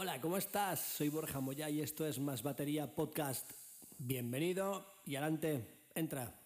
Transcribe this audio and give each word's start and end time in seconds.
Hola, 0.00 0.20
¿cómo 0.20 0.36
estás? 0.36 0.78
Soy 0.78 1.08
Borja 1.08 1.40
Moya 1.40 1.68
y 1.68 1.80
esto 1.80 2.06
es 2.06 2.20
Más 2.20 2.44
Batería 2.44 2.94
Podcast. 2.94 3.50
Bienvenido 3.98 4.94
y 5.04 5.16
adelante, 5.16 5.88
entra. 5.92 6.40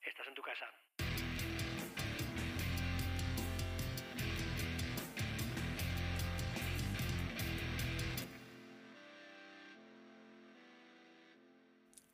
Estás 0.00 0.28
en 0.28 0.34
tu 0.34 0.42
casa. 0.42 0.66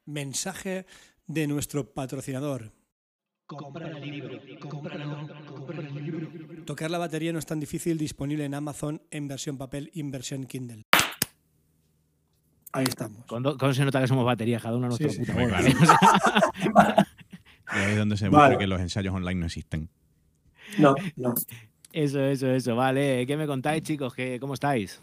Mensaje 0.07 0.87
de 1.27 1.47
nuestro 1.49 1.93
patrocinador. 1.93 2.73
Compra 3.45 3.89
el 3.91 4.11
libro, 4.11 4.39
cómpralo, 4.59 5.29
compra 5.45 5.81
el 5.81 5.95
libro. 5.95 6.08
Tocar 6.69 6.91
la 6.91 6.99
batería 6.99 7.33
no 7.33 7.39
es 7.39 7.47
tan 7.47 7.61
difícil, 7.61 7.97
disponible 7.97 8.45
en 8.45 8.53
Amazon 8.53 9.01
en 9.11 9.27
versión 9.27 9.57
papel 9.57 9.91
y 9.95 10.01
en 10.01 10.11
versión 10.11 10.45
Kindle. 10.45 10.83
Ahí 12.73 12.85
estamos. 12.87 13.25
¿Cuándo, 13.27 13.57
cuándo 13.57 13.73
se 13.73 13.87
nota 13.87 14.03
que 14.03 14.07
somos 14.07 14.27
batería? 14.27 14.61
Cada 14.61 14.77
uno 14.77 14.85
a 14.85 14.89
nuestra 14.91 15.09
Sí, 15.09 15.25
sí. 15.25 15.33
puta 15.33 15.47
claro. 15.49 15.67
¿eh? 15.67 15.73
Y 17.75 17.79
ahí 17.79 17.93
es 17.93 17.97
donde 17.97 18.19
se 18.19 18.29
Vale. 18.29 18.59
que 18.59 18.67
los 18.67 18.83
ensayos 18.83 19.15
online 19.15 19.41
no 19.41 19.47
existen. 19.47 19.89
No, 20.77 20.95
no. 21.17 21.33
Eso, 21.91 22.21
eso, 22.21 22.51
eso. 22.51 22.77
Vale, 22.77 23.27
¿qué 23.27 23.39
me 23.39 23.47
contáis, 23.47 23.83
chicos? 23.83 24.13
¿Qué, 24.13 24.37
¿Cómo 24.39 24.53
estáis? 24.53 25.01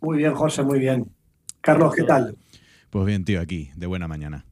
Muy 0.00 0.18
bien, 0.18 0.34
José, 0.36 0.62
muy 0.62 0.78
bien. 0.78 1.04
Carlos, 1.60 1.96
¿qué 1.96 2.04
tal? 2.04 2.36
Pues 2.90 3.04
bien, 3.06 3.24
tío, 3.24 3.40
aquí, 3.40 3.72
de 3.74 3.86
buena 3.88 4.06
mañana. 4.06 4.46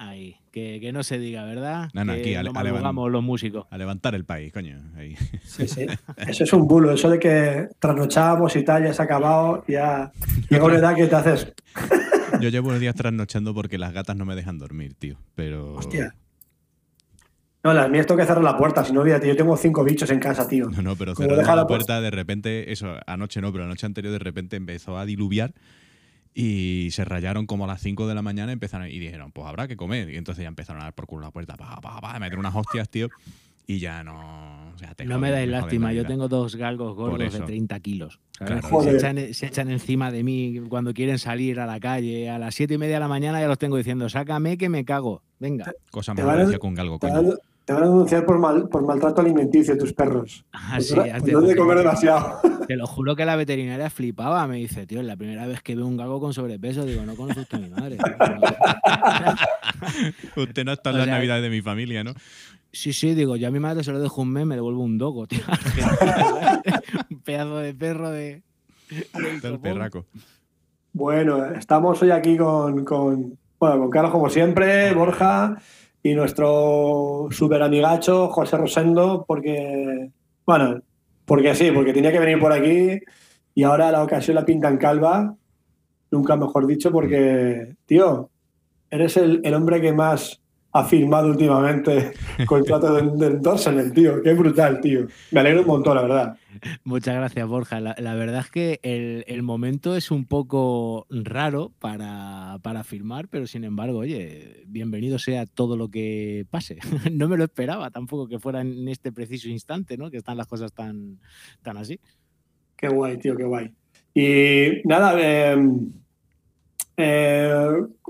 Ahí, 0.00 0.36
que, 0.52 0.78
que 0.80 0.92
no 0.92 1.02
se 1.02 1.18
diga, 1.18 1.44
¿verdad? 1.44 1.90
No, 1.92 2.04
no, 2.04 2.14
que 2.14 2.20
aquí, 2.20 2.34
alevan- 2.34 2.52
madrugamos 2.54 3.10
los 3.10 3.22
músicos. 3.22 3.66
A 3.68 3.76
levantar 3.76 4.14
el 4.14 4.24
país, 4.24 4.52
coño. 4.52 4.80
Ahí. 4.96 5.16
Sí, 5.44 5.66
sí. 5.66 5.86
Eso 6.16 6.44
es 6.44 6.52
un 6.52 6.68
bulo, 6.68 6.92
eso 6.92 7.10
de 7.10 7.18
que 7.18 7.68
trasnochábamos 7.80 8.54
y 8.54 8.64
tal, 8.64 8.84
ya 8.84 8.94
se 8.94 9.02
ha 9.02 9.06
acabado, 9.06 9.64
ya 9.66 10.12
llega 10.48 10.64
una 10.64 10.76
edad 10.76 10.94
que 10.94 11.06
te 11.08 11.16
haces. 11.16 11.52
Yo 12.40 12.48
llevo 12.50 12.68
unos 12.68 12.78
días 12.80 12.94
trasnochando 12.94 13.52
porque 13.54 13.76
las 13.78 13.92
gatas 13.92 14.14
no 14.14 14.24
me 14.24 14.36
dejan 14.36 14.58
dormir, 14.58 14.94
tío. 14.94 15.16
Pero. 15.34 15.74
Hostia. 15.74 16.14
No, 17.64 17.74
las 17.74 17.90
mías 17.90 18.06
tengo 18.06 18.20
que 18.20 18.26
cerrar 18.26 18.44
la 18.44 18.56
puerta, 18.56 18.84
si 18.84 18.92
no, 18.92 19.00
olvídate, 19.00 19.26
yo 19.26 19.34
tengo 19.36 19.56
cinco 19.56 19.82
bichos 19.82 20.08
en 20.10 20.20
casa, 20.20 20.46
tío. 20.46 20.70
No, 20.70 20.80
no, 20.80 20.94
pero 20.96 21.12
la 21.18 21.56
la 21.56 21.66
puerta, 21.66 22.00
de 22.00 22.10
repente, 22.12 22.70
eso, 22.72 22.94
anoche 23.06 23.40
no, 23.40 23.50
pero 23.50 23.64
la 23.64 23.70
noche 23.70 23.84
anterior 23.84 24.12
de 24.12 24.20
repente 24.20 24.54
empezó 24.56 24.96
a 24.96 25.04
diluviar 25.04 25.54
y 26.40 26.92
se 26.92 27.04
rayaron 27.04 27.46
como 27.46 27.64
a 27.64 27.66
las 27.66 27.82
5 27.82 28.06
de 28.06 28.14
la 28.14 28.22
mañana 28.22 28.52
empezaron, 28.52 28.86
y 28.86 29.00
dijeron, 29.00 29.32
pues 29.32 29.48
habrá 29.48 29.66
que 29.66 29.76
comer. 29.76 30.08
Y 30.08 30.16
entonces 30.16 30.42
ya 30.42 30.48
empezaron 30.48 30.80
a 30.80 30.84
dar 30.84 30.94
por 30.94 31.08
culo 31.08 31.22
la 31.26 31.32
puerta, 31.32 31.56
pa, 31.56 31.80
pa, 31.80 32.00
pa, 32.00 32.14
a 32.14 32.20
meter 32.20 32.38
unas 32.38 32.54
hostias, 32.54 32.88
tío. 32.88 33.08
Y 33.66 33.80
ya 33.80 34.04
no. 34.04 34.72
o 34.72 34.78
sea, 34.78 34.94
te 34.94 35.04
No 35.04 35.18
me 35.18 35.32
dais 35.32 35.48
lástima, 35.48 35.92
yo 35.92 36.06
tengo 36.06 36.28
dos 36.28 36.54
galgos 36.54 36.94
gordos 36.94 37.18
de 37.18 37.26
eso. 37.26 37.44
30 37.44 37.80
kilos. 37.80 38.20
Claro. 38.38 38.82
Se, 38.82 38.94
echan, 38.94 39.34
se 39.34 39.46
echan 39.46 39.68
encima 39.68 40.12
de 40.12 40.22
mí 40.22 40.60
cuando 40.68 40.94
quieren 40.94 41.18
salir 41.18 41.58
a 41.58 41.66
la 41.66 41.80
calle. 41.80 42.30
A 42.30 42.38
las 42.38 42.54
7 42.54 42.74
y 42.74 42.78
media 42.78 42.94
de 42.94 43.00
la 43.00 43.08
mañana 43.08 43.40
ya 43.40 43.48
los 43.48 43.58
tengo 43.58 43.76
diciendo, 43.76 44.08
sácame 44.08 44.56
que 44.56 44.68
me 44.68 44.84
cago. 44.84 45.22
Venga. 45.40 45.72
Cosa 45.90 46.14
más 46.14 46.24
van 46.24 46.36
a- 46.36 46.42
gracia 46.42 46.60
con 46.60 46.74
galgo, 46.74 47.00
coño. 47.00 47.34
Te 47.68 47.74
van 47.74 47.82
a 47.82 47.86
denunciar 47.86 48.24
por, 48.24 48.38
mal, 48.38 48.66
por 48.70 48.82
maltrato 48.82 49.20
alimenticio 49.20 49.76
tus 49.76 49.92
perros. 49.92 50.42
Por 50.88 51.32
no 51.32 51.40
de 51.42 51.54
comer 51.54 51.76
demasiado. 51.76 52.40
Te 52.66 52.76
lo 52.76 52.86
juro 52.86 53.14
que 53.14 53.26
la 53.26 53.36
veterinaria 53.36 53.90
flipaba. 53.90 54.46
Me 54.46 54.56
dice, 54.56 54.86
tío, 54.86 55.00
es 55.00 55.06
la 55.06 55.18
primera 55.18 55.46
vez 55.46 55.60
que 55.60 55.76
veo 55.76 55.86
un 55.86 55.98
gago 55.98 56.18
con 56.18 56.32
sobrepeso. 56.32 56.86
Digo, 56.86 57.02
no 57.02 57.12
usted 57.12 57.46
a 57.50 57.58
mi 57.58 57.68
madre. 57.68 57.98
Usted 60.36 60.64
no 60.64 60.72
está 60.72 60.88
en 60.88 60.96
O 60.96 60.98
las 61.00 61.08
navidades 61.08 61.42
de 61.42 61.50
mi 61.50 61.60
familia, 61.60 62.02
¿no? 62.02 62.14
sí, 62.72 62.94
sí, 62.94 63.14
digo, 63.14 63.36
yo 63.36 63.48
a 63.48 63.50
mi 63.50 63.60
madre 63.60 63.84
se 63.84 63.92
lo 63.92 64.00
dejo 64.00 64.22
un 64.22 64.32
mes, 64.32 64.46
me 64.46 64.54
devuelve 64.54 64.80
un 64.80 64.96
dogo, 64.96 65.26
tío. 65.26 65.40
un 67.10 67.20
pedazo 67.20 67.58
de 67.58 67.74
perro 67.74 68.08
de. 68.08 68.42
el 68.88 69.42
sopón. 69.42 69.60
perraco. 69.60 70.06
Bueno, 70.94 71.44
estamos 71.44 72.00
hoy 72.00 72.12
aquí 72.12 72.38
con, 72.38 72.86
con, 72.86 73.36
bueno, 73.60 73.78
con 73.78 73.90
Carlos, 73.90 74.10
como 74.10 74.30
siempre, 74.30 74.94
Borja 74.94 75.58
y 76.02 76.14
nuestro 76.14 77.28
super 77.30 77.62
amigacho 77.62 78.28
José 78.28 78.56
Rosendo, 78.56 79.24
porque, 79.26 80.10
bueno, 80.46 80.80
porque 81.24 81.54
sí, 81.54 81.70
porque 81.70 81.92
tenía 81.92 82.12
que 82.12 82.20
venir 82.20 82.38
por 82.38 82.52
aquí 82.52 83.00
y 83.54 83.62
ahora 83.62 83.90
la 83.90 84.02
ocasión 84.02 84.36
la 84.36 84.44
pintan 84.44 84.78
calva, 84.78 85.34
nunca 86.10 86.36
mejor 86.36 86.66
dicho, 86.66 86.90
porque, 86.90 87.74
tío, 87.86 88.30
eres 88.90 89.16
el, 89.16 89.40
el 89.44 89.54
hombre 89.54 89.80
que 89.80 89.92
más 89.92 90.40
ha 90.72 90.84
firmado 90.84 91.28
últimamente 91.28 92.12
contrato 92.46 92.94
de, 92.94 93.26
endorsement, 93.26 93.94
tío. 93.94 94.22
Qué 94.22 94.34
brutal, 94.34 94.80
tío. 94.80 95.06
Me 95.30 95.40
alegro 95.40 95.62
un 95.62 95.66
montón, 95.66 95.96
la 95.96 96.02
verdad. 96.02 96.36
Muchas 96.84 97.14
gracias, 97.14 97.48
Borja. 97.48 97.80
La, 97.80 97.94
la 97.98 98.14
verdad 98.14 98.40
es 98.40 98.50
que 98.50 98.80
el, 98.82 99.24
el 99.28 99.42
momento 99.42 99.96
es 99.96 100.10
un 100.10 100.26
poco 100.26 101.06
raro 101.08 101.72
para, 101.78 102.58
para 102.62 102.84
firmar, 102.84 103.28
pero 103.28 103.46
sin 103.46 103.64
embargo, 103.64 103.98
oye, 103.98 104.64
bienvenido 104.66 105.18
sea 105.18 105.46
todo 105.46 105.76
lo 105.76 105.88
que 105.88 106.46
pase. 106.50 106.78
no 107.12 107.28
me 107.28 107.36
lo 107.36 107.44
esperaba 107.44 107.90
tampoco 107.90 108.28
que 108.28 108.38
fuera 108.38 108.60
en 108.60 108.88
este 108.88 109.10
preciso 109.10 109.48
instante, 109.48 109.96
¿no? 109.96 110.10
Que 110.10 110.18
están 110.18 110.36
las 110.36 110.46
cosas 110.46 110.72
tan, 110.72 111.18
tan 111.62 111.78
así. 111.78 111.98
Qué 112.76 112.88
guay, 112.88 113.18
tío, 113.18 113.36
qué 113.36 113.44
guay. 113.44 113.72
Y 114.14 114.82
nada, 114.84 115.14
eh, 115.18 115.56
eh, 116.98 117.54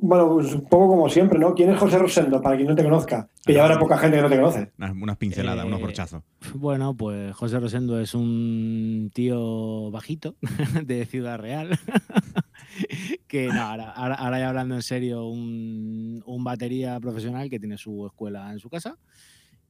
bueno, 0.00 0.30
pues 0.32 0.54
un 0.54 0.62
poco 0.64 0.88
como 0.88 1.08
siempre, 1.08 1.38
¿no? 1.38 1.54
¿Quién 1.54 1.70
es 1.70 1.78
José 1.78 1.98
Rosendo? 1.98 2.40
Para 2.40 2.56
quien 2.56 2.68
no 2.68 2.74
te 2.74 2.82
conozca. 2.82 3.28
Que 3.44 3.52
ya 3.54 3.64
habrá 3.64 3.78
poca 3.78 3.98
gente 3.98 4.16
que 4.16 4.22
no 4.22 4.28
te 4.30 4.36
conoce. 4.36 4.72
Unas, 4.78 4.92
unas 4.92 5.16
pinceladas, 5.18 5.64
Eh, 5.64 5.68
unos 5.68 5.80
brochazos. 5.82 6.22
Bueno, 6.54 6.94
pues 6.96 7.34
José 7.36 7.60
Rosendo 7.60 8.00
es 8.00 8.14
un 8.14 9.10
tío 9.14 9.90
bajito 9.90 10.36
de 10.84 11.04
Ciudad 11.06 11.38
Real. 11.38 11.78
que 13.28 13.48
no, 13.48 13.60
ahora, 13.60 13.90
ahora- 13.90 14.14
ahora 14.14 14.38
ya 14.38 14.48
hablando 14.48 14.74
en 14.74 14.82
serio, 14.82 15.26
un, 15.26 16.22
un 16.26 16.44
batería 16.44 16.98
profesional 17.00 17.50
que 17.50 17.58
tiene 17.58 17.76
su 17.76 18.06
escuela 18.06 18.50
en 18.52 18.58
su 18.58 18.70
casa 18.70 18.96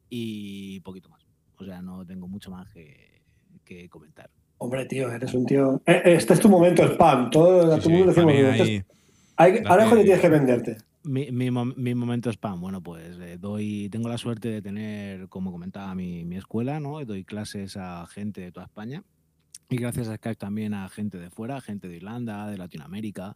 y 0.08 0.80
poquito 0.80 1.08
más. 1.08 1.26
O 1.58 1.64
sea, 1.64 1.82
no 1.82 2.06
tengo 2.06 2.28
mucho 2.28 2.50
más 2.50 2.68
que, 2.70 3.20
que 3.64 3.88
comentar. 3.88 4.30
Hombre, 4.58 4.86
tío, 4.86 5.10
eres 5.12 5.34
un 5.34 5.46
tío. 5.46 5.80
Eh, 5.86 6.02
Este 6.04 6.34
es 6.34 6.40
tu 6.40 6.48
momento 6.48 6.82
spam. 6.84 7.30
Todo, 7.30 7.74
a 7.74 7.80
Sí, 7.80 7.82
todo 7.82 7.90
sí, 7.90 7.90
el 7.90 7.96
mundo 7.98 8.14
para 8.14 8.26
decimos. 8.26 8.60
este 8.60 8.76
es- 8.76 8.84
hay- 9.38 9.62
ahora 9.64 9.84
es 9.84 9.88
cuando 9.88 10.04
tienes 10.04 10.20
que 10.20 10.28
venderte. 10.28 10.76
Mi, 11.04 11.30
mi, 11.30 11.50
mi 11.50 11.94
momento 11.94 12.28
spam, 12.30 12.60
bueno, 12.60 12.82
pues 12.82 13.18
eh, 13.20 13.38
doy, 13.38 13.88
tengo 13.90 14.08
la 14.08 14.18
suerte 14.18 14.48
de 14.50 14.60
tener, 14.60 15.28
como 15.28 15.50
comentaba, 15.52 15.94
mi, 15.94 16.24
mi 16.24 16.36
escuela, 16.36 16.80
¿no? 16.80 17.02
Doy 17.04 17.24
clases 17.24 17.76
a 17.78 18.06
gente 18.06 18.42
de 18.42 18.52
toda 18.52 18.66
España 18.66 19.04
y 19.70 19.76
gracias 19.76 20.08
a 20.08 20.16
Skype 20.16 20.36
también 20.36 20.74
a 20.74 20.88
gente 20.88 21.18
de 21.18 21.30
fuera, 21.30 21.60
gente 21.60 21.88
de 21.88 21.96
Irlanda, 21.96 22.48
de 22.50 22.56
Latinoamérica, 22.58 23.34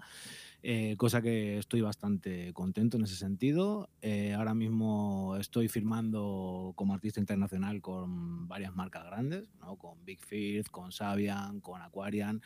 eh, 0.62 0.96
cosa 0.96 1.20
que 1.22 1.58
estoy 1.58 1.80
bastante 1.82 2.52
contento 2.52 2.96
en 2.96 3.04
ese 3.04 3.16
sentido. 3.16 3.88
Eh, 4.00 4.32
ahora 4.34 4.54
mismo 4.54 5.36
estoy 5.38 5.68
firmando 5.68 6.72
como 6.76 6.94
artista 6.94 7.20
internacional 7.20 7.80
con 7.82 8.48
varias 8.48 8.74
marcas 8.74 9.04
grandes, 9.04 9.50
¿no? 9.60 9.76
Con 9.76 10.04
Big 10.04 10.20
Firth, 10.24 10.68
con 10.68 10.90
Sabian, 10.92 11.60
con 11.60 11.82
Aquarian. 11.82 12.40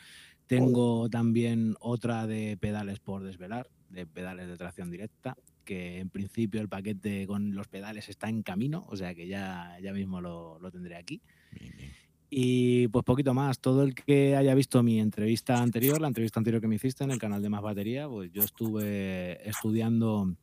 Tengo 0.47 1.09
también 1.09 1.75
otra 1.79 2.25
de 2.25 2.57
pedales 2.57 2.99
por 2.99 3.23
desvelar, 3.23 3.69
de 3.89 4.05
pedales 4.05 4.47
de 4.47 4.57
tracción 4.57 4.89
directa, 4.89 5.35
que 5.65 5.99
en 5.99 6.09
principio 6.09 6.61
el 6.61 6.69
paquete 6.69 7.27
con 7.27 7.53
los 7.53 7.67
pedales 7.67 8.09
está 8.09 8.29
en 8.29 8.43
camino, 8.43 8.85
o 8.89 8.95
sea 8.95 9.13
que 9.13 9.27
ya, 9.27 9.77
ya 9.81 9.93
mismo 9.93 10.21
lo, 10.21 10.57
lo 10.59 10.71
tendré 10.71 10.95
aquí. 10.95 11.21
Bien, 11.51 11.73
bien. 11.77 11.91
Y 12.29 12.89
pues 12.89 13.05
poquito 13.05 13.33
más, 13.33 13.59
todo 13.59 13.83
el 13.83 13.95
que 13.95 14.35
haya 14.35 14.53
visto 14.53 14.83
mi 14.83 14.99
entrevista 14.99 15.61
anterior, 15.61 16.01
la 16.01 16.07
entrevista 16.07 16.39
anterior 16.39 16.61
que 16.61 16.67
me 16.67 16.75
hiciste 16.75 17.03
en 17.03 17.11
el 17.11 17.19
canal 17.19 17.41
de 17.41 17.49
Más 17.49 17.61
Batería, 17.61 18.07
pues 18.09 18.31
yo 18.33 18.43
estuve 18.43 19.47
estudiando 19.47 20.35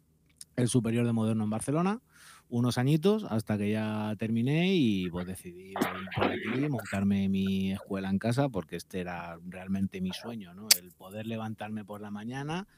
el 0.56 0.68
superior 0.68 1.04
de 1.04 1.12
moderno 1.12 1.44
en 1.44 1.50
Barcelona 1.50 2.00
unos 2.48 2.78
añitos 2.78 3.24
hasta 3.24 3.58
que 3.58 3.70
ya 3.70 4.14
terminé 4.18 4.74
y 4.74 5.08
pues 5.10 5.26
decidí 5.26 5.74
por 6.14 6.26
aquí, 6.26 6.68
montarme 6.68 7.28
mi 7.28 7.72
escuela 7.72 8.10
en 8.10 8.18
casa 8.18 8.48
porque 8.48 8.76
este 8.76 9.00
era 9.00 9.38
realmente 9.48 10.00
mi 10.00 10.12
sueño, 10.12 10.54
¿no? 10.54 10.68
El 10.80 10.92
poder 10.92 11.26
levantarme 11.26 11.84
por 11.84 12.00
la 12.00 12.10
mañana, 12.10 12.68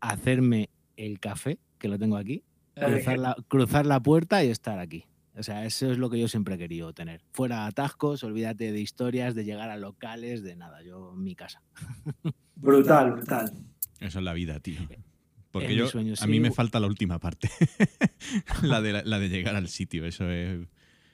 hacerme 0.00 0.70
el 0.96 1.20
café, 1.20 1.58
que 1.78 1.88
lo 1.88 1.98
tengo 1.98 2.16
aquí, 2.16 2.42
cruzar 2.74 3.18
la, 3.18 3.36
cruzar 3.48 3.86
la 3.86 4.00
puerta 4.00 4.44
y 4.44 4.48
estar 4.48 4.78
aquí. 4.78 5.06
O 5.38 5.42
sea, 5.42 5.66
eso 5.66 5.92
es 5.92 5.98
lo 5.98 6.08
que 6.08 6.18
yo 6.18 6.28
siempre 6.28 6.54
he 6.54 6.58
querido 6.58 6.94
tener. 6.94 7.20
Fuera 7.30 7.66
atascos, 7.66 8.24
olvídate 8.24 8.72
de 8.72 8.80
historias, 8.80 9.34
de 9.34 9.44
llegar 9.44 9.68
a 9.68 9.76
locales, 9.76 10.42
de 10.42 10.56
nada. 10.56 10.82
Yo, 10.82 11.12
mi 11.12 11.34
casa. 11.34 11.62
Brutal, 12.54 13.12
brutal. 13.12 13.52
Eso 14.00 14.18
es 14.18 14.24
la 14.24 14.32
vida, 14.32 14.60
tío. 14.60 14.80
Porque 15.60 15.74
yo, 15.74 15.88
sueño, 15.88 16.14
a 16.20 16.26
mí 16.26 16.40
me 16.40 16.50
falta 16.50 16.80
la 16.80 16.86
última 16.86 17.18
parte. 17.18 17.50
la, 18.62 18.80
de, 18.80 19.04
la 19.04 19.18
de 19.18 19.28
llegar 19.28 19.56
al 19.56 19.68
sitio. 19.68 20.04
Eso 20.06 20.30
es. 20.30 20.66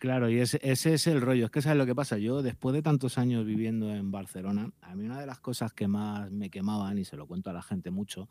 Claro, 0.03 0.29
y 0.29 0.41
ese, 0.41 0.59
ese 0.65 0.95
es 0.95 1.07
el 1.07 1.21
rollo. 1.21 1.45
Es 1.45 1.53
que 1.53 1.63
sabes 1.63 1.79
lo 1.79 1.87
que 1.87 1.95
pasa. 1.95 2.19
Yo, 2.19 2.43
después 2.43 2.75
de 2.75 2.83
tantos 2.83 3.19
años 3.19 3.47
viviendo 3.47 3.95
en 3.95 4.11
Barcelona, 4.11 4.73
a 4.81 4.97
mí 4.97 5.05
una 5.05 5.21
de 5.21 5.27
las 5.27 5.39
cosas 5.39 5.73
que 5.73 5.87
más 5.87 6.29
me 6.33 6.51
quemaban, 6.51 6.99
y 6.99 7.05
se 7.05 7.17
lo 7.17 7.29
cuento 7.29 7.51
a 7.51 7.53
la 7.53 7.63
gente 7.63 7.93
mucho, 7.93 8.29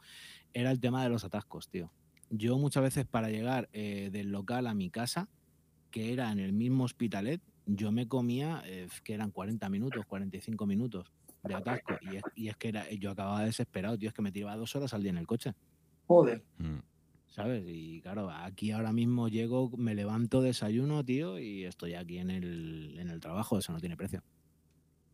era 0.53 0.69
el 0.69 0.81
tema 0.81 1.01
de 1.01 1.07
los 1.07 1.23
atascos, 1.23 1.69
tío. 1.69 1.89
Yo 2.29 2.57
muchas 2.57 2.83
veces 2.83 3.05
para 3.05 3.29
llegar 3.29 3.69
eh, 3.71 4.09
del 4.11 4.33
local 4.33 4.67
a 4.67 4.73
mi 4.73 4.89
casa, 4.89 5.29
que 5.91 6.11
era 6.11 6.29
en 6.33 6.39
el 6.39 6.51
mismo 6.51 6.83
hospitalet, 6.83 7.41
yo 7.65 7.93
me 7.93 8.05
comía, 8.05 8.61
eh, 8.65 8.89
que 9.05 9.13
eran 9.13 9.31
40 9.31 9.69
minutos, 9.69 10.05
45 10.05 10.65
minutos. 10.65 11.13
de 11.41 11.55
atasco. 11.55 11.93
Y 12.01 12.17
es, 12.17 12.23
y 12.35 12.49
es 12.49 12.57
que 12.57 12.67
era, 12.67 12.89
yo 12.91 13.11
acababa 13.11 13.45
desesperado, 13.45 13.97
tío, 13.97 14.09
es 14.09 14.13
que 14.13 14.21
me 14.21 14.33
tiraba 14.33 14.57
dos 14.57 14.75
horas 14.75 14.93
al 14.93 15.03
día 15.03 15.11
en 15.11 15.19
el 15.19 15.25
coche. 15.25 15.53
Joder. 16.11 16.43
Mm. 16.57 16.79
¿Sabes? 17.27 17.63
Y 17.65 18.01
claro, 18.01 18.29
aquí 18.29 18.71
ahora 18.71 18.91
mismo 18.91 19.29
llego, 19.29 19.71
me 19.77 19.95
levanto, 19.95 20.41
desayuno, 20.41 21.05
tío, 21.05 21.39
y 21.39 21.63
estoy 21.63 21.93
aquí 21.93 22.17
en 22.17 22.29
el, 22.29 22.97
en 22.99 23.09
el 23.09 23.21
trabajo, 23.21 23.57
eso 23.57 23.71
no 23.71 23.79
tiene 23.79 23.95
precio. 23.95 24.21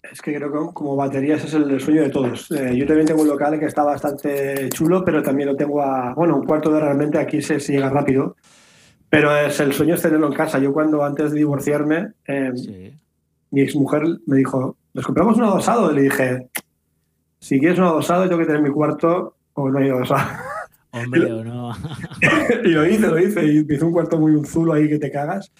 Es 0.01 0.21
que 0.23 0.33
creo 0.33 0.51
que 0.51 0.73
como 0.73 0.95
baterías 0.95 1.43
es 1.45 1.53
el, 1.53 1.79
sueño 1.79 2.01
de 2.01 2.09
todos. 2.09 2.49
Eh, 2.51 2.75
yo 2.75 2.87
también 2.87 3.05
tengo 3.05 3.21
un 3.21 3.27
local 3.27 3.59
que 3.59 3.65
está 3.65 3.83
bastante 3.83 4.67
chulo, 4.69 5.05
pero 5.05 5.21
también 5.21 5.49
lo 5.49 5.55
tengo 5.55 5.79
a, 5.83 6.15
bueno, 6.15 6.37
un 6.37 6.45
cuarto 6.47 6.71
de 6.71 6.79
realmente 6.79 7.19
aquí 7.19 7.41
se, 7.43 7.59
se 7.59 7.73
llega 7.73 7.89
rápido. 7.91 8.35
Pero 9.09 9.35
es 9.37 9.59
el 9.59 9.71
sueño 9.73 9.93
es 9.93 10.01
tenerlo 10.01 10.27
en 10.27 10.33
casa. 10.33 10.57
Yo 10.57 10.73
cuando 10.73 11.03
antes 11.03 11.31
de 11.31 11.37
divorciarme, 11.37 12.13
eh, 12.25 12.51
Sí. 12.55 12.93
mi 13.51 13.61
exmujer 13.61 14.03
me 14.25 14.37
dijo, 14.37 14.75
¿nos 14.95 15.05
compramos 15.05 15.37
un 15.37 15.43
adosado? 15.43 15.91
Y 15.91 15.95
le 15.95 16.01
dije, 16.01 16.47
si 17.39 17.59
quieres 17.59 17.77
un 17.77 17.85
adosado, 17.85 18.23
tengo 18.27 18.39
que 18.39 18.47
tener 18.47 18.63
mi 18.63 18.71
cuarto 18.71 19.35
o 19.53 19.69
no 19.69 19.77
hay 19.77 19.89
adosado. 19.89 20.27
Hombre, 20.91 21.31
o 21.31 21.43
no. 21.43 21.71
y 22.63 22.69
lo 22.69 22.85
hice, 22.87 23.07
lo 23.07 23.19
hice. 23.19 23.45
Y 23.45 23.65
hizo 23.73 23.85
un 23.87 23.93
cuarto 23.93 24.17
muy 24.19 24.31
un 24.33 24.45
zulo 24.45 24.73
ahí 24.73 24.87
que 24.87 24.99
te 24.99 25.11
cagas. 25.11 25.51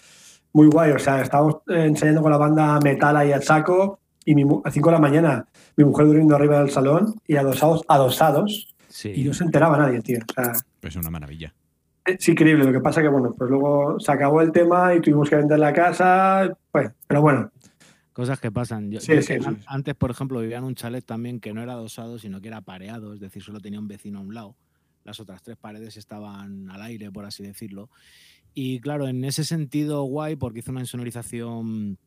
Muy 0.52 0.68
guay. 0.68 0.92
O 0.92 0.98
sea, 0.98 1.20
estábamos 1.22 1.56
eh, 1.68 1.84
ensayando 1.84 2.22
con 2.22 2.30
la 2.32 2.38
banda 2.38 2.78
metal 2.82 3.16
ahí 3.16 3.32
al 3.32 3.42
saco 3.42 4.00
y 4.24 4.34
mi 4.34 4.42
a 4.64 4.70
5 4.70 4.88
de 4.88 4.92
la 4.92 5.00
mañana 5.00 5.46
mi 5.76 5.84
mujer 5.84 6.06
durmiendo 6.06 6.34
arriba 6.34 6.58
del 6.60 6.70
salón 6.70 7.14
y 7.26 7.36
adosados, 7.36 7.82
adosados 7.88 8.74
Sí. 8.88 9.12
y 9.14 9.24
no 9.24 9.32
se 9.34 9.44
enteraba 9.44 9.76
nadie, 9.78 10.00
tío. 10.00 10.18
O 10.28 10.32
sea, 10.32 10.52
Pues 10.80 10.94
es 10.94 11.00
una 11.00 11.10
maravilla. 11.10 11.54
es 12.04 12.28
increíble. 12.28 12.64
Lo 12.64 12.72
que 12.72 12.80
pasa 12.80 13.02
que, 13.02 13.08
bueno, 13.08 13.34
pues 13.36 13.48
luego 13.50 14.00
se 14.00 14.10
acabó 14.10 14.40
el 14.40 14.50
tema 14.50 14.94
y 14.94 15.00
tuvimos 15.00 15.28
que 15.30 15.36
vender 15.36 15.58
la 15.58 15.72
casa. 15.72 16.50
Pues, 16.72 16.90
pero 17.06 17.20
bueno, 17.22 17.50
Cosas 18.14 18.40
que 18.40 18.50
pasan. 18.50 18.90
Yo, 18.90 18.98
Sí, 18.98 19.14
yo 19.14 19.22
sí, 19.22 19.34
que 19.34 19.40
sí. 19.40 19.46
an- 19.46 19.60
Antes, 19.68 19.94
por 19.94 20.10
ejemplo, 20.10 20.40
vivía 20.40 20.58
en 20.58 20.64
un 20.64 20.74
chalet 20.74 21.04
también 21.04 21.38
que 21.38 21.52
no 21.54 21.62
era 21.62 21.74
adosado, 21.74 22.18
sino 22.18 22.40
que 22.40 22.48
era 22.48 22.60
pareado, 22.62 23.14
es 23.14 23.20
decir, 23.20 23.44
solo 23.44 23.60
tenía 23.60 23.78
un 23.78 23.86
vecino 23.86 24.18
a 24.18 24.22
un 24.22 24.34
lado. 24.34 24.56
Las 25.08 25.20
otras 25.20 25.42
tres 25.42 25.56
paredes 25.56 25.96
estaban 25.96 26.70
al 26.70 26.82
aire, 26.82 27.10
por 27.10 27.24
así 27.24 27.42
decirlo. 27.42 27.88
Y 28.52 28.78
claro, 28.80 29.08
en 29.08 29.24
ese 29.24 29.42
sentido, 29.42 30.02
guay, 30.02 30.36
porque 30.36 30.58
hice 30.58 30.70
una 30.70 30.80
insonorización 30.80 31.98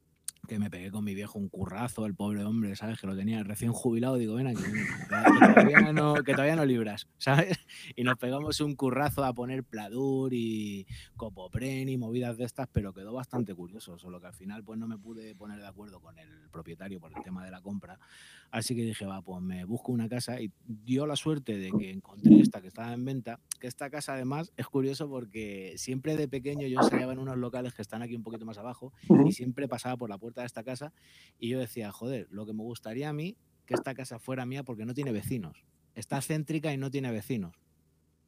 que 0.48 0.60
me 0.60 0.70
pegué 0.70 0.92
con 0.92 1.04
mi 1.04 1.16
viejo 1.16 1.40
un 1.40 1.50
currazo, 1.50 2.06
el 2.06 2.16
pobre 2.16 2.44
hombre, 2.44 2.76
¿sabes? 2.76 3.00
Que 3.00 3.08
lo 3.08 3.16
tenía 3.16 3.44
recién 3.44 3.72
jubilado. 3.72 4.16
Digo, 4.16 4.36
ven 4.36 4.48
aquí, 4.48 4.62
que 4.64 5.08
todavía 5.08 5.94
no, 5.94 6.16
que 6.16 6.34
todavía 6.34 6.56
no 6.56 6.66
libras, 6.66 7.08
¿sabes? 7.18 7.60
Y 7.96 8.04
nos 8.04 8.18
pegamos 8.18 8.60
un 8.60 8.76
currazo 8.76 9.24
a 9.24 9.34
poner 9.34 9.64
pladur 9.64 10.34
y 10.34 10.88
copopren 11.16 11.90
y 11.90 11.98
movidas 11.98 12.38
de 12.38 12.46
estas, 12.46 12.68
pero 12.72 12.94
quedó 12.94 13.14
bastante 13.14 13.54
curioso, 13.54 13.98
solo 13.98 14.20
que 14.20 14.28
al 14.28 14.34
final 14.34 14.64
pues 14.64 14.80
no 14.80 14.88
me 14.88 14.98
pude 14.98 15.36
poner 15.36 15.60
de 15.60 15.68
acuerdo 15.68 16.00
con 16.02 16.18
el 16.18 16.50
propietario 16.52 17.00
por 17.00 17.12
el 17.16 17.24
tema 17.24 17.46
de 17.46 17.52
la 17.52 17.62
compra. 17.62 18.00
Así 18.50 18.76
que 18.76 18.84
dije, 18.84 19.06
va, 19.06 19.22
pues 19.22 19.42
me 19.42 19.64
busco 19.64 19.92
una 19.92 20.10
casa 20.10 20.42
y 20.42 20.52
dio 20.66 21.06
la 21.06 21.16
suerte 21.16 21.58
de 21.58 21.72
que 21.72 21.92
encontré 21.92 22.40
esta 22.42 22.62
que 22.62 22.68
estaba 22.68 22.92
en 22.94 23.06
venta, 23.06 23.40
que 23.60 23.68
esta 23.68 23.90
casa 23.90 24.14
además 24.14 24.52
es 24.58 24.68
curioso 24.68 25.08
porque 25.08 25.76
siempre 25.78 26.18
de 26.18 26.28
pequeño 26.28 26.68
yo 26.68 26.82
ensayaba 26.82 27.14
en 27.14 27.20
unos 27.20 27.38
locales 27.38 27.74
que 27.74 27.82
están 27.82 28.02
aquí 28.02 28.16
un 28.16 28.24
poquito 28.24 28.46
más 28.46 28.58
abajo 28.58 28.92
y 29.26 29.32
siempre 29.32 29.70
pasaba 29.70 29.96
por 29.96 30.10
la 30.10 30.18
puerta 30.18 30.31
de 30.40 30.46
esta 30.48 30.64
casa 30.64 30.94
y 31.38 31.50
yo 31.50 31.60
decía, 31.60 31.92
joder, 31.92 32.28
lo 32.32 32.46
que 32.46 32.54
me 32.54 32.64
gustaría 32.64 33.10
a 33.10 33.14
mí, 33.14 33.36
que 33.66 33.74
esta 33.74 33.94
casa 33.94 34.18
fuera 34.18 34.46
mía 34.46 34.64
porque 34.64 34.86
no 34.86 34.94
tiene 34.94 35.12
vecinos. 35.12 35.66
Está 35.94 36.22
céntrica 36.22 36.72
y 36.72 36.78
no 36.78 36.90
tiene 36.90 37.12
vecinos. 37.12 37.56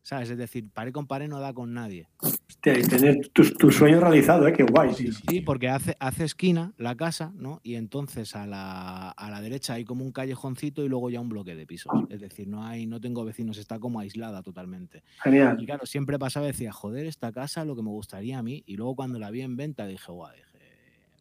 ¿Sabes? 0.05 0.29
Es 0.29 0.37
decir, 0.37 0.69
pared 0.69 0.91
con 0.91 1.07
pared 1.07 1.29
no 1.29 1.39
da 1.39 1.53
con 1.53 1.73
nadie. 1.73 2.09
Hostia, 2.19 2.77
y 2.77 2.81
tener 2.81 3.29
tu, 3.29 3.49
tu 3.51 3.71
sueño 3.71 4.01
realizado, 4.01 4.45
¿eh? 4.45 4.51
Qué 4.51 4.63
guay, 4.63 4.93
tío. 4.93 5.13
Sí, 5.13 5.39
porque 5.39 5.69
hace, 5.69 5.95
hace 5.97 6.25
esquina 6.25 6.73
la 6.77 6.95
casa, 6.97 7.31
¿no? 7.37 7.61
Y 7.63 7.75
entonces 7.75 8.35
a 8.35 8.45
la, 8.45 9.11
a 9.11 9.31
la 9.31 9.39
derecha 9.39 9.75
hay 9.75 9.85
como 9.85 10.03
un 10.03 10.11
callejoncito 10.11 10.83
y 10.83 10.89
luego 10.89 11.09
ya 11.09 11.21
un 11.21 11.29
bloque 11.29 11.55
de 11.55 11.65
pisos. 11.65 11.93
Es 12.09 12.19
decir, 12.19 12.49
no 12.49 12.65
hay, 12.65 12.85
no 12.85 12.99
tengo 12.99 13.23
vecinos, 13.23 13.57
está 13.57 13.79
como 13.79 14.01
aislada 14.01 14.43
totalmente. 14.43 15.03
Y 15.19 15.21
Genial. 15.21 15.63
claro, 15.65 15.85
siempre 15.85 16.19
pasaba 16.19 16.47
y 16.47 16.51
decía, 16.51 16.73
joder, 16.73 17.05
esta 17.05 17.31
casa 17.31 17.63
lo 17.63 17.73
que 17.73 17.83
me 17.83 17.89
gustaría 17.89 18.37
a 18.37 18.43
mí. 18.43 18.61
Y 18.65 18.75
luego 18.75 18.97
cuando 18.97 19.19
la 19.19 19.31
vi 19.31 19.41
en 19.41 19.55
venta 19.55 19.87
dije, 19.87 20.11
guau, 20.11 20.33
dije, 20.35 20.57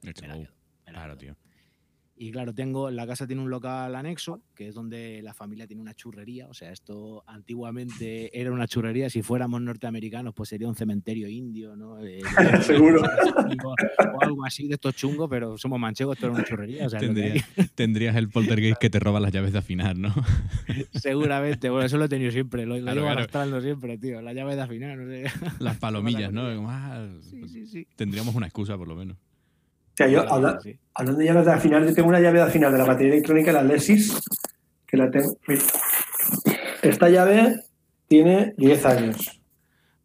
me 0.02 0.26
la 0.26 0.34
quedo, 0.34 0.52
Claro, 0.92 1.16
quedo". 1.18 1.34
tío. 1.34 1.36
Y 2.14 2.30
claro, 2.30 2.54
tengo, 2.54 2.90
la 2.90 3.04
casa 3.06 3.26
tiene 3.26 3.42
un 3.42 3.50
local 3.50 3.96
anexo, 3.96 4.42
que 4.54 4.68
es 4.68 4.74
donde 4.74 5.22
la 5.22 5.34
familia 5.34 5.66
tiene 5.66 5.82
una 5.82 5.94
churrería. 5.94 6.46
O 6.46 6.54
sea, 6.54 6.70
esto 6.70 7.24
antiguamente 7.26 8.38
era 8.38 8.52
una 8.52 8.68
churrería. 8.68 9.10
Si 9.10 9.22
fuéramos 9.22 9.60
norteamericanos, 9.62 10.32
pues 10.34 10.50
sería 10.50 10.68
un 10.68 10.76
cementerio 10.76 11.26
indio, 11.26 11.74
¿no? 11.74 11.98
Eh, 12.04 12.20
Seguro. 12.62 13.02
o, 13.02 13.68
o 14.14 14.22
algo 14.22 14.44
así 14.44 14.68
de 14.68 14.74
estos 14.74 14.94
chungos, 14.94 15.28
pero 15.28 15.58
somos 15.58 15.80
manchegos, 15.80 16.16
esto 16.16 16.26
era 16.26 16.34
una 16.36 16.44
churrería. 16.44 16.86
O 16.86 16.90
sea. 16.90 17.00
Tendrías, 17.00 17.44
tendrías 17.74 18.14
el 18.14 18.28
poltergeist 18.28 18.78
que 18.78 18.90
te 18.90 19.00
roba 19.00 19.18
las 19.18 19.32
llaves 19.32 19.52
de 19.52 19.58
afinar, 19.58 19.96
¿no? 19.96 20.14
Seguramente, 20.92 21.70
bueno, 21.70 21.86
eso 21.86 21.96
lo 21.96 22.04
he 22.04 22.08
tenido 22.08 22.30
siempre, 22.30 22.66
lo, 22.66 22.76
lo 22.76 22.82
Claro, 22.82 23.00
claro. 23.00 23.18
arrastrando 23.18 23.60
siempre, 23.62 23.98
tío. 23.98 24.20
La 24.22 24.32
llave 24.32 24.54
de 24.54 24.62
afinar, 24.62 24.96
no 24.98 25.10
sé. 25.10 25.24
Las 25.58 25.78
palomillas, 25.78 26.32
¿no? 26.32 26.42
ah, 26.68 27.08
Sí, 27.22 27.48
sí, 27.48 27.66
sí. 27.66 27.86
Tendríamos 27.96 28.34
una 28.34 28.46
excusa, 28.46 28.76
por 28.76 28.86
lo 28.86 28.94
menos. 28.94 29.16
O 29.92 29.96
sea, 29.96 30.08
yo, 30.08 30.20
Claro, 30.22 30.34
habla- 30.34 30.58
sí. 30.62 30.76
hablando 30.94 31.18
de 31.20 31.26
llaves 31.26 31.46
de 31.46 31.52
afinar, 31.52 31.84
yo 31.86 31.94
tengo 31.94 32.08
una 32.08 32.20
llave 32.20 32.38
de 32.38 32.44
afinar 32.46 32.72
de 32.72 32.78
la 32.78 32.84
batería 32.84 33.12
electrónica, 33.12 33.52
la 33.52 33.62
Lesis, 33.62 34.18
que 34.86 34.96
la 34.96 35.10
tengo. 35.10 35.36
mira. 35.46 35.62
Esta 36.82 37.08
llave 37.08 37.60
tiene 38.08 38.54
10 38.56 38.84
años. 38.86 39.40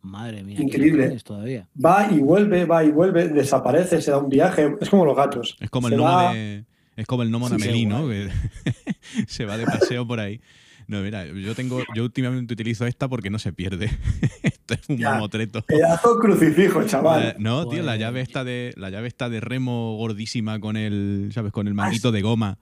Madre 0.01 0.43
mía. 0.43 0.55
¿qué 0.57 0.63
Increíble. 0.63 1.17
todavía. 1.23 1.67
Va 1.83 2.07
y 2.11 2.19
vuelve, 2.19 2.65
va 2.65 2.83
y 2.83 2.91
vuelve, 2.91 3.27
desaparece, 3.29 4.01
se 4.01 4.11
da 4.11 4.17
un 4.19 4.29
viaje. 4.29 4.75
Es 4.79 4.89
como 4.89 5.05
los 5.05 5.15
gatos. 5.17 5.57
Es 5.59 5.69
como 5.69 5.87
el 5.89 5.95
gnomo 5.95 6.09
va- 6.09 6.33
de. 6.33 6.65
Es 6.95 7.05
como 7.05 7.23
el 7.23 7.29
gnomo 7.29 7.47
Sí, 7.49 7.55
Amelie, 7.55 7.85
¿no? 7.85 8.07
Que 8.07 8.29
se 9.27 9.45
va 9.45 9.57
de 9.57 9.65
paseo 9.65 10.05
por 10.07 10.19
ahí. 10.19 10.39
No, 10.87 11.01
mira, 11.01 11.25
yo 11.25 11.53
tengo, 11.53 11.83
yo 11.93 12.03
últimamente 12.03 12.53
utilizo 12.53 12.85
esta 12.85 13.07
porque 13.09 13.29
no 13.29 13.39
se 13.39 13.51
pierde. 13.53 13.85
Esto 14.43 14.73
es 14.73 14.87
un 14.89 14.97
Ya. 14.97 15.11
mamotreto. 15.11 15.61
Pedazo 15.63 16.17
crucifijo, 16.19 16.81
La- 16.81 16.87
chaval. 16.87 17.35
no, 17.39 17.67
tío, 17.67 17.83
la 17.83 17.97
llave 17.97 18.21
está 18.21 18.43
de 18.43 18.73
la 18.77 18.89
llave 18.89 19.07
está 19.07 19.29
de 19.29 19.39
remo 19.41 19.95
gordísima 19.97 20.59
con 20.59 20.77
el, 20.77 21.29
¿sabes? 21.33 21.51
Con 21.51 21.67
el 21.67 21.73
Ah, 21.73 21.75
manguito 21.75 22.11
de 22.11 22.21
goma. 22.21 22.57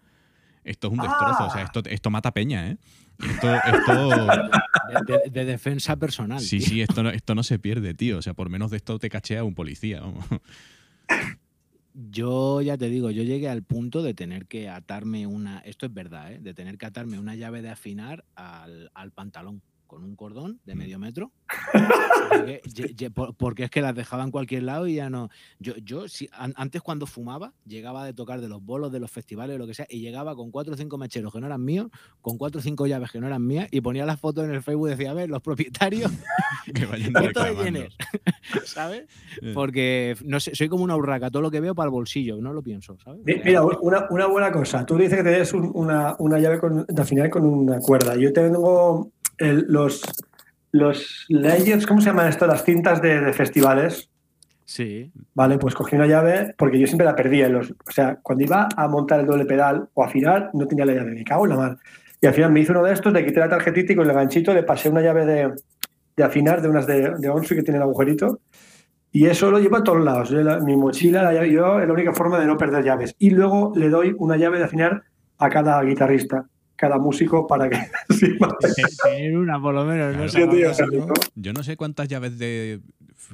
Esto 0.63 0.87
es 0.87 0.93
un 0.93 0.99
destrozo, 0.99 1.45
o 1.45 1.51
sea, 1.51 1.61
Ah. 1.61 1.65
esto, 1.65 1.83
esto 1.87 2.09
mata 2.09 2.31
peña, 2.31 2.71
¿eh? 2.71 2.77
Esto, 3.19 3.53
esto, 3.55 4.09
De, 4.09 5.13
de- 5.13 5.29
de 5.31 5.45
defensa 5.45 5.95
personal. 5.95 6.39
sí, 6.39 6.57
tío. 6.57 6.67
sí, 6.67 6.81
esto 6.81 7.03
no, 7.03 7.11
esto 7.11 7.35
no 7.35 7.43
se 7.43 7.59
pierde, 7.59 7.93
tío. 7.93 8.17
O 8.17 8.21
sea, 8.23 8.33
por 8.33 8.49
menos 8.49 8.71
de 8.71 8.77
esto 8.77 8.97
te 8.97 9.09
cachea 9.09 9.43
un 9.43 9.53
policía. 9.53 10.01
vamos. 10.01 10.25
Yo 11.97 12.61
ya 12.61 12.77
te 12.77 12.89
digo, 12.89 13.09
yo 13.09 13.23
llegué 13.23 13.47
al 13.47 13.63
punto 13.63 14.03
de 14.03 14.13
tener 14.13 14.47
que 14.47 14.67
atarme 14.67 15.27
una, 15.27 15.59
esto 15.59 15.85
es 15.85 15.93
verdad, 15.93 16.33
¿eh? 16.33 16.39
de 16.41 16.53
tener 16.53 16.77
que 16.77 16.85
atarme 16.87 17.19
una 17.19 17.35
llave 17.35 17.61
de 17.61 17.69
afinar 17.69 18.25
al, 18.35 18.91
al 18.93 19.13
pantalón 19.13 19.61
con 19.95 20.03
un 20.03 20.15
cordón 20.17 20.59
de 20.65 20.75
Mm. 20.75 20.77
medio 20.77 20.99
metro. 20.99 21.31
Porque 23.37 23.63
es 23.63 23.69
que 23.69 23.81
las 23.81 23.95
dejaba 23.95 24.23
en 24.23 24.31
cualquier 24.31 24.63
lado 24.63 24.87
y 24.87 24.95
ya 24.95 25.09
no. 25.09 25.29
Yo, 25.59 25.73
yo 25.77 26.09
si, 26.09 26.27
an- 26.33 26.53
antes 26.57 26.81
cuando 26.81 27.05
fumaba, 27.05 27.53
llegaba 27.65 28.05
de 28.05 28.13
tocar 28.13 28.41
de 28.41 28.49
los 28.49 28.61
bolos, 28.61 28.91
de 28.91 28.99
los 28.99 29.09
festivales, 29.09 29.57
lo 29.57 29.65
que 29.67 29.73
sea, 29.73 29.87
y 29.89 30.01
llegaba 30.01 30.35
con 30.35 30.51
cuatro 30.51 30.73
o 30.73 30.77
cinco 30.77 30.97
mecheros 30.97 31.31
que 31.31 31.39
no 31.39 31.45
eran 31.47 31.63
míos, 31.63 31.87
con 32.21 32.37
cuatro 32.37 32.59
o 32.59 32.61
cinco 32.61 32.87
llaves 32.87 33.09
que 33.11 33.21
no 33.21 33.27
eran 33.27 33.45
mías, 33.45 33.69
y 33.71 33.79
ponía 33.79 34.05
las 34.05 34.19
fotos 34.19 34.43
en 34.43 34.51
el 34.51 34.61
Facebook 34.61 34.87
y 34.87 34.91
decía, 34.91 35.11
a 35.11 35.13
ver, 35.13 35.29
los 35.29 35.41
propietarios, 35.41 36.11
que 36.73 36.85
vayan 36.85 37.13
de 37.73 37.89
¿sabes? 38.65 39.05
Porque 39.53 40.15
no 40.25 40.39
sé, 40.41 40.55
soy 40.55 40.67
como 40.67 40.83
una 40.83 40.97
urraca, 40.97 41.29
todo 41.31 41.41
lo 41.41 41.51
que 41.51 41.61
veo 41.61 41.73
para 41.73 41.85
el 41.87 41.91
bolsillo, 41.91 42.41
no 42.41 42.51
lo 42.51 42.61
pienso, 42.61 42.97
¿sabes? 42.99 43.21
Mi- 43.23 43.35
Mira, 43.45 43.63
una, 43.63 44.07
una 44.09 44.25
buena 44.27 44.51
cosa. 44.51 44.85
Tú 44.85 44.97
dices 44.97 45.15
que 45.17 45.23
tienes 45.23 45.53
un- 45.53 45.71
una, 45.73 46.15
una 46.19 46.37
llave 46.39 46.59
con- 46.59 46.85
de 46.85 47.01
afinar 47.01 47.29
con 47.29 47.45
una 47.45 47.79
cuerda. 47.79 48.15
Yo 48.17 48.33
tengo 48.33 49.11
el- 49.37 49.65
los, 49.67 50.01
los 50.71 51.25
layers, 51.29 51.85
¿cómo 51.87 52.01
se 52.01 52.07
llaman 52.07 52.27
esto? 52.27 52.45
Las 52.47 52.63
cintas 52.63 53.01
de, 53.01 53.21
de 53.21 53.33
festivales. 53.33 54.09
Sí. 54.65 55.11
Vale, 55.35 55.57
pues 55.59 55.75
cogí 55.75 55.95
una 55.95 56.07
llave 56.07 56.55
porque 56.57 56.79
yo 56.79 56.87
siempre 56.87 57.05
la 57.05 57.15
perdía. 57.15 57.45
En 57.47 57.53
los, 57.53 57.71
o 57.71 57.91
sea, 57.91 58.17
cuando 58.21 58.43
iba 58.43 58.67
a 58.75 58.87
montar 58.87 59.19
el 59.19 59.27
doble 59.27 59.45
pedal 59.45 59.87
o 59.93 60.03
a 60.03 60.07
afinar, 60.07 60.49
no 60.53 60.67
tenía 60.67 60.85
la 60.85 60.93
llave. 60.93 61.11
Me 61.11 61.23
cago 61.23 61.45
en 61.45 61.49
la 61.51 61.55
mar. 61.57 61.77
Y 62.21 62.25
al 62.27 62.33
final 62.33 62.51
me 62.51 62.61
hice 62.61 62.71
uno 62.71 62.83
de 62.83 62.93
estos, 62.93 63.13
le 63.13 63.23
quité 63.25 63.39
la 63.39 63.49
tarjetita 63.49 63.93
y 63.93 63.95
con 63.95 64.07
el 64.09 64.13
ganchito 64.15 64.53
le 64.53 64.63
pasé 64.63 64.89
una 64.89 65.01
llave 65.01 65.25
de, 65.25 65.53
de 66.17 66.23
afinar 66.23 66.61
de 66.61 66.69
unas 66.69 66.87
de, 66.87 67.11
de 67.19 67.29
Onsu 67.29 67.53
que 67.55 67.61
tiene 67.61 67.77
el 67.77 67.83
agujerito. 67.83 68.39
Y 69.11 69.27
eso 69.27 69.49
lo 69.51 69.59
llevo 69.59 69.77
a 69.77 69.83
todos 69.83 70.03
lados. 70.03 70.29
Yo 70.29 70.41
la- 70.41 70.59
mi 70.59 70.75
mochila, 70.75 71.21
la 71.23 71.33
llave, 71.33 71.51
yo 71.51 71.79
es 71.79 71.87
la 71.87 71.93
única 71.93 72.13
forma 72.13 72.39
de 72.39 72.47
no 72.47 72.57
perder 72.57 72.83
llaves. 72.83 73.15
Y 73.19 73.29
luego 73.29 73.71
le 73.75 73.89
doy 73.89 74.15
una 74.17 74.35
llave 74.37 74.57
de 74.57 74.65
afinar 74.65 75.03
a 75.37 75.49
cada 75.49 75.81
guitarrista, 75.83 76.45
cada 76.75 76.97
músico 76.97 77.47
para 77.47 77.69
que 77.69 77.77
sirva. 78.13 78.55
Tener 79.03 79.37
una 79.37 79.61
por 79.61 79.73
lo 79.73 79.85
menos, 79.85 80.15
no 80.15 80.25
Claro. 80.27 80.51
Sí, 80.51 80.57
tío, 80.89 81.05
no- 81.05 81.13
Yo 81.35 81.53
no 81.53 81.63
sé 81.63 81.77
cuántas 81.77 82.07
llaves 82.07 82.37
de. 82.37 82.81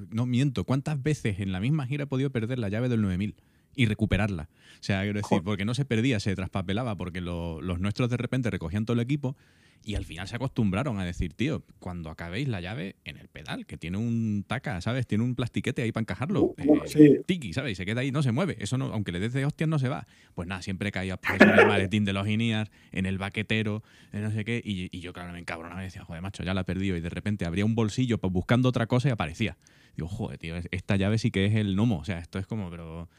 No 0.09 0.25
miento, 0.25 0.63
cuántas 0.63 1.01
veces 1.01 1.39
en 1.39 1.51
la 1.51 1.59
misma 1.59 1.85
gira 1.85 2.03
he 2.05 2.07
podido 2.07 2.29
perder 2.29 2.59
la 2.59 2.69
llave 2.69 2.87
del 2.87 3.01
9000 3.01 3.35
y 3.75 3.85
recuperarla. 3.85 4.49
O 4.79 4.83
sea, 4.83 5.01
quiero 5.01 5.17
decir, 5.17 5.29
Joder. 5.29 5.43
porque 5.43 5.65
no 5.65 5.73
se 5.73 5.85
perdía, 5.85 6.19
se 6.19 6.35
traspapelaba, 6.35 6.95
porque 6.95 7.21
lo- 7.21 7.61
los 7.61 7.79
nuestros 7.79 8.09
de 8.09 8.17
repente 8.17 8.49
recogían 8.49 8.85
todo 8.85 8.93
el 8.95 8.99
equipo 9.01 9.35
Y 9.83 9.95
al 9.95 10.05
final 10.05 10.27
se 10.27 10.35
acostumbraron 10.35 10.99
a 10.99 11.05
decir, 11.05 11.33
tío, 11.33 11.63
cuando 11.79 12.11
acabéis 12.11 12.47
la 12.47 12.61
llave 12.61 12.97
en 13.03 13.17
el 13.17 13.27
pedal, 13.27 13.65
que 13.65 13.77
tiene 13.77 13.97
un 13.97 14.45
taca, 14.47 14.79
¿sabes? 14.79 15.07
Tiene 15.07 15.23
un 15.23 15.33
plastiquete 15.33 15.81
ahí 15.81 15.91
para 15.91 16.01
encajarlo. 16.01 16.43
Uh, 16.43 16.55
eh, 16.57 16.81
sí. 16.85 17.17
Tiki, 17.25 17.53
¿sabes? 17.53 17.71
Y 17.71 17.75
se 17.75 17.85
queda 17.85 18.01
ahí, 18.01 18.11
no 18.11 18.21
se 18.21 18.31
mueve. 18.31 18.57
Eso 18.59 18.77
no, 18.77 18.85
aunque 18.93 19.11
le 19.11 19.19
des 19.19 19.33
de 19.33 19.43
hostias, 19.43 19.67
no 19.67 19.79
se 19.79 19.89
va. 19.89 20.05
Pues 20.35 20.47
nada, 20.47 20.61
siempre 20.61 20.91
caía 20.91 21.17
pues, 21.17 21.41
en 21.41 21.49
el 21.49 21.65
maletín 21.65 22.05
de 22.05 22.13
los 22.13 22.27
Inías, 22.27 22.69
en 22.91 23.07
el 23.07 23.17
baquetero, 23.17 23.81
en 24.11 24.21
no 24.21 24.31
sé 24.31 24.45
qué. 24.45 24.61
Y, 24.63 24.95
y 24.95 25.01
yo, 25.01 25.13
claro, 25.13 25.33
me 25.33 25.39
encabronaba 25.39 25.81
y 25.81 25.85
decía, 25.85 26.03
joder, 26.03 26.21
macho, 26.21 26.43
ya 26.43 26.53
la 26.53 26.61
he 26.61 26.65
perdido. 26.65 26.95
Y 26.95 27.01
de 27.01 27.09
repente 27.09 27.45
abría 27.45 27.65
un 27.65 27.73
bolsillo 27.73 28.19
pues, 28.19 28.31
buscando 28.31 28.69
otra 28.69 28.85
cosa 28.85 29.09
y 29.09 29.11
aparecía. 29.11 29.57
Digo, 29.95 30.07
joder, 30.07 30.37
tío, 30.37 30.55
esta 30.69 30.95
llave 30.95 31.17
sí 31.17 31.31
que 31.31 31.45
es 31.45 31.55
el 31.55 31.75
gnomo. 31.75 31.97
O 31.97 32.05
sea, 32.05 32.19
esto 32.19 32.37
es 32.37 32.45
como, 32.45 32.69
pero. 32.69 33.09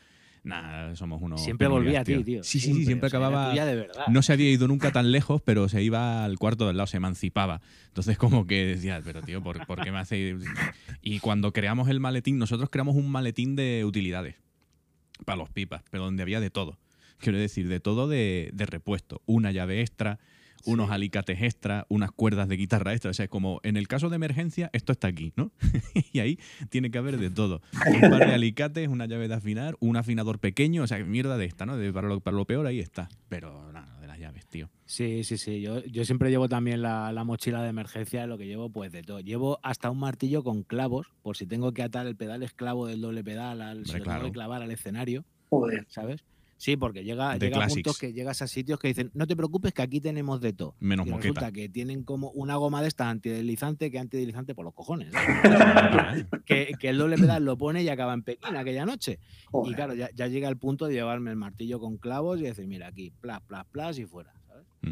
Nada, 0.45 0.97
somos 0.97 1.23
unos. 1.23 1.41
Siempre 1.43 1.69
volvía 1.69 2.01
a 2.01 2.05
ti, 2.05 2.23
tío. 2.25 2.43
Sí, 2.43 2.59
sí, 2.59 2.75
sí, 2.75 2.85
siempre 2.85 3.07
o 3.07 3.11
sea, 3.11 3.19
era 3.21 3.29
acababa. 3.29 3.51
tuya 3.51 3.65
de 3.65 3.77
verdad. 3.77 4.07
No 4.09 4.23
se 4.23 4.33
había 4.33 4.51
ido 4.51 4.67
nunca 4.67 4.91
tan 4.91 5.13
lejos, 5.13 5.41
pero 5.41 5.69
se 5.69 5.83
iba 5.85 6.25
al 6.25 6.37
cuarto 6.39 6.67
del 6.67 6.77
lado, 6.77 6.89
se 6.89 6.97
emancipaba. 6.97 7.61
Entonces, 7.87 8.19
como 8.19 8.47
que 8.47 8.67
decía, 8.67 9.01
pero 9.05 9.23
tío, 9.23 9.41
¿por, 9.43 9.65
por 9.67 9.83
qué 9.85 9.93
me 9.93 9.99
hace.? 9.99 10.37
Y 11.01 11.21
cuando 11.21 11.53
creamos 11.53 11.89
el 11.89 12.01
maletín, 12.01 12.39
nosotros 12.39 12.71
creamos 12.71 12.97
un 12.97 13.09
maletín 13.09 13.55
de 13.55 13.85
utilidades 13.85 14.35
para 15.25 15.37
los 15.37 15.49
pipas, 15.49 15.83
pero 15.91 16.05
donde 16.05 16.23
había 16.25 16.41
de 16.41 16.51
todo. 16.51 16.77
Quiero 17.19 17.39
decir, 17.39 17.69
de 17.69 17.79
todo 17.79 18.09
de, 18.09 18.51
de 18.53 18.67
repuesto. 18.67 19.23
Una 19.27 19.53
llave 19.53 19.81
extra, 19.81 20.19
unos 20.67 20.91
alicates 20.91 21.41
extra, 21.43 21.87
unas 21.89 22.11
cuerdas 22.13 22.49
de 22.49 22.57
guitarra 22.57 22.93
extra. 22.93 23.11
O 23.11 23.15
sea, 23.15 23.25
es 23.25 23.31
como 23.31 23.61
en 23.63 23.77
el 23.77 23.89
caso 23.89 24.09
de 24.09 24.17
emergencia, 24.17 24.71
esto 24.73 24.93
está 24.93 25.09
aquí, 25.09 25.33
¿no? 25.37 25.51
y 26.13 26.21
ahí 26.21 26.39
tiene 26.71 26.91
que 26.91 26.99
haber 26.99 27.19
de 27.19 27.31
todo. 27.31 27.61
Un 27.87 28.01
par 28.11 28.27
de 28.27 28.35
alicates, 28.35 28.89
una 28.89 29.07
llave 29.07 29.29
de 29.29 29.35
afinar, 29.35 29.77
un 29.81 29.97
afinador 29.97 30.39
pequeño, 30.39 30.83
o 30.83 30.87
sea, 30.87 30.99
mierda 31.05 31.37
de 31.37 31.45
esta, 31.47 31.67
¿no? 31.67 31.77
De- 31.77 31.93
para, 31.93 32.09
lo, 32.09 32.21
para 32.21 32.37
lo 32.37 32.45
peor 32.45 32.67
ahí 32.67 32.81
está. 32.81 33.09
Pero 33.29 33.73
nada, 33.73 33.99
de 34.01 34.07
las 34.07 34.19
llaves, 34.19 34.47
tío. 34.47 34.69
Sí, 34.87 35.25
sí, 35.25 35.39
sí. 35.39 35.61
Yo, 35.61 35.83
yo 35.87 36.05
siempre 36.05 36.31
llevo 36.31 36.49
también 36.49 36.83
la, 36.83 37.13
la 37.13 37.25
mochila 37.25 37.63
de 37.63 37.69
emergencia, 37.71 38.27
lo 38.27 38.37
que 38.39 38.47
llevo, 38.47 38.71
pues 38.71 38.93
de 38.93 39.03
todo. 39.03 39.21
Llevo 39.21 39.59
hasta 39.63 39.91
un 39.91 39.99
martillo 39.99 40.43
con 40.43 40.63
clavos, 40.63 41.07
por 41.23 41.37
si 41.37 41.47
tengo 41.47 41.73
que 41.73 41.83
atar 41.83 42.07
el 42.07 42.17
pedal 42.17 42.43
esclavo 42.43 42.87
del 42.87 43.01
doble 43.01 43.25
pedal, 43.25 43.63
al, 43.63 43.85
si 43.87 43.93
Hombre, 43.93 44.03
claro. 44.05 44.25
que 44.27 44.33
clavar 44.33 44.63
al 44.63 44.71
escenario, 44.71 45.25
Joder. 45.49 45.87
¿sabes? 45.89 46.25
Sí, 46.63 46.77
porque 46.77 47.03
llega, 47.03 47.37
De 47.37 47.49
llega 47.49 47.65
a 47.65 47.67
puntos 47.67 47.99
que 47.99 48.13
llegas 48.13 48.41
a 48.41 48.47
sitios 48.47 48.79
que 48.79 48.87
dicen, 48.87 49.11
no 49.15 49.27
te 49.27 49.35
preocupes 49.35 49.75
que 49.75 49.83
aquí 49.83 50.01
tenemos 50.01 50.41
de 50.41 50.53
todo. 50.53 50.77
Menos 50.79 51.09
y 51.09 51.11
moqueta. 51.11 51.29
resulta 51.41 51.51
que 51.51 51.69
tienen 51.69 52.05
como 52.05 52.31
una 52.31 52.55
goma 52.55 52.81
de 52.83 52.87
esta 52.87 53.11
antideslizante 53.11 53.91
que 53.91 53.99
antideslizante 53.99 54.55
por 54.55 54.65
los 54.65 54.73
cojones. 54.73 55.11
¿sabes? 55.13 56.27
que, 56.47 56.71
que 56.79 56.89
el 56.91 56.99
doble 56.99 57.19
pedal 57.19 57.45
lo 57.45 57.59
pone 57.59 57.83
y 57.83 57.89
acaba 57.89 58.15
en 58.15 58.23
Pekín 58.23 58.55
aquella 58.55 58.87
noche. 58.87 59.19
Y 59.65 59.75
claro, 59.75 59.95
ya, 59.95 60.11
ya 60.15 60.29
llega 60.29 60.49
el 60.49 60.57
punto 60.57 60.87
de 60.87 60.95
llevarme 60.95 61.31
el 61.31 61.37
martillo 61.37 61.81
con 61.81 61.97
clavos 61.97 62.39
y 62.39 62.45
decir, 62.45 62.69
mira, 62.69 62.87
aquí, 62.87 63.13
plas, 63.21 63.41
plas, 63.41 63.65
plas 63.65 63.99
y 63.99 64.07
fuera. 64.07 64.33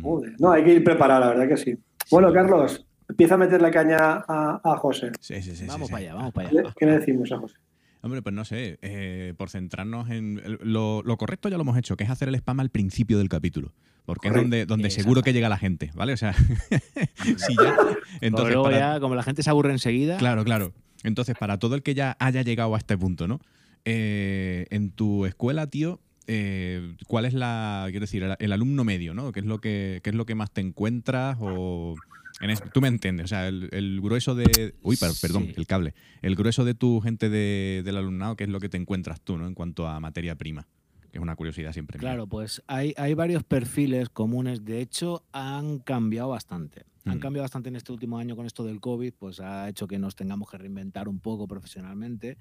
Joder. 0.03 0.35
No, 0.41 0.50
hay 0.50 0.65
que 0.65 0.75
ir 0.75 0.83
preparado, 0.83 1.21
la 1.21 1.29
verdad 1.29 1.49
que 1.50 1.57
sí. 1.57 1.79
Bueno, 2.11 2.33
Carlos, 2.33 2.85
empieza 3.09 3.35
a 3.35 3.39
meterle 3.39 3.71
caña 3.71 4.25
a, 4.27 4.61
a 4.65 4.77
José. 4.77 5.12
Sí, 5.21 5.41
sí, 5.41 5.55
sí, 5.55 5.67
vamos 5.69 5.87
sí. 5.87 5.93
para 5.93 6.03
allá, 6.05 6.15
vamos 6.17 6.33
para 6.33 6.49
allá. 6.49 6.75
¿Qué 6.77 6.87
le 6.87 6.99
decimos 6.99 7.31
a 7.31 7.39
José? 7.39 7.55
Hombre, 8.02 8.23
pues 8.23 8.35
no 8.35 8.45
sé, 8.45 8.78
eh, 8.83 9.35
por 9.37 9.50
centrarnos 9.50 10.09
en. 10.11 10.40
el- 10.45 10.59
Lo, 10.62 11.02
lo 11.04 11.16
correcto 11.19 11.49
ya 11.49 11.57
lo 11.57 11.62
hemos 11.62 11.76
hecho, 11.76 11.97
que 11.97 12.04
es 12.04 12.11
hacer 12.11 12.28
el 12.28 12.35
spam 12.37 12.61
al 12.61 12.71
principio 12.71 13.19
del 13.19 13.28
capítulo. 13.28 13.73
Porque 14.07 14.28
es 14.28 14.35
donde, 14.35 14.64
donde 14.66 14.90
seguro 14.90 15.23
que 15.23 15.33
llega 15.33 15.49
la 15.49 15.59
gente, 15.59 15.90
¿vale? 15.95 16.14
O 16.14 16.16
sea, 16.16 16.33
si 17.37 17.54
ya. 17.57 17.76
Entonces, 18.21 18.54
luego 18.54 18.64
para- 18.64 18.78
ya, 18.95 19.00
como 19.00 19.14
la 19.14 19.23
gente 19.23 19.42
se 19.42 19.50
aburre 19.50 19.71
enseguida, 19.73 20.16
Claro, 20.16 20.45
claro. 20.45 20.73
Entonces, 21.04 21.37
para 21.38 21.59
todo 21.59 21.75
el 21.75 21.83
que 21.83 21.95
ya 21.95 22.16
haya 22.19 22.42
llegado 22.42 22.75
a 22.75 22.78
este 22.78 22.97
punto, 22.99 23.28
¿no? 23.28 23.40
Eh, 23.85 24.66
en 24.71 24.90
tu 24.90 25.26
escuela, 25.26 25.66
tío, 25.69 26.00
eh, 26.26 26.95
¿cuál 27.07 27.25
es 27.25 27.35
la, 27.35 27.87
quiero 27.90 28.00
decir, 28.04 28.23
el, 28.23 28.37
el 28.38 28.52
alumno 28.52 28.85
medio, 28.85 29.14
¿no? 29.14 29.33
¿Qué 29.33 29.40
es 29.40 29.47
lo 29.47 29.61
que, 29.61 30.00
qué 30.02 30.11
es 30.11 30.16
lo 30.16 30.26
que 30.26 30.35
más 30.35 30.50
te 30.50 30.61
encuentras 30.61 31.37
o... 31.40 31.95
en 32.41 32.51
es- 32.51 32.63
tú 32.73 32.81
me 32.81 32.89
entiendes, 32.89 33.25
o 33.25 33.29
sea, 33.29 33.49
el, 33.49 33.69
el 33.73 34.01
grueso 34.01 34.35
de... 34.35 34.75
Uy, 34.83 34.97
per- 34.97 35.11
perdón, 35.21 35.45
Sí. 35.47 35.55
el 35.57 35.67
cable. 35.67 35.95
El 36.23 36.37
grueso 36.37 36.65
de 36.65 36.75
tu 36.75 37.01
gente 37.01 37.29
de- 37.29 37.83
del 37.85 37.97
alumnado, 37.97 38.37
¿qué 38.37 38.45
es 38.45 38.51
lo 38.51 38.61
que 38.61 38.69
te 38.69 38.77
encuentras 38.77 39.21
tú, 39.21 39.37
¿no? 39.39 39.47
En 39.47 39.55
cuanto 39.55 39.87
a 39.89 39.99
materia 40.01 40.37
prima, 40.37 40.67
que 41.11 41.19
es 41.19 41.23
una 41.23 41.37
curiosidad 41.37 41.73
siempre. 41.73 41.99
mía. 41.99 42.01
Claro, 42.09 42.27
pues 42.27 42.63
hay, 42.67 42.95
hay 42.97 43.15
varios 43.15 43.43
perfiles 43.45 44.09
comunes. 44.09 44.65
De 44.65 44.81
hecho, 44.81 45.25
han 45.33 45.79
cambiado 45.81 46.29
bastante. 46.31 46.85
Han 47.07 47.17
Mm. 47.17 47.21
cambiado 47.21 47.45
bastante 47.45 47.69
en 47.71 47.77
este 47.77 47.93
último 47.93 48.19
año 48.19 48.37
con 48.37 48.45
esto 48.47 48.63
del 48.65 48.79
COVID, 48.79 49.15
pues 49.19 49.41
ha 49.41 49.69
hecho 49.69 49.87
que 49.89 49.99
nos 49.99 50.15
tengamos 50.17 50.51
que 50.51 50.59
reinventar 50.59 51.09
un 51.09 51.19
poco 51.19 51.49
profesionalmente 51.49 52.37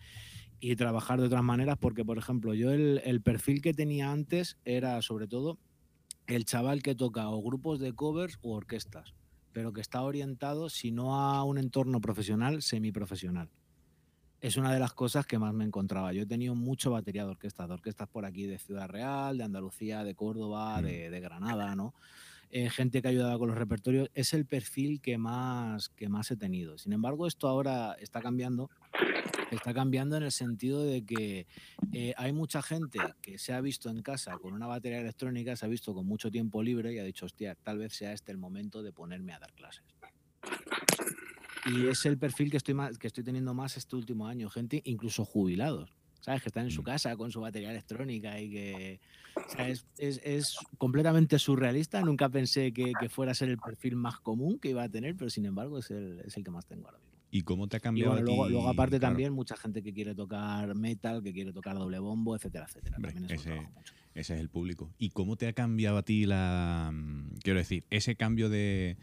y 0.60 0.76
trabajar 0.76 1.20
de 1.22 1.28
otras 1.28 1.44
maneras, 1.44 1.78
porque, 1.80 2.04
por 2.04 2.18
ejemplo, 2.18 2.54
yo 2.54 2.72
el, 2.72 3.02
el 3.06 3.22
perfil 3.22 3.62
que 3.62 3.74
tenía 3.74 4.12
antes 4.12 4.58
era 4.66 5.02
sobre 5.02 5.28
todo 5.28 5.58
el 6.28 6.44
chaval 6.44 6.84
que 6.84 6.94
toca 6.94 7.30
o 7.30 7.42
grupos 7.42 7.80
de 7.80 7.94
covers 7.94 8.38
u 8.42 8.52
orquestas, 8.52 9.14
pero 9.54 9.74
que 9.74 9.82
está 9.82 10.02
orientado, 10.02 10.70
si 10.70 10.92
no 10.92 11.16
a 11.20 11.44
un 11.44 11.58
entorno 11.58 12.00
profesional, 12.02 12.62
semiprofesional. 12.62 13.50
Es 14.42 14.56
una 14.56 14.74
de 14.74 14.80
las 14.80 14.94
cosas 14.94 15.26
que 15.26 15.38
más 15.38 15.54
me 15.54 15.66
encontraba. 15.66 16.14
Yo 16.14 16.22
he 16.24 16.26
tenido 16.26 16.56
mucho 16.56 16.92
batería 16.92 17.26
de 17.26 17.32
orquestas, 17.32 17.68
de 17.68 17.74
orquestas 17.74 18.08
por 18.08 18.26
aquí 18.26 18.46
de 18.46 18.58
Ciudad 18.58 18.88
Real, 18.88 19.38
de 19.38 19.44
Andalucía, 19.44 20.04
de 20.04 20.16
Córdoba, 20.16 20.80
Mm. 20.80 20.86
de, 20.86 21.10
de 21.10 21.20
Granada, 21.20 21.76
¿no? 21.76 21.94
Eh, 22.52 22.70
gente 22.70 23.02
que 23.02 23.10
ayudaba 23.10 23.38
con 23.38 23.50
los 23.50 23.58
repertorios. 23.58 24.10
Es 24.16 24.34
el 24.34 24.46
perfil 24.46 25.02
que 25.02 25.18
más, 25.18 25.90
que 25.90 26.10
más 26.10 26.32
he 26.32 26.36
tenido. 26.38 26.78
Sin 26.78 26.94
embargo, 26.94 27.28
esto 27.28 27.48
ahora 27.48 27.94
está 28.00 28.22
cambiando. 28.22 28.70
Está 29.50 29.74
cambiando 29.74 30.16
en 30.18 30.24
el 30.24 30.32
sentido 30.32 30.84
de 30.84 31.04
que 31.06 31.48
eh, 31.92 32.14
hay 32.18 32.34
mucha 32.34 32.62
gente 32.62 33.16
que 33.22 33.38
se 33.40 33.52
ha 33.54 33.62
visto 33.62 33.90
en 33.90 34.02
casa 34.04 34.38
con 34.38 34.54
una 34.54 34.68
batería 34.68 35.00
electrónica, 35.00 35.56
se 35.56 35.66
ha 35.66 35.70
visto 35.70 35.94
con 35.94 36.06
mucho 36.06 36.30
tiempo 36.30 36.62
libre 36.62 36.94
y 36.94 37.00
ha 37.00 37.04
dicho, 37.04 37.26
hostia, 37.26 37.56
tal 37.56 37.80
vez 37.80 37.94
sea 37.94 38.14
este 38.14 38.32
el 38.32 38.38
momento 38.38 38.84
de 38.84 38.94
ponerme 38.94 39.34
a 39.34 39.40
dar 39.40 39.54
clases. 39.54 39.84
Y 41.64 41.88
es 41.88 42.06
el 42.06 42.18
perfil 42.18 42.50
que 42.52 42.58
estoy, 42.58 42.74
más, 42.74 42.98
que 42.98 43.08
estoy 43.08 43.24
teniendo 43.24 43.54
más 43.54 43.76
este 43.78 43.96
último 43.96 44.28
año, 44.28 44.50
gente 44.50 44.82
incluso 44.86 45.26
jubilados, 45.26 45.94
¿sabes? 46.22 46.42
Que 46.42 46.50
están 46.50 46.66
en 46.66 46.72
su 46.72 46.82
Mm. 46.82 46.86
casa 46.86 47.18
con 47.18 47.32
su 47.32 47.42
batería 47.42 47.72
electrónica 47.72 48.40
y 48.40 48.50
que 48.52 49.00
o 49.46 49.52
sea, 49.52 49.68
es, 49.68 49.88
es- 49.98 50.22
es 50.24 50.56
completamente 50.78 51.40
surrealista. 51.40 52.04
Nunca 52.04 52.30
pensé 52.30 52.72
que, 52.72 52.96
que 52.96 53.10
fuera 53.10 53.32
a 53.32 53.36
ser 53.36 53.50
el 53.50 53.58
perfil 53.58 53.96
más 53.96 54.20
común 54.20 54.60
que 54.60 54.70
iba 54.70 54.84
a 54.84 54.90
tener, 54.90 55.16
pero 55.16 55.30
sin 55.32 55.46
embargo 55.46 55.80
es 55.80 55.90
el, 55.90 56.22
es 56.24 56.38
el 56.38 56.44
que 56.44 56.52
más 56.52 56.68
tengo 56.68 56.86
ahora 56.88 57.00
mismo. 57.00 57.09
¿Y 57.32 57.42
cómo 57.42 57.68
te 57.68 57.78
ha 57.78 57.80
Y 57.80 57.82
cambiado 57.84 58.12
bueno, 58.14 58.22
a 58.24 58.26
luego, 58.26 58.46
ti? 58.48 58.52
luego 58.54 58.70
aparte 58.70 59.00
Claro. 59.00 59.14
también 59.14 59.34
mucha 59.34 59.56
gente 59.56 59.84
que 59.84 59.94
quiere 59.94 60.16
tocar 60.16 60.74
metal, 60.76 61.22
que 61.22 61.32
quiere 61.32 61.54
tocar 61.54 61.76
doble 61.78 62.00
bombo, 62.00 62.36
etcétera, 62.36 62.66
etcétera. 62.68 62.96
Hombre, 62.98 63.14
También 63.14 63.32
eso 63.40 63.50
ese- 63.50 63.62
mucho. 63.62 63.94
Ese 64.16 64.34
es 64.34 64.40
el 64.40 64.50
público. 64.50 64.92
¿Y 64.98 65.10
cómo 65.12 65.36
te 65.38 65.48
ha 65.48 65.54
cambiado 65.54 65.98
a 65.98 66.04
ti 66.04 66.26
la. 66.26 66.90
mm, 66.92 67.38
Quiero 67.44 67.60
decir, 67.60 67.86
ese 67.92 68.16
cambio 68.16 68.50
de, 68.50 68.98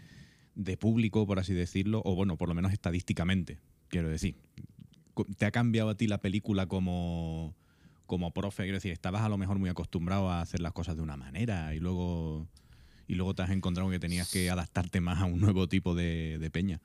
de 0.56 0.76
público, 0.76 1.24
por 1.26 1.38
así 1.38 1.54
decirlo, 1.54 2.02
o 2.04 2.14
bueno, 2.16 2.36
por 2.36 2.48
lo 2.48 2.54
menos 2.54 2.72
estadísticamente, 2.72 3.58
quiero 3.88 4.08
decir. 4.08 4.36
¿Te 5.38 5.46
ha 5.46 5.50
cambiado 5.50 5.88
a 5.90 5.94
ti 5.96 6.06
la 6.08 6.18
película 6.18 6.66
como, 6.66 7.54
como 8.06 8.32
profe? 8.32 8.64
Quiero 8.64 8.76
decir, 8.76 8.92
estabas 8.92 9.22
a 9.22 9.28
lo 9.30 9.38
mejor 9.38 9.58
muy 9.58 9.70
acostumbrado 9.70 10.28
a 10.28 10.42
hacer 10.42 10.60
las 10.60 10.72
cosas 10.72 10.96
de 10.96 11.02
una 11.02 11.16
manera 11.16 11.74
y 11.74 11.78
luego. 11.78 12.48
Y 13.08 13.14
luego 13.14 13.34
te 13.34 13.42
has 13.42 13.50
encontrado 13.50 13.88
que 13.88 14.00
tenías 14.00 14.30
que 14.30 14.50
adaptarte 14.50 15.00
más 15.00 15.22
a 15.22 15.24
un 15.26 15.40
nuevo 15.40 15.68
tipo 15.68 15.94
de, 15.94 16.38
de 16.40 16.50
peña. 16.50 16.80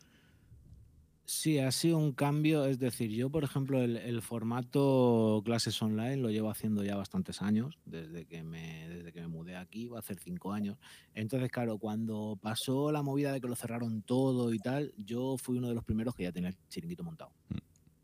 Sí, 1.25 1.59
ha 1.59 1.71
sido 1.71 1.97
un 1.97 2.11
cambio. 2.11 2.65
Es 2.65 2.77
decir, 2.79 3.09
yo, 3.11 3.29
por 3.29 3.43
ejemplo, 3.43 3.81
el, 3.81 3.95
el 3.97 4.21
formato 4.21 5.41
clases 5.45 5.81
online 5.81 6.17
lo 6.17 6.29
llevo 6.29 6.49
haciendo 6.49 6.83
ya 6.83 6.97
bastantes 6.97 7.41
años, 7.41 7.79
desde 7.85 8.25
que, 8.25 8.43
me, 8.43 8.89
desde 8.89 9.13
que 9.13 9.21
me 9.21 9.27
mudé 9.27 9.55
aquí, 9.55 9.87
va 9.87 9.97
a 9.97 9.99
hacer 9.99 10.19
cinco 10.19 10.51
años. 10.51 10.77
Entonces, 11.13 11.49
claro, 11.49 11.77
cuando 11.77 12.37
pasó 12.41 12.91
la 12.91 13.01
movida 13.01 13.31
de 13.31 13.39
que 13.39 13.47
lo 13.47 13.55
cerraron 13.55 14.01
todo 14.01 14.53
y 14.53 14.59
tal, 14.59 14.93
yo 14.97 15.37
fui 15.37 15.57
uno 15.57 15.69
de 15.69 15.75
los 15.75 15.85
primeros 15.85 16.15
que 16.15 16.23
ya 16.23 16.31
tenía 16.33 16.49
el 16.49 16.57
chiringuito 16.67 17.03
montado. 17.03 17.31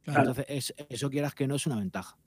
Claro. 0.04 0.20
Entonces, 0.22 0.46
es- 0.48 0.74
eso 0.90 1.10
quieras 1.10 1.36
que 1.36 1.48
no 1.48 1.56
es 1.56 1.66
una 1.68 1.76
ventaja. 1.78 2.18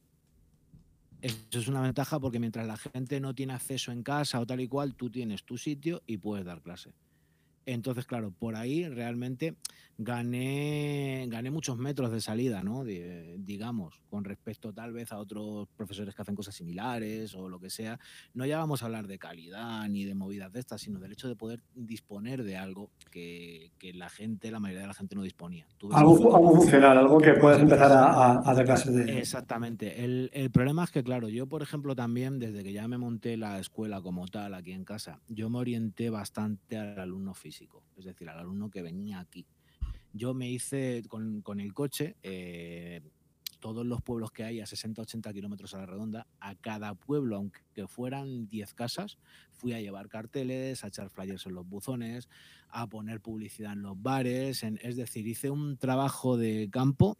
Eso 1.23 1.59
es 1.59 1.69
una 1.69 1.83
ventaja 1.83 2.19
porque 2.19 2.39
mientras 2.41 2.67
la 2.67 2.77
gente 2.77 3.21
no 3.21 3.35
tiene 3.35 3.53
acceso 3.53 3.93
en 3.93 4.03
casa 4.03 4.41
o 4.41 4.47
tal 4.47 4.61
y 4.61 4.69
cual, 4.69 4.95
tú 4.97 5.11
tienes 5.11 5.45
tu 5.45 5.57
sitio 5.59 6.03
y 6.07 6.17
puedes 6.19 6.45
dar 6.47 6.63
clase. 6.63 6.95
Entonces, 7.67 8.07
claro, 8.07 8.33
por 8.33 8.57
ahí 8.57 8.89
realmente 8.89 9.55
gané, 9.99 11.27
gané 11.29 11.51
muchos 11.51 11.77
metros 11.79 12.11
de 12.11 12.21
salida, 12.21 12.63
¿no? 12.63 12.85
De- 12.85 13.37
digamos, 13.39 14.01
con 14.09 14.25
respecto 14.25 14.73
tal 14.73 14.93
vez 14.93 15.13
a 15.13 15.19
otros 15.19 15.69
profesores 15.77 16.15
que 16.15 16.23
hacen 16.23 16.35
cosas 16.35 16.55
similares 16.55 17.35
o 17.35 17.49
lo 17.49 17.61
que 17.61 17.71
sea. 17.71 17.99
No 18.35 18.47
ya 18.47 18.59
vamos 18.59 18.83
a 18.83 18.87
hablar 18.87 19.07
de 19.07 19.19
calidad 19.19 19.89
ni 19.89 20.05
de 20.05 20.15
movidas 20.15 20.53
de 20.53 20.61
estas, 20.61 20.81
sino 20.81 20.99
del 20.99 21.13
hecho 21.13 21.29
de 21.29 21.37
poder 21.37 21.63
disponer 21.75 22.43
de 22.45 22.57
algo 22.57 22.91
que, 23.11 23.73
que 23.79 23.93
la 23.93 24.09
gente, 24.09 24.51
la 24.51 24.59
mayoría 24.61 24.83
de 24.83 24.87
la 24.89 24.95
gente 24.95 25.15
no 25.15 25.23
disponía. 25.23 25.67
Algo, 25.93 26.35
algo 26.37 26.57
funcional, 26.57 26.97
algo 26.97 27.19
que 27.19 27.35
puedes 27.35 27.61
empezar 27.61 27.93
a, 27.93 28.05
a, 28.13 28.51
a 28.51 28.55
dar 28.55 28.65
clases 28.65 28.95
de. 28.95 29.19
Exactamente. 29.19 30.03
El, 30.05 30.31
el 30.33 30.51
problema 30.51 30.85
es 30.85 30.91
que, 30.91 31.03
claro, 31.05 31.29
yo, 31.29 31.47
por 31.47 31.63
ejemplo, 31.63 31.95
también, 31.95 32.39
desde 32.39 32.63
que 32.63 32.73
ya 32.73 32.89
me 32.89 32.99
monté 32.99 33.37
la 33.37 33.59
escuela 33.59 34.01
como 34.01 34.27
tal 34.29 34.55
aquí 34.55 34.73
en 34.73 34.85
casa, 34.85 35.21
yo 35.29 35.51
me 35.51 35.59
orienté 35.59 36.09
bastante 36.11 36.79
al 36.79 36.99
alumno 36.99 37.35
físico, 37.35 37.50
es 37.97 38.05
decir, 38.05 38.29
al 38.29 38.39
alumno 38.39 38.71
que 38.71 38.83
venía 38.83 39.21
aquí. 39.21 39.47
Yo 40.13 40.35
me 40.35 40.51
hice 40.51 41.03
con, 41.09 41.41
con 41.43 41.61
el 41.61 41.73
coche, 41.73 42.17
eh, 42.23 43.01
todos 43.61 43.87
los 43.87 44.03
pueblos 44.03 44.33
que 44.33 44.43
hay 44.43 44.61
a 44.61 44.65
60-80 44.65 45.33
kilómetros 45.33 45.75
a 45.75 45.79
la 45.79 45.87
redonda, 45.87 46.27
a 46.41 46.55
cada 46.57 46.95
pueblo, 46.95 47.37
aunque 47.37 47.87
fueran 47.87 48.49
10 48.49 48.75
casas, 48.75 49.19
fui 49.53 49.73
a 49.73 49.81
llevar 49.81 50.09
carteles, 50.09 50.83
a 50.83 50.89
echar 50.89 51.11
flyers 51.11 51.47
en 51.47 51.55
los 51.55 51.69
buzones, 51.69 52.29
a 52.71 52.87
poner 52.89 53.21
publicidad 53.21 53.75
en 53.75 53.83
los 53.83 54.01
bares, 54.01 54.63
es 54.63 54.97
decir, 54.97 55.27
hice 55.27 55.51
un 55.51 55.77
trabajo 55.77 56.37
de 56.37 56.69
campo 56.73 57.19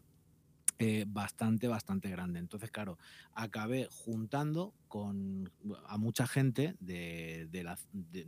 eh, 0.79 1.05
bastante, 1.07 1.67
bastante 1.67 2.09
grande. 2.09 2.39
Entonces, 2.39 2.71
claro, 2.71 2.97
acabé 3.35 3.87
juntando 3.91 4.73
con 4.87 5.51
a 5.85 5.97
mucha 5.99 6.25
gente 6.25 6.75
de, 6.79 7.47
la, 7.63 7.77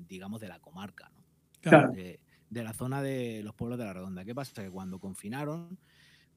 digamos, 0.08 0.40
de 0.40 0.50
la 0.50 0.60
comarca, 0.60 1.10
¿no? 1.16 1.23
De, 1.64 2.20
la 2.64 2.74
zona 2.74 3.02
de 3.02 3.42
los 3.44 3.56
pueblos 3.56 3.80
de 3.80 3.86
la 3.86 3.94
Redonda. 3.94 4.24
¿Qué 4.24 4.36
pasa? 4.36 4.64
Que 4.64 4.70
cuando 4.70 5.00
confinaron, 5.00 5.80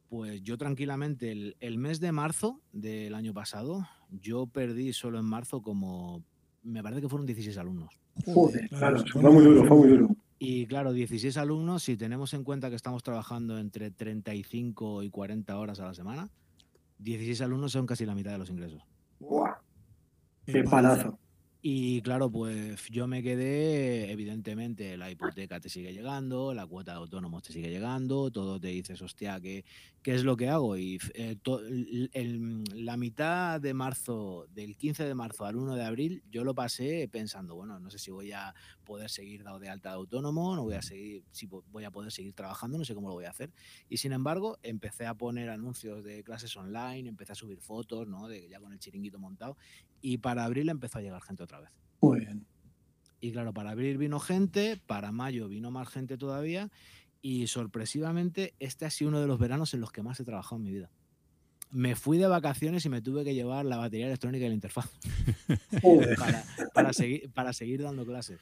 pues 0.09 0.42
yo 0.42 0.56
tranquilamente, 0.56 1.54
el, 1.61 1.78
mes 1.78 2.00
de 2.00 2.12
marzo 2.12 2.61
del 2.73 3.14
año 3.14 3.35
pasado, 3.35 3.87
yo 4.11 4.47
perdí 4.47 4.92
solo 4.92 5.18
en 5.18 5.26
marzo 5.26 5.61
como, 5.62 6.23
me 6.62 6.83
parece 6.83 7.02
que 7.02 7.09
fueron 7.09 7.26
16 7.26 7.59
alumnos. 7.59 8.00
Joder, 8.25 8.68
claro, 8.71 9.04
fue 9.12 9.30
muy 9.30 9.45
duro, 9.45 9.64
fue 9.66 9.76
muy 9.76 9.88
duro. 9.88 10.16
Y 10.38 10.66
claro, 10.66 10.92
16 10.92 11.37
alumnos, 11.38 11.83
si 11.83 11.97
tenemos 11.97 12.35
en 12.35 12.45
cuenta 12.45 12.71
que 12.71 12.76
estamos 12.76 13.02
trabajando 13.02 13.59
entre 13.59 13.90
35 13.90 15.02
y 15.02 15.11
40 15.11 15.59
horas 15.59 15.80
a 15.80 15.87
la 15.87 15.95
semana, 15.95 16.30
16 16.99 17.40
alumnos 17.42 17.73
son 17.73 17.87
casi 17.87 18.06
la 18.06 18.14
mitad 18.14 18.33
de 18.33 18.38
los 18.38 18.50
ingresos. 18.50 18.83
¡Guau! 19.18 19.54
¡Qué 20.45 20.62
palazo! 20.62 21.18
Y 21.68 22.00
claro, 22.02 22.30
pues 22.30 22.87
yo 22.90 23.08
me 23.08 23.25
quedé, 23.25 24.12
evidentemente, 24.12 24.96
la 24.96 25.11
hipoteca 25.11 25.58
te 25.58 25.68
sigue 25.68 25.92
llegando, 25.92 26.54
la 26.54 26.64
cuota 26.64 26.92
de 26.92 26.99
autónomos 26.99 27.42
te 27.42 27.52
sigue 27.52 27.70
llegando, 27.70 28.30
todo 28.30 28.61
te 28.61 28.68
dices, 28.68 29.02
hostia, 29.02 29.40
¿qué, 29.40 29.64
qué 30.00 30.14
es 30.14 30.23
lo 30.23 30.37
que 30.37 30.49
hago? 30.49 30.76
Y 30.76 31.00
eh, 31.14 31.37
la 32.73 32.96
mitad 32.96 33.61
de 33.61 33.75
marzo, 33.75 34.46
del 34.54 34.76
15 34.76 35.06
de 35.06 35.14
marzo 35.16 35.44
al 35.44 35.56
1 35.56 35.75
de 35.75 35.85
abril, 35.85 36.23
yo 36.30 36.44
lo 36.44 36.54
pasé 36.54 37.08
pensando, 37.11 37.56
bueno, 37.56 37.80
no 37.80 37.90
sé 37.90 37.99
si 37.99 38.12
voy 38.12 38.30
a 38.30 38.54
poder 38.85 39.11
seguir 39.11 39.42
dado 39.42 39.58
de 39.58 39.68
alta 39.68 39.88
de 39.88 39.96
autónomo, 39.96 40.54
no 40.54 40.62
voy 40.62 40.75
a 40.75 40.82
seguir, 40.82 41.25
si 41.32 41.46
voy 41.46 41.82
a 41.82 41.90
poder 41.90 42.12
seguir 42.12 42.32
trabajando, 42.35 42.78
no 42.78 42.85
sé 42.85 42.94
cómo 42.94 43.08
lo 43.08 43.14
voy 43.14 43.25
a 43.25 43.30
hacer. 43.30 43.50
Y 43.88 43.96
sin 43.96 44.12
embargo, 44.12 44.61
empecé 44.62 45.06
a 45.06 45.14
poner 45.14 45.50
anuncios 45.50 46.04
de 46.04 46.23
clases 46.23 46.56
online, 46.56 47.08
empecé 47.08 47.32
a 47.32 47.35
subir 47.35 47.58
fotos, 47.58 48.06
¿no? 48.06 48.32
Ya 48.32 48.61
con 48.61 48.73
el 48.73 48.78
chiringuito 48.78 49.18
montado. 49.18 49.56
Y 50.00 50.19
para 50.19 50.45
abril 50.45 50.69
empezó 50.69 50.99
a 50.99 51.03
llegar 51.03 51.23
gente 51.23 51.43
otra 51.43 51.61
vez. 51.61 51.71
Muy 52.00 52.21
bien. 52.21 52.47
Y 53.21 53.33
claro, 53.33 53.53
para 53.53 53.71
abril 53.71 53.99
vino 53.99 54.21
gente, 54.21 54.81
para 54.87 55.12
mayo 55.12 55.49
vino 55.49 55.71
más 55.71 55.88
gente 55.88 56.17
todavía. 56.19 56.71
Y 57.23 57.47
sorpresivamente, 57.47 58.55
este 58.61 58.85
ha 58.85 58.91
sido 58.91 59.09
uno 59.09 59.21
de 59.21 59.26
los 59.26 59.38
veranos 59.38 59.75
en 59.75 59.81
los 59.81 59.91
que 59.91 60.03
más 60.03 60.21
he 60.21 60.25
trabajado 60.25 60.57
en 60.57 60.62
mi 60.62 60.73
vida 60.73 60.91
me 61.71 61.97
fui 61.97 62.19
de 62.19 62.26
vacaciones 62.26 62.85
y 62.85 62.88
me 62.88 63.03
tuve 63.03 63.25
que 63.25 63.35
llevar 63.35 63.65
la 63.65 63.76
batería 63.76 64.07
electrónica 64.07 64.47
y 64.47 64.49
la 64.49 64.55
interfaz 64.55 64.88
para, 66.19 66.45
para, 66.73 66.93
seguir, 66.93 67.31
para 67.33 67.53
seguir 67.53 67.83
dando 67.83 68.07
clases. 68.07 68.38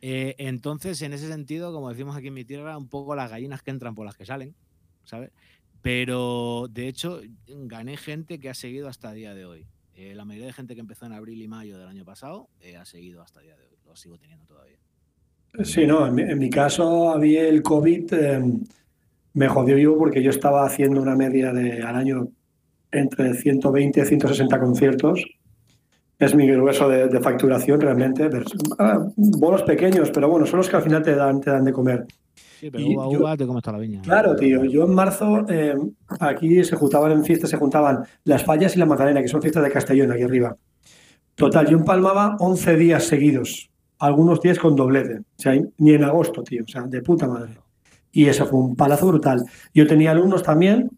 Eh, 0.00 0.34
entonces, 0.38 1.00
en 1.02 1.12
ese 1.12 1.28
sentido, 1.28 1.72
como 1.72 1.90
decimos 1.90 2.16
aquí 2.16 2.28
en 2.28 2.34
mi 2.34 2.44
tierra, 2.44 2.76
un 2.76 2.88
poco 2.88 3.14
las 3.14 3.30
gallinas 3.30 3.62
que 3.62 3.70
entran 3.70 3.94
por 3.94 4.04
las 4.04 4.16
que 4.16 4.26
salen, 4.26 4.54
¿sabes? 5.04 5.30
Pero 5.80 6.66
de 6.70 6.88
hecho, 6.88 7.20
gané 7.46 7.96
gente 7.96 8.38
que 8.38 8.50
ha 8.50 8.54
seguido 8.54 8.88
hasta 8.88 9.10
el 9.10 9.16
día 9.16 9.34
de 9.34 9.44
hoy. 9.44 9.66
Eh, 9.94 10.14
la 10.14 10.24
mayoría 10.24 10.46
de 10.46 10.52
gente 10.52 10.74
que 10.74 10.80
empezó 10.80 11.06
en 11.06 11.12
abril 11.12 11.40
y 11.42 11.48
mayo 11.48 11.78
del 11.78 11.88
año 11.88 12.04
pasado 12.04 12.48
eh, 12.60 12.76
ha 12.76 12.84
seguido 12.84 13.22
hasta 13.22 13.40
el 13.40 13.46
día 13.46 13.56
de 13.56 13.64
hoy. 13.64 13.76
Lo 13.84 13.96
sigo 13.96 14.18
teniendo 14.18 14.46
todavía. 14.46 14.78
Sí, 15.64 15.86
no, 15.86 16.06
en 16.06 16.38
mi, 16.38 16.48
caso, 16.48 17.10
había 17.10 17.46
el 17.46 17.62
COVID 17.62 18.14
em, 18.14 18.64
me 19.34 19.48
jodió 19.48 19.76
yo 19.76 19.98
porque 19.98 20.22
yo 20.22 20.30
estaba 20.30 20.64
haciendo 20.64 21.02
una 21.02 21.14
media 21.14 21.52
de 21.52 21.82
al 21.82 21.96
año 21.96 22.28
entre 22.90 23.34
120 23.34 24.00
y 24.00 24.04
160 24.04 24.60
conciertos 24.60 25.22
es 26.24 26.34
mi 26.36 26.46
grueso 26.46 26.88
de, 26.88 27.20
facturación 27.20 27.80
realmente. 27.80 28.30
Ah, 28.78 29.04
pequeños, 29.66 30.10
pero 30.12 30.28
bueno, 30.28 30.46
son 30.46 30.58
los 30.58 30.68
que 30.68 30.76
al 30.76 30.82
final 30.82 31.02
te 31.02 31.16
dan, 31.16 31.40
te 31.40 31.50
dan 31.50 31.64
de 31.64 31.72
comer. 31.72 32.06
Sí, 32.62 32.70
pero 32.70 32.86
uva, 32.86 33.08
uva 33.08 33.36
te 33.36 33.44
comes 33.44 33.60
toda 33.60 33.76
la 33.76 33.82
viña. 33.82 34.02
Claro, 34.02 34.36
tío. 34.36 34.64
Yo 34.64 34.84
en 34.84 34.94
marzo, 34.94 35.44
eh, 35.48 35.74
aquí 36.20 36.62
se 36.62 36.76
juntaban 36.76 37.10
en 37.10 37.24
fiestas, 37.24 37.50
se 37.50 37.56
juntaban 37.56 38.04
las 38.22 38.44
fallas 38.44 38.76
y 38.76 38.78
la 38.78 38.86
Magdalena, 38.86 39.20
que 39.20 39.26
son 39.26 39.42
fiestas 39.42 39.64
de 39.64 39.70
Castellón, 39.72 40.12
aquí 40.12 40.22
arriba. 40.22 40.56
Total, 41.34 41.66
yo 41.66 41.76
empalmaba 41.76 42.36
11 42.38 42.76
días 42.76 43.02
seguidos, 43.02 43.68
algunos 43.98 44.40
días 44.40 44.60
con 44.60 44.76
doblete. 44.76 45.18
O 45.18 45.24
sea, 45.42 45.60
ni 45.78 45.90
en 45.90 46.04
agosto, 46.04 46.44
tío. 46.44 46.62
O 46.62 46.68
sea, 46.68 46.82
de 46.82 47.02
puta 47.02 47.26
madre. 47.26 47.58
Y 48.12 48.26
eso 48.26 48.46
fue 48.46 48.60
un 48.60 48.76
palazo 48.76 49.08
brutal. 49.08 49.44
Yo 49.74 49.88
tenía 49.88 50.12
alumnos 50.12 50.44
también, 50.44 50.88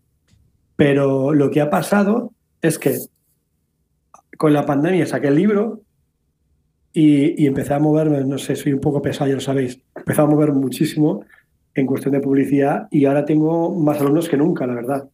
pero 0.77 1.33
lo 1.33 1.50
que 1.50 1.62
ha 1.62 1.70
pasado 1.70 2.35
es 2.61 2.79
que 2.79 2.98
con 4.37 4.53
la 4.53 4.66
pandemia 4.66 5.07
saqué 5.07 5.29
el 5.29 5.37
libro 5.37 5.81
y, 6.92 7.46
empecé 7.46 7.72
a 7.72 7.79
moverme, 7.79 8.22
no 8.22 8.37
sé, 8.37 8.55
soy 8.55 8.74
un 8.74 8.81
poco 8.81 9.00
pesado, 9.00 9.29
ya 9.29 9.37
lo 9.37 9.40
sabéis, 9.40 9.81
empecé 9.96 10.20
a 10.20 10.27
mover 10.27 10.53
muchísimo 10.53 11.24
en 11.75 11.87
cuestión 11.87 12.13
de 12.13 12.21
publicidad 12.21 12.87
y 12.91 13.05
ahora 13.05 13.25
tengo 13.25 13.75
más 13.75 14.01
alumnos 14.01 14.29
que 14.29 14.37
nunca, 14.37 14.67
la 14.67 14.75
verdad. 14.75 15.09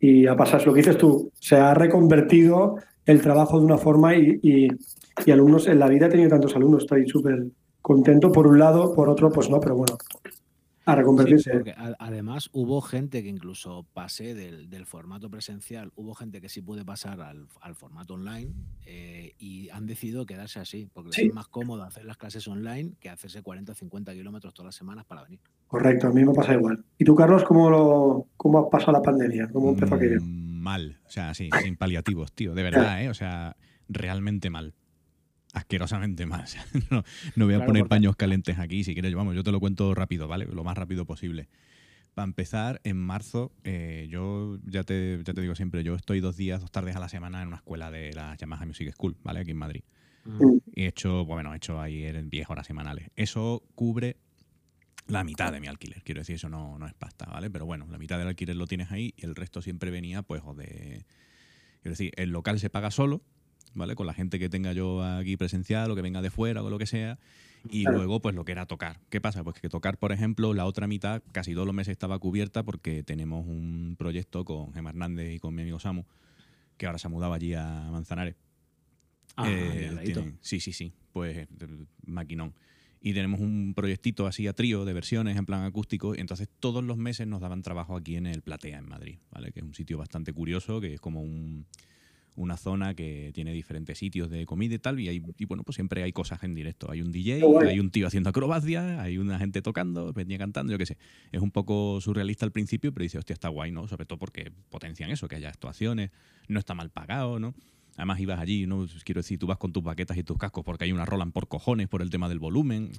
Y 0.00 0.26
a 0.26 0.36
pasar 0.36 0.66
lo 0.66 0.72
que 0.72 0.80
dices 0.80 0.98
tú, 0.98 1.30
se 1.40 1.56
ha 1.56 1.74
reconvertido 1.74 2.76
el 3.04 3.20
trabajo 3.20 3.58
de 3.58 3.66
una 3.66 3.78
forma 3.78 4.14
y, 4.16 4.40
y 4.42 5.30
alumnos, 5.30 5.68
en 5.68 5.78
la 5.78 5.88
vida 5.88 6.06
he 6.06 6.10
tenido 6.10 6.30
tantos 6.30 6.54
alumnos, 6.56 6.82
estoy 6.82 7.08
súper 7.08 7.46
contento 7.80 8.32
por 8.32 8.46
un 8.46 8.58
lado, 8.58 8.94
por 8.94 9.08
otro, 9.08 9.30
pues 9.30 9.48
no, 9.48 9.60
pero 9.60 9.76
bueno, 9.76 9.96
a 10.86 10.94
reconvertirse. 10.94 11.74
además 11.98 12.48
hubo 12.52 12.80
gente 12.80 13.22
que 13.24 13.28
incluso 13.28 13.84
pasé 13.92 14.34
del, 14.34 14.86
formato 14.86 15.28
presencial, 15.28 15.92
hubo 15.96 16.14
gente 16.14 16.40
que 16.40 16.48
sí 16.48 16.62
puede 16.62 16.84
pasar 16.84 17.20
al, 17.20 17.74
formato 17.74 18.14
online 18.14 18.52
eh, 18.86 19.34
y 19.36 19.68
han 19.70 19.86
decidido 19.86 20.26
quedarse 20.26 20.60
así, 20.60 20.88
porque 20.92 21.10
es 21.20 21.34
más 21.34 21.48
cómodo 21.48 21.82
hacer 21.82 22.04
las 22.04 22.16
clases 22.16 22.46
online 22.46 22.92
que 23.00 23.10
hacerse 23.10 23.42
40 23.42 23.72
o 23.72 23.74
50 23.74 24.14
kilómetros 24.14 24.54
todas 24.54 24.66
las 24.66 24.74
semanas 24.76 25.04
para 25.04 25.24
venir. 25.24 25.40
Correcto, 25.66 26.06
a 26.06 26.12
mí 26.12 26.24
me 26.24 26.32
pasa 26.32 26.54
igual. 26.54 26.84
¿Y 26.96 27.04
tú, 27.04 27.16
Carlos, 27.16 27.42
cómo, 27.42 27.68
lo, 27.68 28.28
cómo 28.36 28.60
ha 28.60 28.70
pasado 28.70 28.92
la 28.92 29.02
pandemia? 29.02 29.48
¿Cómo 29.52 29.70
empezó 29.70 29.96
aquello? 29.96 30.20
Mm, 30.22 30.60
mal, 30.62 31.00
o 31.04 31.10
sea, 31.10 31.34
sí, 31.34 31.50
sin 31.62 31.76
paliativos, 31.76 32.32
tío, 32.32 32.54
de 32.54 32.62
verdad, 32.62 33.02
¿eh? 33.02 33.08
O 33.08 33.14
sea, 33.14 33.56
realmente 33.88 34.50
mal 34.50 34.72
asquerosamente 35.56 36.26
más. 36.26 36.56
no, 36.90 37.46
voy 37.46 37.54
a 37.54 37.64
poner 37.64 37.86
paños 37.86 38.14
calientes 38.14 38.58
aquí, 38.58 38.84
si 38.84 38.92
quieres, 38.92 39.14
vamos, 39.14 39.34
yo 39.34 39.42
te 39.42 39.50
lo 39.50 39.58
cuento 39.58 39.94
rápido, 39.94 40.28
¿vale? 40.28 40.44
Lo 40.44 40.64
más 40.64 40.76
rápido 40.76 41.06
posible. 41.06 41.48
Para 42.14 42.26
empezar, 42.26 42.80
en 42.84 42.98
marzo, 42.98 43.52
eh, 43.64 44.06
yo 44.10 44.58
ya 44.66 44.84
te, 44.84 45.22
ya 45.24 45.32
te 45.32 45.40
digo 45.40 45.54
siempre, 45.54 45.82
yo 45.82 45.94
estoy 45.94 46.20
dos 46.20 46.36
días, 46.36 46.60
dos 46.60 46.70
tardes 46.70 46.94
a 46.94 47.00
la 47.00 47.08
semana 47.08 47.40
en 47.40 47.48
una 47.48 47.56
escuela 47.56 47.90
de 47.90 48.12
la 48.12 48.36
Yamaha 48.36 48.66
Music 48.66 48.92
School, 48.92 49.16
¿vale? 49.22 49.40
Aquí 49.40 49.52
en 49.52 49.56
Madrid. 49.56 49.82
Y 50.74 50.82
he 50.82 50.88
hecho, 50.88 51.24
bueno, 51.24 51.54
he 51.54 51.56
hecho 51.56 51.80
ahí 51.80 52.04
en 52.04 52.28
10 52.28 52.50
horas 52.50 52.66
semanales. 52.66 53.10
Eso 53.14 53.62
cubre 53.76 54.16
la 55.06 55.24
mitad 55.24 55.52
de 55.52 55.60
mi 55.60 55.68
alquiler. 55.68 56.02
Quiero 56.02 56.20
decir, 56.20 56.34
eso 56.34 56.48
no, 56.48 56.78
no 56.78 56.86
es 56.86 56.94
pasta, 56.94 57.26
¿vale? 57.26 57.48
Pero 57.48 57.64
bueno, 57.64 57.86
la 57.90 57.96
mitad 57.96 58.18
del 58.18 58.26
alquiler 58.26 58.56
lo 58.56 58.66
tienes 58.66 58.90
ahí 58.90 59.14
y 59.16 59.24
el 59.24 59.36
resto 59.36 59.62
siempre 59.62 59.90
venía, 59.90 60.22
pues, 60.22 60.42
o 60.44 60.54
de. 60.54 61.06
Quiero 61.80 61.92
decir, 61.92 62.12
el 62.16 62.30
local 62.30 62.58
se 62.58 62.68
paga 62.68 62.90
solo, 62.90 63.22
¿vale? 63.76 63.94
Con 63.94 64.06
la 64.06 64.14
gente 64.14 64.38
que 64.38 64.48
tenga 64.48 64.72
yo 64.72 65.04
aquí 65.04 65.36
presencial 65.36 65.90
o 65.90 65.94
que 65.94 66.02
venga 66.02 66.22
de 66.22 66.30
fuera 66.30 66.62
o 66.62 66.70
lo 66.70 66.78
que 66.78 66.86
sea. 66.86 67.18
Y 67.70 67.84
luego, 67.84 68.20
pues 68.20 68.34
lo 68.34 68.44
que 68.44 68.52
era 68.52 68.66
tocar. 68.66 69.00
¿Qué 69.10 69.20
pasa? 69.20 69.42
Pues 69.44 69.60
que 69.60 69.68
tocar, 69.68 69.98
por 69.98 70.12
ejemplo, 70.12 70.54
la 70.54 70.66
otra 70.66 70.86
mitad, 70.86 71.22
casi 71.32 71.52
todos 71.52 71.66
los 71.66 71.74
meses 71.74 71.92
estaba 71.92 72.18
cubierta 72.18 72.62
porque 72.62 73.02
tenemos 73.02 73.46
un 73.46 73.96
proyecto 73.98 74.44
con 74.44 74.72
Gemma 74.72 74.90
Hernández 74.90 75.34
y 75.34 75.38
con 75.38 75.54
mi 75.54 75.62
amigo 75.62 75.78
Samu, 75.78 76.04
que 76.76 76.86
ahora 76.86 76.98
se 76.98 77.08
ha 77.08 77.10
mudado 77.10 77.32
allí 77.32 77.54
a 77.54 77.88
Manzanares. 77.90 78.36
Ah, 79.36 79.48
eh, 79.48 80.34
sí, 80.40 80.60
sí, 80.60 80.72
sí. 80.72 80.92
Pues 81.12 81.48
maquinón. 82.06 82.54
Y 83.00 83.12
tenemos 83.12 83.40
un 83.40 83.74
proyectito 83.74 84.26
así 84.26 84.46
a 84.46 84.52
trío 84.52 84.84
de 84.84 84.92
versiones 84.92 85.36
en 85.36 85.44
plan 85.44 85.64
acústico. 85.64 86.14
Y 86.14 86.20
entonces 86.20 86.48
todos 86.60 86.82
los 86.82 86.96
meses 86.96 87.26
nos 87.26 87.40
daban 87.40 87.62
trabajo 87.62 87.96
aquí 87.96 88.16
en 88.16 88.26
el 88.26 88.42
Platea, 88.42 88.78
en 88.78 88.88
Madrid, 88.88 89.18
¿vale? 89.30 89.52
Que 89.52 89.60
es 89.60 89.66
un 89.66 89.74
sitio 89.74 89.98
bastante 89.98 90.32
curioso, 90.32 90.80
que 90.80 90.94
es 90.94 91.00
como 91.00 91.20
un 91.20 91.66
una 92.36 92.56
zona 92.56 92.94
que 92.94 93.30
tiene 93.34 93.52
diferentes 93.52 93.98
sitios 93.98 94.30
de 94.30 94.46
comida 94.46 94.74
y 94.74 94.78
tal, 94.78 95.00
y, 95.00 95.08
hay, 95.08 95.22
y 95.38 95.44
bueno, 95.46 95.64
pues 95.64 95.74
siempre 95.74 96.02
hay 96.02 96.12
cosas 96.12 96.42
en 96.44 96.54
directo. 96.54 96.90
Hay 96.90 97.00
un 97.00 97.10
DJ, 97.10 97.42
hay 97.66 97.80
un 97.80 97.90
tío 97.90 98.06
haciendo 98.06 98.30
acrobacia, 98.30 99.02
hay 99.02 99.18
una 99.18 99.38
gente 99.38 99.62
tocando, 99.62 100.12
venía 100.12 100.38
cantando, 100.38 100.72
yo 100.72 100.78
qué 100.78 100.86
sé. 100.86 100.98
Es 101.32 101.40
un 101.40 101.50
poco 101.50 102.00
surrealista 102.00 102.44
al 102.44 102.52
principio, 102.52 102.92
pero 102.92 103.02
dice, 103.02 103.18
hostia, 103.18 103.34
está 103.34 103.48
guay, 103.48 103.72
¿no? 103.72 103.88
Sobre 103.88 104.04
todo 104.04 104.18
porque 104.18 104.52
potencian 104.68 105.10
eso, 105.10 105.28
que 105.28 105.36
haya 105.36 105.48
actuaciones, 105.48 106.10
no 106.48 106.58
está 106.58 106.74
mal 106.74 106.90
pagado, 106.90 107.40
¿no? 107.40 107.54
Además 107.96 108.20
ibas 108.20 108.38
allí, 108.38 108.66
¿no? 108.66 108.86
Quiero 109.04 109.20
decir, 109.20 109.38
tú 109.38 109.46
vas 109.46 109.56
con 109.56 109.72
tus 109.72 109.82
baquetas 109.82 110.18
y 110.18 110.22
tus 110.22 110.36
cascos 110.36 110.64
porque 110.64 110.84
hay 110.84 110.92
una 110.92 111.06
Roland 111.06 111.32
por 111.32 111.48
cojones 111.48 111.88
por 111.88 112.02
el 112.02 112.10
tema 112.10 112.28
del 112.28 112.38
volumen. 112.38 112.92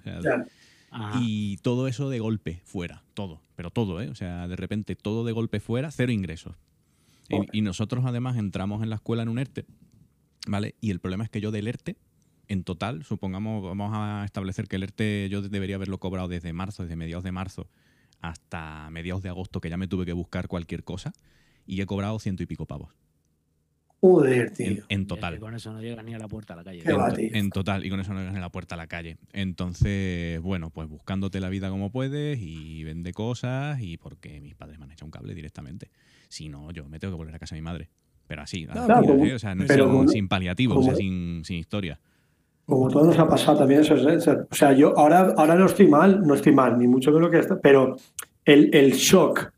y 1.21 1.58
todo 1.58 1.88
eso 1.88 2.10
de 2.10 2.19
golpe 2.19 2.62
fuera, 2.63 3.04
todo, 3.13 3.41
pero 3.56 3.69
todo, 3.69 4.02
¿eh? 4.02 4.10
O 4.10 4.15
sea, 4.15 4.47
de 4.47 4.56
repente 4.56 4.95
todo 4.95 5.23
de 5.23 5.34
golpe 5.34 5.60
fuera, 5.60 5.91
cero 5.91 6.12
ingresos. 6.12 6.56
Y, 7.51 7.61
nosotros 7.61 8.05
además 8.05 8.37
entramos 8.37 8.83
en 8.83 8.89
la 8.89 8.95
escuela 8.95 9.23
en 9.23 9.29
un 9.29 9.39
ERTE, 9.39 9.65
¿vale? 10.47 10.75
Y 10.79 10.91
el 10.91 10.99
problema 10.99 11.23
es 11.23 11.29
que 11.29 11.41
yo 11.41 11.51
del 11.51 11.67
ERTE, 11.67 11.97
en 12.47 12.63
total, 12.63 13.03
supongamos, 13.03 13.63
vamos 13.63 13.91
a 13.93 14.23
establecer 14.23 14.67
que 14.67 14.77
el 14.77 14.83
ERTE 14.83 15.27
yo 15.29 15.41
debería 15.41 15.75
haberlo 15.75 15.99
cobrado 15.99 16.27
desde 16.27 16.53
marzo, 16.53 16.83
desde 16.83 16.95
mediados 16.95 17.23
de 17.23 17.31
marzo 17.31 17.69
hasta 18.21 18.89
mediados 18.89 19.21
de 19.23 19.29
agosto, 19.29 19.61
que 19.61 19.69
ya 19.69 19.77
me 19.77 19.87
tuve 19.87 20.05
que 20.05 20.13
buscar 20.13 20.47
cualquier 20.47 20.83
cosa. 20.83 21.13
y 21.69 21.81
he 21.81 21.85
cobrado 21.85 22.17
ciento 22.19 22.43
y 22.43 22.45
pico 22.45 22.65
pavos. 22.65 22.93
Joder, 23.99 24.51
tío. 24.51 24.65
En, 24.67 24.71
en 24.73 24.77
Es 24.77 24.86
que 24.99 25.05
total. 25.05 25.39
con 25.39 25.55
eso 25.55 25.73
no 25.73 25.81
llega 25.81 26.03
ni 26.03 26.13
a 26.13 26.19
la 26.19 26.27
puerta 26.27 26.53
a 26.53 26.57
la 26.57 26.63
calle. 26.63 26.81
Qué 26.83 26.91
En, 26.91 26.97
va, 26.99 27.13
en 27.17 27.49
total, 27.49 27.83
y 27.86 27.89
con 27.89 27.99
eso 27.99 28.13
no 28.13 28.19
llegas 28.19 28.36
en 28.36 28.41
la 28.41 28.49
puerta 28.51 28.75
a 28.75 28.77
la 28.77 28.86
calle. 28.88 29.17
Entonces, 29.33 30.39
bueno, 30.41 30.69
pues 30.69 30.88
buscándote 30.88 31.39
la 31.39 31.49
vida 31.49 31.69
como 31.69 31.91
puedes 31.91 32.39
y 32.39 32.83
vende 32.83 33.12
cosas 33.12 33.81
y 33.81 33.97
porque 33.97 34.39
mis 34.39 34.53
padres 34.55 34.77
me 34.77 34.86
han 34.86 34.91
echado 34.91 35.05
un 35.07 35.12
cable 35.12 35.33
directamente. 35.33 35.89
Si 36.29 36.47
no, 36.47 36.69
yo 36.71 36.88
me 36.88 36.99
tengo 36.99 37.13
que 37.13 37.17
volver 37.17 37.33
a 37.36 37.39
casa 37.39 37.55
de 37.55 37.62
mi 37.62 37.65
madre. 37.65 37.89
Pero 38.27 38.41
así, 38.43 38.65
a 38.69 38.73
Claro, 38.73 38.86
tiras, 39.01 39.05
como- 39.07 39.25
¿eh? 39.25 39.33
o 39.33 39.39
sea, 39.39 39.55
no- 39.55 39.63
pero 39.67 39.86
sin, 39.86 39.93
como- 39.93 40.07
sin 40.10 40.27
paliativos, 40.27 40.77
o 40.77 40.83
sea, 40.83 40.95
sin, 40.95 41.43
sin 41.43 41.57
historia. 41.57 41.99
Como 42.65 42.89
todo 42.89 43.05
nos 43.05 43.17
ha 43.17 43.27
pasado 43.27 43.57
también 43.60 43.81
eso. 43.81 43.95
es- 43.95 44.27
es- 44.27 44.27
O 44.27 44.53
sea, 44.55 44.73
yo 44.73 44.95
ahora, 44.97 45.33
ahora 45.38 45.55
no 45.55 45.65
estoy 45.65 45.88
mal, 45.88 46.21
no 46.21 46.36
estoy 46.36 46.53
mal, 46.53 46.77
ni 46.77 46.88
mucho 46.88 47.12
menos 47.12 47.31
que 47.31 47.39
está, 47.39 47.60
pero 47.60 47.95
el, 48.45 48.69
el 48.75 48.91
shock 48.93 49.51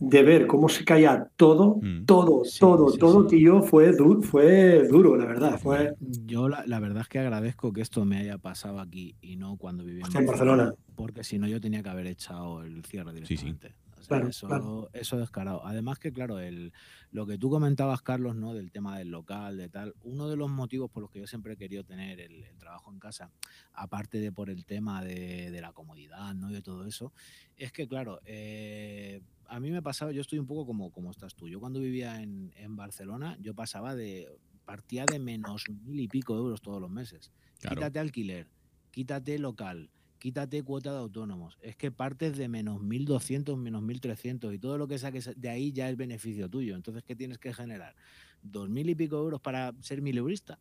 de 0.00 0.22
ver 0.22 0.46
cómo 0.46 0.68
se 0.68 0.84
caía 0.84 1.30
todo, 1.36 1.76
Mm. 1.82 2.04
todo, 2.06 2.44
Sí, 2.44 2.58
todo, 2.60 2.88
sí, 2.90 2.98
todo, 2.98 3.28
sí. 3.28 3.36
tío, 3.36 3.62
fue, 3.62 3.92
du- 3.92 4.22
fue 4.22 4.88
duro, 4.88 5.14
la 5.16 5.26
verdad. 5.26 5.60
Fue 5.60 5.94
Yo 6.00 6.48
la, 6.48 6.64
la 6.66 6.80
verdad 6.80 7.02
es 7.02 7.08
que 7.08 7.18
agradezco 7.18 7.72
que 7.72 7.82
esto 7.82 8.04
me 8.06 8.16
haya 8.18 8.38
pasado 8.38 8.80
aquí 8.80 9.14
y 9.20 9.36
no 9.36 9.56
cuando 9.56 9.84
vivía 9.84 10.04
Hostia, 10.04 10.20
en 10.20 10.26
Barcelona. 10.26 10.74
Porque 10.96 11.22
si 11.22 11.38
no 11.38 11.46
yo 11.46 11.60
tenía 11.60 11.82
que 11.82 11.88
haber 11.90 12.06
echado 12.06 12.62
el 12.62 12.82
cierre 12.84 13.12
Sí, 13.24 13.36
sí. 13.36 13.44
directamente. 13.46 13.74
O 13.98 14.02
sea, 14.02 14.16
Claro, 14.16 14.28
eso, 14.28 14.46
claro. 14.46 14.90
eso 14.94 15.18
descarado. 15.18 15.66
Además 15.66 15.98
que, 15.98 16.10
claro, 16.10 16.38
el, 16.40 16.72
lo 17.12 17.26
que 17.26 17.36
tú 17.36 17.50
comentabas, 17.50 18.00
Carlos, 18.00 18.34
¿no? 18.34 18.54
Del 18.54 18.70
tema 18.72 18.96
del 18.98 19.10
local, 19.10 19.58
de 19.58 19.68
tal, 19.68 19.94
uno 20.02 20.26
de 20.30 20.36
los 20.36 20.48
motivos 20.48 20.90
por 20.90 21.02
los 21.02 21.10
que 21.10 21.18
yo 21.20 21.26
siempre 21.26 21.52
he 21.52 21.56
querido 21.58 21.84
tener 21.84 22.18
el, 22.18 22.42
el 22.44 22.56
trabajo 22.56 22.90
en 22.90 22.98
casa, 22.98 23.30
aparte 23.74 24.18
de 24.18 24.32
por 24.32 24.48
el 24.48 24.64
tema 24.64 25.04
de, 25.04 25.50
de 25.50 25.60
la 25.60 25.72
comodidad, 25.72 26.34
¿no? 26.34 26.48
Y 26.50 26.54
de 26.54 26.62
todo 26.62 26.86
eso, 26.86 27.12
es 27.58 27.72
que, 27.72 27.86
claro, 27.86 28.20
eh, 28.24 29.20
a 29.50 29.58
mí 29.58 29.70
me 29.70 29.82
pasaba, 29.82 30.12
yo 30.12 30.20
estoy 30.20 30.38
un 30.38 30.46
poco 30.46 30.64
como, 30.64 30.90
como 30.92 31.10
estás 31.10 31.34
tú. 31.34 31.48
Yo 31.48 31.58
cuando 31.58 31.80
vivía 31.80 32.22
en, 32.22 32.52
en 32.56 32.76
Barcelona, 32.76 33.36
yo 33.40 33.52
pasaba 33.52 33.96
de, 33.96 34.28
partía 34.64 35.04
de 35.04 35.18
menos 35.18 35.64
mil 35.84 35.98
y 35.98 36.06
pico 36.06 36.36
euros 36.36 36.62
todos 36.62 36.80
los 36.80 36.90
meses. 36.90 37.32
Claro. 37.58 37.76
Quítate 37.76 37.98
alquiler, 37.98 38.46
quítate 38.92 39.38
local, 39.40 39.90
quítate 40.20 40.62
cuota 40.62 40.92
de 40.92 40.98
autónomos. 40.98 41.58
Es 41.60 41.74
que 41.74 41.90
partes 41.90 42.36
de 42.38 42.46
menos 42.46 42.80
1.200, 42.80 43.56
menos 43.56 43.82
1.300 43.82 44.54
y 44.54 44.58
todo 44.60 44.78
lo 44.78 44.86
que 44.86 44.98
saques 44.98 45.32
de 45.36 45.48
ahí 45.48 45.72
ya 45.72 45.90
es 45.90 45.96
beneficio 45.96 46.48
tuyo. 46.48 46.76
Entonces, 46.76 47.02
¿qué 47.02 47.16
tienes 47.16 47.38
que 47.38 47.52
generar? 47.52 47.96
¿Dos 48.42 48.70
mil 48.70 48.88
y 48.88 48.94
pico 48.94 49.16
euros 49.16 49.40
para 49.40 49.74
ser 49.80 50.00
mileurista? 50.00 50.60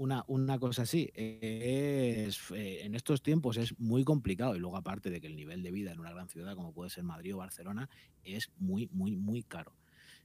Una, 0.00 0.24
una 0.28 0.58
cosa 0.58 0.82
así. 0.82 1.10
eh, 1.14 2.24
Es, 2.26 2.50
eh, 2.52 2.84
en 2.86 2.94
estos 2.94 3.22
tiempos 3.22 3.58
es 3.58 3.78
muy 3.78 4.02
complicado 4.02 4.56
y 4.56 4.58
luego 4.58 4.78
aparte 4.78 5.10
de 5.10 5.20
que 5.20 5.26
el 5.26 5.36
nivel 5.36 5.62
de 5.62 5.70
vida 5.72 5.92
en 5.92 6.00
una 6.00 6.10
gran 6.10 6.26
ciudad 6.30 6.54
como 6.54 6.72
puede 6.72 6.88
ser 6.88 7.04
Madrid 7.04 7.34
o 7.34 7.38
Barcelona 7.38 7.90
es 8.22 8.50
muy, 8.56 8.88
muy, 8.92 9.16
muy 9.16 9.42
caro. 9.42 9.76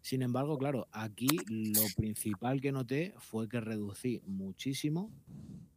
Sin 0.02 0.22
embargo, 0.22 0.58
claro, 0.58 0.88
aquí 0.94 1.44
lo 1.50 1.90
principal 1.90 2.62
que 2.62 2.72
noté 2.72 3.16
fue 3.18 3.50
que 3.50 3.60
reducí 3.60 4.22
muchísimo, 4.24 5.14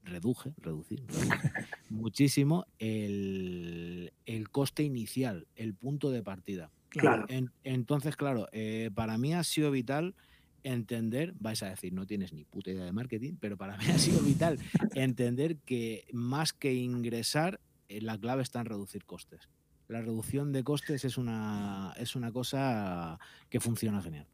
reduje, 0.03 0.55
reducí, 0.59 0.97
reduje 1.07 1.53
muchísimo 1.89 2.67
el, 2.79 4.13
el 4.27 4.51
coste 4.51 4.85
inicial, 4.85 5.49
el 5.57 5.75
punto 5.75 6.11
de 6.11 6.23
partida. 6.23 6.73
claro. 6.89 7.29
En- 7.29 7.53
entonces, 7.65 8.17
claro, 8.17 8.47
eh, 8.53 8.91
para 8.95 9.19
mí 9.19 9.35
ha 9.35 9.45
sido 9.45 9.71
vital 9.71 10.17
entender, 10.63 11.35
vais 11.39 11.63
a 11.63 11.69
decir, 11.71 11.93
no 11.93 12.07
tienes 12.07 12.33
ni 12.33 12.45
puta 12.45 12.71
idea 12.71 12.85
de 12.85 12.93
marketing, 12.93 13.35
pero 13.41 13.57
para 13.57 13.77
mí 13.77 13.85
ha 13.95 13.99
sido 13.99 14.21
vital 14.21 14.59
entender 14.95 15.57
que 15.59 16.05
más 16.13 16.53
que 16.53 16.75
ingresar, 16.75 17.61
eh, 17.89 18.01
la 18.01 18.19
clave 18.19 18.43
está 18.43 18.61
en 18.61 18.67
reducir 18.67 19.05
costes. 19.05 19.49
La 19.89 20.01
reducción 20.03 20.53
de 20.53 20.65
costes 20.65 21.05
es 21.05 21.17
una, 21.17 21.95
es 21.97 22.15
una 22.15 22.31
cosa 22.33 23.19
que 23.49 23.59
funciona 23.61 24.03
genial. 24.03 24.27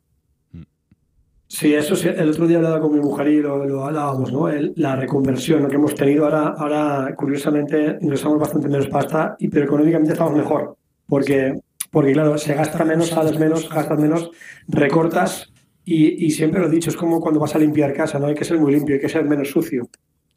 Sí, 1.46 1.72
eso 1.74 1.94
sí, 1.94 2.08
el 2.08 2.30
otro 2.30 2.48
día 2.48 2.56
hablaba 2.56 2.80
con 2.80 2.92
mi 2.92 3.00
mujer 3.00 3.28
y 3.28 3.40
lo, 3.40 3.64
lo 3.64 3.84
hablábamos, 3.84 4.32
¿no? 4.32 4.48
El- 4.48 4.72
la 4.76 4.96
reconversión 4.96 5.62
¿no? 5.62 5.68
que 5.68 5.76
hemos 5.76 5.94
tenido 5.94 6.24
ahora, 6.24 6.48
ahora 6.56 7.14
curiosamente, 7.14 7.98
ingresamos 8.00 8.40
bastante 8.40 8.66
menos 8.66 8.88
pasta, 8.88 9.36
y, 9.38 9.48
pero 9.48 9.66
económicamente 9.66 10.14
estamos 10.14 10.34
mejor, 10.34 10.76
porque, 11.06 11.60
porque 11.90 12.12
claro, 12.12 12.38
se 12.38 12.54
gasta 12.54 12.84
menos, 12.84 13.08
sales 13.08 13.38
menos, 13.38 13.68
gastas 13.68 14.00
menos, 14.00 14.30
recortas, 14.66 15.52
y, 15.84 16.26
y 16.26 16.30
siempre 16.30 16.60
lo 16.60 16.66
he 16.68 16.70
dicho, 16.70 16.90
es 16.90 16.96
como 16.96 17.20
cuando 17.20 17.40
vas 17.40 17.54
a 17.54 17.58
limpiar 17.58 17.92
casa, 17.92 18.18
¿no? 18.18 18.26
Hay 18.26 18.34
que 18.34 18.44
ser 18.44 18.58
muy 18.58 18.72
limpio, 18.72 18.94
hay 18.94 19.00
que 19.00 19.08
ser 19.08 19.24
menos 19.24 19.48
sucio. 19.50 19.88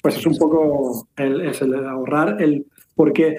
Pues 0.02 0.18
es 0.18 0.26
un 0.26 0.38
poco 0.38 1.08
el, 1.16 1.42
es 1.42 1.62
el 1.62 1.74
ahorrar, 1.86 2.42
el, 2.42 2.66
porque 2.96 3.38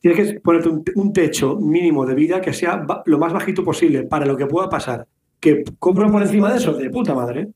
tienes 0.00 0.32
que 0.32 0.40
ponerte 0.40 0.68
un, 0.68 0.84
un 0.94 1.12
techo 1.12 1.56
mínimo 1.56 2.06
de 2.06 2.14
vida 2.14 2.40
que 2.40 2.52
sea 2.52 2.86
lo 3.06 3.18
más 3.18 3.32
bajito 3.32 3.62
posible 3.64 4.04
para 4.04 4.24
lo 4.26 4.36
que 4.36 4.46
pueda 4.46 4.68
pasar 4.68 5.06
que 5.40 5.64
compro 5.78 6.10
por 6.12 6.20
encima 6.22 6.50
de 6.52 6.58
eso, 6.58 6.74
de 6.74 6.90
puta 6.90 7.14
madre. 7.14 7.48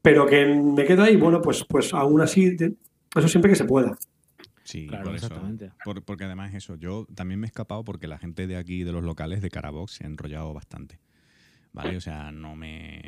Pero 0.00 0.24
que 0.26 0.46
me 0.46 0.84
quedo 0.84 1.02
ahí, 1.02 1.16
bueno, 1.16 1.42
pues, 1.42 1.64
pues 1.68 1.92
aún 1.92 2.20
así, 2.20 2.50
de- 2.54 2.74
eso 3.16 3.26
siempre 3.26 3.50
que 3.50 3.56
se 3.56 3.64
pueda. 3.64 3.98
Sí, 4.62 4.86
Claro, 4.86 5.06
por 5.06 5.14
eso. 5.16 5.26
exactamente. 5.26 5.72
Por- 5.84 6.02
porque 6.04 6.24
además 6.24 6.54
eso, 6.54 6.76
yo 6.76 7.06
también 7.16 7.40
me 7.40 7.46
he 7.46 7.48
escapado 7.48 7.82
porque 7.84 8.06
la 8.06 8.18
gente 8.18 8.46
de 8.46 8.56
aquí, 8.56 8.84
de 8.84 8.92
los 8.92 9.02
locales 9.02 9.42
de 9.42 9.50
Carabox, 9.50 9.92
se 9.94 10.04
ha 10.04 10.06
enrollado 10.06 10.54
bastante. 10.54 11.00
¿Vale? 11.76 11.98
O 11.98 12.00
sea, 12.00 12.32
no 12.32 12.56
me. 12.56 13.02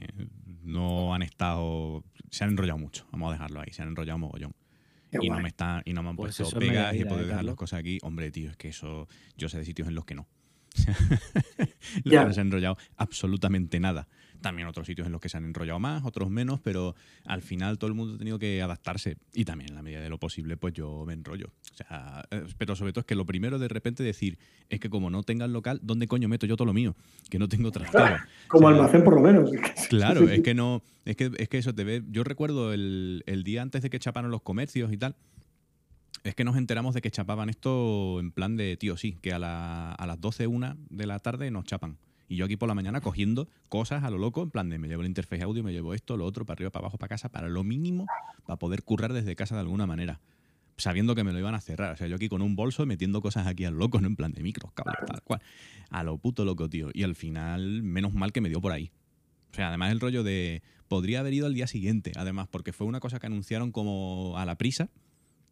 No 0.63 1.15
han 1.15 1.23
estado. 1.23 2.05
Se 2.31 2.45
han 2.45 2.51
enrollado 2.51 2.79
mucho, 2.79 3.07
vamos 3.11 3.31
a 3.31 3.33
dejarlo 3.33 3.61
ahí, 3.61 3.73
se 3.73 3.81
han 3.81 3.89
enrollado 3.89 4.19
mogollón. 4.19 4.55
Qué 5.11 5.19
y 5.23 5.31
no 5.31 5.41
me 5.41 5.49
están 5.49 5.81
y 5.87 5.95
no 5.95 6.03
me 6.03 6.11
han 6.11 6.17
Pues 6.17 6.37
puesto 6.37 6.59
pegas 6.59 6.95
y 6.95 7.01
he 7.01 7.07
podido 7.07 7.25
¿eh, 7.25 7.29
dejar 7.29 7.45
las 7.45 7.55
cosas 7.55 7.81
aquí. 7.81 7.99
Hombre, 8.03 8.31
tío, 8.31 8.51
es 8.51 8.59
que 8.59 8.69
eso. 8.69 9.09
Yo 9.39 9.49
sé 9.49 9.57
de 9.57 9.65
sitios 9.65 9.89
en 9.89 9.95
los 9.95 10.05
que 10.05 10.15
no. 10.15 10.29
no 12.05 12.33
se 12.35 12.41
han 12.41 12.49
enrollado 12.49 12.77
absolutamente 12.99 13.81
nada. 13.81 14.07
También 14.41 14.69
otros 14.69 14.87
sitios 14.87 15.07
en 15.07 15.13
los 15.13 15.21
que 15.21 15.29
se 15.29 15.37
han 15.37 15.45
enrollado 15.45 15.81
más, 15.81 16.05
otros 16.05 16.31
menos, 16.31 16.61
pero 16.61 16.95
al 17.25 17.43
final 17.43 17.77
todo 17.77 17.89
el 17.89 17.95
mundo 17.95 18.15
ha 18.15 18.19
tenido 18.19 18.39
que 18.39 18.63
adaptarse. 18.63 19.17
Y 19.35 19.45
también 19.45 19.71
en 19.71 19.75
la 19.75 19.83
medida 19.83 20.01
de 20.01 20.09
lo 20.09 20.19
posible, 20.19 20.57
pues 20.57 20.75
yo 20.75 21.05
me 21.07 21.13
enrollo. 21.13 21.47
O 21.73 21.77
sea, 21.77 22.25
eh, 22.31 22.45
pero 22.57 22.77
sobre 22.77 22.93
todo 22.93 23.01
es 23.01 23.07
que 23.07 23.17
lo 23.17 23.27
primero 23.27 23.59
de 23.59 23.67
repente 23.67 24.05
decir 24.05 24.39
es 24.69 24.79
que 24.79 24.89
como 24.89 25.11
no 25.11 25.25
tengas 25.25 25.51
local, 25.51 25.81
¿dónde 25.83 26.07
coño 26.07 26.29
meto 26.29 26.47
yo 26.47 26.57
todo 26.57 26.67
lo 26.67 26.73
mío? 26.73 26.95
Que 27.29 27.39
no 27.41 27.49
tengo 27.49 27.73
trastero. 27.73 28.17
Como 28.49 28.69
O 28.69 28.71
sea, 28.71 28.79
almacén, 28.79 29.03
por 29.05 29.15
lo 29.15 29.21
menos. 29.23 29.51
Claro, 29.89 30.29
es 30.29 30.41
que 30.43 30.55
no, 30.55 30.83
es 31.05 31.17
que, 31.17 31.33
es 31.37 31.49
que 31.49 31.59
eso 31.59 31.75
te 31.75 31.83
ve. 31.85 32.03
Yo 32.11 32.23
recuerdo 32.23 32.73
el, 32.73 33.25
el 33.27 33.43
día 33.43 33.63
antes 33.63 33.83
de 33.83 33.91
que 33.91 33.99
chaparon 33.99 34.31
los 34.31 34.43
comercios 34.43 34.93
y 34.93 34.97
tal. 34.99 35.17
Es 36.25 36.35
que 36.35 36.45
nos 36.45 36.57
enteramos 36.57 36.95
de 36.95 37.01
que 37.01 37.11
chapaban 37.11 37.49
esto 37.49 38.19
en 38.21 38.31
plan 38.33 38.57
de, 38.57 38.77
tío, 38.77 38.97
sí, 38.97 39.19
que 39.23 39.33
a, 39.33 39.39
la- 39.39 39.93
a 39.93 40.07
las 40.07 40.21
12, 40.21 40.47
una 40.47 40.77
de 40.91 41.07
la 41.07 41.19
tarde 41.21 41.51
nos 41.51 41.65
chapan. 41.65 41.97
Y 42.29 42.37
yo 42.37 42.45
aquí 42.45 42.57
por 42.57 42.69
la 42.69 42.75
mañana 42.75 43.01
cogiendo 43.01 43.49
cosas 43.69 44.05
a 44.05 44.11
lo 44.11 44.19
loco, 44.19 44.43
en 44.43 44.51
plan 44.51 44.69
de 44.69 44.79
me 44.79 44.89
llevo 44.89 45.03
el 45.03 45.09
interfaz 45.09 45.41
audio, 45.41 45.65
me 45.65 45.73
llevo 45.73 45.95
esto, 45.95 46.17
lo 46.17 46.27
otro, 46.27 46.45
para 46.45 46.57
arriba, 46.57 46.71
para 46.71 46.85
abajo, 46.85 46.99
para 46.99 47.09
casa, 47.09 47.31
para 47.31 47.49
lo 47.49 47.65
mínimo, 47.65 48.07
para 48.47 48.59
poder 48.59 48.83
currar 48.83 49.13
desde 49.13 49.35
casa 49.35 49.55
de 49.55 49.63
alguna 49.63 49.87
manera. 49.87 50.21
Sabiendo 50.77 51.15
que 51.15 51.25
me 51.25 51.33
lo 51.33 51.39
iban 51.39 51.55
a 51.55 51.61
cerrar. 51.61 51.95
O 51.95 51.97
sea, 51.97 52.07
yo 52.07 52.17
aquí 52.17 52.29
con 52.29 52.41
un 52.43 52.55
bolso 52.55 52.87
metiendo 52.87 53.21
cosas 53.21 53.47
aquí 53.47 53.65
al 53.65 53.75
loco, 53.75 54.01
¿no? 54.01 54.07
En 54.07 54.15
plan 54.15 54.33
de 54.33 54.43
micros, 54.43 54.73
cables, 54.73 54.97
tal 55.07 55.23
cual. 55.23 55.41
A 55.91 56.05
lo 56.05 56.19
puto 56.19 56.45
loco, 56.45 56.69
tío. 56.69 56.91
Y 56.93 57.03
al 57.03 57.17
final, 57.17 57.83
menos 57.83 58.15
mal 58.15 58.33
que 58.33 58.41
me 58.41 58.49
dio 58.49 58.61
por 58.61 58.71
ahí. 58.71 58.93
O 59.51 59.57
sea, 59.57 59.69
además 59.69 59.91
el 59.91 59.99
rollo 59.99 60.23
de. 60.23 60.63
Podría 60.87 61.21
haber 61.21 61.35
ido 61.35 61.47
al 61.47 61.55
día 61.55 61.67
siguiente, 61.67 62.13
además, 62.17 62.47
porque 62.49 62.73
fue 62.73 62.87
una 62.87 63.01
cosa 63.01 63.19
que 63.19 63.27
anunciaron 63.27 63.73
como 63.73 64.39
a 64.39 64.47
la 64.47 64.57
prisa, 64.57 64.89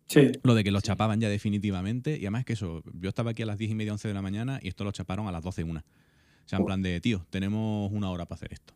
Sí, 0.09 0.31
lo 0.45 0.55
de 0.55 0.63
que 0.63 0.71
lo 0.71 0.81
chapaban 0.81 1.21
ya 1.21 1.29
definitivamente. 1.29 2.13
Y 2.17 2.23
además 2.23 2.45
que 2.45 2.53
eso, 2.53 2.83
yo 2.95 3.09
estaba 3.09 3.33
aquí 3.33 3.43
a 3.43 3.47
las 3.47 3.59
10 3.59 3.73
y 3.73 3.75
media, 3.75 3.93
11 3.93 4.09
de 4.09 4.15
la 4.15 4.23
mañana 4.23 4.61
y 4.63 4.69
esto 4.69 4.85
lo 4.85 4.93
chaparon 4.93 5.27
a 5.27 5.33
las 5.33 5.43
12, 5.43 5.65
una. 5.65 5.85
O 6.47 6.49
sea, 6.49 6.61
en 6.61 6.65
plan 6.65 6.81
de, 6.81 7.01
tío, 7.01 7.27
tenemos 7.29 7.91
una 7.93 8.09
hora 8.09 8.25
para 8.25 8.37
hacer 8.37 8.53
esto. 8.53 8.73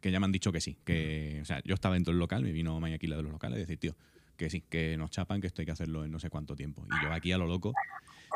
Que 0.00 0.12
ya 0.12 0.20
me 0.20 0.26
han 0.26 0.32
dicho 0.32 0.52
que 0.52 0.60
sí. 0.60 0.76
Que, 0.84 1.40
o 1.42 1.44
sea, 1.44 1.60
yo 1.64 1.74
estaba 1.74 1.94
dentro 1.94 2.12
del 2.12 2.20
local, 2.20 2.42
me 2.44 2.52
vino 2.52 2.78
Mayaquila 2.78 3.16
de 3.16 3.24
los 3.24 3.32
locales 3.32 3.58
y 3.58 3.60
decir, 3.60 3.78
tío, 3.78 3.96
que 4.36 4.48
sí, 4.48 4.62
que 4.62 4.96
nos 4.96 5.10
chapan, 5.10 5.40
que 5.40 5.48
esto 5.48 5.60
hay 5.60 5.66
que 5.66 5.72
hacerlo 5.72 6.04
en 6.04 6.12
no 6.12 6.20
sé 6.20 6.30
cuánto 6.30 6.54
tiempo. 6.54 6.86
Y 6.86 7.04
yo 7.04 7.12
aquí 7.12 7.32
a 7.32 7.36
lo 7.38 7.48
loco, 7.48 7.74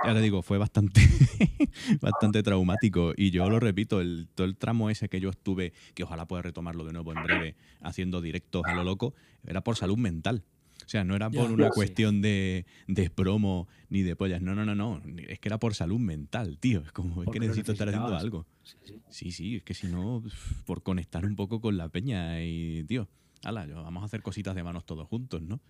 ya 0.05 0.13
te 0.13 0.21
digo, 0.21 0.43
fue 0.43 0.59
bastante, 0.59 1.01
bastante 2.01 2.43
traumático. 2.43 3.13
Y 3.17 3.31
yo 3.31 3.49
lo 3.49 3.61
repito, 3.61 4.01
el, 4.01 4.29
todo 4.35 4.47
el 4.47 4.57
tramo 4.57 4.91
ese 4.91 5.09
que 5.09 5.21
yo 5.21 5.31
estuve, 5.31 5.73
que 5.95 6.03
ojalá 6.03 6.27
pueda 6.27 6.43
retomarlo 6.43 6.85
de 6.85 6.93
nuevo 6.93 7.13
en 7.13 7.23
breve, 7.23 7.55
haciendo 7.81 8.21
directos 8.21 8.65
a 8.67 8.75
lo 8.75 8.83
loco, 8.83 9.15
era 9.47 9.63
por 9.63 9.77
salud 9.77 9.97
mental. 9.97 10.43
O 10.85 10.89
sea, 10.89 11.05
no 11.05 11.17
era 11.17 11.31
por 11.31 11.51
una 11.51 11.67
sí. 11.67 11.73
cuestión 11.75 12.21
de, 12.21 12.67
de 12.87 13.11
promo 13.11 13.69
ni 13.89 14.03
de 14.03 14.17
pollas. 14.17 14.43
No, 14.43 14.55
no, 14.55 14.65
no, 14.65 14.75
no. 14.75 15.01
Es 15.29 15.39
que 15.39 15.49
era 15.49 15.59
por 15.59 15.75
salud 15.75 15.99
mental, 15.99 16.59
tío. 16.59 16.81
Es 16.81 16.93
como, 16.93 17.23
es 17.23 17.31
que 17.31 17.41
necesito 17.41 17.73
estar 17.73 17.89
haciendo 17.89 18.17
algo. 18.17 18.47
Sí, 18.63 18.77
sí. 18.85 19.01
Sí, 19.09 19.33
sí, 19.33 19.57
es 19.57 19.63
que 19.63 19.75
si 19.75 19.87
no, 19.89 20.23
por 20.67 20.83
conectar 20.83 21.25
un 21.25 21.37
poco 21.37 21.61
con 21.61 21.77
la 21.77 21.89
peña 21.89 22.43
y, 22.43 22.85
tío, 22.85 23.09
ala, 23.45 23.67
vamos 23.67 24.03
a 24.03 24.07
hacer 24.07 24.23
cositas 24.23 24.55
de 24.55 24.63
manos 24.63 24.85
todos 24.85 25.07
juntos, 25.09 25.43
¿no? 25.43 25.61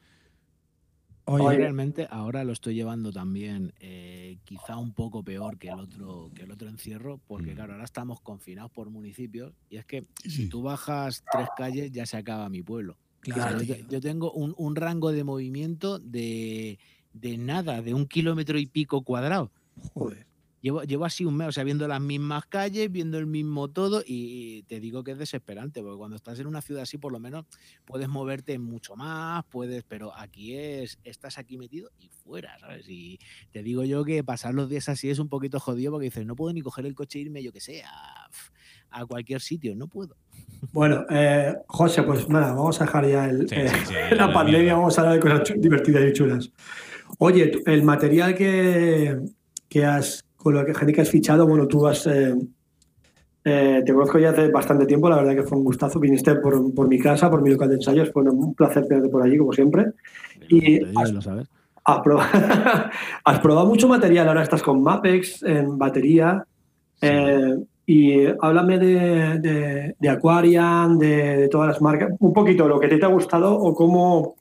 Yo 1.26 1.32
Oye. 1.34 1.56
realmente 1.56 2.06
ahora 2.10 2.44
lo 2.44 2.52
estoy 2.52 2.74
llevando 2.74 3.10
también 3.10 3.72
eh, 3.80 4.36
quizá 4.44 4.76
un 4.76 4.92
poco 4.92 5.22
peor 5.24 5.56
que 5.56 5.68
el 5.68 5.78
otro 5.80 6.30
que 6.34 6.42
el 6.42 6.50
otro 6.50 6.68
encierro, 6.68 7.18
porque 7.26 7.52
Mm. 7.52 7.54
claro, 7.54 7.72
ahora 7.72 7.84
estamos 7.84 8.20
confinados 8.20 8.70
por 8.70 8.90
municipios 8.90 9.54
y 9.70 9.76
es 9.78 9.86
que 9.86 10.04
si 10.22 10.50
tú 10.50 10.60
bajas 10.60 11.24
tres 11.32 11.48
calles 11.56 11.90
ya 11.92 12.04
se 12.04 12.18
acaba 12.18 12.50
mi 12.50 12.62
pueblo. 12.62 12.98
Sea, 13.24 13.34
Claro, 13.34 13.62
yo, 13.62 14.00
tengo 14.00 14.32
un, 14.32 14.54
un 14.58 14.76
rango 14.76 15.12
de 15.12 15.24
movimiento 15.24 15.98
de, 15.98 16.78
de 17.12 17.38
nada, 17.38 17.80
de 17.80 17.94
un 17.94 18.06
kilómetro 18.06 18.58
y 18.58 18.66
pico 18.66 19.02
cuadrado. 19.02 19.50
joder. 19.94 20.26
Llevo, 20.60 20.82
llevo 20.82 21.04
así 21.04 21.26
un 21.26 21.36
mes, 21.36 21.48
o 21.48 21.52
sea, 21.52 21.62
viendo 21.62 21.86
las 21.86 22.00
mismas 22.00 22.46
calles, 22.46 22.90
viendo 22.90 23.18
el 23.18 23.26
mismo 23.26 23.68
todo, 23.68 24.02
y 24.06 24.62
te 24.62 24.80
digo 24.80 25.04
que 25.04 25.10
es 25.10 25.18
desesperante, 25.18 25.82
porque 25.82 25.98
cuando 25.98 26.16
estás 26.16 26.38
en 26.40 26.46
una 26.46 26.62
ciudad 26.62 26.84
así, 26.84 26.96
por 26.96 27.12
lo 27.12 27.20
menos 27.20 27.44
puedes 27.84 28.08
moverte 28.08 28.58
mucho 28.58 28.96
más, 28.96 29.44
puedes, 29.50 29.84
pero 29.84 30.16
aquí 30.16 30.56
es, 30.56 30.98
estás 31.04 31.36
aquí 31.36 31.58
metido 31.58 31.90
y 32.00 32.08
fuera, 32.08 32.58
¿sabes? 32.58 32.88
Y 32.88 33.18
te 33.52 33.62
digo 33.62 33.84
yo 33.84 34.04
que 34.04 34.24
pasar 34.24 34.54
los 34.54 34.70
días 34.70 34.88
así 34.88 35.10
es 35.10 35.18
un 35.18 35.28
poquito 35.28 35.60
jodido 35.60 35.92
porque 35.92 36.06
dices, 36.06 36.24
no 36.24 36.34
puedo 36.34 36.54
ni 36.54 36.62
coger 36.62 36.86
el 36.86 36.94
coche 36.94 37.18
e 37.18 37.22
irme, 37.22 37.42
yo 37.42 37.52
que 37.52 37.60
sé, 37.60 37.82
a, 37.82 38.30
a 38.94 39.04
cualquier 39.06 39.40
sitio, 39.40 39.74
no 39.76 39.86
puedo. 39.88 40.14
Bueno, 40.72 41.04
eh, 41.10 41.54
José, 41.66 42.02
pues 42.04 42.28
nada, 42.28 42.52
vamos 42.54 42.80
a 42.80 42.84
dejar 42.84 43.06
ya 43.06 43.28
el, 43.28 43.48
Sí, 43.48 43.54
eh, 43.56 43.68
sí, 43.68 43.76
sí, 43.86 43.94
la 44.16 44.32
pandemia, 44.32 44.74
vamos 44.74 44.96
a 44.98 45.02
hablar 45.02 45.14
de 45.16 45.20
cosas 45.20 45.52
divertidas 45.60 46.02
y 46.08 46.12
chulas. 46.12 46.50
Oye, 47.18 47.52
el 47.66 47.82
material 47.82 48.34
que, 48.34 49.18
que 49.68 49.84
has, 49.84 50.24
con 50.36 50.54
lo 50.54 50.64
que 50.64 50.74
gente 50.74 50.92
que 50.92 51.00
has 51.02 51.10
fichado, 51.10 51.46
bueno, 51.46 51.66
tú 51.68 51.86
has, 51.86 52.06
eh, 52.06 52.34
eh, 53.44 53.82
te 53.84 53.92
conozco 53.92 54.18
ya 54.18 54.30
hace 54.30 54.48
bastante 54.48 54.86
tiempo, 54.86 55.08
la 55.10 55.16
verdad 55.16 55.34
que 55.34 55.42
fue 55.42 55.58
un 55.58 55.64
gustazo, 55.64 56.00
viniste 56.00 56.34
por, 56.36 56.72
por 56.74 56.88
mi 56.88 56.98
casa, 56.98 57.30
por 57.30 57.42
mi 57.42 57.50
local 57.50 57.68
de 57.68 57.74
ensayos, 57.76 58.10
fue 58.10 58.22
un 58.22 58.54
placer 58.54 58.86
tenerte 58.86 59.10
por 59.10 59.22
allí, 59.22 59.36
como 59.36 59.52
siempre. 59.52 59.86
Y 60.48 60.80
Te 60.80 60.86
digo, 60.86 61.00
has- 61.00 61.12
lo 61.12 61.20
sabes. 61.20 61.48
Has 61.86 62.00
probado, 62.00 62.30
has 63.24 63.40
probado 63.40 63.66
mucho 63.66 63.86
material, 63.86 64.28
ahora 64.28 64.42
estás 64.42 64.62
con 64.62 64.82
Mapex 64.82 65.42
en 65.42 65.76
batería. 65.76 66.46
eh, 67.02 67.56
y 67.86 68.26
háblame 68.40 68.78
de, 68.78 69.94
de, 69.98 70.08
Aquarian, 70.08 70.98
de, 70.98 71.48
todas 71.48 71.68
las 71.68 71.82
marcas, 71.82 72.12
un 72.18 72.32
poquito 72.32 72.66
lo 72.66 72.80
que 72.80 72.88
te, 72.88 73.04
ha 73.04 73.08
gustado 73.08 73.54
o 73.54 73.74
cómo, 73.74 74.36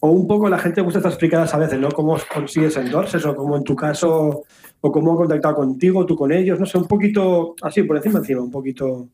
o 0.00 0.10
un 0.10 0.26
poco 0.26 0.48
la 0.48 0.58
gente 0.58 0.80
gusta 0.80 0.98
estas 0.98 1.14
explicadas 1.14 1.54
a 1.54 1.58
veces, 1.58 1.78
¿no? 1.78 1.88
Cómo 1.90 2.16
consigues 2.32 2.76
endorses 2.76 3.24
o 3.26 3.36
cómo 3.36 3.56
en 3.56 3.64
tu 3.64 3.76
caso, 3.76 4.42
o 4.80 4.92
cómo 4.92 5.12
han 5.12 5.16
contactado 5.18 5.56
contigo, 5.56 6.04
tú 6.04 6.16
con 6.16 6.32
ellos, 6.32 6.58
no 6.58 6.66
sé, 6.66 6.78
un 6.78 6.88
poquito 6.88 7.54
así, 7.62 7.82
por 7.84 7.96
encima, 7.96 8.18
encima, 8.18 8.42
un 8.42 8.50
poquito. 8.50 9.08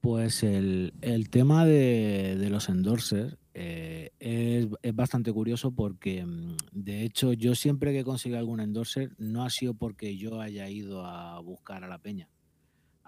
Pues 0.00 0.42
el, 0.42 0.94
el 1.00 1.28
tema 1.30 1.64
de, 1.64 2.36
de 2.38 2.50
los 2.50 2.68
endorsers 2.68 3.36
eh, 3.54 4.10
es, 4.20 4.68
es 4.82 4.94
bastante 4.94 5.32
curioso 5.32 5.72
porque, 5.72 6.24
mm, 6.24 6.56
de 6.72 7.02
hecho, 7.02 7.32
yo 7.32 7.54
siempre 7.54 7.92
que 7.92 8.04
consigo 8.04 8.38
algún 8.38 8.60
endorser 8.60 9.10
no 9.18 9.44
ha 9.44 9.50
sido 9.50 9.74
porque 9.74 10.16
yo 10.16 10.40
haya 10.40 10.68
ido 10.68 11.04
a 11.04 11.40
buscar 11.40 11.82
a 11.82 11.88
la 11.88 11.98
peña. 11.98 12.28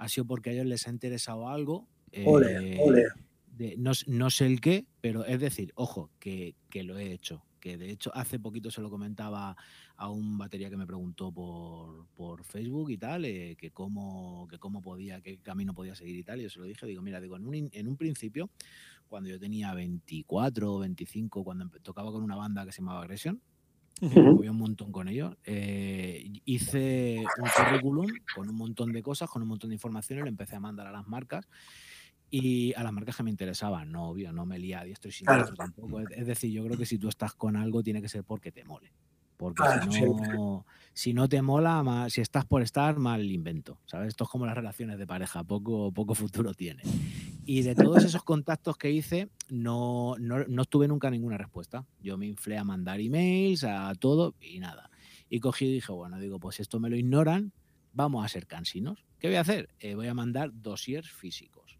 Ha 0.00 0.08
sido 0.08 0.24
porque 0.26 0.50
a 0.50 0.52
ellos 0.54 0.66
les 0.66 0.86
ha 0.86 0.90
interesado 0.90 1.48
algo. 1.48 1.86
Ole, 2.24 2.74
eh, 2.76 2.78
ole. 2.82 3.04
de- 3.56 3.76
no, 3.76 3.92
no 4.06 4.30
sé 4.30 4.46
el 4.46 4.60
qué, 4.60 4.86
pero 5.00 5.24
es 5.24 5.38
decir, 5.40 5.72
ojo, 5.74 6.10
que, 6.18 6.54
que 6.70 6.82
lo 6.82 6.98
he 6.98 7.12
hecho. 7.12 7.44
Que 7.60 7.76
de 7.76 7.90
hecho 7.90 8.10
hace 8.14 8.38
poquito 8.38 8.70
se 8.70 8.80
lo 8.80 8.88
comentaba 8.88 9.54
a 9.96 10.08
un 10.08 10.38
batería 10.38 10.70
que 10.70 10.78
me 10.78 10.86
preguntó 10.86 11.30
por, 11.30 12.06
por 12.16 12.42
Facebook 12.42 12.90
y 12.90 12.96
tal, 12.96 13.26
eh, 13.26 13.54
que, 13.58 13.70
cómo, 13.70 14.48
que 14.48 14.58
cómo 14.58 14.80
podía, 14.80 15.20
qué 15.20 15.36
camino 15.38 15.74
podía 15.74 15.94
seguir 15.94 16.16
y 16.16 16.24
tal. 16.24 16.40
Y 16.40 16.44
yo 16.44 16.48
se 16.50 16.58
lo 16.58 16.64
dije, 16.64 16.86
digo, 16.86 17.02
mira, 17.02 17.20
digo, 17.20 17.36
en 17.36 17.46
un, 17.46 17.68
en 17.70 17.86
un 17.86 17.96
principio, 17.98 18.48
cuando 19.08 19.28
yo 19.28 19.38
tenía 19.38 19.74
24 19.74 20.72
o 20.74 20.78
25, 20.78 21.44
cuando 21.44 21.68
tocaba 21.82 22.10
con 22.10 22.22
una 22.22 22.36
banda 22.36 22.64
que 22.64 22.72
se 22.72 22.80
llamaba 22.80 23.02
Ujú. 24.00 24.36
movía 24.36 24.50
un 24.50 24.56
montón 24.58 24.92
con 24.92 25.08
ellos. 25.08 25.36
eh, 25.44 26.24
hice 26.44 27.30
un 27.34 27.50
currículum 27.50 28.20
con 28.30 28.48
un 28.48 28.56
montón 28.56 28.92
de 28.92 29.02
cosas, 29.02 29.28
con 29.28 29.42
un 29.42 29.48
montón 29.48 29.70
de 29.70 29.74
informaciones, 29.74 30.24
lo 30.24 30.30
empecé 30.30 30.56
a 30.56 30.60
mandar 30.60 30.86
a 30.86 30.92
las 30.92 31.06
marcas 31.06 31.46
y 32.30 32.72
a 32.74 32.82
las 32.82 32.92
marcas 32.92 33.16
que 33.16 33.22
me 33.24 33.30
interesaban. 33.30 33.90
No, 33.90 34.08
obvio, 34.10 34.32
no 34.32 34.46
me 34.46 34.58
lía 34.58 34.80
a 34.80 34.84
diestro 34.84 35.10
y 35.10 35.12
Claro. 35.12 35.44
siniestro 35.44 35.56
tampoco. 35.56 36.00
Es, 36.00 36.26
decir, 36.26 36.50
yo 36.52 36.64
creo 36.64 36.76
que 36.78 36.86
si 36.86 36.98
tú 36.98 37.08
estás 37.08 37.34
con 37.34 37.56
algo, 37.56 37.82
tiene 37.82 38.00
que 38.00 38.08
ser 38.08 38.24
porque 38.24 38.52
te 38.52 38.64
mole. 38.64 38.92
Porque 39.36 39.62
Claro, 39.62 39.80
si, 39.90 40.00
no, 40.04 40.66
si 40.92 41.14
no 41.14 41.28
te 41.28 41.40
mola, 41.42 41.82
mal- 41.82 42.10
si 42.10 42.20
estás 42.20 42.44
por 42.44 42.62
estar, 42.62 42.98
mal 42.98 43.24
invento. 43.30 43.80
¿Sabes? 43.86 44.08
Esto 44.08 44.24
es 44.24 44.30
como 44.30 44.46
las 44.46 44.54
relaciones 44.54 44.98
de 44.98 45.06
pareja, 45.06 45.44
poco, 45.44 45.92
poco 45.92 46.14
futuro 46.14 46.52
tiene. 46.54 46.82
Y 47.52 47.62
de 47.62 47.74
todos 47.74 48.04
esos 48.04 48.22
contactos 48.22 48.76
que 48.76 48.92
hice, 48.92 49.28
no, 49.48 50.14
no, 50.20 50.44
no 50.46 50.64
tuve 50.66 50.86
nunca 50.86 51.10
ninguna 51.10 51.36
respuesta. 51.36 51.84
Yo 52.00 52.16
me 52.16 52.26
inflé 52.28 52.56
a 52.56 52.62
mandar 52.62 53.00
emails, 53.00 53.64
a 53.64 53.92
todo 53.96 54.36
y 54.40 54.60
nada. 54.60 54.88
Y 55.28 55.40
cogí 55.40 55.64
y 55.66 55.72
dije, 55.72 55.90
bueno, 55.90 56.20
digo, 56.20 56.38
pues 56.38 56.60
esto 56.60 56.78
me 56.78 56.88
lo 56.88 56.94
ignoran, 56.96 57.52
vamos 57.92 58.24
a 58.24 58.28
ser 58.28 58.46
cansinos. 58.46 59.04
¿Qué 59.18 59.26
voy 59.26 59.34
a 59.34 59.40
hacer? 59.40 59.68
Eh, 59.80 59.96
voy 59.96 60.06
a 60.06 60.14
mandar 60.14 60.52
dossiers 60.54 61.10
físicos. 61.10 61.76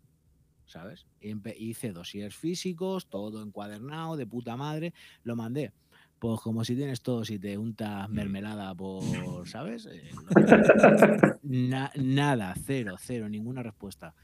¿Sabes? 0.66 1.06
Y 1.20 1.36
hice 1.64 1.92
dossiers 1.92 2.34
físicos, 2.34 3.06
todo 3.06 3.40
encuadernado, 3.40 4.16
de 4.16 4.26
puta 4.26 4.56
madre, 4.56 4.92
lo 5.22 5.36
mandé. 5.36 5.72
Pues 6.18 6.40
como 6.40 6.64
si 6.64 6.74
tienes 6.74 7.00
todo, 7.00 7.24
si 7.24 7.38
te 7.38 7.56
untas 7.56 8.10
mermelada 8.10 8.74
por, 8.74 9.48
¿sabes? 9.48 9.86
Eh, 9.86 10.10
na- 11.44 11.92
nada, 11.94 12.54
cero, 12.66 12.96
cero, 12.98 13.28
ninguna 13.28 13.62
respuesta. 13.62 14.16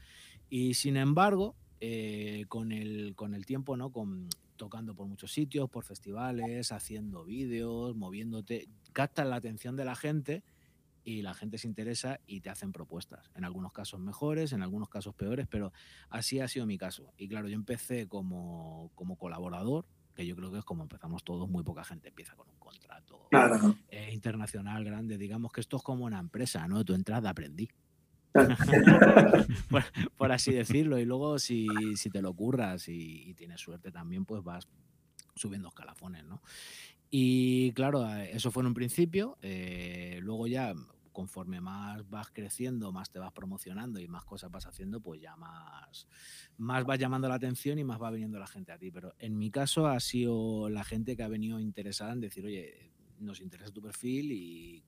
Y 0.49 0.73
sin 0.75 0.97
embargo, 0.97 1.55
eh, 1.79 2.45
con, 2.47 2.71
el, 2.71 3.15
con 3.15 3.33
el 3.33 3.45
tiempo, 3.45 3.77
¿no? 3.77 3.91
Con, 3.91 4.29
tocando 4.55 4.95
por 4.95 5.07
muchos 5.07 5.31
sitios, 5.31 5.69
por 5.69 5.83
festivales, 5.83 6.71
haciendo 6.71 7.23
vídeos, 7.25 7.95
moviéndote, 7.95 8.67
captas 8.93 9.27
la 9.27 9.35
atención 9.35 9.75
de 9.75 9.85
la 9.85 9.95
gente 9.95 10.43
y 11.03 11.21
la 11.21 11.33
gente 11.33 11.57
se 11.57 11.67
interesa 11.67 12.19
y 12.25 12.41
te 12.41 12.49
hacen 12.49 12.71
propuestas. 12.73 13.29
En 13.35 13.45
algunos 13.45 13.71
casos 13.71 13.99
mejores, 13.99 14.51
en 14.53 14.61
algunos 14.61 14.89
casos 14.89 15.13
peores, 15.15 15.47
pero 15.49 15.71
así 16.09 16.39
ha 16.39 16.47
sido 16.47 16.65
mi 16.65 16.77
caso. 16.77 17.13
Y 17.17 17.27
claro, 17.29 17.47
yo 17.47 17.55
empecé 17.55 18.07
como, 18.07 18.91
como 18.95 19.15
colaborador, 19.17 19.85
que 20.15 20.25
yo 20.25 20.35
creo 20.35 20.51
que 20.51 20.57
es 20.59 20.65
como 20.65 20.83
empezamos 20.83 21.23
todos, 21.23 21.47
muy 21.47 21.63
poca 21.63 21.83
gente 21.83 22.09
empieza 22.09 22.35
con 22.35 22.49
un 22.49 22.57
contrato 22.57 23.27
Claro. 23.29 23.75
eh, 23.89 24.09
internacional 24.13 24.83
grande. 24.83 25.17
Digamos 25.17 25.51
que 25.51 25.61
esto 25.61 25.77
es 25.77 25.83
como 25.83 26.05
una 26.05 26.19
empresa, 26.19 26.67
¿no? 26.67 26.83
Tu 26.83 26.93
entrada 26.93 27.29
aprendí. 27.29 27.69
por, 30.17 30.31
así 30.31 30.51
decirlo. 30.53 30.99
Y 30.99 31.05
luego, 31.05 31.39
si, 31.39 31.67
si 31.95 32.09
te 32.09 32.21
lo 32.21 32.33
curras 32.33 32.87
y, 32.87 33.33
tienes 33.35 33.61
suerte 33.61 33.91
también, 33.91 34.25
pues 34.25 34.43
vas 34.43 34.67
subiendo 35.35 35.69
escalafones, 35.69 36.25
¿no? 36.25 36.41
Y 37.09 37.71
claro, 37.73 38.07
eh, 38.09 38.31
eso 38.33 38.51
fue 38.51 38.63
en 38.63 38.67
un 38.67 38.73
principio. 38.73 39.37
eh, 39.41 40.19
luego 40.21 40.47
ya, 40.47 40.73
conforme 41.17 41.59
más 41.61 42.07
vas 42.11 42.29
creciendo, 42.31 42.91
más 42.91 43.09
te 43.09 43.17
vas 43.17 43.31
promocionando 43.31 43.99
y 43.99 44.07
más 44.07 44.23
cosas 44.23 44.51
vas 44.51 44.67
haciendo, 44.67 45.01
pues 45.01 45.19
ya 45.19 45.35
más, 45.35 46.07
más 46.57 46.85
vas 46.85 46.99
llamando 46.99 47.27
la 47.27 47.33
atención 47.33 47.79
y 47.79 47.83
más 47.83 47.99
va 47.99 48.11
viniendo 48.11 48.37
la 48.37 48.45
gente 48.45 48.71
a 48.71 48.77
ti. 48.77 48.91
Pero 48.91 49.15
en 49.17 49.35
mi 49.35 49.49
caso 49.49 49.87
ha 49.87 49.99
sido 49.99 50.69
la 50.69 50.83
gente 50.83 51.15
que 51.17 51.23
ha 51.23 51.27
venido 51.27 51.59
interesada 51.59 52.13
en 52.13 52.19
decir, 52.19 52.45
oye, 52.45 52.91
nos 53.19 53.41
interesa 53.41 53.71
tu 53.71 53.81
perfil 53.81 54.31
y 54.31 54.83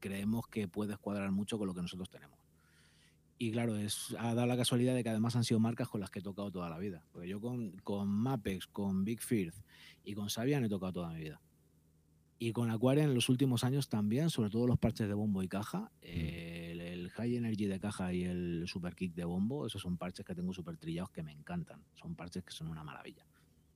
creemos 0.00 0.46
que 0.48 0.68
puedes 0.68 0.98
cuadrar 0.98 1.32
mucho 1.32 1.56
con 1.56 1.66
lo 1.66 1.74
que 1.74 1.80
nosotros 1.80 2.10
tenemos. 2.10 2.39
Y 3.42 3.52
claro, 3.52 3.74
es, 3.74 4.14
ha 4.18 4.34
dado 4.34 4.46
la 4.46 4.56
casualidad 4.58 4.94
de 4.94 5.02
que 5.02 5.08
además 5.08 5.34
han 5.34 5.44
sido 5.44 5.58
marcas 5.58 5.88
con 5.88 6.02
las 6.02 6.10
que 6.10 6.18
he 6.18 6.22
tocado 6.22 6.50
toda 6.50 6.68
la 6.68 6.76
vida. 6.76 7.06
Porque 7.10 7.26
yo 7.26 7.40
con, 7.40 7.70
con 7.78 8.06
Mapex, 8.06 8.66
con 8.66 9.02
Big 9.02 9.22
Firth 9.22 9.54
y 10.04 10.12
con 10.12 10.28
Sabian 10.28 10.62
he 10.62 10.68
tocado 10.68 10.92
toda 10.92 11.08
mi 11.14 11.20
vida. 11.20 11.40
Y 12.38 12.52
con 12.52 12.70
Aquarian 12.70 13.08
en 13.08 13.14
los 13.14 13.30
últimos 13.30 13.64
años 13.64 13.88
también, 13.88 14.28
sobre 14.28 14.50
todo 14.50 14.66
los 14.66 14.78
parches 14.78 15.08
de 15.08 15.14
bombo 15.14 15.42
y 15.42 15.48
caja, 15.48 15.90
eh, 16.02 16.68
el, 16.72 16.82
el 16.82 17.08
High 17.08 17.36
Energy 17.36 17.64
de 17.64 17.80
caja 17.80 18.12
y 18.12 18.24
el 18.24 18.64
Super 18.66 18.94
Kick 18.94 19.14
de 19.14 19.24
bombo, 19.24 19.66
esos 19.66 19.80
son 19.80 19.96
parches 19.96 20.26
que 20.26 20.34
tengo 20.34 20.52
súper 20.52 20.76
trillados 20.76 21.10
que 21.10 21.22
me 21.22 21.32
encantan. 21.32 21.82
Son 21.94 22.14
parches 22.14 22.44
que 22.44 22.52
son 22.52 22.68
una 22.68 22.84
maravilla. 22.84 23.24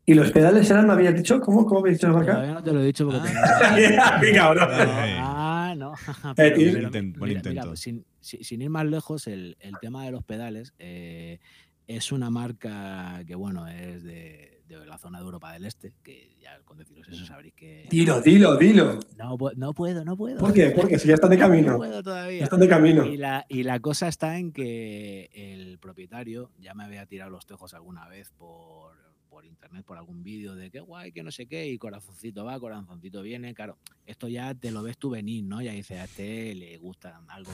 ¿Y 0.07 0.15
los 0.15 0.31
pedales 0.33 0.71
eran, 0.71 0.87
me 0.87 0.93
habías 0.93 1.15
dicho? 1.15 1.41
¿Cómo, 1.41 1.65
cómo 1.65 1.81
habéis 1.81 1.97
dicho 1.99 2.09
la 2.09 2.15
marca? 2.15 2.33
Todavía 2.33 2.55
no 2.55 2.63
te 2.63 2.73
lo 2.73 2.81
he 2.81 2.87
dicho 2.87 3.07
porque 3.07 3.21
Ah. 3.27 3.75
tenemos- 3.77 4.21
¡Qué 4.21 4.33
cabrón! 4.35 4.69
Ah, 4.71 5.75
no. 5.77 5.93
Eh, 6.31 6.33
Pero- 6.37 6.57
tío. 6.57 6.73
pero 6.75 6.89
Intent- 6.89 7.03
mira, 7.07 7.19
buen 7.19 7.29
mira, 7.31 7.41
intento. 7.41 7.67
pues 7.69 7.81
sin, 7.81 8.05
si- 8.21 8.45
sin 8.45 8.63
ir 8.63 8.71
más 8.71 8.85
lejos, 8.87 9.27
el, 9.27 9.57
el 9.61 9.75
tema 9.81 10.05
de 10.05 10.11
los 10.13 10.23
pedales 10.25 10.75
eh, 10.79 11.39
es 11.87 12.13
una 12.13 12.29
marca 12.31 13.23
que, 13.27 13.35
bueno, 13.35 13.67
es 13.67 14.03
de, 14.05 14.63
de 14.69 14.87
la 14.87 14.99
zona 14.99 15.19
de 15.19 15.25
Europa 15.25 15.53
del 15.53 15.65
Este, 15.67 15.93
que 16.03 16.35
ya 16.41 16.59
con 16.65 16.77
deciros 16.79 17.09
eso 17.09 17.25
sabréis 17.27 17.55
que... 17.55 17.87
Dilo, 17.91 18.21
dilo, 18.21 18.57
dilo. 18.57 18.99
No, 19.17 19.37
no 19.57 19.73
puedo, 19.75 20.05
no 20.05 20.17
puedo. 20.17 20.39
¿Por 20.39 20.53
qué? 20.53 20.71
Porque 20.71 20.99
si 20.99 21.09
ya 21.09 21.15
están 21.15 21.31
de 21.31 21.37
No 21.39 21.49
camino. 21.49 21.77
puedo 21.77 22.03
todavía. 22.03 22.39
Ya 22.41 22.45
están 22.45 22.61
de 22.61 22.69
camino. 22.69 23.05
Y 23.07 23.17
la, 23.17 23.45
y 23.49 23.63
la 23.63 23.81
cosa 23.81 24.09
está 24.09 24.39
en 24.39 24.53
que 24.53 25.31
el 25.33 25.79
propietario 25.79 26.51
ya 26.59 26.75
me 26.75 26.85
había 26.85 27.07
tirado 27.07 27.31
los 27.31 27.47
tejos 27.47 27.73
alguna 27.75 28.07
vez 28.09 28.31
por, 28.33 28.93
por 29.35 29.45
internet, 29.45 29.85
por 29.85 29.99
algún 29.99 30.23
vídeo 30.23 30.55
de 30.55 30.71
qué 30.71 30.79
guay, 30.79 31.11
que 31.11 31.25
no 31.25 31.33
sé 31.33 31.47
qué, 31.47 31.67
y 31.69 31.77
corazoncito 31.77 32.45
va, 32.45 32.61
corazoncito 32.61 33.21
viene. 33.21 33.53
Claro, 33.53 33.79
esto 34.07 34.29
ya 34.29 34.55
te 34.55 34.71
lo 34.71 34.81
ves 34.85 34.97
tú 34.97 35.11
venir, 35.11 35.43
¿no? 35.45 35.61
Ya 35.61 35.73
dices, 35.73 35.99
a 35.99 36.05
este 36.05 36.55
le 36.55 36.79
gusta, 36.79 37.21
algo, 37.27 37.51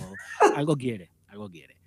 algo 0.56 0.76
quiere, 0.76 1.10
algo 1.26 1.48
quiere. 1.48 1.78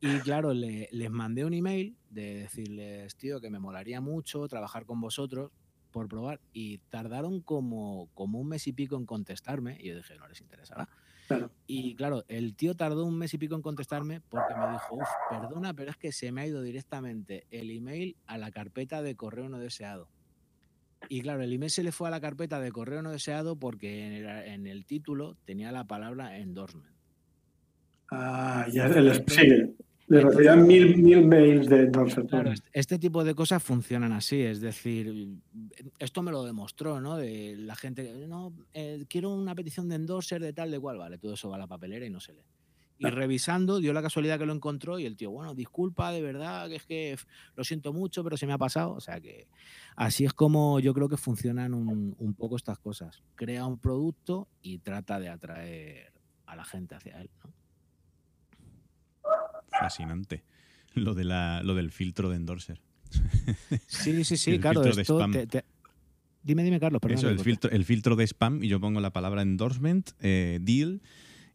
Y 0.00 0.18
claro, 0.18 0.52
le- 0.52 0.88
les 0.90 1.10
mandé 1.12 1.44
un 1.44 1.54
email 1.54 1.96
de 2.10 2.34
decirles, 2.40 3.14
tío, 3.14 3.40
que 3.40 3.48
me 3.48 3.60
molaría 3.60 4.00
mucho 4.00 4.48
trabajar 4.48 4.84
con 4.84 5.00
vosotros 5.00 5.52
por 5.92 6.08
probar. 6.08 6.40
Y 6.52 6.78
tardaron 6.90 7.40
como, 7.40 8.10
como 8.14 8.40
un 8.40 8.48
mes 8.48 8.66
y 8.66 8.72
pico 8.72 8.96
en 8.96 9.06
contestarme. 9.06 9.78
Y 9.80 9.90
yo 9.90 9.96
dije, 9.96 10.16
no 10.18 10.26
les 10.26 10.40
interesará. 10.40 10.88
Claro. 11.26 11.50
Y 11.66 11.94
claro, 11.96 12.24
el 12.28 12.54
tío 12.54 12.74
tardó 12.74 13.04
un 13.04 13.18
mes 13.18 13.34
y 13.34 13.38
pico 13.38 13.56
en 13.56 13.62
contestarme 13.62 14.20
porque 14.28 14.54
me 14.54 14.70
dijo, 14.72 14.94
uff, 14.94 15.08
perdona, 15.28 15.74
pero 15.74 15.90
es 15.90 15.96
que 15.96 16.12
se 16.12 16.30
me 16.30 16.42
ha 16.42 16.46
ido 16.46 16.62
directamente 16.62 17.46
el 17.50 17.70
email 17.70 18.16
a 18.26 18.38
la 18.38 18.50
carpeta 18.50 19.02
de 19.02 19.16
correo 19.16 19.48
no 19.48 19.58
deseado. 19.58 20.08
Y 21.08 21.20
claro, 21.20 21.42
el 21.42 21.52
email 21.52 21.70
se 21.70 21.82
le 21.82 21.92
fue 21.92 22.08
a 22.08 22.10
la 22.10 22.20
carpeta 22.20 22.60
de 22.60 22.72
correo 22.72 23.02
no 23.02 23.10
deseado 23.10 23.56
porque 23.56 24.06
en 24.06 24.12
el, 24.12 24.26
en 24.26 24.66
el 24.66 24.86
título 24.86 25.36
tenía 25.44 25.72
la 25.72 25.84
palabra 25.84 26.38
endorsement. 26.38 26.96
Ah, 28.10 28.66
ya, 28.72 28.86
el, 28.86 29.24
sí, 29.26 29.75
le 30.08 30.20
recibían 30.20 30.66
mil, 30.66 30.96
mil 30.98 31.26
mails 31.26 31.68
de 31.68 31.86
Dorset. 31.88 32.28
Claro, 32.28 32.52
este, 32.52 32.68
este 32.72 32.98
tipo 32.98 33.24
de 33.24 33.34
cosas 33.34 33.62
funcionan 33.62 34.12
así, 34.12 34.40
es 34.40 34.60
decir, 34.60 35.28
esto 35.98 36.22
me 36.22 36.30
lo 36.30 36.44
demostró, 36.44 37.00
¿no? 37.00 37.16
De 37.16 37.56
la 37.56 37.74
gente, 37.74 38.26
no, 38.28 38.52
eh, 38.72 39.04
quiero 39.08 39.30
una 39.30 39.54
petición 39.54 39.88
de 39.88 39.96
endorser 39.96 40.40
de 40.40 40.52
tal, 40.52 40.70
de 40.70 40.78
cual, 40.78 40.98
vale, 40.98 41.18
todo 41.18 41.34
eso 41.34 41.48
va 41.48 41.56
a 41.56 41.60
la 41.60 41.66
papelera 41.66 42.06
y 42.06 42.10
no 42.10 42.20
se 42.20 42.34
lee. 42.34 42.44
Y 42.98 43.06
revisando, 43.08 43.78
dio 43.78 43.92
la 43.92 44.00
casualidad 44.00 44.38
que 44.38 44.46
lo 44.46 44.54
encontró 44.54 44.98
y 44.98 45.04
el 45.04 45.16
tío, 45.16 45.30
bueno, 45.30 45.54
disculpa, 45.54 46.12
de 46.12 46.22
verdad, 46.22 46.68
que 46.68 46.76
es 46.76 46.86
que 46.86 47.16
lo 47.54 47.62
siento 47.62 47.92
mucho, 47.92 48.24
pero 48.24 48.38
se 48.38 48.46
me 48.46 48.54
ha 48.54 48.58
pasado. 48.58 48.94
O 48.94 49.00
sea 49.00 49.20
que 49.20 49.48
así 49.96 50.24
es 50.24 50.32
como 50.32 50.80
yo 50.80 50.94
creo 50.94 51.06
que 51.06 51.18
funcionan 51.18 51.74
un, 51.74 52.16
un 52.18 52.34
poco 52.34 52.56
estas 52.56 52.78
cosas. 52.78 53.22
Crea 53.34 53.66
un 53.66 53.78
producto 53.78 54.48
y 54.62 54.78
trata 54.78 55.20
de 55.20 55.28
atraer 55.28 56.12
a 56.46 56.56
la 56.56 56.64
gente 56.64 56.94
hacia 56.94 57.20
él, 57.20 57.28
¿no? 57.44 57.52
Fascinante. 59.78 60.42
Lo, 60.94 61.14
de 61.14 61.24
la, 61.24 61.62
lo 61.62 61.74
del 61.74 61.90
filtro 61.92 62.30
de 62.30 62.36
endorser. 62.36 62.80
Sí, 63.86 64.24
sí, 64.24 64.36
sí, 64.36 64.50
El 64.54 64.60
claro. 64.60 64.84
Esto 64.84 65.02
spam. 65.18 65.32
te- 65.32 65.46
te- 65.46 65.64
Dime, 66.42 66.62
dime, 66.62 66.78
Carlos, 66.78 67.00
perdón. 67.00 67.18
Eso, 67.18 67.28
el 67.28 67.40
filtro, 67.40 67.70
el 67.72 67.84
filtro 67.84 68.14
de 68.16 68.24
spam 68.26 68.62
y 68.62 68.68
yo 68.68 68.78
pongo 68.80 69.00
la 69.00 69.12
palabra 69.12 69.42
endorsement, 69.42 70.10
eh, 70.20 70.58
deal 70.62 71.02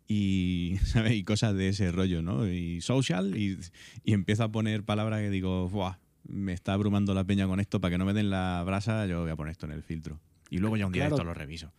y, 0.08 0.76
¿sabes? 0.84 1.14
y 1.14 1.24
cosas 1.24 1.56
de 1.56 1.70
ese 1.70 1.92
rollo, 1.94 2.22
¿no? 2.22 2.48
Y 2.48 2.82
social 2.82 3.38
y, 3.38 3.58
y 4.04 4.14
empiezo 4.14 4.44
a 4.44 4.52
poner 4.52 4.84
palabras 4.84 5.22
que 5.22 5.30
digo, 5.30 5.70
Buah, 5.70 5.98
me 6.28 6.52
está 6.54 6.74
abrumando 6.74 7.14
la 7.14 7.24
peña 7.24 7.48
con 7.48 7.60
esto, 7.62 7.80
para 7.80 7.94
que 7.94 7.98
no 7.98 8.06
me 8.06 8.14
den 8.14 8.30
la 8.30 8.62
brasa, 8.66 9.06
yo 9.08 9.22
voy 9.22 9.32
a 9.32 9.36
poner 9.38 9.52
esto 9.52 9.66
en 9.66 9.72
el 9.72 9.82
filtro. 9.82 10.20
Y 10.50 10.58
luego 10.58 10.76
ya 10.76 10.86
un 10.88 10.92
día 10.92 11.04
Claro. 11.04 11.16
esto 11.16 11.24
lo 11.24 11.34
reviso. 11.34 11.72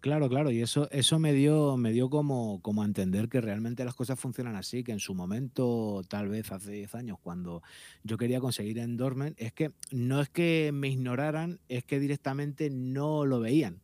Claro, 0.00 0.28
claro, 0.28 0.50
y 0.50 0.60
eso, 0.60 0.88
eso 0.90 1.18
me 1.18 1.32
dio, 1.32 1.76
me 1.76 1.92
dio 1.92 2.10
como, 2.10 2.60
como 2.62 2.82
a 2.82 2.84
entender 2.84 3.28
que 3.28 3.40
realmente 3.40 3.84
las 3.84 3.94
cosas 3.94 4.18
funcionan 4.20 4.54
así, 4.56 4.84
que 4.84 4.92
en 4.92 5.00
su 5.00 5.14
momento, 5.14 6.02
tal 6.08 6.28
vez 6.28 6.52
hace 6.52 6.72
10 6.72 6.94
años, 6.94 7.18
cuando 7.22 7.62
yo 8.02 8.16
quería 8.18 8.40
conseguir 8.40 8.78
endorsement, 8.78 9.34
es 9.40 9.52
que 9.52 9.72
no 9.90 10.20
es 10.20 10.28
que 10.28 10.70
me 10.72 10.88
ignoraran, 10.88 11.60
es 11.68 11.84
que 11.84 12.00
directamente 12.00 12.70
no 12.70 13.24
lo 13.24 13.40
veían. 13.40 13.80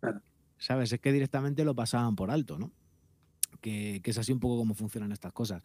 Claro. 0.00 0.20
¿Sabes? 0.58 0.92
Es 0.92 1.00
que 1.00 1.12
directamente 1.12 1.64
lo 1.64 1.74
pasaban 1.74 2.16
por 2.16 2.30
alto, 2.30 2.58
¿no? 2.58 2.70
Que, 3.60 4.00
que 4.02 4.10
es 4.10 4.18
así 4.18 4.32
un 4.32 4.40
poco 4.40 4.56
como 4.56 4.74
funcionan 4.74 5.12
estas 5.12 5.32
cosas. 5.32 5.62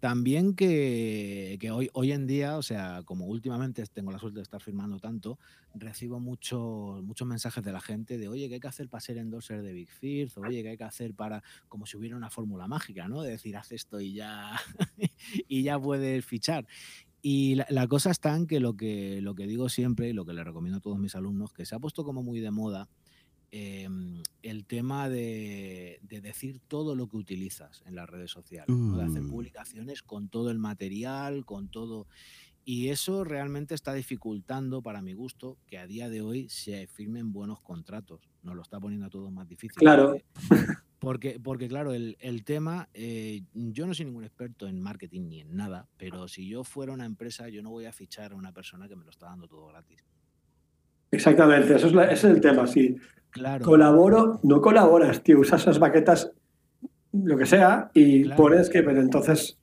También 0.00 0.54
que, 0.54 1.58
hoy, 1.72 1.90
hoy 1.92 2.12
en 2.12 2.26
día, 2.26 2.56
o 2.56 2.62
sea, 2.62 3.02
como 3.04 3.26
últimamente 3.26 3.84
tengo 3.86 4.10
la 4.12 4.18
suerte 4.18 4.38
de 4.38 4.42
estar 4.42 4.62
firmando 4.62 4.98
tanto, 4.98 5.38
recibo 5.74 6.20
muchos 6.20 7.02
muchos 7.02 7.26
mensajes 7.26 7.62
de 7.64 7.72
la 7.72 7.80
gente 7.80 8.18
de, 8.18 8.28
oye, 8.28 8.48
¿qué 8.48 8.54
hay 8.54 8.60
que 8.60 8.68
hacer 8.68 8.88
para 8.88 9.00
ser 9.00 9.18
endorser 9.18 9.62
de 9.62 9.72
Big 9.72 9.90
First? 9.90 10.38
Oye, 10.38 10.62
¿qué 10.62 10.70
hay 10.70 10.76
que 10.76 10.84
hacer 10.84 11.14
para, 11.14 11.42
como 11.68 11.86
si 11.86 11.96
hubiera 11.96 12.16
una 12.16 12.30
fórmula 12.30 12.66
mágica, 12.66 13.08
¿no? 13.08 13.22
De 13.22 13.30
decir, 13.30 13.56
haz 13.56 13.72
esto 13.72 14.00
y 14.00 14.14
ya, 14.14 14.52
y 15.48 15.62
ya 15.62 15.78
puedes 15.78 16.24
fichar. 16.24 16.66
Y 17.24 17.54
la, 17.54 17.66
la 17.70 17.86
cosa 17.86 18.10
está 18.10 18.34
en 18.34 18.46
que 18.48 18.58
lo, 18.58 18.76
que 18.76 19.20
lo 19.20 19.34
que 19.36 19.46
digo 19.46 19.68
siempre 19.68 20.08
y 20.08 20.12
lo 20.12 20.24
que 20.24 20.32
le 20.32 20.42
recomiendo 20.42 20.78
a 20.78 20.80
todos 20.80 20.98
mis 20.98 21.14
alumnos, 21.14 21.52
que 21.52 21.64
se 21.64 21.74
ha 21.74 21.78
puesto 21.78 22.04
como 22.04 22.22
muy 22.22 22.40
de 22.40 22.50
moda 22.50 22.88
eh, 23.52 23.88
el 24.42 24.64
tema 24.64 25.08
de, 25.08 26.00
de 26.02 26.20
decir 26.20 26.58
todo 26.66 26.96
lo 26.96 27.06
que 27.08 27.16
utilizas 27.18 27.82
en 27.86 27.94
las 27.94 28.08
redes 28.10 28.30
sociales, 28.30 28.74
¿no? 28.76 28.96
de 28.96 29.04
hacer 29.04 29.22
Uh. 29.22 29.28
publicaciones 29.30 30.02
con 30.02 30.28
todo 30.28 30.50
el 30.50 30.58
material, 30.58 31.44
con 31.44 31.68
todo... 31.68 32.06
Y 32.64 32.90
eso 32.90 33.24
realmente 33.24 33.74
está 33.74 33.92
dificultando, 33.92 34.82
para 34.82 35.02
mi 35.02 35.14
gusto, 35.14 35.58
que 35.66 35.78
a 35.78 35.86
día 35.88 36.08
de 36.08 36.22
hoy 36.22 36.48
se 36.48 36.86
firmen 36.86 37.32
buenos 37.32 37.60
contratos. 37.60 38.30
Nos 38.44 38.54
lo 38.54 38.62
está 38.62 38.78
poniendo 38.78 39.10
todo 39.10 39.32
más 39.32 39.48
difícil. 39.48 39.78
Claro. 39.78 40.16
Porque, 40.48 40.66
porque, 41.00 41.40
porque, 41.40 41.66
claro, 41.68 41.92
el, 41.92 42.16
el 42.20 42.44
tema, 42.44 42.88
eh, 42.94 43.42
yo 43.52 43.84
no 43.88 43.94
soy 43.94 44.04
ningún 44.06 44.22
experto 44.22 44.68
en 44.68 44.80
marketing 44.80 45.22
ni 45.28 45.40
en 45.40 45.56
nada, 45.56 45.88
pero 45.96 46.28
si 46.28 46.46
yo 46.48 46.62
fuera 46.62 46.92
una 46.92 47.04
empresa, 47.04 47.48
yo 47.48 47.64
no 47.64 47.70
voy 47.70 47.86
a 47.86 47.92
fichar 47.92 48.30
a 48.30 48.36
una 48.36 48.52
persona 48.52 48.86
que 48.88 48.94
me 48.94 49.02
lo 49.04 49.10
está 49.10 49.26
dando 49.26 49.48
todo 49.48 49.66
gratis. 49.66 50.04
Exactamente, 51.10 51.74
eso 51.74 51.88
es 51.88 51.92
la- 51.94 52.04
ese 52.04 52.28
es 52.28 52.34
el 52.36 52.40
tema, 52.40 52.66
sí. 52.68 52.96
Claro. 53.32 53.64
Colaboro, 53.64 54.40
no 54.42 54.60
colaboras, 54.60 55.22
tío, 55.22 55.40
usas 55.40 55.62
esas 55.62 55.78
baquetas, 55.78 56.30
lo 57.12 57.36
que 57.36 57.46
sea, 57.46 57.90
y 57.94 58.24
Claro. 58.24 58.42
pones 58.42 58.68
que, 58.70 58.82
pero 58.82 59.00
entonces, 59.00 59.58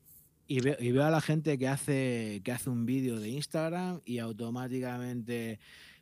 Y 0.47 0.62
veo, 0.62 0.75
y 0.79 0.91
veo 0.91 1.03
a 1.05 1.12
la 1.12 1.21
gente 1.21 1.58
que 1.60 1.67
hace, 1.67 2.41
que 2.43 2.51
hace 2.51 2.71
un 2.71 2.86
vídeo 2.88 3.19
de 3.19 3.29
Instagram 3.29 4.01
y 4.03 4.17
automáticamente 4.17 5.60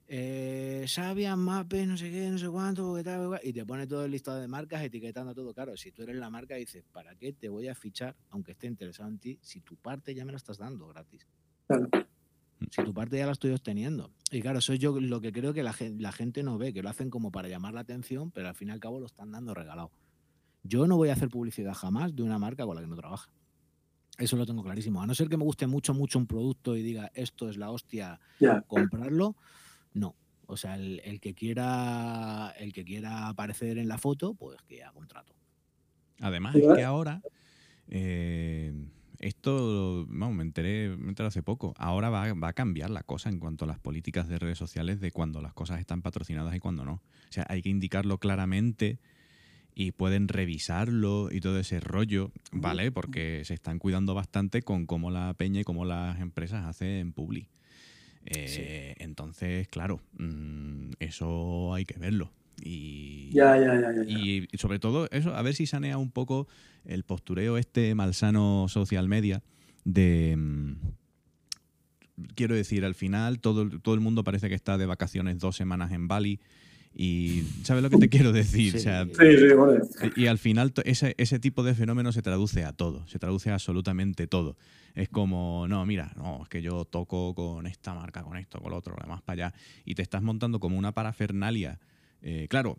eh, 0.08 0.86
Sabian, 0.88 1.40
Mape, 1.40 1.86
no 1.86 1.98
sé 1.98 2.10
qué, 2.10 2.30
no 2.30 2.38
sé 2.38 2.48
cuánto, 2.48 2.96
qué 2.96 3.04
tal, 3.04 3.38
y 3.44 3.52
te 3.52 3.66
pone 3.66 3.86
todo 3.88 4.06
el 4.06 4.12
listado 4.12 4.40
de 4.40 4.48
marcas 4.48 4.82
etiquetando 4.82 5.36
todo. 5.36 5.54
Claro, 5.54 5.76
si 5.76 5.92
tú 5.92 6.04
eres 6.04 6.16
la 6.16 6.30
marca, 6.30 6.56
dices, 6.56 6.86
¿para 6.94 7.14
qué 7.16 7.34
te 7.34 7.50
voy 7.50 7.68
a 7.68 7.76
fichar, 7.76 8.16
aunque 8.30 8.54
esté 8.54 8.68
interesado 8.68 9.10
en 9.10 9.18
ti, 9.20 9.38
si 9.42 9.60
tu 9.60 9.76
parte 9.76 10.16
ya 10.16 10.24
me 10.24 10.32
la 10.32 10.38
estás 10.38 10.58
dando 10.58 10.88
gratis? 10.88 11.28
Claro. 11.68 11.90
Si 12.72 12.84
tu 12.84 12.94
parte 12.94 13.18
ya 13.18 13.26
la 13.26 13.34
estoy 13.34 13.52
obteniendo. 13.52 14.12
Y 14.32 14.42
claro, 14.42 14.60
eso 14.60 14.74
es 14.74 14.80
yo 14.80 15.00
lo 15.00 15.22
que 15.22 15.32
creo 15.32 15.54
que 15.54 15.64
la, 15.64 15.76
la 15.98 16.12
gente 16.12 16.44
no 16.44 16.58
ve, 16.58 16.74
que 16.74 16.82
lo 16.82 16.90
hacen 16.90 17.10
como 17.10 17.32
para 17.32 17.48
llamar 17.48 17.74
la 17.74 17.82
atención, 17.82 18.32
pero 18.32 18.48
al 18.48 18.56
fin 18.56 18.70
y 18.70 18.72
al 18.72 18.80
cabo 18.80 19.00
lo 19.00 19.06
están 19.06 19.32
dando 19.32 19.54
regalado. 19.54 19.92
Yo 20.64 20.88
no 20.88 20.98
voy 20.98 21.10
a 21.10 21.14
hacer 21.14 21.30
publicidad 21.30 21.74
jamás 21.74 22.16
de 22.16 22.24
una 22.24 22.40
marca 22.40 22.66
con 22.66 22.76
la 22.76 22.82
que 22.82 22.88
no 22.88 22.96
trabaja. 22.96 23.30
Eso 24.18 24.36
lo 24.36 24.46
tengo 24.46 24.64
clarísimo. 24.64 25.02
A 25.02 25.08
no 25.08 25.14
ser 25.14 25.30
que 25.30 25.38
me 25.38 25.44
guste 25.44 25.68
mucho, 25.68 25.94
mucho 25.94 26.18
un 26.18 26.26
producto 26.26 26.76
y 26.76 26.82
diga 26.82 27.12
esto 27.14 27.50
es 27.50 27.58
la 27.58 27.70
hostia, 27.70 28.20
comprarlo, 28.66 29.36
no. 29.94 30.16
O 30.48 30.58
sea, 30.58 30.76
el, 30.76 31.02
el 31.04 31.20
que 31.20 31.36
quiera 31.36 32.54
el 32.58 32.74
que 32.74 32.84
quiera 32.84 33.28
aparecer 33.28 33.78
en 33.78 33.88
la 33.88 33.98
foto, 33.98 34.34
pues 34.34 34.62
que 34.64 34.84
haga 34.84 34.98
un 34.98 35.08
trato. 35.08 35.36
Además, 36.20 36.56
es 36.56 36.68
que 36.76 36.84
ahora, 36.84 37.22
eh, 37.90 38.74
esto, 39.20 40.06
me 40.10 40.44
enteré, 40.44 40.96
me 40.96 41.10
enteré 41.10 41.28
hace 41.28 41.44
poco, 41.44 41.74
ahora 41.78 42.10
va, 42.10 42.34
va 42.34 42.50
a 42.50 42.54
cambiar 42.54 42.90
la 42.90 43.04
cosa 43.04 43.30
en 43.30 43.40
cuanto 43.40 43.66
a 43.66 43.68
las 43.68 43.80
políticas 43.80 44.28
de 44.28 44.40
redes 44.40 44.58
sociales 44.58 45.00
de 45.00 45.12
cuando 45.12 45.42
las 45.42 45.54
cosas 45.54 45.80
están 45.80 46.02
patrocinadas 46.02 46.56
y 46.56 46.60
cuando 46.60 46.86
no. 46.86 46.94
O 46.94 47.32
sea, 47.32 47.46
hay 47.50 47.62
que 47.62 47.70
indicarlo 47.70 48.20
claramente 48.20 49.00
y 49.76 49.92
pueden 49.92 50.28
revisarlo 50.28 51.30
y 51.32 51.40
todo 51.40 51.60
ese 51.60 51.80
rollo, 51.80 52.32
¿vale? 52.52 52.92
Porque 52.92 53.44
se 53.46 53.54
están 53.54 53.78
cuidando 53.78 54.16
bastante 54.16 54.64
con 54.64 54.88
cómo 54.88 55.12
la 55.12 55.34
peña 55.36 55.62
y 55.62 55.64
cómo 55.64 55.86
las 55.86 56.20
empresas 56.20 56.66
hacen 56.66 57.12
publi. 57.12 57.48
Eh, 58.26 58.96
Entonces, 58.98 59.68
claro, 59.68 60.02
mm, 60.18 60.94
eso 61.00 61.74
hay 61.74 61.86
que 61.86 61.98
verlo. 62.00 62.32
Y, 62.62 63.30
Ya, 63.34 63.58
ya, 63.58 63.76
ya, 63.80 63.94
ya, 63.94 64.04
ya. 64.04 64.04
y 64.10 64.48
sobre 64.58 64.80
todo 64.80 65.08
eso, 65.12 65.36
a 65.36 65.42
ver 65.42 65.54
si 65.54 65.68
sanea 65.68 65.98
un 65.98 66.12
poco 66.12 66.48
el 66.86 67.04
postureo 67.04 67.58
este 67.58 67.94
malsano 67.96 68.66
social 68.70 69.08
media 69.08 69.44
de... 69.86 70.36
mm, 70.38 70.74
Quiero 72.36 72.56
decir, 72.56 72.84
al 72.84 72.96
final 72.96 73.40
todo, 73.40 73.62
el- 73.62 73.80
todo 73.82 73.94
el 73.94 74.02
mundo 74.02 74.24
parece 74.24 74.50
que 74.50 74.56
está 74.56 74.78
de 74.80 74.88
vacaciones 74.88 75.38
dos 75.38 75.56
semanas 75.56 75.92
en 75.92 76.08
Bali 76.08 76.40
y 76.96 77.44
¿sabes 77.64 77.84
lo 77.84 77.92
que 77.92 77.98
te 77.98 78.10
quiero 78.10 78.32
decir? 78.32 78.76
O 78.76 78.80
sea, 78.80 79.06
Sí. 79.06 79.12
Sí, 79.14 79.38
sí, 79.38 79.48
joder. 79.56 79.84
y 80.16 80.26
al 80.26 80.40
final 80.40 80.74
ese, 80.86 81.14
ese 81.20 81.38
tipo 81.38 81.62
de 81.62 81.76
fenómeno 81.76 82.12
se 82.12 82.24
traduce 82.24 82.66
a 82.66 82.74
todo, 82.74 83.06
se 83.08 83.20
traduce 83.20 83.52
a 83.52 83.54
absolutamente 83.54 84.26
todo. 84.26 84.58
Es 84.96 85.10
como, 85.10 85.68
no, 85.68 85.86
mira, 85.86 86.12
no, 86.18 86.42
es 86.42 86.50
que 86.50 86.64
yo 86.64 86.86
toco 86.86 87.36
con 87.36 87.68
esta 87.68 87.94
marca, 87.94 88.24
con 88.24 88.36
esto, 88.36 88.60
con 88.60 88.72
lo 88.72 88.78
otro, 88.78 88.96
además 88.98 89.22
para 89.22 89.50
allá, 89.50 89.56
y 89.86 89.94
te 89.94 90.02
estás 90.02 90.24
montando 90.24 90.60
como 90.60 90.76
una 90.80 90.94
parafernalia. 90.94 91.80
Eh, 92.22 92.48
claro, 92.50 92.78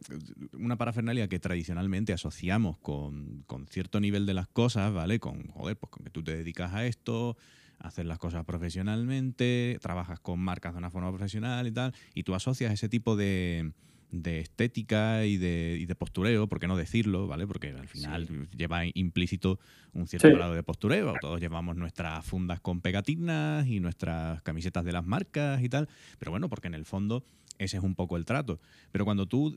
una 0.52 0.76
parafernalia 0.76 1.28
que 1.28 1.38
tradicionalmente 1.38 2.12
asociamos 2.12 2.78
con, 2.78 3.44
con 3.46 3.66
cierto 3.66 4.00
nivel 4.00 4.26
de 4.26 4.34
las 4.34 4.48
cosas, 4.48 4.92
¿vale? 4.92 5.20
Con, 5.20 5.46
joder, 5.48 5.76
pues 5.76 5.90
con 5.90 6.04
que 6.04 6.10
tú 6.10 6.22
te 6.22 6.36
dedicas 6.36 6.74
a 6.74 6.86
esto, 6.86 7.36
hacer 7.78 8.06
las 8.06 8.18
cosas 8.18 8.44
profesionalmente, 8.44 9.78
trabajas 9.80 10.20
con 10.20 10.40
marcas 10.40 10.72
de 10.74 10.78
una 10.78 10.90
forma 10.90 11.10
profesional 11.10 11.66
y 11.66 11.72
tal, 11.72 11.94
y 12.14 12.22
tú 12.24 12.34
asocias 12.34 12.72
ese 12.72 12.88
tipo 12.88 13.14
de, 13.16 13.72
de 14.10 14.40
estética 14.40 15.24
y 15.26 15.36
de, 15.36 15.76
y 15.80 15.86
de 15.86 15.94
postureo, 15.94 16.48
por 16.48 16.58
qué 16.58 16.66
no 16.66 16.76
decirlo, 16.76 17.26
¿vale? 17.28 17.46
Porque 17.46 17.68
al 17.70 17.88
final 17.88 18.48
lleva 18.56 18.82
implícito 18.94 19.58
un 19.92 20.06
cierto 20.08 20.28
Sí. 20.28 20.34
grado 20.34 20.54
de 20.54 20.62
postureo. 20.62 21.14
Todos 21.20 21.40
llevamos 21.40 21.76
nuestras 21.76 22.24
fundas 22.24 22.60
con 22.60 22.80
pegatinas 22.80 23.66
y 23.68 23.80
nuestras 23.80 24.42
camisetas 24.42 24.84
de 24.84 24.92
las 24.92 25.06
marcas 25.06 25.62
y 25.62 25.68
tal, 25.68 25.88
pero 26.18 26.30
bueno, 26.32 26.48
porque 26.48 26.68
en 26.68 26.74
el 26.74 26.84
fondo 26.84 27.24
ese 27.58 27.76
es 27.76 27.82
un 27.82 27.94
poco 27.94 28.16
el 28.16 28.24
trato. 28.24 28.60
Pero 28.92 29.04
cuando 29.04 29.26
tú, 29.26 29.56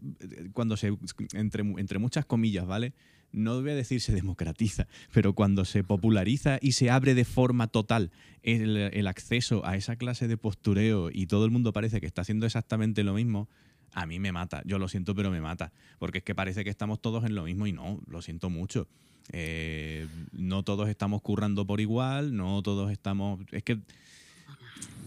cuando 0.54 0.78
se, 0.78 0.98
entre, 1.34 1.64
entre 1.78 2.00
muchas 2.00 2.26
comillas, 2.26 2.66
¿vale? 2.66 2.94
No 3.32 3.62
voy 3.62 3.72
a 3.72 3.76
decir 3.76 4.02
se 4.02 4.14
democratiza, 4.14 4.88
pero 5.14 5.34
cuando 5.34 5.64
se 5.64 5.84
populariza 5.84 6.58
y 6.62 6.74
se 6.74 6.90
abre 6.90 7.14
de 7.14 7.26
forma 7.26 7.68
total 7.68 8.12
el, 8.44 9.08
acceso 9.08 9.66
a 9.66 9.76
esa 9.76 9.96
clase 9.96 10.28
de 10.28 10.38
postureo 10.38 11.10
y 11.12 11.28
todo 11.28 11.46
el 11.46 11.52
mundo 11.52 11.72
parece 11.72 12.02
que 12.02 12.08
está 12.08 12.24
haciendo 12.24 12.46
exactamente 12.46 13.04
lo 13.04 13.14
mismo, 13.14 13.48
a 13.94 14.06
mí 14.06 14.20
me 14.20 14.32
mata. 14.32 14.62
Yo 14.66 14.80
lo 14.80 14.88
siento, 14.88 15.16
pero 15.16 15.32
me 15.32 15.42
mata. 15.42 15.72
Porque 16.00 16.20
es 16.20 16.24
que 16.24 16.36
parece 16.36 16.64
que 16.64 16.70
estamos 16.70 17.02
todos 17.02 17.24
en 17.26 17.36
lo 17.36 17.44
mismo 17.44 17.68
y 17.68 17.74
no, 17.74 18.02
lo 18.08 18.22
siento 18.22 18.50
mucho. 18.50 18.88
Eh, 19.32 20.08
no 20.34 20.64
todos 20.64 20.90
estamos 20.90 21.22
currando 21.22 21.66
por 21.66 21.80
igual, 21.80 22.36
no 22.36 22.62
todos 22.64 22.92
estamos. 22.92 23.42
Es 23.52 23.64
que 23.64 23.80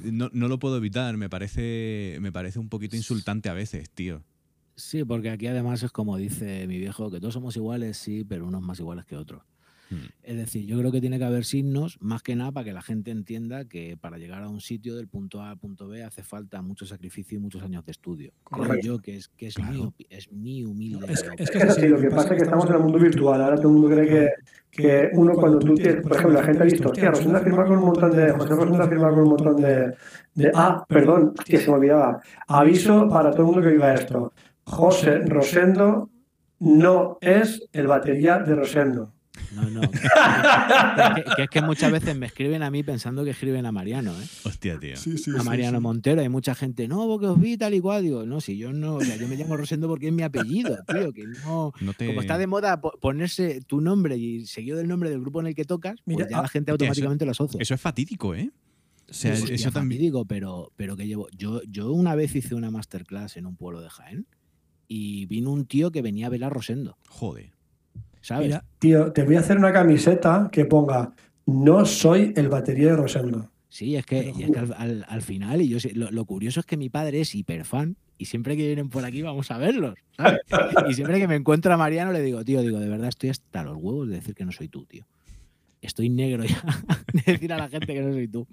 no, 0.03 0.31
no 0.33 0.49
lo 0.49 0.59
puedo 0.59 0.77
evitar, 0.77 1.17
me 1.17 1.29
parece, 1.29 2.19
me 2.21 2.33
parece 2.33 2.59
un 2.59 2.69
poquito 2.69 2.97
insultante 2.97 3.49
a 3.49 3.55
veces, 3.55 3.91
tío. 3.91 4.23
Sí, 4.77 5.05
porque 5.05 5.31
aquí 5.31 5.47
además 5.47 5.83
es 5.83 5.93
como 5.93 6.17
dice 6.17 6.67
mi 6.67 6.79
viejo, 6.79 7.11
que 7.11 7.21
todos 7.21 7.35
somos 7.35 7.57
iguales, 7.57 7.97
sí, 7.97 8.25
pero 8.25 8.47
unos 8.47 8.63
más 8.63 8.81
iguales 8.81 9.05
que 9.07 9.17
otros. 9.17 9.43
Hmm. 9.91 10.07
Es 10.23 10.37
decir, 10.37 10.67
yo 10.67 10.79
creo 10.79 10.91
que 10.91 11.01
tiene 11.01 11.19
que 11.19 11.25
haber 11.25 11.45
signos 11.45 11.99
más 12.01 12.23
que 12.23 12.37
nada 12.37 12.53
para 12.53 12.65
que 12.65 12.73
la 12.73 12.83
gente 12.83 13.11
entienda 13.11 13.67
que 13.67 13.97
para 14.01 14.19
llegar 14.19 14.43
a 14.43 14.49
un 14.49 14.61
sitio 14.61 14.97
del 14.97 15.09
punto 15.09 15.43
A 15.43 15.51
al 15.51 15.59
punto 15.59 15.89
B 15.89 16.03
hace 16.03 16.23
falta 16.23 16.63
mucho 16.63 16.87
sacrificio 16.87 17.39
y 17.39 17.41
muchos 17.41 17.63
años 17.63 17.85
de 17.85 17.93
estudio. 17.93 18.33
Creo 18.45 18.81
yo 18.81 18.99
que 18.99 19.17
es, 19.17 19.29
que 19.29 19.49
es, 19.49 19.59
mi, 19.59 19.65
Claro. 19.65 19.95
es 20.11 20.33
mi 20.33 20.65
humilde. 20.65 21.07
Es, 21.13 21.21
opinión. 21.21 21.37
es 21.39 21.51
que 21.51 21.59
Es 21.59 21.65
así, 21.65 21.89
lo 21.89 22.01
que 22.01 22.11
pasa 22.11 22.35
es 22.35 22.39
que 22.39 22.45
estamos 22.45 22.67
en 22.69 22.75
el 22.75 22.81
mundo 22.81 22.99
virtual. 22.99 23.43
Ahora 23.43 23.57
todo 23.57 23.69
el 23.69 23.75
mundo 23.75 23.89
cree 23.89 24.09
que, 24.09 24.31
que 24.71 25.11
uno 25.13 25.35
cuando 25.35 25.59
tú 25.59 25.75
tienes, 25.75 26.03
por 26.03 26.13
ejemplo, 26.13 26.41
la 26.41 26.45
gente 26.45 26.63
ha 26.63 26.65
visto, 26.67 26.89
hostia, 26.89 27.11
Rosendo 27.11 27.39
ha 27.39 27.41
firmado 27.41 27.69
con 27.69 27.79
un 27.79 27.85
montón 27.85 28.11
de, 28.11 28.33
José 28.33 28.55
Rosendo 28.55 28.83
ha 28.83 28.89
firmado 28.89 29.15
con 29.15 29.23
un 29.23 29.29
montón 29.31 29.57
de, 29.57 29.95
de 30.35 30.53
ah, 30.55 30.85
perdón, 30.89 31.35
que 31.45 31.59
se 31.59 31.71
me 31.71 31.77
olvidaba. 31.77 32.21
Aviso 32.49 33.09
para 33.09 33.31
todo 33.31 33.43
el 33.43 33.47
mundo 33.47 33.63
que 33.63 33.69
oiga 33.69 33.95
esto. 33.95 34.33
José 34.65 35.21
Rosendo 35.27 36.11
no 36.59 37.19
es 37.21 37.69
el 37.73 37.87
batería 37.87 38.39
de 38.39 38.55
Rosendo. 38.55 39.14
No, 39.55 39.71
no. 39.71 39.81
que, 39.91 41.25
que- 41.25 41.25
que 41.37 41.43
es 41.45 41.51
que 41.51 41.63
muchas 41.63 41.91
veces 41.93 42.17
me 42.17 42.27
escriben 42.27 42.63
a 42.63 42.71
mí 42.71 42.83
pensando 42.83 43.25
que 43.25 43.31
escriben 43.31 43.67
a 43.67 43.73
Mariano, 43.73 44.13
¿eh? 44.13 44.25
Hostia, 44.45 44.79
tío. 44.79 44.95
a 45.39 45.43
Mariano 45.43 45.81
Montero. 45.81 46.21
Hay 46.21 46.29
mucha 46.29 46.55
gente, 46.55 46.89
no, 46.89 47.07
porque 47.07 47.27
os 47.27 47.41
vi 47.41 47.57
tal 47.57 47.75
y 47.75 47.81
cual. 47.81 48.03
Digo, 48.03 48.25
no, 48.27 48.41
si 48.41 48.57
yo 48.59 48.73
no, 48.73 48.97
o 48.97 49.01
sea, 49.01 49.17
yo 49.17 49.29
me 49.29 49.37
llamo 49.37 49.57
Rosendo 49.57 49.89
porque 49.89 50.09
es 50.09 50.13
mi 50.13 50.23
apellido, 50.23 50.77
tío, 50.87 51.13
que 51.13 51.25
no. 51.27 51.73
No 51.81 51.93
te... 51.93 52.07
Como 52.07 52.21
está 52.21 52.39
de 52.39 52.47
moda 52.47 52.81
po- 52.81 52.99
ponerse 53.01 53.61
tu 53.63 53.81
nombre 53.81 54.17
y 54.17 54.47
seguido 54.47 54.77
del 54.79 54.89
nombre 54.89 55.11
del 55.11 55.21
grupo 55.21 55.41
en 55.41 55.47
el 55.49 55.55
que 55.55 55.65
tocas, 55.65 55.97
Mira, 56.05 56.19
pues 56.25 56.31
ya 56.31 56.39
ah, 56.39 56.43
la 56.43 56.49
gente 56.49 56.73
hostia, 56.73 56.87
eso- 56.87 56.91
automáticamente 56.91 57.25
lo 57.25 57.31
asocia. 57.33 57.59
Eso 57.61 57.75
es 57.75 57.81
fatídico, 57.81 58.35
¿eh? 58.35 58.51
O 59.09 59.13
sea, 59.13 59.35
Hostia, 59.35 59.55
eso 59.55 59.71
también. 59.71 59.99
fatídico, 60.01 60.25
pero, 60.25 60.73
pero 60.77 60.97
que 60.97 61.07
llevo. 61.07 61.29
Yo, 61.37 61.61
yo 61.69 61.93
una 61.93 62.15
vez 62.15 62.35
hice 62.35 62.55
una 62.55 62.71
masterclass 62.71 63.37
en 63.37 63.47
un 63.47 63.55
pueblo 63.55 63.81
de 63.83 63.91
Jaén 63.91 64.27
y 64.89 65.27
vino 65.27 65.51
un 65.53 65.67
tío 65.67 65.91
que 65.93 66.01
venía 66.03 66.27
a 66.27 66.31
velar 66.31 66.53
Rosendo, 66.53 66.97
Joder. 67.09 67.53
¿Sabes? 68.25 68.47
Mira, 68.49 68.65
Tío, 68.79 69.13
te 69.13 69.23
voy 69.25 69.37
a 69.37 69.41
hacer 69.41 69.59
una 69.59 69.73
camiseta 69.73 70.49
que 70.51 70.65
ponga 70.65 71.13
no 71.47 71.85
soy 71.85 72.33
el 72.37 72.49
batería 72.49 72.89
de 72.89 72.97
Rosendo. 72.97 73.51
Sí, 73.69 73.97
es 73.97 74.07
que, 74.07 74.29
es 74.31 74.37
que 74.37 74.59
al, 74.59 74.73
al- 74.79 75.05
al 75.09 75.23
final, 75.23 75.61
y 75.61 75.69
yo 75.69 75.81
sé- 75.81 75.95
lo, 75.95 76.11
lo 76.11 76.25
curioso 76.25 76.61
es 76.61 76.67
que 76.67 76.77
mi 76.77 76.89
padre 76.91 77.21
es 77.21 77.35
hiperfan 77.35 77.97
y 78.19 78.27
siempre 78.27 78.57
que 78.57 78.67
vienen 78.67 78.89
por 78.89 79.05
aquí 79.05 79.21
vamos 79.23 79.51
a 79.51 79.59
verlos, 79.59 79.97
¿sabes? 80.17 80.41
Y 80.89 80.95
siempre 80.95 81.19
que 81.19 81.27
me 81.27 81.35
encuentra 81.35 81.77
Mariano 81.77 82.13
le 82.13 82.23
digo, 82.23 82.45
tío, 82.45 82.63
digo, 82.63 82.79
de 82.79 82.89
verdad 82.89 83.09
estoy 83.09 83.31
hasta 83.31 83.65
los 83.65 83.77
huevos 83.77 84.09
de 84.09 84.15
decir 84.17 84.35
que 84.37 84.45
no 84.45 84.53
soy 84.53 84.69
tú, 84.69 84.85
tío. 84.87 85.05
Estoy 85.83 86.09
negro 86.09 86.45
ya 86.45 86.63
de 87.13 87.33
decir 87.33 87.53
a 87.53 87.59
la 87.59 87.69
gente 87.69 87.93
que 87.93 88.01
no 88.01 88.13
soy 88.13 88.29
tú. 88.29 88.47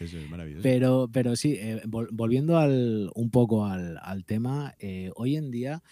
Eso 0.00 0.16
es 0.18 0.30
maravilloso. 0.30 0.62
Pero, 0.62 1.10
pero 1.12 1.36
sí, 1.36 1.54
eh, 1.60 1.82
vol- 1.84 2.08
volviendo 2.10 2.56
al, 2.58 3.10
un 3.14 3.28
poco 3.30 3.66
al, 3.66 3.98
al 4.02 4.24
tema, 4.24 4.74
eh, 4.78 5.10
hoy 5.16 5.36
en 5.36 5.50
día 5.50 5.82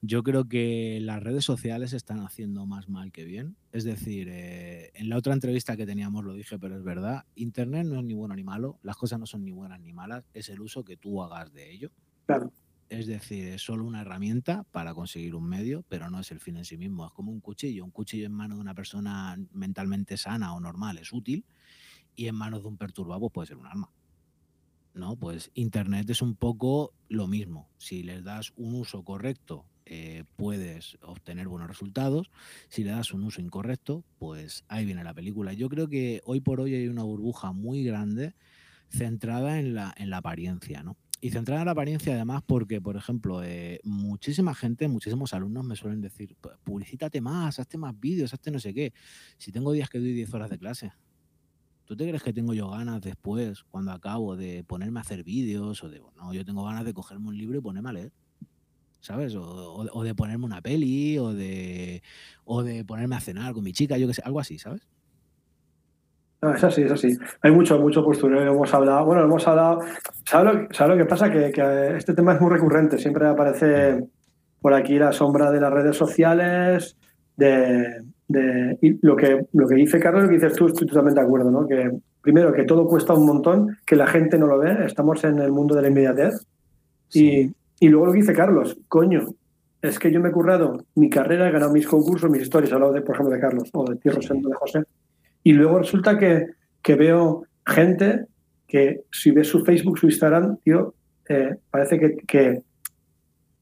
yo 0.00 0.22
creo 0.22 0.48
que 0.48 0.98
las 1.00 1.22
redes 1.22 1.44
sociales 1.44 1.92
están 1.92 2.20
haciendo 2.20 2.66
más 2.66 2.88
mal 2.88 3.10
que 3.10 3.24
bien. 3.24 3.56
Es 3.72 3.84
decir, 3.84 4.28
eh, 4.30 4.90
en 4.94 5.08
la 5.08 5.16
otra 5.16 5.32
entrevista 5.32 5.76
que 5.76 5.86
teníamos 5.86 6.24
lo 6.24 6.34
dije, 6.34 6.58
pero 6.58 6.76
es 6.76 6.84
verdad, 6.84 7.24
Internet 7.34 7.86
no 7.86 7.98
es 7.98 8.04
ni 8.04 8.14
bueno 8.14 8.34
ni 8.34 8.44
malo, 8.44 8.78
las 8.82 8.96
cosas 8.96 9.18
no 9.18 9.26
son 9.26 9.44
ni 9.44 9.50
buenas 9.50 9.80
ni 9.80 9.92
malas, 9.92 10.24
es 10.34 10.48
el 10.48 10.60
uso 10.60 10.84
que 10.84 10.96
tú 10.96 11.22
hagas 11.22 11.52
de 11.52 11.70
ello. 11.70 11.90
Claro. 12.26 12.52
Es 12.88 13.06
decir, 13.06 13.48
es 13.48 13.62
solo 13.62 13.84
una 13.84 14.00
herramienta 14.00 14.64
para 14.70 14.94
conseguir 14.94 15.34
un 15.34 15.46
medio, 15.46 15.84
pero 15.88 16.08
no 16.08 16.20
es 16.20 16.30
el 16.30 16.40
fin 16.40 16.56
en 16.56 16.64
sí 16.64 16.78
mismo. 16.78 17.06
Es 17.06 17.12
como 17.12 17.30
un 17.30 17.40
cuchillo. 17.40 17.84
Un 17.84 17.90
cuchillo 17.90 18.24
en 18.24 18.32
manos 18.32 18.56
de 18.56 18.62
una 18.62 18.74
persona 18.74 19.36
mentalmente 19.52 20.16
sana 20.16 20.54
o 20.54 20.60
normal 20.60 20.96
es 20.96 21.12
útil 21.12 21.44
y 22.16 22.28
en 22.28 22.34
manos 22.34 22.62
de 22.62 22.68
un 22.68 22.78
perturbado 22.78 23.28
puede 23.28 23.48
ser 23.48 23.58
un 23.58 23.66
arma. 23.66 23.92
¿No? 24.94 25.16
Pues 25.16 25.50
Internet 25.52 26.08
es 26.08 26.22
un 26.22 26.34
poco 26.34 26.94
lo 27.08 27.26
mismo. 27.26 27.68
Si 27.76 28.02
les 28.02 28.24
das 28.24 28.54
un 28.56 28.74
uso 28.74 29.04
correcto, 29.04 29.66
eh, 29.88 30.24
puedes 30.36 30.98
obtener 31.02 31.48
buenos 31.48 31.68
resultados. 31.68 32.30
Si 32.68 32.84
le 32.84 32.90
das 32.90 33.12
un 33.12 33.24
uso 33.24 33.40
incorrecto, 33.40 34.04
pues 34.18 34.64
ahí 34.68 34.84
viene 34.84 35.04
la 35.04 35.14
película. 35.14 35.52
Yo 35.54 35.68
creo 35.68 35.88
que 35.88 36.20
hoy 36.24 36.40
por 36.40 36.60
hoy 36.60 36.74
hay 36.74 36.88
una 36.88 37.02
burbuja 37.04 37.52
muy 37.52 37.84
grande 37.84 38.34
centrada 38.90 39.58
en 39.58 39.74
la, 39.74 39.94
en 39.96 40.10
la 40.10 40.18
apariencia, 40.18 40.82
¿no? 40.82 40.96
Y 41.20 41.30
centrada 41.30 41.62
en 41.62 41.66
la 41.66 41.72
apariencia 41.72 42.14
además 42.14 42.42
porque, 42.46 42.80
por 42.80 42.96
ejemplo, 42.96 43.42
eh, 43.42 43.80
muchísima 43.82 44.54
gente, 44.54 44.86
muchísimos 44.88 45.34
alumnos 45.34 45.64
me 45.64 45.74
suelen 45.76 46.00
decir, 46.00 46.36
"Pu- 46.40 46.56
publicítate 46.62 47.20
más, 47.20 47.58
hazte 47.58 47.76
más 47.76 47.98
vídeos, 47.98 48.32
hazte 48.34 48.50
no 48.52 48.60
sé 48.60 48.72
qué. 48.72 48.92
Si 49.36 49.50
tengo 49.52 49.72
días 49.72 49.88
que 49.90 49.98
doy 49.98 50.12
10 50.12 50.32
horas 50.32 50.48
de 50.50 50.58
clase, 50.58 50.92
¿tú 51.84 51.96
te 51.96 52.06
crees 52.08 52.22
que 52.22 52.32
tengo 52.32 52.54
yo 52.54 52.70
ganas 52.70 53.00
después, 53.00 53.64
cuando 53.64 53.92
acabo, 53.92 54.36
de 54.36 54.64
ponerme 54.64 55.00
a 55.00 55.02
hacer 55.02 55.24
vídeos? 55.24 55.82
O 55.84 55.88
de, 55.88 56.00
no, 56.16 56.32
yo 56.34 56.44
tengo 56.44 56.64
ganas 56.64 56.84
de 56.84 56.94
cogerme 56.94 57.28
un 57.28 57.38
libro 57.38 57.58
y 57.58 57.62
ponerme 57.62 57.90
a 57.90 57.92
leer. 57.94 58.12
¿Sabes? 59.00 59.34
O, 59.36 59.42
o- 59.42 59.86
o 59.92 60.02
de 60.04 60.14
ponerme 60.14 60.44
una 60.44 60.60
peli, 60.60 61.18
o 61.18 61.32
de, 61.32 62.02
o 62.44 62.62
de 62.62 62.84
ponerme 62.84 63.16
a 63.16 63.20
cenar 63.20 63.52
con 63.54 63.62
mi 63.64 63.72
chica, 63.72 63.96
yo 63.96 64.06
qué 64.08 64.14
sé, 64.14 64.22
algo 64.24 64.40
así, 64.40 64.58
¿sabes? 64.58 64.86
No, 66.40 66.54
es 66.54 66.62
así, 66.62 66.82
es 66.82 66.92
así. 66.92 67.16
Hay 67.42 67.50
mucho, 67.50 67.80
mucho 67.80 68.04
postureo, 68.04 68.52
hemos 68.52 68.72
hablado. 68.72 69.04
Bueno, 69.06 69.24
hemos 69.24 69.46
hablado. 69.48 69.80
¿Sabes 70.24 70.68
lo, 70.78 70.88
lo 70.88 70.96
que 70.96 71.04
pasa? 71.04 71.30
Que, 71.32 71.50
que 71.50 71.96
este 71.96 72.14
tema 72.14 72.34
es 72.34 72.40
muy 72.40 72.50
recurrente. 72.50 72.96
Siempre 72.98 73.26
aparece 73.26 74.04
por 74.60 74.72
aquí 74.72 74.98
la 75.00 75.10
sombra 75.12 75.50
de 75.50 75.60
las 75.60 75.72
redes 75.72 75.96
sociales. 75.96 76.96
De, 77.36 78.02
de- 78.28 78.78
y 78.82 79.04
lo 79.04 79.16
que, 79.16 79.46
lo 79.52 79.66
que 79.66 79.74
dice 79.74 79.98
Carlos, 79.98 80.22
lo 80.24 80.28
que 80.28 80.36
dices 80.36 80.54
tú, 80.54 80.66
estoy 80.68 80.86
totalmente 80.86 81.20
de 81.20 81.26
acuerdo, 81.26 81.50
¿no? 81.50 81.66
Que 81.66 81.90
primero, 82.20 82.52
que 82.52 82.62
todo 82.64 82.86
cuesta 82.86 83.14
un 83.14 83.26
montón, 83.26 83.76
que 83.84 83.96
la 83.96 84.06
gente 84.06 84.38
no 84.38 84.46
lo 84.46 84.58
ve. 84.58 84.84
Estamos 84.86 85.24
en 85.24 85.38
el 85.40 85.50
mundo 85.50 85.74
de 85.74 85.82
la 85.82 85.88
inmediatez. 85.88 86.46
Y, 87.14 87.52
y 87.80 87.88
luego 87.88 88.06
lo 88.06 88.12
que 88.12 88.18
dice 88.18 88.32
Carlos, 88.32 88.78
coño, 88.88 89.26
es 89.80 89.98
que 89.98 90.10
yo 90.10 90.20
me 90.20 90.30
he 90.30 90.32
currado 90.32 90.84
mi 90.96 91.08
carrera, 91.08 91.48
he 91.48 91.52
ganado 91.52 91.72
mis 91.72 91.86
concursos, 91.86 92.30
mis 92.30 92.42
historias, 92.42 92.72
he 92.72 92.74
hablado 92.74 92.92
de, 92.92 93.02
por 93.02 93.14
ejemplo, 93.14 93.34
de 93.34 93.40
Carlos 93.40 93.68
o 93.72 93.84
de 93.88 93.96
Tío 93.96 94.12
Rosendo, 94.12 94.48
de 94.48 94.54
José. 94.56 94.82
Y 95.44 95.52
luego 95.52 95.78
resulta 95.78 96.18
que, 96.18 96.46
que 96.82 96.94
veo 96.96 97.44
gente 97.64 98.26
que 98.66 99.02
si 99.12 99.30
ves 99.30 99.48
su 99.48 99.64
Facebook, 99.64 99.98
su 99.98 100.06
Instagram, 100.06 100.56
tío, 100.58 100.94
eh, 101.28 101.54
parece 101.70 101.98
que, 101.98 102.16
que, 102.26 102.62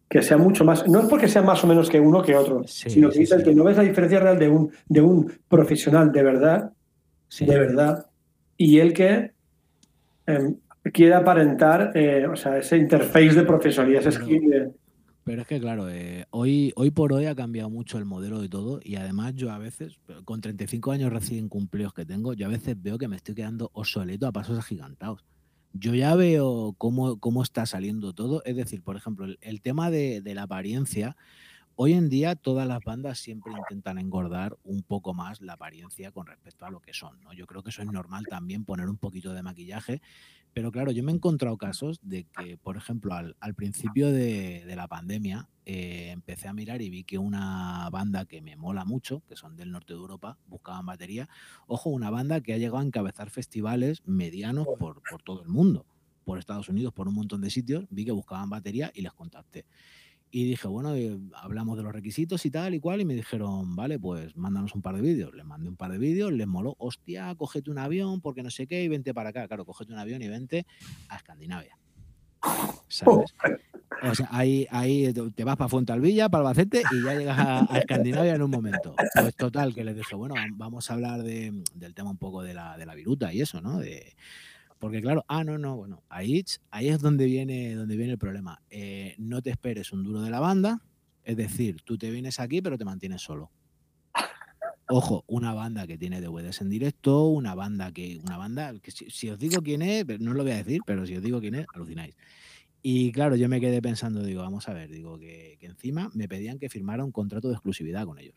que 0.08 0.22
sea 0.22 0.36
mucho 0.38 0.64
más, 0.64 0.88
no 0.88 1.00
es 1.00 1.06
porque 1.08 1.28
sea 1.28 1.42
más 1.42 1.62
o 1.62 1.66
menos 1.66 1.90
que 1.90 2.00
uno 2.00 2.22
que 2.22 2.34
otro, 2.34 2.64
Sí, 2.66 2.88
sino 2.90 3.08
que 3.08 3.14
sí, 3.14 3.20
dice 3.20 3.38
sí. 3.38 3.44
que 3.44 3.54
no 3.54 3.64
ves 3.64 3.76
la 3.76 3.82
diferencia 3.82 4.18
real 4.20 4.38
de 4.38 4.48
un, 4.48 4.70
de 4.88 5.00
un 5.02 5.32
profesional 5.48 6.10
de 6.12 6.22
verdad, 6.22 6.72
Sí. 7.28 7.44
de 7.44 7.58
verdad, 7.58 8.06
y 8.56 8.78
el 8.78 8.94
que 8.94 9.32
em, 10.26 10.56
quiere 10.92 11.14
aparentar, 11.14 11.92
eh, 11.94 12.26
o 12.26 12.36
sea, 12.36 12.58
ese 12.58 12.76
interface 12.78 13.34
de 13.34 13.42
profesionalidad, 13.44 14.00
ese 14.06 14.18
Pero- 14.18 14.24
skill 14.24 14.50
de- 14.50 14.72
Pero 15.24 15.42
es 15.42 15.48
que, 15.48 15.58
claro, 15.58 15.88
eh, 15.90 16.24
hoy, 16.30 16.72
hoy 16.76 16.92
por 16.92 17.12
hoy 17.12 17.26
ha 17.26 17.34
cambiado 17.34 17.68
mucho 17.68 17.98
el 17.98 18.04
modelo 18.04 18.40
de 18.40 18.48
todo 18.48 18.78
y 18.84 18.94
además 18.94 19.34
yo 19.34 19.50
a 19.50 19.58
veces, 19.58 19.98
con 20.24 20.40
35 20.40 20.92
años 20.92 21.12
recién 21.12 21.48
cumplidos 21.48 21.92
que 21.94 22.04
tengo, 22.06 22.32
yo 22.34 22.46
a 22.46 22.50
veces 22.50 22.80
veo 22.80 22.96
que 22.96 23.08
me 23.08 23.16
estoy 23.16 23.34
quedando 23.34 23.70
obsoleto 23.72 24.28
a 24.28 24.32
pasos 24.32 24.56
agigantados. 24.56 25.24
Yo 25.72 25.94
ya 25.94 26.14
veo 26.14 26.74
cómo, 26.78 27.18
cómo 27.18 27.42
está 27.42 27.66
saliendo 27.66 28.12
todo. 28.14 28.40
Es 28.44 28.54
decir, 28.54 28.82
por 28.82 28.94
ejemplo, 28.96 29.24
el, 29.26 29.36
el 29.42 29.60
tema 29.60 29.90
de, 29.90 30.20
de 30.22 30.34
la 30.36 30.44
apariencia, 30.44 31.16
hoy 31.74 31.92
en 31.94 32.08
día 32.08 32.36
todas 32.36 32.66
las 32.68 32.82
bandas 32.84 33.18
siempre 33.18 33.52
intentan 33.52 33.98
engordar 33.98 34.56
un 34.62 34.82
poco 34.84 35.12
más 35.12 35.42
la 35.42 35.54
apariencia 35.54 36.12
con 36.12 36.26
respecto 36.28 36.64
a 36.66 36.70
lo 36.70 36.80
que 36.80 36.94
son. 36.94 37.20
¿no? 37.22 37.32
Yo 37.34 37.46
creo 37.46 37.62
que 37.64 37.70
eso 37.70 37.82
es 37.82 37.90
normal 37.92 38.26
también, 38.30 38.64
poner 38.64 38.88
un 38.88 38.96
poquito 38.96 39.34
de 39.34 39.42
maquillaje. 39.42 40.00
Pero 40.56 40.72
claro, 40.72 40.90
yo 40.90 41.02
me 41.02 41.12
he 41.12 41.14
encontrado 41.14 41.58
casos 41.58 42.00
de 42.00 42.24
que, 42.24 42.56
por 42.56 42.78
ejemplo, 42.78 43.12
al, 43.12 43.36
al 43.40 43.54
principio 43.54 44.10
de, 44.10 44.64
de 44.64 44.74
la 44.74 44.88
pandemia, 44.88 45.50
eh, 45.66 46.08
empecé 46.12 46.48
a 46.48 46.54
mirar 46.54 46.80
y 46.80 46.88
vi 46.88 47.04
que 47.04 47.18
una 47.18 47.90
banda 47.90 48.24
que 48.24 48.40
me 48.40 48.56
mola 48.56 48.86
mucho, 48.86 49.22
que 49.28 49.36
son 49.36 49.54
del 49.54 49.70
norte 49.70 49.92
de 49.92 49.98
Europa, 49.98 50.38
buscaban 50.46 50.86
batería. 50.86 51.28
Ojo, 51.66 51.90
una 51.90 52.08
banda 52.08 52.40
que 52.40 52.54
ha 52.54 52.56
llegado 52.56 52.78
a 52.78 52.84
encabezar 52.84 53.28
festivales 53.28 54.02
medianos 54.06 54.66
por, 54.78 55.02
por 55.10 55.22
todo 55.22 55.42
el 55.42 55.48
mundo, 55.50 55.84
por 56.24 56.38
Estados 56.38 56.70
Unidos, 56.70 56.94
por 56.94 57.06
un 57.06 57.16
montón 57.16 57.42
de 57.42 57.50
sitios. 57.50 57.84
Vi 57.90 58.06
que 58.06 58.12
buscaban 58.12 58.48
batería 58.48 58.90
y 58.94 59.02
les 59.02 59.12
contacté. 59.12 59.66
Y 60.38 60.44
dije, 60.44 60.68
bueno, 60.68 60.94
eh, 60.94 61.18
hablamos 61.32 61.78
de 61.78 61.82
los 61.82 61.94
requisitos 61.94 62.44
y 62.44 62.50
tal 62.50 62.74
y 62.74 62.78
cual, 62.78 63.00
y 63.00 63.06
me 63.06 63.14
dijeron, 63.14 63.74
vale, 63.74 63.98
pues 63.98 64.36
mándanos 64.36 64.74
un 64.74 64.82
par 64.82 64.94
de 64.94 65.00
vídeos. 65.00 65.34
Les 65.34 65.46
mandé 65.46 65.70
un 65.70 65.76
par 65.76 65.90
de 65.90 65.96
vídeos, 65.96 66.30
les 66.30 66.46
moló, 66.46 66.76
hostia, 66.78 67.34
cógete 67.36 67.70
un 67.70 67.78
avión, 67.78 68.20
porque 68.20 68.42
no 68.42 68.50
sé 68.50 68.66
qué, 68.66 68.84
y 68.84 68.88
vente 68.88 69.14
para 69.14 69.30
acá. 69.30 69.48
Claro, 69.48 69.64
cógete 69.64 69.94
un 69.94 69.98
avión 69.98 70.20
y 70.20 70.28
vente 70.28 70.66
a 71.08 71.16
Escandinavia. 71.16 71.78
¿Sabes? 72.86 73.34
O 74.02 74.14
sea, 74.14 74.28
ahí, 74.30 74.66
ahí 74.70 75.10
te 75.34 75.42
vas 75.42 75.56
para 75.56 75.70
Fuentalvilla, 75.70 76.28
para 76.28 76.42
Albacete 76.42 76.82
y 76.92 77.02
ya 77.02 77.14
llegas 77.14 77.38
a, 77.38 77.78
Escandinavia 77.78 78.34
en 78.34 78.42
un 78.42 78.50
momento. 78.50 78.94
Pues 79.14 79.34
total, 79.36 79.74
que 79.74 79.84
les 79.84 79.96
dije, 79.96 80.16
bueno, 80.16 80.34
vamos 80.52 80.90
a 80.90 80.92
hablar 80.92 81.22
de- 81.22 81.64
del 81.74 81.94
tema 81.94 82.10
un 82.10 82.18
poco 82.18 82.42
de 82.42 82.52
la, 82.52 82.76
de 82.76 82.84
la 82.84 82.94
viruta 82.94 83.32
y 83.32 83.40
eso, 83.40 83.62
¿no? 83.62 83.80
Porque 84.78 85.00
claro, 85.00 85.24
ah, 85.28 85.44
no, 85.44 85.58
no, 85.58 85.76
bueno, 85.76 86.02
ahí, 86.08 86.44
ahí 86.70 86.88
es 86.88 87.00
donde 87.00 87.26
viene, 87.26 87.74
donde 87.74 87.96
viene 87.96 88.12
el 88.12 88.18
problema. 88.18 88.60
Eh, 88.70 89.14
no 89.18 89.42
te 89.42 89.50
esperes 89.50 89.92
un 89.92 90.04
duro 90.04 90.20
de 90.20 90.30
la 90.30 90.40
banda, 90.40 90.82
es 91.24 91.36
decir, 91.36 91.82
tú 91.82 91.98
te 91.98 92.10
vienes 92.10 92.40
aquí 92.40 92.60
pero 92.62 92.78
te 92.78 92.84
mantienes 92.84 93.22
solo. 93.22 93.50
Ojo, 94.88 95.24
una 95.26 95.52
banda 95.52 95.86
que 95.86 95.98
tiene 95.98 96.20
DVDs 96.20 96.60
en 96.60 96.70
directo, 96.70 97.26
una 97.26 97.54
banda 97.54 97.90
que, 97.90 98.20
una 98.24 98.36
banda 98.36 98.78
que 98.80 98.92
si, 98.92 99.10
si 99.10 99.30
os 99.30 99.38
digo 99.38 99.60
quién 99.62 99.82
es, 99.82 100.06
no 100.20 100.30
os 100.30 100.36
lo 100.36 100.44
voy 100.44 100.52
a 100.52 100.56
decir, 100.56 100.80
pero 100.86 101.06
si 101.06 101.16
os 101.16 101.22
digo 101.22 101.40
quién 101.40 101.56
es, 101.56 101.66
alucináis. 101.74 102.14
Y 102.82 103.10
claro, 103.10 103.34
yo 103.34 103.48
me 103.48 103.60
quedé 103.60 103.82
pensando, 103.82 104.22
digo, 104.22 104.42
vamos 104.42 104.68
a 104.68 104.72
ver, 104.72 104.90
digo 104.90 105.18
que, 105.18 105.56
que 105.58 105.66
encima 105.66 106.10
me 106.14 106.28
pedían 106.28 106.60
que 106.60 106.68
firmara 106.68 107.04
un 107.04 107.10
contrato 107.10 107.48
de 107.48 107.54
exclusividad 107.54 108.04
con 108.04 108.18
ellos. 108.18 108.36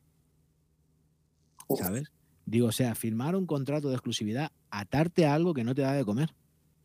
¿sabes? 1.77 2.11
Digo, 2.49 2.67
o 2.67 2.71
sea, 2.71 2.95
firmar 2.95 3.35
un 3.35 3.45
contrato 3.45 3.89
de 3.89 3.95
exclusividad, 3.95 4.51
atarte 4.71 5.25
a 5.27 5.33
algo 5.35 5.53
que 5.53 5.63
no 5.63 5.75
te 5.75 5.81
da 5.83 5.93
de 5.93 6.03
comer, 6.05 6.33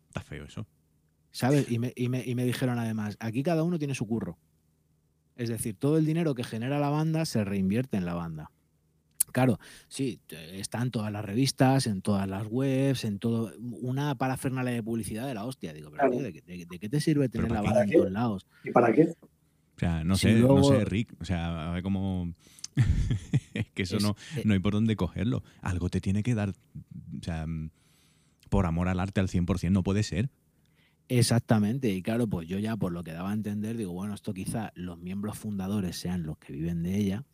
Está 0.09 0.21
feo 0.21 0.45
eso. 0.45 0.67
¿sabes? 1.33 1.69
Y 1.71 1.79
me, 1.81 1.93
y 1.97 2.09
me- 2.09 2.23
y 2.25 2.35
me 2.35 2.45
dijeron 2.45 2.79
además, 2.79 3.17
aquí 3.19 3.43
cada 3.43 3.65
uno 3.65 3.79
tiene 3.79 3.95
su 3.95 4.07
curro. 4.07 4.39
Es 5.37 5.49
decir, 5.49 5.75
todo 5.77 5.99
el 5.99 6.05
dinero 6.07 6.35
que 6.35 6.45
genera 6.45 6.79
la 6.79 6.91
banda 6.91 7.25
se 7.25 7.43
reinvierte 7.45 7.97
en 7.97 8.05
la 8.05 8.15
banda. 8.15 8.51
Claro, 9.33 9.59
sí, 9.89 10.21
te- 10.29 10.61
está 10.61 10.81
en 10.81 10.93
todas 10.93 11.11
las 11.11 11.25
revistas, 11.25 11.89
en 11.89 12.03
todas 12.03 12.29
las 12.29 12.47
webs, 12.49 13.05
en 13.05 13.19
todo. 13.19 13.53
Una 13.59 14.15
parafernalia 14.15 14.73
de 14.75 14.83
publicidad 14.83 15.27
de 15.27 15.35
la 15.35 15.45
hostia. 15.45 15.73
Digo, 15.73 15.91
pero 15.91 16.03
Claro. 16.03 16.13
tío, 16.13 16.23
¿de, 16.23 16.33
qué- 16.33 16.43
de- 16.43 16.67
de 16.67 16.79
qué 16.79 16.89
te 16.89 17.01
sirve 17.01 17.29
tener 17.29 17.49
¿para 17.49 17.63
la 17.63 17.65
banda 17.65 17.81
¿Para 17.81 17.91
en 17.91 17.99
todos 17.99 18.13
lados? 18.13 18.47
¿Y 18.63 18.71
para 18.71 18.93
qué? 18.93 19.03
O 19.77 19.79
sea, 19.81 20.05
no 20.05 20.15
Si 20.15 20.29
sé, 20.29 20.35
no 20.39 20.63
sé, 20.63 20.85
Rick. 20.85 21.15
O 21.21 21.25
sea, 21.25 21.71
a 21.71 21.73
ver 21.73 21.83
cómo. 21.83 22.33
Es 23.55 23.67
que 23.75 23.83
eso 23.85 23.97
Es- 23.99 24.03
no, 24.03 24.17
eh, 24.37 24.43
no 24.45 24.55
hay 24.55 24.61
por 24.61 24.73
dónde 24.75 24.97
cogerlo. 24.97 25.43
Algo 25.61 25.89
te 25.91 26.01
tiene 26.01 26.23
que 26.23 26.35
dar. 26.35 26.51
O 26.51 27.23
sea, 27.23 27.47
mm, 27.47 27.71
por 28.51 28.67
amor 28.67 28.89
al 28.89 29.01
arte 29.01 29.21
al 29.21 29.29
100%, 29.29 29.71
no 29.73 29.83
puede 29.83 30.03
ser. 30.03 30.31
Exactamente, 31.09 31.91
y 31.93 32.01
claro, 32.03 32.27
pues 32.27 32.49
yo 32.49 32.59
ya 32.59 32.77
por 32.79 32.91
lo 32.93 33.05
que 33.05 33.13
daba 33.13 33.31
a 33.31 33.35
entender, 33.35 33.77
digo, 33.77 33.93
bueno, 33.93 34.15
esto 34.15 34.33
quizá 34.33 34.73
los 34.75 34.99
miembros 34.99 35.37
fundadores 35.37 35.97
sean 35.97 36.23
los 36.23 36.39
que 36.39 36.55
viven 36.55 36.83
de 36.83 36.97
ella 36.97 37.25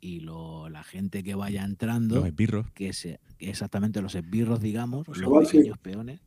y 0.00 0.20
lo, 0.20 0.68
la 0.68 0.82
gente 0.82 1.22
que 1.22 1.36
vaya 1.36 1.64
entrando, 1.64 2.16
Los 2.16 2.26
esbirros. 2.26 2.68
que 2.72 2.92
se, 2.92 3.20
que 3.38 3.48
exactamente 3.50 4.02
los 4.02 4.14
esbirros, 4.16 4.60
digamos, 4.60 5.06
Pues 5.06 5.18
los 5.18 5.48
sí. 5.48 5.58
pequeños 5.58 5.78
peones. 5.78 6.20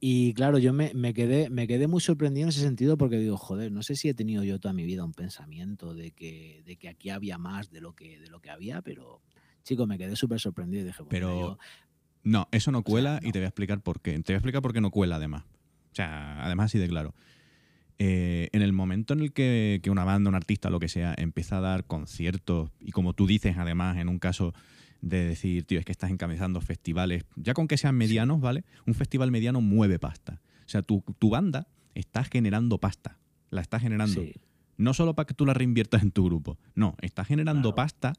Y 0.00 0.32
claro, 0.34 0.58
yo 0.58 0.72
me, 0.72 0.92
me 0.94 1.12
quedé, 1.12 1.50
me 1.50 1.66
quedé 1.66 1.88
muy 1.88 2.00
sorprendido 2.00 2.44
en 2.44 2.50
ese 2.50 2.60
sentido 2.60 2.96
porque 2.96 3.18
digo, 3.18 3.36
joder, 3.36 3.72
no 3.72 3.82
sé 3.82 3.96
si 3.96 4.08
he 4.08 4.14
tenido 4.14 4.44
yo 4.44 4.60
toda 4.60 4.72
mi 4.72 4.84
vida 4.84 5.04
un 5.04 5.12
pensamiento 5.12 5.92
de 5.94 6.12
que, 6.12 6.62
de 6.64 6.76
que 6.76 6.88
aquí 6.88 7.10
había 7.10 7.36
más 7.38 7.70
de 7.70 7.80
lo 7.80 7.94
que, 7.94 8.20
de 8.20 8.28
lo 8.28 8.40
que 8.40 8.50
había, 8.50 8.80
pero 8.82 9.20
chico, 9.64 9.86
me 9.88 9.98
quedé 9.98 10.14
súper 10.14 10.38
sorprendido 10.38 10.82
y 10.84 10.86
dije, 10.86 10.98
pues, 10.98 11.08
Pero- 11.10 11.40
yo- 11.40 11.58
No, 12.22 12.46
eso 12.52 12.70
no 12.70 12.78
sea, 12.78 12.84
cuela 12.84 13.20
y 13.22 13.32
te 13.32 13.38
voy 13.40 13.44
a 13.44 13.48
explicar 13.48 13.80
por 13.80 14.00
qué. 14.00 14.12
Te 14.12 14.32
voy 14.32 14.34
a 14.34 14.38
explicar 14.38 14.62
por 14.62 14.72
qué 14.72 14.80
no 14.80 14.90
cuela, 14.90 15.16
además. 15.16 15.44
O 15.92 15.94
sea, 15.94 16.44
además 16.44 16.66
así 16.66 16.78
de 16.78 16.88
claro. 16.88 17.14
Eh, 17.98 18.48
en 18.52 18.62
el 18.62 18.72
momento 18.72 19.14
en 19.14 19.20
el 19.20 19.32
que, 19.32 19.80
que 19.82 19.90
una 19.90 20.04
banda, 20.04 20.28
un 20.28 20.36
artista, 20.36 20.70
lo 20.70 20.78
que 20.78 20.88
sea, 20.88 21.14
empieza 21.18 21.58
a 21.58 21.60
dar 21.60 21.84
conciertos, 21.84 22.70
y 22.78 22.92
como 22.92 23.14
tú 23.14 23.26
dices, 23.26 23.56
además, 23.58 23.96
en 23.98 24.08
un 24.08 24.20
caso 24.20 24.54
de 25.00 25.24
decir, 25.24 25.64
tío, 25.64 25.78
es 25.78 25.84
que 25.84 25.92
estás 25.92 26.10
encabezando 26.10 26.60
festivales, 26.60 27.24
ya 27.36 27.54
con 27.54 27.68
que 27.68 27.76
sean 27.76 27.94
medianos, 27.96 28.40
¿vale? 28.40 28.64
Un 28.86 28.94
festival 28.94 29.30
mediano 29.30 29.60
mueve 29.60 29.98
pasta. 29.98 30.40
O 30.66 30.68
sea, 30.68 30.82
tu, 30.82 31.04
tu 31.18 31.30
banda 31.30 31.68
está 31.94 32.24
generando 32.24 32.78
pasta. 32.78 33.18
La 33.50 33.60
está 33.60 33.78
generando. 33.80 34.20
sí, 34.20 34.34
No 34.76 34.94
solo 34.94 35.14
para 35.14 35.26
que 35.26 35.34
tú 35.34 35.46
la 35.46 35.54
reinviertas 35.54 36.02
en 36.02 36.10
tu 36.10 36.24
grupo. 36.24 36.58
No, 36.74 36.96
está 37.00 37.24
generando 37.24 37.72
Claro. 37.72 37.76
pasta 37.76 38.12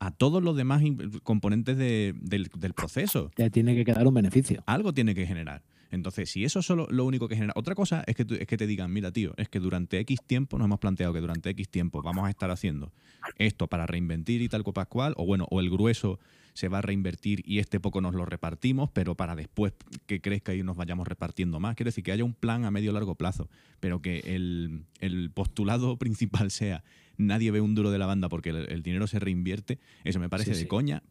a 0.00 0.10
todos 0.10 0.42
los 0.42 0.56
demás 0.56 0.82
componentes 1.22 1.76
de- 1.76 2.14
del, 2.20 2.48
del 2.58 2.72
proceso. 2.74 3.30
te 3.36 3.50
tiene 3.50 3.74
que 3.76 3.84
quedar 3.84 4.06
un 4.06 4.14
beneficio. 4.14 4.62
Algo 4.66 4.92
tiene 4.92 5.14
que 5.14 5.26
generar. 5.26 5.62
Entonces, 5.92 6.28
si 6.30 6.44
eso 6.44 6.58
es 6.58 6.66
solo 6.66 6.88
lo 6.90 7.04
único 7.04 7.28
que 7.28 7.34
genera. 7.36 7.52
Otra 7.54 7.74
cosa 7.76 8.02
es 8.06 8.16
que, 8.16 8.24
tú- 8.24 8.34
es 8.34 8.46
que 8.48 8.56
te 8.56 8.66
digan, 8.66 8.92
mira, 8.92 9.12
tío, 9.12 9.32
es 9.36 9.48
que 9.48 9.60
durante 9.60 9.98
X 10.00 10.20
tiempo 10.26 10.58
nos 10.58 10.64
hemos 10.64 10.80
planteado 10.80 11.12
que 11.12 11.20
durante 11.20 11.50
X 11.50 11.68
tiempo 11.68 12.02
vamos 12.02 12.26
a 12.26 12.30
estar 12.30 12.50
haciendo 12.50 12.92
esto 13.36 13.68
para 13.68 13.86
reinvertir 13.86 14.42
y 14.42 14.48
tal 14.48 14.62
cual 14.64 14.74
pascual, 14.74 15.14
o 15.16 15.24
bueno, 15.24 15.46
o 15.50 15.60
el 15.60 15.70
grueso 15.70 16.18
se 16.54 16.68
va 16.68 16.78
a 16.78 16.82
reinvertir 16.82 17.42
y 17.46 17.60
este 17.60 17.78
poco 17.80 18.00
nos 18.00 18.14
lo 18.14 18.24
repartimos, 18.26 18.90
pero 18.90 19.14
para 19.14 19.34
después 19.36 19.72
que 20.06 20.20
crezca 20.20 20.54
y 20.54 20.62
nos 20.62 20.76
vayamos 20.76 21.06
repartiendo 21.06 21.60
más. 21.60 21.76
Quiero 21.76 21.88
decir 21.88 22.04
que 22.04 22.12
haya 22.12 22.24
un 22.24 22.34
plan 22.34 22.64
a 22.64 22.70
medio 22.70 22.92
largo 22.92 23.14
plazo, 23.14 23.48
pero 23.80 24.02
que 24.02 24.18
el, 24.24 24.84
el 25.00 25.30
postulado 25.30 25.96
principal 25.98 26.50
sea 26.50 26.82
nadie 27.16 27.50
ve 27.50 27.60
un 27.60 27.74
duro 27.74 27.90
de 27.90 27.98
la 27.98 28.06
banda 28.06 28.28
porque 28.28 28.50
el, 28.50 28.70
el 28.70 28.82
dinero 28.82 29.06
se 29.06 29.18
reinvierte, 29.18 29.78
eso 30.04 30.18
me 30.20 30.28
parece 30.28 30.50
Sí, 30.52 30.56
de 30.56 30.62
sí. 30.62 30.66
coña. 30.68 31.02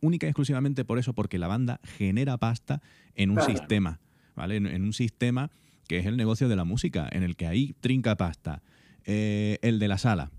Única 0.00 0.26
y 0.26 0.30
exclusivamente 0.30 0.84
por 0.84 0.98
eso, 1.00 1.12
porque 1.12 1.38
la 1.38 1.48
banda 1.48 1.80
genera 1.82 2.36
pasta 2.38 2.82
en 3.14 3.30
un 3.30 3.36
Claro. 3.36 3.50
sistema, 3.50 4.00
¿vale? 4.36 4.56
En, 4.56 4.66
en 4.66 4.84
un 4.84 4.92
sistema 4.92 5.50
que 5.88 5.98
es 5.98 6.06
el 6.06 6.16
negocio 6.16 6.48
de 6.48 6.56
la 6.56 6.64
música, 6.64 7.08
en 7.10 7.22
el 7.22 7.34
que 7.36 7.46
ahí 7.46 7.74
trinca 7.80 8.16
pasta. 8.16 8.62
Eh, 9.04 9.58
el 9.62 9.78
de 9.78 9.86
la 9.88 9.98
sala, 9.98 10.30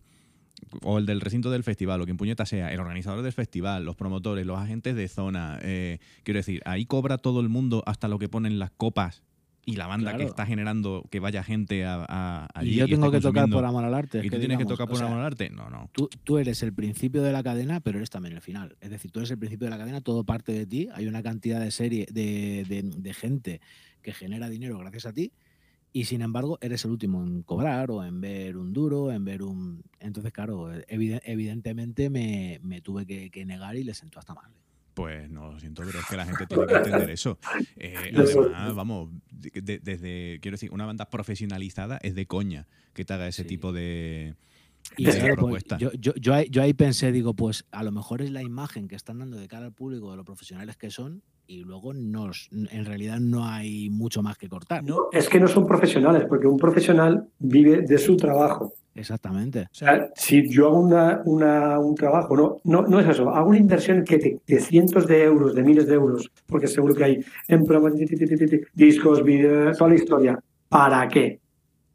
o 0.84 0.98
el 0.98 1.06
del 1.06 1.22
recinto 1.22 1.50
del 1.52 1.64
festival, 1.64 2.02
o 2.02 2.06
quien 2.06 2.18
puñeta 2.18 2.46
sea, 2.46 2.72
el 2.74 2.80
organizador 2.82 3.24
del 3.24 3.32
festival, 3.32 3.86
los 3.86 3.96
promotores, 3.96 4.46
los 4.46 4.58
agentes 4.60 4.96
de 4.96 5.08
zona. 5.08 5.58
eh, 5.62 6.00
quiero 6.24 6.40
decir, 6.40 6.62
ahí 6.66 6.86
cobra 6.86 7.18
todo 7.18 7.40
el 7.40 7.48
mundo 7.50 7.82
hasta 7.86 8.08
lo 8.10 8.20
que 8.20 8.28
ponen 8.28 8.60
las 8.60 8.72
copas 8.72 9.24
y 9.66 9.76
la 9.76 9.86
banda 9.88 10.16
que 10.18 10.24
está 10.24 10.46
generando 10.46 11.04
que 11.12 11.20
vaya 11.20 11.44
gente 11.44 11.86
a, 11.86 12.06
a- 12.08 12.48
allí. 12.54 12.72
y 12.72 12.76
yo 12.76 12.88
tengo 12.88 13.12
que 13.12 13.20
tocar 13.22 13.50
por 13.50 13.64
amor 13.66 13.84
al 13.86 13.94
arte. 13.94 14.20
Y 14.26 14.30
tú 14.30 14.40
tienes 14.40 14.58
que 14.58 14.66
tocar 14.66 14.86
o 14.86 14.90
por 14.90 14.98
sea, 14.98 15.08
amor 15.08 15.20
al 15.20 15.26
arte. 15.26 15.50
No, 15.50 15.70
no. 15.70 15.90
Tú, 15.94 16.10
tú 16.24 16.38
eres 16.38 16.64
el 16.64 16.74
principio 16.74 17.22
de 17.22 17.32
la 17.34 17.44
cadena, 17.44 17.80
pero 17.82 17.98
eres 18.00 18.10
también 18.10 18.34
el 18.36 18.42
final. 18.42 18.76
Es 18.82 18.90
decir, 18.90 19.12
tú 19.12 19.20
eres 19.20 19.32
el 19.32 19.38
principio 19.38 19.66
de 19.66 19.72
la 19.72 19.78
cadena, 19.78 20.00
todo 20.02 20.24
parte 20.24 20.54
de 20.54 20.66
ti. 20.66 20.88
Hay 20.94 21.08
una 21.08 21.22
cantidad 21.22 21.60
de 21.62 21.72
serie 21.72 22.06
de, 22.12 22.66
de- 22.68 22.84
de 22.84 23.14
gente 23.14 23.62
que 24.08 24.14
genera 24.14 24.48
dinero 24.48 24.78
gracias 24.80 25.06
a 25.06 25.12
ti. 25.12 25.34
Y 25.92 26.06
sin 26.06 26.22
embargo, 26.22 26.58
eres 26.62 26.86
el 26.86 26.92
último 26.92 27.22
en 27.26 27.42
cobrar 27.44 27.92
o 27.92 28.06
en 28.06 28.22
ver 28.22 28.56
un 28.56 28.72
duro, 28.72 29.12
en 29.12 29.26
ver 29.26 29.44
un. 29.44 29.84
Entonces, 30.00 30.32
claro, 30.32 30.72
evide- 30.88 31.22
evidentemente 31.26 32.10
me, 32.10 32.58
me 32.64 32.80
tuve 32.80 33.06
que, 33.06 33.30
que 33.30 33.46
negar 33.46 33.76
y 33.76 33.84
le 33.84 33.94
sentó 33.94 34.20
hasta 34.20 34.34
mal. 34.34 34.50
Pues 34.94 35.30
no, 35.30 35.52
lo 35.52 35.60
siento, 35.60 35.84
pero 35.86 36.00
es 36.00 36.06
que 36.06 36.16
la 36.16 36.26
gente 36.26 36.48
tiene 36.48 36.66
que 36.68 36.74
entender 36.76 37.10
eso. 37.10 37.38
Eh, 37.76 37.96
además, 38.56 38.76
vamos, 38.76 39.10
de- 39.30 39.62
de- 39.62 39.80
desde, 39.80 40.40
quiero 40.42 40.56
decir, 40.56 40.72
una 40.72 40.86
banda 40.86 41.10
profesionalizada 41.10 41.98
es 42.02 42.16
de 42.16 42.28
coña 42.28 42.66
que 42.94 43.04
te 43.04 43.14
haga 43.14 43.28
ese 43.28 43.42
Sí. 43.44 43.50
tipo 43.50 43.74
de, 43.74 44.36
Y 44.96 45.04
claro, 45.04 45.20
pues, 45.20 45.36
propuesta. 45.36 45.78
yo, 45.80 45.92
yo, 46.00 46.14
yo, 46.16 46.34
ahí, 46.34 46.48
yo 46.50 46.62
ahí 46.62 46.74
pensé, 46.74 47.12
digo, 47.12 47.34
pues 47.34 47.66
a 47.72 47.84
lo 47.84 47.92
mejor 47.92 48.22
es 48.22 48.32
la 48.32 48.42
imagen 48.42 48.88
que 48.88 48.96
están 48.96 49.20
dando 49.20 49.36
de 49.38 49.48
cara 49.50 49.66
al 49.66 49.74
público 49.74 50.12
de 50.12 50.16
lo 50.18 50.24
profesionales 50.24 50.78
que 50.78 50.92
son 50.92 51.24
y 51.48 51.64
luego 51.64 51.94
nos, 51.94 52.50
en 52.52 52.86
realidad 52.86 53.20
no 53.20 53.46
hay 53.46 53.90
mucho 53.90 54.22
más 54.22 54.38
que 54.38 54.50
cortar. 54.50 54.84
No, 54.84 55.08
es 55.12 55.30
que 55.30 55.40
no 55.40 55.48
son 55.48 55.66
profesionales, 55.66 56.26
porque 56.28 56.46
un 56.48 56.58
profesional 56.58 57.28
vive 57.40 57.82
de 57.82 57.98
su 57.98 58.18
trabajo. 58.18 58.74
Exactamente. 58.94 59.62
O 59.72 59.76
sea, 59.76 60.10
si 60.16 60.50
yo 60.50 60.68
hago 60.68 60.80
una, 60.80 61.22
una- 61.26 61.80
un 61.80 61.96
trabajo, 61.96 62.36
no, 62.36 62.58
no, 62.64 62.82
no 62.82 63.00
es 63.00 63.08
eso, 63.08 63.30
hago 63.30 63.50
una 63.50 63.60
inversión 63.60 64.04
que 64.04 64.18
te- 64.18 64.40
de 64.46 64.60
cientos 64.60 65.08
de 65.08 65.24
euros, 65.24 65.54
de 65.56 65.64
miles 65.64 65.88
de 65.88 65.94
euros, 65.94 66.30
porque 66.48 66.68
seguro 66.68 66.96
que 66.96 67.04
hay 67.04 67.26
en 67.48 67.64
programas, 67.64 67.94
discos, 68.74 69.24
vídeos, 69.24 69.78
toda 69.78 69.90
la 69.92 69.96
historia. 69.96 70.40
¿Para 70.70 71.08
qué? 71.08 71.40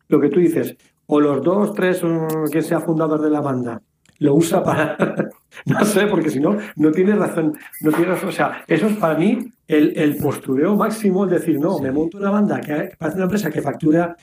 Lo 0.09 0.21
que 0.21 0.29
tú 0.29 0.41
dices, 0.41 0.77
o 1.07 1.21
los 1.21 1.43
dos, 1.43 1.73
tres, 1.75 2.03
o 2.05 2.27
quien 2.51 2.63
sea 2.63 2.81
fundador 2.81 3.21
de 3.21 3.31
la 3.31 3.41
banda, 3.41 3.83
lo 4.23 4.35
usa 4.35 4.63
para. 4.63 4.97
no 5.67 5.85
sé, 5.85 6.07
porque 6.07 6.31
si 6.31 6.41
no, 6.41 6.57
no 6.77 6.91
tiene 6.93 7.15
razón. 7.15 7.57
No 7.81 7.91
tiene 7.91 8.07
razón. 8.07 8.29
O 8.29 8.33
sea, 8.33 8.65
eso 8.67 8.87
es 8.87 8.97
para 8.97 9.19
mí 9.19 9.39
el, 9.69 9.97
el 9.99 10.17
postureo 10.17 10.77
máximo, 10.77 11.25
es 11.27 11.31
decir, 11.33 11.59
no, 11.59 11.77
Sí. 11.77 11.83
me 11.83 11.93
monto 11.93 12.19
una 12.19 12.31
banda 12.31 12.61
que 12.61 12.93
parece 12.99 13.17
una 13.17 13.25
empresa 13.25 13.51
que 13.51 13.61
factura 13.63 14.17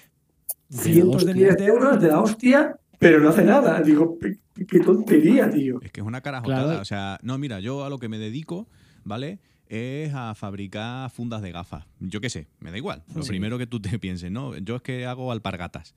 De 0.69 0.77
cientos 0.77 1.25
de 1.25 1.33
miles 1.33 1.57
de 1.57 1.65
euros 1.65 1.99
de 2.01 2.07
la 2.07 2.19
hostia, 2.21 2.75
pero 2.97 3.19
no 3.19 3.29
hace 3.29 3.43
nada. 3.43 3.81
Digo, 3.81 4.17
qué, 4.19 4.37
qué 4.65 4.79
tontería, 4.79 5.49
tío. 5.49 5.79
Es 5.81 5.91
que 5.91 6.01
es 6.01 6.07
una 6.07 6.21
carajotada. 6.21 6.63
Claro. 6.65 6.81
O 6.81 6.85
sea, 6.85 7.19
no, 7.21 7.37
mira, 7.37 7.59
yo 7.59 7.83
a 7.85 7.89
lo 7.89 7.97
que 7.99 8.09
me 8.09 8.17
dedico, 8.17 8.67
¿vale? 9.03 9.39
Es 9.67 10.11
a 10.15 10.33
fabricar 10.35 11.09
fundas 11.11 11.41
de 11.43 11.51
gafas. 11.51 11.85
Yo 11.99 12.21
qué 12.21 12.29
sé, 12.29 12.47
me 12.59 12.71
da 12.71 12.77
igual. 12.77 13.03
Lo 13.13 13.21
Sí. 13.23 13.29
primero 13.29 13.57
que 13.59 13.67
tú 13.67 13.79
te 13.79 13.99
pienses, 13.99 14.31
¿no? 14.31 14.57
Yo 14.57 14.77
es 14.77 14.81
que 14.81 15.05
hago 15.05 15.31
alpargatas. 15.31 15.93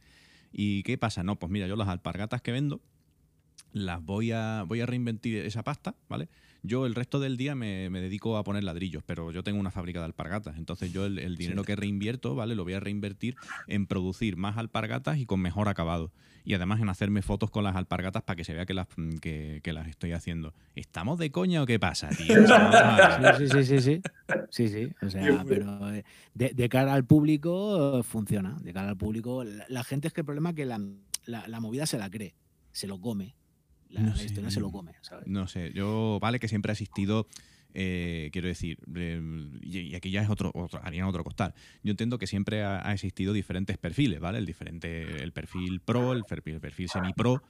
¿Y 0.53 0.83
qué 0.83 0.99
pasa? 0.99 1.23
No, 1.23 1.39
pues 1.39 1.51
mira, 1.51 1.67
yo 1.67 1.77
las 1.77 1.89
alpargatas 1.89 2.43
que 2.43 2.53
vendo 2.53 2.83
las 3.73 4.03
voy 4.05 4.33
a, 4.33 4.65
voy 4.67 4.81
a 4.81 4.87
reinventir 4.87 5.37
esa 5.39 5.63
pasta, 5.63 5.95
¿vale? 6.09 6.29
Yo 6.65 6.87
el 6.87 6.95
resto 6.95 7.19
del 7.19 7.37
día 7.37 7.57
me, 7.57 7.91
me 7.91 8.01
dedico 8.01 8.37
a 8.37 8.45
poner 8.45 8.63
ladrillos, 8.63 9.03
pero 9.05 9.33
yo 9.33 9.43
tengo 9.43 9.59
una 9.59 9.73
fábrica 9.73 9.99
de 9.99 10.05
alpargatas. 10.05 10.57
Entonces 10.59 10.93
yo 10.93 11.07
el, 11.07 11.19
el 11.19 11.37
dinero 11.37 11.65
que 11.65 11.75
reinvierto, 11.75 12.37
¿vale? 12.37 12.55
Lo 12.55 12.63
voy 12.63 12.75
a 12.75 12.81
reinvertir 12.81 13.35
en 13.67 13.87
producir 13.87 14.37
más 14.37 14.57
alpargatas 14.57 15.19
y 15.19 15.27
con 15.27 15.41
mejor 15.41 15.69
acabado. 15.69 16.13
Y 16.45 16.55
además 16.55 16.81
en 16.81 16.89
hacerme 16.89 17.23
fotos 17.23 17.51
con 17.51 17.65
las 17.65 17.75
alpargatas 17.75 18.23
para 18.23 18.37
que 18.37 18.45
se 18.45 18.53
vea 18.55 18.65
que 18.65 18.75
las, 18.75 18.87
que, 19.21 19.59
que 19.65 19.73
las 19.73 19.89
estoy 19.89 20.13
haciendo. 20.13 20.55
¿Estamos 20.77 21.19
de 21.19 21.33
coña 21.33 21.63
o 21.63 21.67
qué 21.67 21.81
pasa, 21.81 22.11
tío? 22.11 22.45
O 22.45 22.47
sea. 22.47 23.35
Sí, 23.37 23.49
sí, 23.49 23.49
sí, 23.49 23.65
sí, 23.65 23.81
sí. 23.81 24.03
Sí, 24.51 24.69
sí. 24.69 24.89
O 25.05 25.11
sea, 25.11 25.45
pero 25.49 25.93
eh, 25.95 26.05
de, 26.35 26.51
de 26.51 26.69
cara 26.69 26.95
al 26.95 27.05
público 27.05 27.99
eh, 27.99 28.03
funciona. 28.05 28.57
De 28.63 28.73
cara 28.73 28.91
al 28.91 28.97
público, 28.97 29.43
la, 29.43 29.65
la 29.69 29.83
gente 29.83 30.07
es 30.07 30.15
que 30.15 30.21
el 30.21 30.27
problema 30.27 30.51
es 30.51 30.57
que 30.57 30.67
la, 30.67 30.81
la- 31.27 31.49
la 31.49 31.59
movida 31.61 31.87
se 31.87 31.99
la 31.99 32.09
cree, 32.09 32.35
se 32.71 32.87
lo 32.87 33.01
come. 33.01 33.35
La, 33.93 34.01
No 34.01 34.09
la 34.11 34.17
sé, 34.17 34.25
historia 34.27 34.51
se 34.51 34.61
lo 34.61 34.71
come, 34.71 34.93
¿sabes? 35.03 35.27
No 35.27 35.47
sé, 35.47 35.73
yo, 35.75 36.19
vale 36.21 36.41
que 36.41 36.49
siempre 36.49 36.71
ha 36.71 36.75
existido, 36.75 37.27
eh, 37.75 38.31
quiero 38.33 38.49
decir, 38.49 38.79
eh, 38.95 39.21
y, 39.63 39.95
aquí 39.95 40.11
ya 40.11 40.23
es 40.23 40.31
otro, 40.31 40.51
otro, 40.55 40.81
harían 40.83 41.07
otro 41.07 41.23
costal. 41.25 41.55
Yo 41.83 41.91
entiendo 41.91 42.19
que 42.19 42.27
siempre 42.27 42.63
ha, 42.63 42.87
ha 42.89 42.93
existido 42.95 43.33
diferentes 43.33 43.79
perfiles, 43.79 44.19
¿vale? 44.21 44.39
El 44.39 44.47
diferente, 44.47 45.23
el 45.23 45.33
perfil 45.33 45.81
pro, 45.81 46.13
el 46.15 46.25
perfil, 46.25 46.55
el 46.55 46.61
perfil 46.61 46.89
semi-pro, 46.89 47.43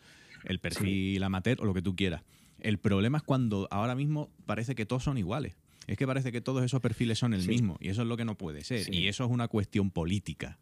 el 0.45 0.59
perfil 0.59 1.23
amateur 1.23 1.61
o 1.61 1.65
lo 1.65 1.75
que 1.75 1.83
tú 1.83 1.95
quieras. 1.97 2.23
El 2.61 2.79
problema 2.79 3.19
es 3.19 3.25
cuando 3.25 3.67
ahora 3.71 3.95
mismo 3.95 4.31
parece 4.47 4.75
que 4.75 4.87
todos 4.87 5.03
son 5.05 5.19
iguales. 5.19 5.57
Es 5.87 5.97
que 5.99 6.07
parece 6.07 6.31
que 6.31 6.41
todos 6.41 6.65
esos 6.65 6.81
perfiles 6.81 7.19
son 7.19 7.35
el 7.35 7.43
Sí. 7.43 7.49
mismo 7.49 7.77
y 7.81 7.89
eso 7.89 8.03
es 8.03 8.09
lo 8.09 8.17
que 8.17 8.25
no 8.25 8.37
puede 8.37 8.63
ser. 8.63 8.85
Sí. 8.85 8.93
Y 8.93 9.09
eso 9.09 9.25
es 9.25 9.31
una 9.31 9.49
cuestión 9.49 9.91
política. 9.91 10.59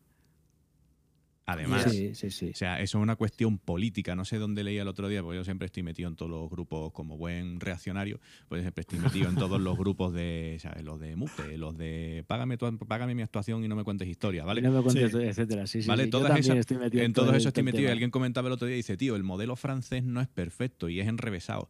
Además, 1.53 1.91
Sí, 1.91 2.15
sí, 2.15 2.31
sí. 2.31 2.51
o 2.51 2.55
sea, 2.55 2.81
eso 2.81 2.99
es 2.99 3.03
una 3.03 3.17
cuestión 3.17 3.59
política. 3.59 4.15
No 4.15 4.25
sé 4.25 4.39
dónde 4.39 4.63
leía 4.65 4.83
el 4.83 4.89
otro 4.89 5.09
día, 5.09 5.23
porque 5.23 5.37
yo 5.39 5.45
siempre 5.45 5.67
estoy 5.67 5.83
metido 5.83 6.09
en 6.09 6.17
todos 6.17 6.31
los 6.31 6.49
grupos 6.51 6.93
como 6.93 7.17
buen 7.17 7.61
reaccionario, 7.61 8.21
pues 8.49 8.63
siempre 8.63 8.83
estoy 8.83 8.99
metido 8.99 9.29
en 9.29 9.37
todos 9.37 9.61
los 9.61 9.77
grupos 9.77 10.13
de, 10.13 10.59
¿sabes? 10.61 10.85
Los 10.85 11.01
de 11.01 11.17
Mute, 11.17 11.57
los 11.59 11.77
de 11.77 12.25
págame, 12.27 12.57
tu- 12.57 12.79
págame 12.79 13.15
mi 13.15 13.23
actuación 13.23 13.65
y 13.65 13.69
no 13.69 13.77
me 13.77 13.85
cuentes 13.85 14.09
historia, 14.09 14.45
¿vale? 14.45 14.61
Y 14.61 14.65
no 14.65 14.73
me 14.73 14.83
cuentes, 14.83 15.11
Sí. 15.13 15.19
etcétera. 15.19 15.67
Sí, 15.67 15.83
sí, 15.83 15.89
¿Vale? 15.89 16.05
sí. 16.05 16.11
Yo 16.11 16.19
Todas 16.19 16.39
esas- 16.39 16.57
estoy 16.59 16.79
metido 16.79 17.03
en 17.05 17.13
todo 17.13 17.31
eso 17.35 17.49
estoy 17.49 17.53
todo 17.53 17.61
el 17.61 17.65
metido. 17.75 17.89
Y 17.89 17.93
alguien 17.93 18.11
comentaba 18.11 18.49
el 18.49 18.53
otro 18.53 18.67
día 18.67 18.77
y 18.77 18.79
dice, 18.79 18.97
tío, 18.97 19.17
el 19.17 19.23
modelo 19.23 19.57
francés 19.57 20.05
no 20.05 20.21
es 20.21 20.29
perfecto 20.29 20.89
y 20.89 21.01
es 21.01 21.09
enrevesado. 21.09 21.69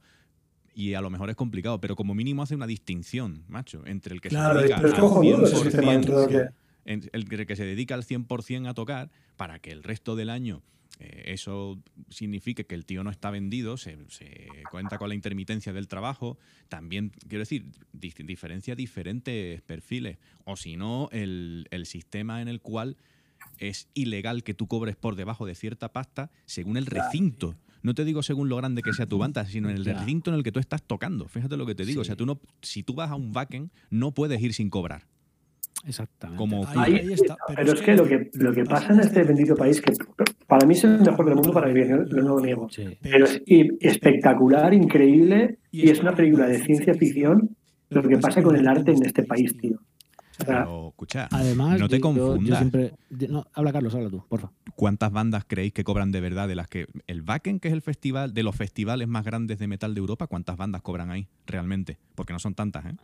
Y 0.74 0.94
a 0.94 1.00
lo 1.00 1.10
mejor 1.10 1.28
es 1.30 1.36
complicado, 1.36 1.80
pero 1.80 1.96
como 1.96 2.14
mínimo 2.14 2.42
hace 2.42 2.54
una 2.54 2.66
distinción, 2.66 3.42
macho, 3.48 3.84
entre 3.86 4.14
el 4.14 4.20
que 4.20 4.28
Claro, 4.28 4.54
se 4.54 4.60
dedica 4.60 4.76
pero 4.76 4.88
es 4.88 4.94
al 4.94 5.00
cojonudo 5.00 5.46
ese 5.46 5.70
100%, 5.70 6.52
el 6.84 7.28
que- 7.28 7.56
se 7.56 7.64
dedica 7.64 7.94
al 7.94 8.04
100% 8.04 8.68
a 8.68 8.74
tocar 8.74 9.10
para 9.36 9.58
que 9.58 9.70
el 9.72 9.82
resto 9.82 10.16
del 10.16 10.30
año 10.30 10.62
eh, 10.98 11.32
eso 11.32 11.80
signifique 12.10 12.66
que 12.66 12.74
el 12.74 12.84
tío 12.84 13.02
no 13.02 13.10
está 13.10 13.30
vendido, 13.30 13.78
se, 13.78 13.96
se 14.08 14.66
cuenta 14.68 14.98
con 14.98 15.08
la 15.08 15.14
intermitencia 15.14 15.72
del 15.72 15.88
trabajo, 15.88 16.36
también, 16.68 17.10
quiero 17.26 17.40
decir, 17.40 17.64
di- 17.94 18.12
diferencia 18.24 18.74
diferentes 18.74 19.62
perfiles, 19.62 20.18
o 20.44 20.56
si 20.56 20.76
no, 20.76 21.08
el, 21.10 21.66
el 21.70 21.86
sistema 21.86 22.42
en 22.42 22.48
el 22.48 22.60
cual 22.60 22.98
es 23.56 23.88
ilegal 23.94 24.42
que 24.42 24.52
tú 24.52 24.66
cobres 24.66 24.94
por 24.96 25.16
debajo 25.16 25.46
de 25.46 25.54
cierta 25.54 25.90
pasta 25.92 26.30
según 26.44 26.76
el 26.76 26.84
recinto. 26.86 27.56
No 27.82 27.94
te 27.94 28.04
digo 28.04 28.22
según 28.22 28.50
lo 28.50 28.56
grande 28.56 28.82
que 28.82 28.92
sea 28.92 29.06
tu 29.06 29.16
banda, 29.16 29.46
sino 29.46 29.70
en 29.70 29.76
el 29.76 29.84
recinto 30.00 30.30
en 30.30 30.36
el 30.36 30.42
que 30.42 30.52
tú 30.52 30.60
estás 30.60 30.82
tocando. 30.82 31.28
Fíjate 31.28 31.56
lo 31.56 31.64
que 31.64 31.74
te 31.74 31.86
digo. 31.86 32.02
O 32.02 32.04
sea, 32.04 32.14
tú 32.16 32.26
no, 32.26 32.40
si 32.60 32.82
tú 32.82 32.92
vas 32.92 33.10
a 33.10 33.14
un 33.14 33.32
backend, 33.32 33.70
no 33.88 34.12
puedes 34.12 34.40
ir 34.42 34.52
sin 34.52 34.68
cobrar. 34.68 35.06
Exactamente. 35.86 36.38
Como 36.38 36.66
Ahí- 36.66 36.94
Ahí, 36.94 36.94
ahí 37.08 37.12
está, 37.14 37.36
pero, 37.56 37.72
es 37.72 37.80
que 37.82 37.94
lo 37.94 38.04
que, 38.06 38.30
lo 38.34 38.52
que 38.52 38.64
pasa 38.64 38.92
en 38.92 39.00
este 39.00 39.22
bendito 39.24 39.54
país, 39.56 39.80
que 39.80 39.92
para 40.46 40.66
mí 40.66 40.74
es 40.74 40.84
el 40.84 41.00
mejor 41.00 41.24
del 41.26 41.34
mundo 41.36 41.52
para 41.52 41.68
vivir, 41.68 41.88
no, 41.90 42.04
no 42.04 42.34
lo 42.36 42.40
niego. 42.40 42.68
Sí. 42.70 42.98
Pero 43.00 43.24
es 43.24 43.42
espectacular, 43.80 44.74
increíble, 44.74 45.58
Y 45.70 45.86
y 45.86 45.90
es 45.90 46.00
una 46.00 46.14
película 46.14 46.46
de 46.46 46.58
ciencia 46.62 46.94
ficción 46.94 47.56
lo 47.90 48.02
que 48.02 48.18
pasa 48.18 48.42
con 48.42 48.54
el 48.56 48.66
arte 48.68 48.92
en 48.92 49.04
este 49.04 49.24
país, 49.24 49.56
tío. 49.56 49.78
Pero, 50.46 50.88
escucha, 50.90 51.28
Además, 51.32 51.78
no 51.78 51.88
te 51.88 51.96
yo- 51.96 52.00
confundas. 52.02 52.58
siempre- 52.58 52.92
yo- 53.10 53.28
no, 53.28 53.44
habla 53.52 53.72
Carlos, 53.72 53.94
habla 53.94 54.08
tú, 54.08 54.24
porfa. 54.26 54.50
¿Cuántas 54.74 55.12
bandas 55.12 55.44
creéis 55.46 55.72
que 55.74 55.84
cobran 55.84 56.12
de 56.12 56.20
verdad 56.20 56.48
de 56.48 56.54
las 56.54 56.66
que 56.66 56.86
el 57.06 57.22
Wacken, 57.22 57.60
que 57.60 57.68
es 57.68 57.74
el 57.74 57.82
festival 57.82 58.32
de 58.32 58.42
los 58.42 58.56
festivales 58.56 59.06
más 59.06 59.24
grandes 59.24 59.58
de 59.58 59.66
metal 59.66 59.92
de 59.94 59.98
Europa, 60.00 60.26
cuántas 60.28 60.56
bandas 60.56 60.80
cobran 60.80 61.10
ahí 61.10 61.26
realmente? 61.46 61.98
Porque 62.14 62.32
no 62.32 62.38
son 62.38 62.54
tantas, 62.54 62.86
¿eh? 62.86 62.94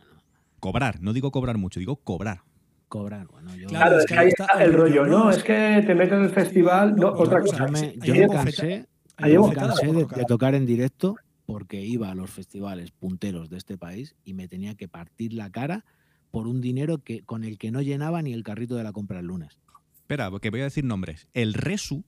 Cobrar, 0.59 0.99
no 1.01 1.13
digo 1.13 1.29
cobrar 1.29 1.57
mucho, 1.59 1.79
digo 1.79 1.97
cobrar. 1.97 2.39
Cobrar, 2.87 3.27
bueno, 3.27 3.55
yo, 3.55 3.67
Claro, 3.67 3.99
es 3.99 4.05
que 4.05 4.17
ahí 4.17 4.29
está 4.29 4.45
el 4.63 4.73
rollo, 4.73 5.05
¿no? 5.05 5.25
¿no? 5.25 5.29
Es 5.29 5.43
que 5.43 5.83
te 5.85 5.93
metes 5.93 6.13
en 6.13 6.23
el 6.23 6.29
festival, 6.29 6.95
no, 6.95 7.09
otra 7.09 7.41
cosa. 7.41 7.65
yo 7.65 7.71
me, 7.71 7.95
yo 7.97 8.27
cansé, 8.29 8.87
yo 9.19 9.47
me 9.47 9.55
cansé 9.55 9.87
de, 9.87 9.93
tocar. 10.01 10.17
de 10.19 10.25
tocar 10.25 10.55
en 10.55 10.65
directo 10.65 11.15
porque 11.45 11.81
iba 11.81 12.11
a 12.11 12.15
los 12.15 12.29
festivales 12.29 12.91
punteros 12.91 13.49
de 13.49 13.57
este 13.57 13.77
país 13.77 14.15
y 14.23 14.33
me 14.33 14.47
tenía 14.47 14.75
que 14.75 14.87
partir 14.87 15.33
la 15.33 15.49
cara 15.49 15.85
por 16.31 16.47
un 16.47 16.61
dinero 16.61 16.99
que 16.99 17.23
con 17.23 17.43
el 17.43 17.57
que 17.57 17.71
no 17.71 17.81
llenaba 17.81 18.21
ni 18.21 18.33
el 18.33 18.43
carrito 18.43 18.75
de 18.75 18.83
la 18.83 18.91
compra 18.91 19.19
el 19.19 19.27
lunes. 19.27 19.59
Espera, 19.95 20.29
que 20.41 20.49
voy 20.49 20.61
a 20.61 20.65
decir 20.65 20.83
nombres. 20.83 21.27
El 21.33 21.53
Resu, 21.53 22.03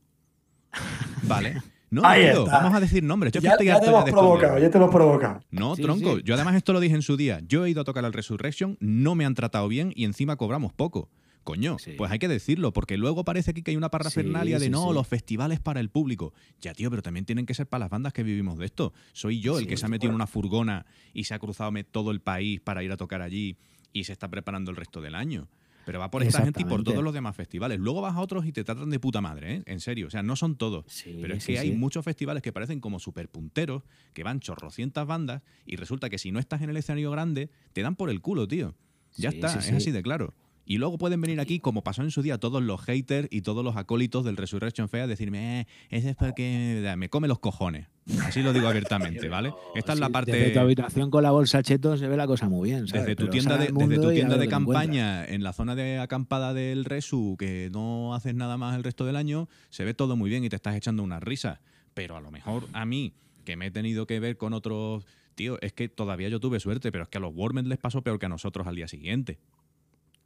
¿vale? 1.23 1.61
No, 1.91 2.05
Ahí 2.05 2.21
tío, 2.29 2.43
está. 2.45 2.59
vamos 2.59 2.75
a 2.75 2.79
decir 2.79 3.03
nombres. 3.03 3.33
Yo 3.33 3.41
Ya, 3.41 3.51
ya 3.51 3.79
te 3.79 3.87
hemos 3.87 4.05
de 4.05 4.11
provocado, 4.11 4.59
ya 4.59 4.69
te 4.69 4.77
hemos 4.77 4.89
provocado. 4.91 5.41
No, 5.49 5.75
Sí, 5.75 5.81
tronco. 5.81 6.17
sí. 6.17 6.21
Yo 6.23 6.35
además 6.35 6.55
esto 6.55 6.71
lo 6.73 6.79
dije 6.79 6.95
en 6.95 7.01
su 7.01 7.17
día. 7.17 7.41
Yo 7.47 7.65
he 7.65 7.69
ido 7.71 7.81
a 7.81 7.83
tocar 7.83 8.05
al 8.05 8.13
Resurrection, 8.13 8.77
no 8.79 9.15
me 9.15 9.25
han 9.25 9.33
tratado 9.33 9.67
bien 9.67 9.91
y 9.95 10.05
encima 10.05 10.35
cobramos 10.35 10.71
poco. 10.73 11.09
Coño, 11.43 11.77
Sí. 11.79 11.93
pues 11.97 12.11
hay 12.11 12.19
que 12.19 12.27
decirlo, 12.27 12.73
porque 12.73 12.95
luego 12.97 13.23
parece 13.23 13.51
aquí 13.51 13.63
que 13.63 13.71
hay 13.71 13.77
una 13.77 13.89
parrafernalia 13.89 14.57
Sí, 14.57 14.65
de 14.65 14.65
sí, 14.67 14.71
no, 14.71 14.89
sí. 14.89 14.93
los 14.93 15.07
festivales 15.07 15.59
para 15.59 15.79
el 15.79 15.89
público. 15.89 16.33
Ya, 16.61 16.73
tío, 16.75 16.91
pero 16.91 17.01
también 17.01 17.25
tienen 17.25 17.47
que 17.47 17.55
ser 17.55 17.65
para 17.65 17.79
las 17.85 17.89
bandas 17.89 18.13
que 18.13 18.21
vivimos 18.21 18.59
de 18.59 18.65
esto. 18.65 18.93
Soy 19.13 19.39
yo 19.39 19.57
el 19.57 19.65
que 19.65 19.75
se 19.77 19.85
ha 19.85 19.89
metido 19.89 20.11
en 20.11 20.15
una 20.15 20.27
furgona 20.27 20.85
y 21.13 21.23
se 21.23 21.33
ha 21.33 21.39
cruzado 21.39 21.71
me- 21.71 21.83
todo 21.85 22.11
el 22.11 22.19
país 22.21 22.59
para 22.61 22.83
ir 22.83 22.91
a 22.91 22.97
tocar 22.97 23.21
allí 23.23 23.57
y 23.93 24.03
se 24.03 24.11
está 24.11 24.27
preparando 24.27 24.69
el 24.69 24.77
resto 24.77 25.01
del 25.01 25.15
año. 25.15 25.47
Pero 25.89 25.97
va 25.97 26.11
por 26.11 26.21
esta 26.21 26.43
gente 26.43 26.61
y 26.61 26.65
por 26.65 26.83
todos 26.83 27.03
los 27.03 27.15
demás 27.15 27.35
festivales. 27.35 27.79
Luego 27.79 28.01
vas 28.01 28.15
a 28.15 28.19
otros 28.19 28.45
y 28.45 28.51
te 28.51 28.63
tratan 28.63 28.91
de 28.91 28.99
puta 28.99 29.21
madre, 29.21 29.55
¿eh? 29.55 29.63
En 29.65 29.79
serio. 29.79 30.05
O 30.05 30.11
sea, 30.11 30.21
no 30.21 30.35
son 30.35 30.55
todos. 30.55 30.85
Sí, 30.87 31.17
Pero 31.19 31.33
es 31.33 31.43
sí, 31.43 31.53
que 31.53 31.57
hay 31.57 31.71
sí. 31.71 31.75
muchos 31.75 32.05
festivales 32.05 32.43
que 32.43 32.53
parecen 32.53 32.79
como 32.79 32.99
super 32.99 33.27
punteros, 33.27 33.81
que 34.13 34.21
van 34.21 34.39
chorrocientas 34.39 35.07
bandas 35.07 35.41
y 35.65 35.77
resulta 35.77 36.07
que 36.11 36.19
si 36.19 36.31
no 36.31 36.37
estás 36.37 36.61
en 36.61 36.69
el 36.69 36.77
escenario 36.77 37.09
grande, 37.09 37.49
te 37.73 37.81
dan 37.81 37.95
por 37.95 38.11
el 38.11 38.21
culo, 38.21 38.47
tío. 38.47 38.75
Ya 39.17 39.29
está, 39.29 39.57
es 39.57 39.65
sí. 39.65 39.73
así 39.73 39.89
de 39.89 40.03
claro. 40.03 40.35
Y 40.69 40.77
luego 40.77 40.99
pueden 40.99 41.19
venir 41.19 41.39
aquí, 41.39 41.59
como 41.59 41.83
pasó 41.83 42.03
en 42.03 42.11
su 42.11 42.21
día, 42.21 42.37
todos 42.37 42.61
los 42.61 42.79
haters 42.81 43.27
y 43.31 43.41
todos 43.41 43.65
los 43.65 43.75
acólitos 43.75 44.23
del 44.23 44.37
Resurrection 44.37 44.87
Fea 44.87 45.05
a 45.05 45.07
decirme, 45.07 45.61
eh, 45.61 45.67
ese 45.89 46.11
es 46.11 46.15
porque 46.15 46.93
me 46.95 47.09
come 47.09 47.27
los 47.27 47.39
cojones. 47.39 47.87
Así 48.21 48.43
lo 48.43 48.53
digo 48.53 48.67
abiertamente, 48.67 49.27
¿arte? 49.33 49.51
Esta 49.73 49.93
es 49.93 49.99
la 49.99 50.09
parte... 50.09 50.31
Desde 50.31 50.51
tu 50.51 50.59
habitación 50.59 51.09
con 51.09 51.23
la 51.23 51.31
bolsa 51.31 51.63
cheto 51.63 51.97
se 51.97 52.07
ve 52.07 52.15
la 52.15 52.27
cosa 52.27 52.47
muy 52.47 52.69
bien. 52.69 52.87
¿sabes? 52.87 53.01
Desde 53.01 53.15
tu 53.15 53.23
Pero 53.23 53.31
tienda 53.31 53.57
de, 53.57 53.71
desde 53.73 53.95
tu 53.99 54.11
tienda 54.11 54.37
de 54.37 54.47
campaña 54.47 55.25
en 55.25 55.41
la 55.41 55.53
zona 55.53 55.73
de 55.73 55.97
acampada 55.97 56.53
del 56.53 56.85
Resu, 56.85 57.35
que 57.39 57.71
no 57.73 58.13
haces 58.13 58.35
nada 58.35 58.55
más 58.57 58.75
el 58.75 58.83
resto 58.83 59.07
del 59.07 59.15
año, 59.15 59.49
se 59.71 59.85
ve 59.85 59.95
todo 59.95 60.15
muy 60.15 60.29
bien 60.29 60.43
y 60.43 60.49
te 60.49 60.55
estás 60.55 60.75
echando 60.75 61.01
unas 61.01 61.23
risas. 61.23 61.61
Pero 61.95 62.15
a 62.15 62.21
lo 62.21 62.29
mejor 62.29 62.67
a 62.73 62.85
mí, 62.85 63.15
que 63.43 63.55
me 63.55 63.65
he 63.65 63.71
tenido 63.71 64.05
que 64.05 64.19
ver 64.19 64.37
con 64.37 64.53
otros. 64.53 65.07
Tío, 65.33 65.59
es 65.61 65.73
que 65.73 65.89
todavía 65.89 66.29
yo 66.29 66.39
tuve 66.39 66.59
suerte, 66.59 66.91
pero 66.91 67.05
es 67.05 67.09
que 67.09 67.17
a 67.17 67.21
los 67.21 67.33
Wormen 67.33 67.69
les 67.69 67.79
pasó 67.79 68.03
peor 68.03 68.19
que 68.19 68.27
a 68.27 68.29
nosotros 68.29 68.67
al 68.67 68.75
día 68.75 68.87
siguiente. 68.87 69.39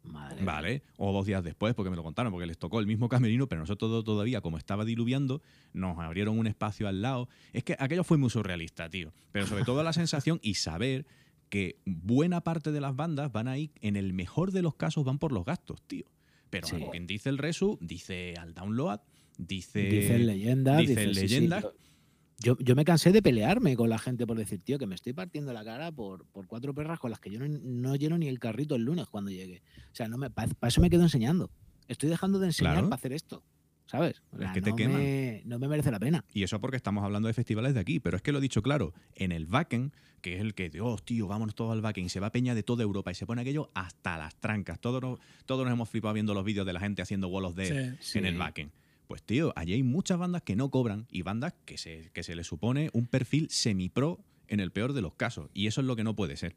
Madre. 0.03 0.43
¿Vale? 0.43 0.81
O 0.97 1.13
dos 1.13 1.25
días 1.25 1.43
después, 1.43 1.73
porque 1.75 1.89
me 1.89 1.95
lo 1.95 2.03
contaron, 2.03 2.31
porque 2.31 2.45
les 2.45 2.57
tocó 2.57 2.79
el 2.79 2.87
mismo 2.87 3.07
camerino, 3.07 3.47
pero 3.47 3.61
nosotros 3.61 3.89
todo- 3.89 4.03
todavía, 4.03 4.41
como 4.41 4.57
estaba 4.57 4.83
diluviando, 4.85 5.41
nos 5.73 5.97
abrieron 5.99 6.37
un 6.37 6.45
espacio 6.47 6.87
al 6.87 7.01
lado. 7.01 7.29
Es 7.53 7.63
que 7.63 7.75
aquello 7.79 8.03
fue 8.03 8.17
muy 8.17 8.29
surrealista, 8.29 8.89
tío. 8.89 9.13
Pero 9.31 9.47
sobre 9.47 9.63
todo 9.63 9.81
la 9.81 9.93
sensación 9.93 10.39
y 10.43 10.55
saber 10.55 11.05
que 11.49 11.77
buena 11.85 12.41
parte 12.41 12.71
de 12.71 12.81
las 12.81 12.95
bandas 12.95 13.31
van 13.31 13.47
ahí, 13.47 13.71
en 13.81 13.95
el 13.95 14.11
mejor 14.13 14.51
de 14.51 14.61
los 14.61 14.75
casos, 14.75 15.03
van 15.05 15.19
por 15.19 15.31
los 15.31 15.45
gastos, 15.45 15.81
tío. 15.83 16.05
Pero 16.49 16.67
Sí. 16.67 16.77
quien 16.91 17.07
dice 17.07 17.29
el 17.29 17.37
Resu, 17.37 17.77
dice 17.81 18.33
al 18.37 18.53
download, 18.53 18.99
dice. 19.37 19.83
Dicen 19.83 20.27
leyendas. 20.27 20.79
dicen 20.79 20.95
dicen- 20.95 21.13
sí, 21.15 21.19
sí, 21.27 21.35
leyendas. 21.35 21.65
Yo- 22.43 22.57
Yo, 22.59 22.75
me 22.75 22.85
cansé 22.85 23.11
de 23.11 23.21
pelearme 23.21 23.75
con 23.75 23.89
la 23.89 23.97
gente 23.97 24.27
por 24.27 24.37
decir, 24.37 24.59
tío, 24.61 24.77
que 24.77 24.85
me 24.85 24.95
estoy 24.95 25.13
partiendo 25.13 25.53
la 25.53 25.63
cara 25.63 25.91
por, 25.91 26.25
por 26.27 26.45
cuatro 26.47 26.73
perras 26.73 26.99
con 26.99 27.09
las 27.11 27.19
que 27.19 27.29
yo 27.31 27.39
no, 27.39 27.47
no 27.47 27.95
lleno 27.95 28.17
ni 28.17 28.27
el 28.27 28.39
carrito 28.39 28.75
el 28.75 28.83
lunes 28.83 29.07
cuando 29.07 29.31
llegue. 29.31 29.61
O 29.91 29.95
sea, 29.95 30.07
no 30.07 30.17
me, 30.17 30.29
para 30.29 30.49
eso 30.67 30.81
me 30.81 30.89
quedo 30.89 31.03
enseñando. 31.03 31.49
Estoy 31.87 32.09
dejando 32.09 32.39
de 32.39 32.47
enseñar 32.47 32.73
Claro. 32.73 32.89
para 32.89 32.99
hacer 32.99 33.13
esto. 33.13 33.43
¿Sabes? 33.85 34.21
O 34.31 34.41
Es 34.41 34.51
que 34.53 34.61
te 34.61 34.69
no, 34.71 34.75
queman. 34.77 34.97
me, 35.01 35.41
no 35.45 35.59
me 35.59 35.67
merece 35.67 35.91
la 35.91 35.99
pena. 35.99 36.23
Y 36.33 36.43
eso 36.43 36.59
porque 36.61 36.77
estamos 36.77 37.03
hablando 37.03 37.27
de 37.27 37.33
festivales 37.33 37.73
de 37.73 37.81
aquí, 37.81 37.99
pero 37.99 38.15
es 38.15 38.23
que 38.23 38.31
lo 38.31 38.37
he 38.37 38.41
dicho 38.41 38.61
claro, 38.63 38.93
en 39.15 39.31
el 39.33 39.45
Wacken, 39.45 39.91
que 40.21 40.35
es 40.35 40.41
el 40.41 40.53
que, 40.55 40.69
Dios, 40.69 41.03
tío, 41.03 41.27
vámonos 41.27 41.53
todos 41.53 41.73
al 41.73 41.81
Wacken, 41.83 42.05
y 42.05 42.09
se 42.09 42.21
va 42.21 42.31
peña 42.31 42.55
de 42.55 42.63
toda 42.63 42.81
Europa 42.81 43.11
y 43.11 43.15
se 43.15 43.25
pone 43.25 43.41
aquello 43.41 43.69
hasta 43.75 44.17
las 44.17 44.35
trancas. 44.37 44.79
Todos 44.79 45.01
nos, 45.01 45.19
todos 45.45 45.65
nos 45.65 45.73
hemos 45.73 45.89
flipado 45.89 46.13
viendo 46.13 46.33
los 46.33 46.45
vídeos 46.45 46.65
de 46.65 46.71
la 46.73 46.79
gente 46.79 47.01
haciendo 47.01 47.27
Wall 47.27 47.43
of 47.45 47.55
Death 47.55 47.97
Sí, 47.99 48.19
en 48.19 48.25
el 48.25 48.33
sí. 48.33 48.39
Pues 49.07 49.21
tío, 49.23 49.53
allí 49.55 49.73
hay 49.73 49.83
muchas 49.83 50.17
bandas 50.17 50.41
que 50.43 50.55
no 50.55 50.69
cobran 50.71 51.07
y 51.11 51.21
bandas 51.21 51.53
que 51.65 51.77
se, 51.77 52.09
que 52.13 52.23
se 52.23 52.35
les 52.35 52.47
supone 52.47 52.89
un 52.93 53.05
perfil 53.07 53.49
semi-pro 53.49 54.19
en 54.47 54.59
el 54.59 54.71
peor 54.71 54.93
de 54.93 55.01
los 55.01 55.13
casos. 55.15 55.49
Y 55.53 55.67
eso 55.67 55.81
es 55.81 55.87
lo 55.87 55.95
que 55.95 56.03
no 56.03 56.15
puede 56.15 56.37
ser. 56.37 56.55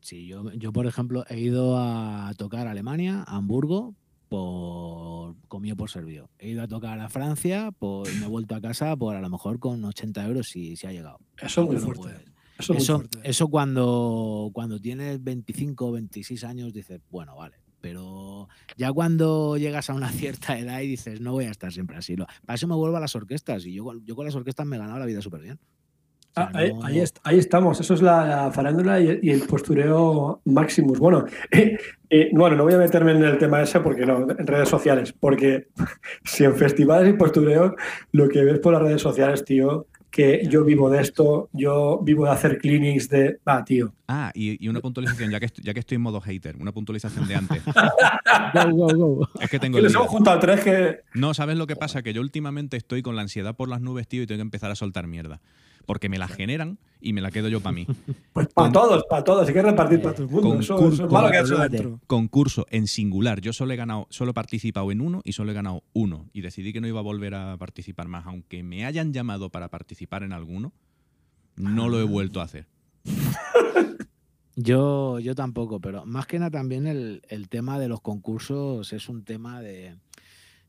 Sí, 0.00 0.26
yo, 0.26 0.52
yo, 0.54 0.72
por 0.72 0.86
ejemplo, 0.86 1.24
he 1.28 1.38
ido 1.38 1.78
a 1.78 2.32
tocar 2.36 2.66
a 2.66 2.72
Alemania, 2.72 3.22
a 3.26 3.36
Hamburgo, 3.36 3.94
por 4.28 5.36
comido 5.48 5.76
por 5.76 5.90
servido. 5.90 6.28
He 6.38 6.50
ido 6.50 6.62
a 6.62 6.68
tocar 6.68 6.98
a 7.00 7.08
Francia 7.08 7.70
por, 7.70 8.08
y 8.10 8.16
me 8.16 8.24
he 8.24 8.28
vuelto 8.28 8.54
a 8.54 8.60
casa 8.60 8.96
por 8.96 9.14
a 9.14 9.20
lo 9.20 9.30
mejor 9.30 9.58
con 9.58 9.84
80 9.84 10.26
euros 10.26 10.48
si, 10.48 10.74
si 10.76 10.86
ha 10.86 10.92
llegado. 10.92 11.18
Eso 11.40 11.62
es 11.62 11.66
muy 11.68 11.76
No 11.76 11.82
fuerte. 11.82 12.02
puedes. 12.02 12.22
Eso 12.58 12.72
muy 12.74 12.82
Eso, 12.82 12.96
fuerte. 12.96 13.20
eso 13.24 13.48
cuando, 13.48 14.50
cuando 14.52 14.80
tienes 14.80 15.22
25 15.22 15.86
o 15.86 15.92
26 15.92 16.44
años 16.44 16.72
dices, 16.72 17.00
bueno, 17.10 17.36
vale. 17.36 17.56
Pero 17.82 18.48
ya 18.78 18.90
cuando 18.92 19.58
llegas 19.58 19.90
a 19.90 19.94
una 19.94 20.08
cierta 20.12 20.58
edad 20.58 20.80
y 20.80 20.86
dices, 20.86 21.20
no 21.20 21.32
voy 21.32 21.44
a 21.44 21.50
estar 21.50 21.70
siempre 21.72 21.98
así. 21.98 22.16
Lo- 22.16 22.26
Para 22.46 22.54
eso 22.54 22.66
me 22.66 22.74
vuelvo 22.76 22.96
a 22.96 23.00
las 23.00 23.14
orquestas. 23.14 23.66
Y 23.66 23.74
yo, 23.74 23.84
con- 23.84 24.02
yo 24.06 24.16
con 24.16 24.24
las 24.24 24.34
orquestas 24.34 24.64
me 24.66 24.76
he 24.76 24.78
ganado 24.78 24.98
la 24.98 25.04
vida 25.06 25.20
súper 25.20 25.42
bien. 25.42 25.58
O 25.60 26.34
sea, 26.34 26.44
Ah, 26.44 26.50
ahí, 26.54 26.72
no- 26.72 26.82
ahí 26.86 26.98
est- 27.00 27.18
ahí 27.24 27.38
estamos, 27.38 27.78
eso 27.80 27.92
es 27.92 28.00
la, 28.00 28.26
la 28.26 28.50
farándula 28.52 28.98
y, 28.98 29.18
y 29.22 29.30
el 29.32 29.42
postureo 29.42 30.40
Maximus. 30.46 30.98
Bueno, 30.98 31.26
eh, 31.50 31.76
eh, 32.08 32.30
bueno, 32.32 32.56
no 32.56 32.64
voy 32.64 32.72
a 32.72 32.78
meterme 32.78 33.12
en 33.12 33.22
el 33.22 33.36
tema 33.36 33.60
ese 33.60 33.80
porque 33.80 34.06
no, 34.06 34.22
en 34.30 34.46
redes 34.46 34.70
sociales, 34.70 35.12
porque 35.12 35.66
si 36.24 36.44
en 36.44 36.54
festivales 36.56 37.10
y 37.12 37.18
postureo 37.18 37.74
lo 38.12 38.28
que 38.30 38.44
ves 38.44 38.60
por 38.60 38.72
las 38.72 38.80
redes 38.80 39.02
sociales, 39.02 39.44
tío, 39.44 39.88
que 40.12 40.46
yo 40.48 40.62
vivo 40.62 40.90
de 40.90 41.00
esto, 41.00 41.48
yo 41.52 41.98
vivo 42.02 42.26
de 42.26 42.30
hacer 42.32 42.58
clinics 42.58 43.08
de... 43.08 43.40
Va, 43.48 43.64
tío. 43.64 43.94
Ah, 44.06 44.30
y, 44.34 44.62
y 44.64 44.68
una 44.68 44.80
puntualización, 44.80 45.30
ya 45.30 45.40
que, 45.40 45.46
est- 45.46 45.60
ya 45.62 45.72
que 45.72 45.80
estoy 45.80 45.96
en 45.96 46.02
modo 46.02 46.20
hater, 46.20 46.54
una 46.58 46.70
puntualización 46.70 47.26
de 47.26 47.34
antes. 47.34 47.62
Go, 48.54 48.70
go, 48.76 48.88
go. 49.16 49.28
Es 49.40 49.48
que 49.50 49.58
tengo 49.58 49.80
les 49.80 49.94
hemos 49.94 50.08
juntado 50.08 50.38
tres 50.38 50.60
que... 50.62 50.98
No, 51.14 51.32
¿sabes 51.34 51.56
lo 51.56 51.66
que 51.66 51.76
pasa? 51.76 52.02
Que 52.02 52.12
yo 52.12 52.20
últimamente 52.20 52.76
estoy 52.76 53.00
con 53.02 53.16
la 53.16 53.22
ansiedad 53.22 53.56
por 53.56 53.68
las 53.70 53.80
nubes, 53.80 54.06
tío, 54.06 54.22
y 54.22 54.26
tengo 54.26 54.38
que 54.38 54.42
empezar 54.42 54.70
a 54.70 54.74
soltar 54.74 55.06
mierda. 55.06 55.40
Porque 55.86 56.08
me 56.08 56.18
la 56.18 56.28
generan 56.28 56.78
y 57.00 57.12
me 57.12 57.20
la 57.20 57.30
quedo 57.30 57.48
yo 57.48 57.60
para 57.60 57.74
mí. 57.74 57.86
Pues 58.32 58.48
para 58.54 58.72
todos, 58.72 59.04
para 59.10 59.22
todos, 59.24 59.46
hay 59.46 59.52
que 59.54 59.60
repartir 59.62 60.00
para 60.00 60.14
todo 60.14 60.24
el 60.26 60.30
mundo. 60.32 60.58
Eso, 60.60 60.76
Concurso- 60.76 60.94
eso 60.94 61.06
es 61.06 61.12
malo 61.12 61.30
que 61.30 61.36
hace 61.36 61.52
Olvídate. 61.54 61.76
dentro. 61.76 62.00
Concurso 62.06 62.66
en 62.70 62.86
singular. 62.86 63.40
Yo 63.42 63.52
solo 63.52 63.72
he 63.74 63.76
ganado, 63.76 64.06
solo 64.10 64.30
he 64.30 64.34
participado 64.34 64.90
en 64.90 65.00
uno 65.02 65.20
y 65.24 65.32
solo 65.32 65.50
he 65.50 65.54
ganado 65.54 65.82
uno. 65.92 66.28
Y 66.32 66.40
decidí 66.40 66.72
que 66.72 66.80
no 66.80 66.86
iba 66.88 67.00
a 67.00 67.02
volver 67.02 67.34
a 67.34 67.56
participar 67.58 68.08
más. 68.08 68.26
Aunque 68.26 68.62
me 68.62 68.86
hayan 68.86 69.12
llamado 69.12 69.50
para 69.50 69.68
participar 69.68 70.22
en 70.22 70.32
alguno, 70.32 70.72
no 71.56 71.88
lo 71.90 72.00
he 72.00 72.04
vuelto 72.04 72.40
a 72.40 72.44
hacer. 72.44 72.66
Yo, 74.54 75.18
yo 75.18 75.34
tampoco, 75.34 75.80
pero 75.80 76.04
más 76.04 76.26
que 76.26 76.38
nada 76.38 76.50
también 76.50 76.86
el, 76.86 77.22
el 77.30 77.48
tema 77.48 77.78
de 77.78 77.88
los 77.88 78.02
concursos 78.02 78.92
es 78.92 79.08
un 79.08 79.24
tema 79.24 79.62
de... 79.62 79.96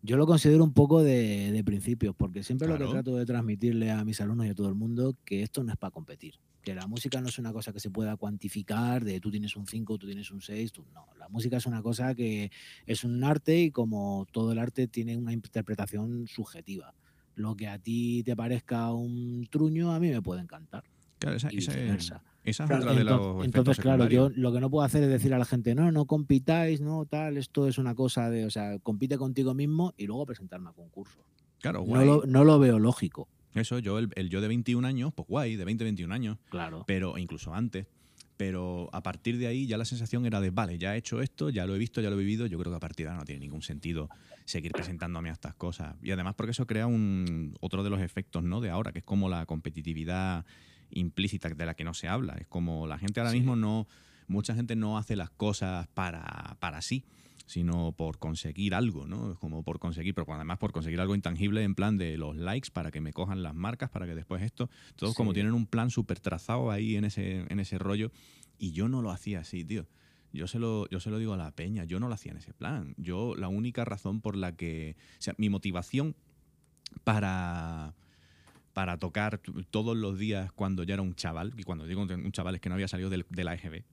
Yo 0.05 0.17
lo 0.17 0.27
considero 0.27 0.65
un 0.65 0.73
poco 0.73 1.01
de, 1.01 1.53
de 1.53 1.63
principios, 1.63 2.13
porque 2.13 2.43
siempre 2.43 2.67
lo 2.67 2.77
que 2.77 2.85
trato 2.85 3.15
de 3.15 3.25
transmitirle 3.25 3.89
a 3.89 4.03
mis 4.03 4.19
alumnos 4.19 4.45
y 4.45 4.49
a 4.49 4.53
todo 4.53 4.67
el 4.67 4.75
mundo, 4.75 5.15
que 5.23 5.43
esto 5.43 5.63
no 5.63 5.71
es 5.71 5.77
para 5.77 5.91
competir, 5.91 6.35
que 6.61 6.75
la 6.75 6.87
música 6.87 7.21
no 7.21 7.29
es 7.29 7.39
una 7.39 7.53
cosa 7.53 7.71
que 7.71 7.79
se 7.79 7.89
pueda 7.89 8.17
cuantificar, 8.17 9.05
de 9.05 9.21
tú 9.21 9.31
tienes 9.31 9.55
un 9.55 9.65
5, 9.65 9.97
tú 9.97 10.05
tienes 10.05 10.29
un 10.29 10.41
6, 10.41 10.73
tú 10.73 10.85
no, 10.93 11.07
la 11.17 11.29
música 11.29 11.55
es 11.55 11.65
una 11.65 11.81
cosa 11.81 12.13
que 12.15 12.51
es 12.85 13.05
un 13.05 13.23
arte 13.23 13.57
y 13.61 13.71
como 13.71 14.27
todo 14.33 14.51
el 14.51 14.59
arte 14.59 14.89
tiene 14.89 15.15
una 15.15 15.31
interpretación 15.31 16.27
subjetiva. 16.27 16.93
Lo 17.35 17.55
que 17.55 17.69
a 17.69 17.79
ti 17.79 18.23
te 18.23 18.35
parezca 18.35 18.91
un 18.91 19.47
truño, 19.49 19.93
a 19.93 20.01
mí 20.01 20.09
me 20.09 20.21
puede 20.21 20.41
encantar. 20.41 20.83
Claro, 21.17 21.37
esa, 21.37 21.47
Y 21.49 21.55
viceversa. 21.55 22.17
esa 22.17 22.32
es 22.43 22.57
Claro. 22.57 22.75
otra 22.77 22.93
de 22.93 23.03
los 23.03 23.45
Entonces, 23.45 23.79
claro, 23.79 24.07
yo 24.07 24.29
lo 24.35 24.51
que 24.51 24.59
no 24.59 24.69
puedo 24.69 24.85
hacer 24.85 25.03
es 25.03 25.09
decir 25.09 25.33
a 25.33 25.37
la 25.37 25.45
gente, 25.45 25.75
no, 25.75 25.91
no 25.91 26.05
compitáis, 26.05 26.81
no, 26.81 27.05
tal, 27.05 27.37
esto 27.37 27.67
es 27.67 27.77
una 27.77 27.95
cosa 27.95 28.29
de, 28.29 28.45
o 28.45 28.49
sea, 28.49 28.79
compite 28.79 29.17
contigo 29.17 29.53
mismo 29.53 29.93
y 29.97 30.07
luego 30.07 30.25
presentarme 30.25 30.69
a 30.69 30.73
concursos. 30.73 31.23
Claro, 31.61 31.79
No 31.79 31.85
guay. 31.85 32.05
lo, 32.05 32.23
no 32.25 32.43
lo 32.43 32.59
veo 32.59 32.79
lógico, 32.79 33.29
Eso, 33.53 33.79
yo, 33.79 33.99
el, 33.99 34.09
el 34.15 34.29
yo 34.29 34.41
de 34.41 34.47
21 34.49 34.85
años, 34.87 35.13
pues 35.15 35.27
guay, 35.27 35.55
de 35.55 35.63
20, 35.65 35.83
21 35.85 36.13
años, 36.13 36.37
claro. 36.49 36.83
pero 36.87 37.17
incluso 37.17 37.53
antes. 37.53 37.87
Pero 38.35 38.89
a 38.91 39.03
partir 39.03 39.37
de 39.37 39.45
ahí 39.45 39.67
ya 39.67 39.77
la 39.77 39.85
sensación 39.85 40.25
era 40.25 40.41
de, 40.41 40.49
vale, 40.49 40.79
ya 40.79 40.95
he 40.95 40.97
hecho 40.97 41.21
esto, 41.21 41.51
ya 41.51 41.67
lo 41.67 41.75
he 41.75 41.77
visto, 41.77 42.01
ya 42.01 42.09
lo 42.09 42.15
he 42.15 42.19
vivido, 42.19 42.47
yo 42.47 42.57
creo 42.57 42.71
que 42.71 42.77
a 42.77 42.79
partir 42.79 43.05
de 43.05 43.11
ahora 43.11 43.19
no 43.21 43.25
tiene 43.25 43.41
ningún 43.41 43.61
sentido 43.61 44.09
seguir 44.43 44.71
presentándome 44.71 45.29
a 45.29 45.33
estas 45.33 45.53
cosas. 45.53 45.95
Y 46.01 46.09
además 46.11 46.33
porque 46.35 46.51
eso 46.51 46.65
crea 46.65 46.87
un 46.87 47.55
otro 47.61 47.83
de 47.83 47.91
los 47.91 48.01
efectos 48.01 48.43
¿no? 48.43 48.59
de 48.59 48.71
ahora, 48.71 48.91
que 48.91 48.99
es 48.99 49.05
como 49.05 49.29
la 49.29 49.45
competitividad 49.45 50.45
implícita 50.93 51.49
de 51.49 51.65
la 51.65 51.73
que 51.75 51.83
no 51.83 51.93
se 51.93 52.07
habla. 52.07 52.33
Es 52.39 52.47
como 52.47 52.87
la 52.87 52.97
gente 52.97 53.19
ahora 53.19 53.31
Sí. 53.31 53.37
mismo 53.37 53.55
no, 53.55 53.87
mucha 54.27 54.55
gente 54.55 54.75
no 54.75 54.97
hace 54.97 55.15
las 55.15 55.29
cosas 55.29 55.87
para, 55.93 56.57
para 56.59 56.81
sí 56.81 57.03
sino 57.45 57.91
por 57.91 58.19
conseguir 58.19 58.73
algo, 58.73 59.05
¿no? 59.05 59.33
Es 59.33 59.37
como 59.37 59.63
por 59.63 59.77
conseguir, 59.77 60.15
pero 60.15 60.25
además 60.33 60.57
por 60.57 60.71
conseguir 60.71 61.01
algo 61.01 61.13
intangible 61.13 61.61
en 61.63 61.75
plan 61.75 61.97
de 61.97 62.17
los 62.17 62.35
likes 62.37 62.69
para 62.71 62.89
que 62.89 63.01
me 63.01 63.11
cojan 63.11 63.43
las 63.43 63.53
marcas, 63.53 63.89
para 63.89 64.05
que 64.05 64.15
después 64.15 64.41
esto, 64.41 64.69
todos 64.95 65.13
como 65.13 65.33
tienen 65.33 65.53
un 65.53 65.65
plan 65.67 65.89
súper 65.89 66.19
trazado 66.21 66.71
ahí 66.71 66.95
en 66.95 67.03
ese, 67.05 67.45
en 67.49 67.59
ese 67.59 67.77
rollo, 67.77 68.11
y 68.57 68.71
yo 68.71 68.87
no 68.87 69.01
lo 69.01 69.11
hacía 69.11 69.41
así, 69.41 69.65
tío. 69.65 69.85
Yo 70.31 70.47
se, 70.47 70.57
lo, 70.57 70.89
yo 70.89 70.99
se 70.99 71.11
lo 71.11 71.19
digo 71.19 71.33
a 71.33 71.37
la 71.37 71.51
peña, 71.51 71.83
yo 71.83 71.99
no 71.99 72.07
lo 72.07 72.15
hacía 72.15 72.31
en 72.31 72.37
ese 72.39 72.53
plan. 72.53 72.95
Yo, 72.97 73.35
la 73.35 73.49
única 73.49 73.85
razón 73.85 74.19
por 74.21 74.35
la 74.35 74.55
que, 74.55 74.95
o 75.19 75.21
sea, 75.21 75.35
mi 75.37 75.49
motivación 75.49 76.15
para, 77.03 77.93
para 78.73 78.97
tocar 78.97 79.39
todos 79.69 79.95
los 79.95 80.17
días 80.17 80.51
cuando 80.51 80.83
ya 80.83 80.95
era 80.95 81.03
un 81.03 81.15
chaval, 81.15 81.53
y 81.57 81.63
cuando 81.63 81.85
digo 81.85 82.01
un 82.01 82.31
chaval 82.31 82.55
es 82.55 82.61
que 82.61 82.69
no 82.69 82.75
había 82.75 82.87
salido 82.87 83.09
del- 83.09 83.25
de 83.29 83.43
la 83.43 83.53
EGB, 83.53 83.83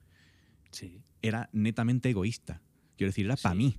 Sí. 0.70 1.00
era 1.22 1.48
netamente 1.52 2.08
egoísta. 2.10 2.60
Quiero 2.96 3.10
decir, 3.10 3.26
era 3.26 3.36
para 3.36 3.54
mí. 3.54 3.76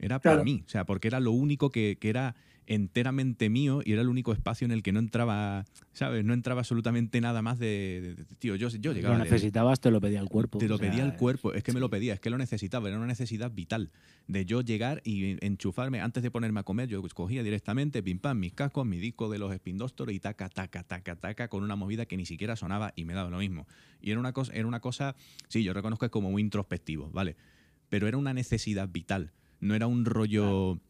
Era 0.00 0.18
para 0.18 0.34
Claro. 0.36 0.44
mí. 0.44 0.62
O 0.66 0.68
sea, 0.68 0.84
porque 0.84 1.08
era 1.08 1.20
lo 1.20 1.30
único 1.32 1.70
que, 1.70 1.96
que 2.00 2.08
era 2.08 2.34
enteramente 2.66 3.50
mío 3.50 3.80
y 3.84 3.92
era 3.92 4.00
el 4.02 4.08
único 4.08 4.32
espacio 4.32 4.64
en 4.64 4.70
el 4.70 4.82
que 4.82 4.92
no 4.92 5.00
entraba, 5.00 5.64
¿sabes? 5.92 6.24
No 6.24 6.32
entraba 6.34 6.60
absolutamente 6.60 7.20
nada 7.20 7.42
más 7.42 7.58
de. 7.58 8.00
de- 8.00 8.14
de- 8.14 8.24
tío, 8.38 8.54
yo, 8.56 8.68
yo 8.68 8.92
llegaba. 8.92 9.16
Lo 9.18 9.24
de- 9.24 9.30
necesitabas, 9.30 9.80
te 9.80 9.90
lo 9.90 10.00
pedía 10.00 10.20
el 10.20 10.28
cuerpo. 10.28 10.58
te 10.58 10.68
lo 10.68 10.78
sea, 10.78 10.88
pedía 10.88 11.02
el 11.04 11.14
cuerpo, 11.16 11.52
es 11.52 11.62
que 11.64 11.72
me 11.72 11.80
lo 11.80 11.86
sí. 11.86 11.90
pedía, 11.90 12.14
es 12.14 12.20
que 12.20 12.30
lo 12.30 12.38
necesitaba, 12.38 12.88
era 12.88 12.96
una 12.96 13.06
necesidad 13.08 13.50
vital 13.50 13.90
de 14.28 14.44
yo 14.46 14.60
llegar 14.62 15.02
y 15.04 15.44
enchufarme 15.44 16.00
antes 16.00 16.22
de 16.22 16.30
ponerme 16.30 16.60
a 16.60 16.62
comer, 16.62 16.88
yo 16.88 17.02
cogía 17.12 17.42
directamente, 17.42 18.02
pim 18.02 18.18
pam, 18.20 18.38
mis 18.38 18.52
cascos, 18.54 18.86
mi 18.86 18.98
disco 18.98 19.28
de 19.28 19.38
los 19.38 19.52
Spin 19.52 19.76
Doctor 19.76 20.10
y 20.12 20.20
taca, 20.20 20.48
taca, 20.48 20.84
taca, 20.84 21.16
taca, 21.16 21.48
con 21.48 21.64
una 21.64 21.74
movida 21.76 22.06
que 22.06 22.16
ni 22.16 22.24
siquiera 22.24 22.54
sonaba 22.56 22.92
y 22.94 23.04
me 23.04 23.14
daba 23.14 23.30
lo 23.30 23.38
mismo. 23.38 23.66
Y 24.00 24.12
era 24.12 24.20
una 24.20 24.32
cosa, 24.32 24.52
era 24.54 24.66
una 24.68 24.80
cosa, 24.80 25.16
sí, 25.48 25.64
yo 25.64 25.72
reconozco 25.72 26.00
que 26.00 26.06
es 26.06 26.12
como 26.12 26.30
muy 26.30 26.40
introspectivo, 26.42 27.10
¿vale? 27.10 27.36
Pero 27.88 28.06
era 28.06 28.16
una 28.16 28.32
necesidad 28.32 28.88
vital. 28.88 29.32
No 29.60 29.74
era 29.74 29.86
un 29.86 30.04
rollo 30.04 30.80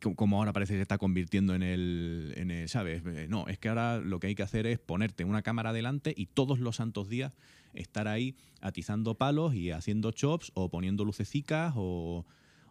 co- 0.00 0.14
como 0.14 0.38
ahora 0.38 0.52
parece 0.52 0.74
que 0.74 0.78
se 0.78 0.82
está 0.82 0.98
convirtiendo 0.98 1.54
en 1.54 1.62
el, 1.62 2.32
en 2.36 2.50
el, 2.50 2.68
¿sabes? 2.68 3.02
Eh, 3.06 3.26
No, 3.28 3.46
es 3.48 3.58
que 3.58 3.68
ahora 3.68 3.98
lo 3.98 4.20
que 4.20 4.28
hay 4.28 4.34
que 4.34 4.42
hacer 4.42 4.66
es 4.66 4.78
ponerte 4.78 5.24
una 5.24 5.42
cámara 5.42 5.72
delante 5.72 6.12
y 6.16 6.26
todos 6.26 6.58
los 6.58 6.76
santos 6.76 7.08
días 7.08 7.32
estar 7.74 8.08
ahí 8.08 8.34
atizando 8.60 9.14
palos 9.14 9.54
y 9.54 9.70
haciendo 9.70 10.10
chops 10.10 10.50
o 10.54 10.68
poniendo 10.68 11.04
lucecicas 11.04 11.72
o, 11.76 12.26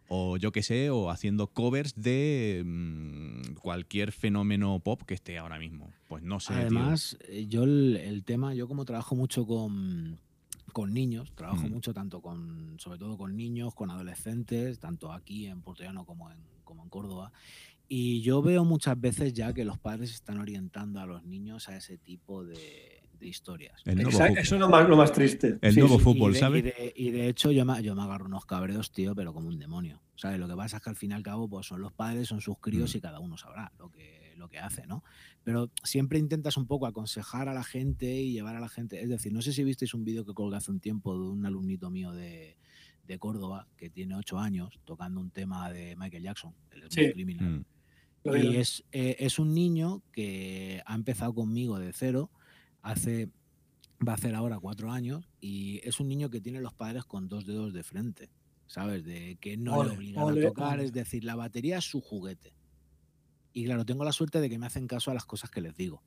o 0.10 0.38
yo 0.38 0.51
qué 0.51 0.64
sé, 0.64 0.89
o 0.89 1.10
haciendo 1.10 1.47
covers 1.47 1.93
de 1.95 2.64
mm, 2.66 3.53
cualquier 3.62 4.12
fenómeno 4.12 4.80
pop 4.80 5.01
que 5.03 5.14
esté 5.14 5.38
ahora 5.38 5.60
mismo. 5.60 5.91
Pues 6.08 6.24
no 6.24 6.39
sé. 6.39 6.53
Además, 6.53 7.18
eh, 7.28 7.45
yo 7.47 7.64
el, 7.64 7.97
el 7.97 8.24
tema, 8.24 8.53
yo 8.53 8.68
como 8.68 8.86
trabajo 8.86 9.16
mucho 9.16 9.45
con, 9.45 10.20
con 10.74 10.93
niños, 10.93 11.32
trabajo 11.34 11.68
Mm. 11.68 11.72
mucho 11.72 11.93
tanto 11.93 12.22
con, 12.22 12.76
sobre 12.80 12.99
todo 12.99 13.18
con 13.18 13.36
niños, 13.36 13.74
con 13.74 13.89
adolescentes, 13.89 14.80
tanto 14.80 15.11
aquí 15.11 15.47
en 15.47 15.61
Puerto 15.61 15.84
Llano 15.84 16.05
como 16.05 16.30
en, 16.32 16.38
como 16.63 16.84
en 16.84 16.89
Córdoba. 16.89 17.32
Y 17.88 18.22
yo 18.22 18.41
veo 18.41 18.65
muchas 18.65 18.99
veces 18.99 19.34
ya 19.34 19.53
que 19.53 19.63
los 19.63 19.78
padres 19.80 20.11
están 20.13 20.39
orientando 20.39 20.99
a 20.99 21.05
los 21.05 21.24
niños 21.24 21.70
a 21.70 21.78
ese 21.78 21.97
tipo 21.97 22.43
de, 22.43 23.01
de 23.18 23.28
historias. 23.28 23.82
El 23.86 23.95
nuevo 23.95 24.09
Exacto. 24.11 24.39
Eso 24.41 24.55
es 24.55 24.61
lo 24.61 24.70
más, 24.70 24.88
lo 24.89 24.97
más 24.97 25.13
triste. 25.13 25.57
El 25.61 25.74
Sí, 25.74 25.80
nuevo 25.80 25.97
sí. 25.97 26.03
fútbol, 26.03 26.32
y 26.32 26.34
de, 26.34 26.39
¿sabes? 26.39 26.59
Y 26.59 26.61
de, 26.63 26.93
y 26.97 27.11
de 27.11 27.30
hecho, 27.30 27.49
yo 27.51 27.63
me, 27.65 27.82
yo 27.82 27.95
me 27.95 28.01
agarro 28.01 28.26
unos 28.26 28.45
cabreos, 28.45 28.91
tío, 28.91 29.15
pero 29.15 29.34
como 29.34 29.47
un 29.47 29.57
demonio. 29.57 30.01
¿Sabes? 30.15 30.38
Lo 30.39 30.47
que 30.49 30.55
pasa 30.55 30.78
es 30.78 30.84
que 30.84 30.89
al 30.89 30.95
fin 30.97 31.11
y 31.11 31.13
al 31.13 31.24
cabo, 31.24 31.47
pues 31.47 31.65
son 31.68 31.80
los 31.82 31.93
padres, 31.93 32.28
son 32.28 32.41
sus 32.41 32.57
críos 32.59 32.93
Mm. 32.93 32.97
y 32.97 33.01
cada 33.01 33.20
uno 33.22 33.38
sabrá 33.38 33.72
lo 33.80 33.89
que, 33.89 34.16
lo 34.38 34.50
que 34.50 34.60
hace, 34.60 34.86
¿no? 34.88 35.04
Pero 35.44 35.70
siempre 35.84 36.20
intentas 36.20 36.58
un 36.58 36.68
poco 36.68 36.86
aconsejar 36.88 37.50
a 37.50 37.54
la 37.54 37.64
gente 37.64 38.22
y 38.22 38.34
llevar 38.34 38.56
a 38.56 38.60
la 38.60 38.70
gente. 38.70 39.02
Es 39.02 39.10
decir, 39.10 39.34
no 39.34 39.42
sé 39.42 39.54
si 39.54 39.64
visteis 39.64 39.94
un 39.94 40.04
vídeo 40.04 40.26
que 40.26 40.34
colgué 40.34 40.58
hace 40.58 40.72
un 40.72 40.80
tiempo 40.80 41.14
de 41.14 41.30
un 41.30 41.46
alumnito 41.46 41.90
mío 41.90 42.12
de, 42.12 42.58
de 43.08 43.20
Córdoba 43.20 43.68
que 43.78 43.90
tiene 43.90 44.16
ocho 44.16 44.38
años 44.40 44.80
tocando 44.86 45.20
un 45.22 45.32
tema 45.32 45.72
de 45.72 45.96
Michael 45.96 46.24
Jackson, 46.24 46.54
el 46.72 46.84
Sí. 46.92 47.12
Criminal. 47.12 47.60
Mm. 47.60 47.66
Y 48.26 48.58
es, 48.58 48.84
eh, 48.92 49.16
es 49.20 49.40
un 49.40 49.54
niño 49.54 50.04
que 50.12 50.82
ha 50.86 50.96
empezado 50.96 51.34
conmigo 51.34 51.80
de 51.80 51.94
cero, 51.94 52.30
hace, 52.82 53.30
va 54.06 54.12
a 54.14 54.16
hacer 54.16 54.36
ahora 54.36 54.60
cuatro 54.60 54.92
años, 54.92 55.30
y 55.40 55.80
es 55.88 56.02
un 56.02 56.10
niño 56.10 56.30
que 56.30 56.42
tiene 56.42 56.60
los 56.60 56.74
padres 56.74 57.06
con 57.06 57.30
dos 57.30 57.46
dedos 57.46 57.74
de 57.74 57.84
frente, 57.84 58.30
¿sabes? 58.66 59.06
De 59.06 59.38
que 59.40 59.56
no 59.56 59.78
Ole, 59.78 59.92
le 59.92 59.96
obligan 59.96 60.24
ole, 60.24 60.46
a 60.46 60.50
tocar, 60.50 60.74
ole. 60.80 60.86
es 60.86 60.92
decir, 60.92 61.24
la 61.24 61.36
batería 61.36 61.78
es 61.78 61.86
su 61.86 62.02
juguete. 62.02 62.54
Y 63.58 63.66
claro, 63.66 63.86
tengo 63.86 64.03
la 64.05 64.12
suerte 64.12 64.39
de 64.39 64.49
que 64.51 64.60
me 64.60 64.68
hacen 64.68 64.86
caso 64.86 65.10
a 65.10 65.16
las 65.16 65.26
cosas 65.26 65.49
que 65.49 65.62
les 65.62 65.76
digo, 65.76 66.03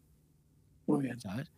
Muy 0.87 1.03
bien. 1.03 1.19
¿sabes? 1.19 1.51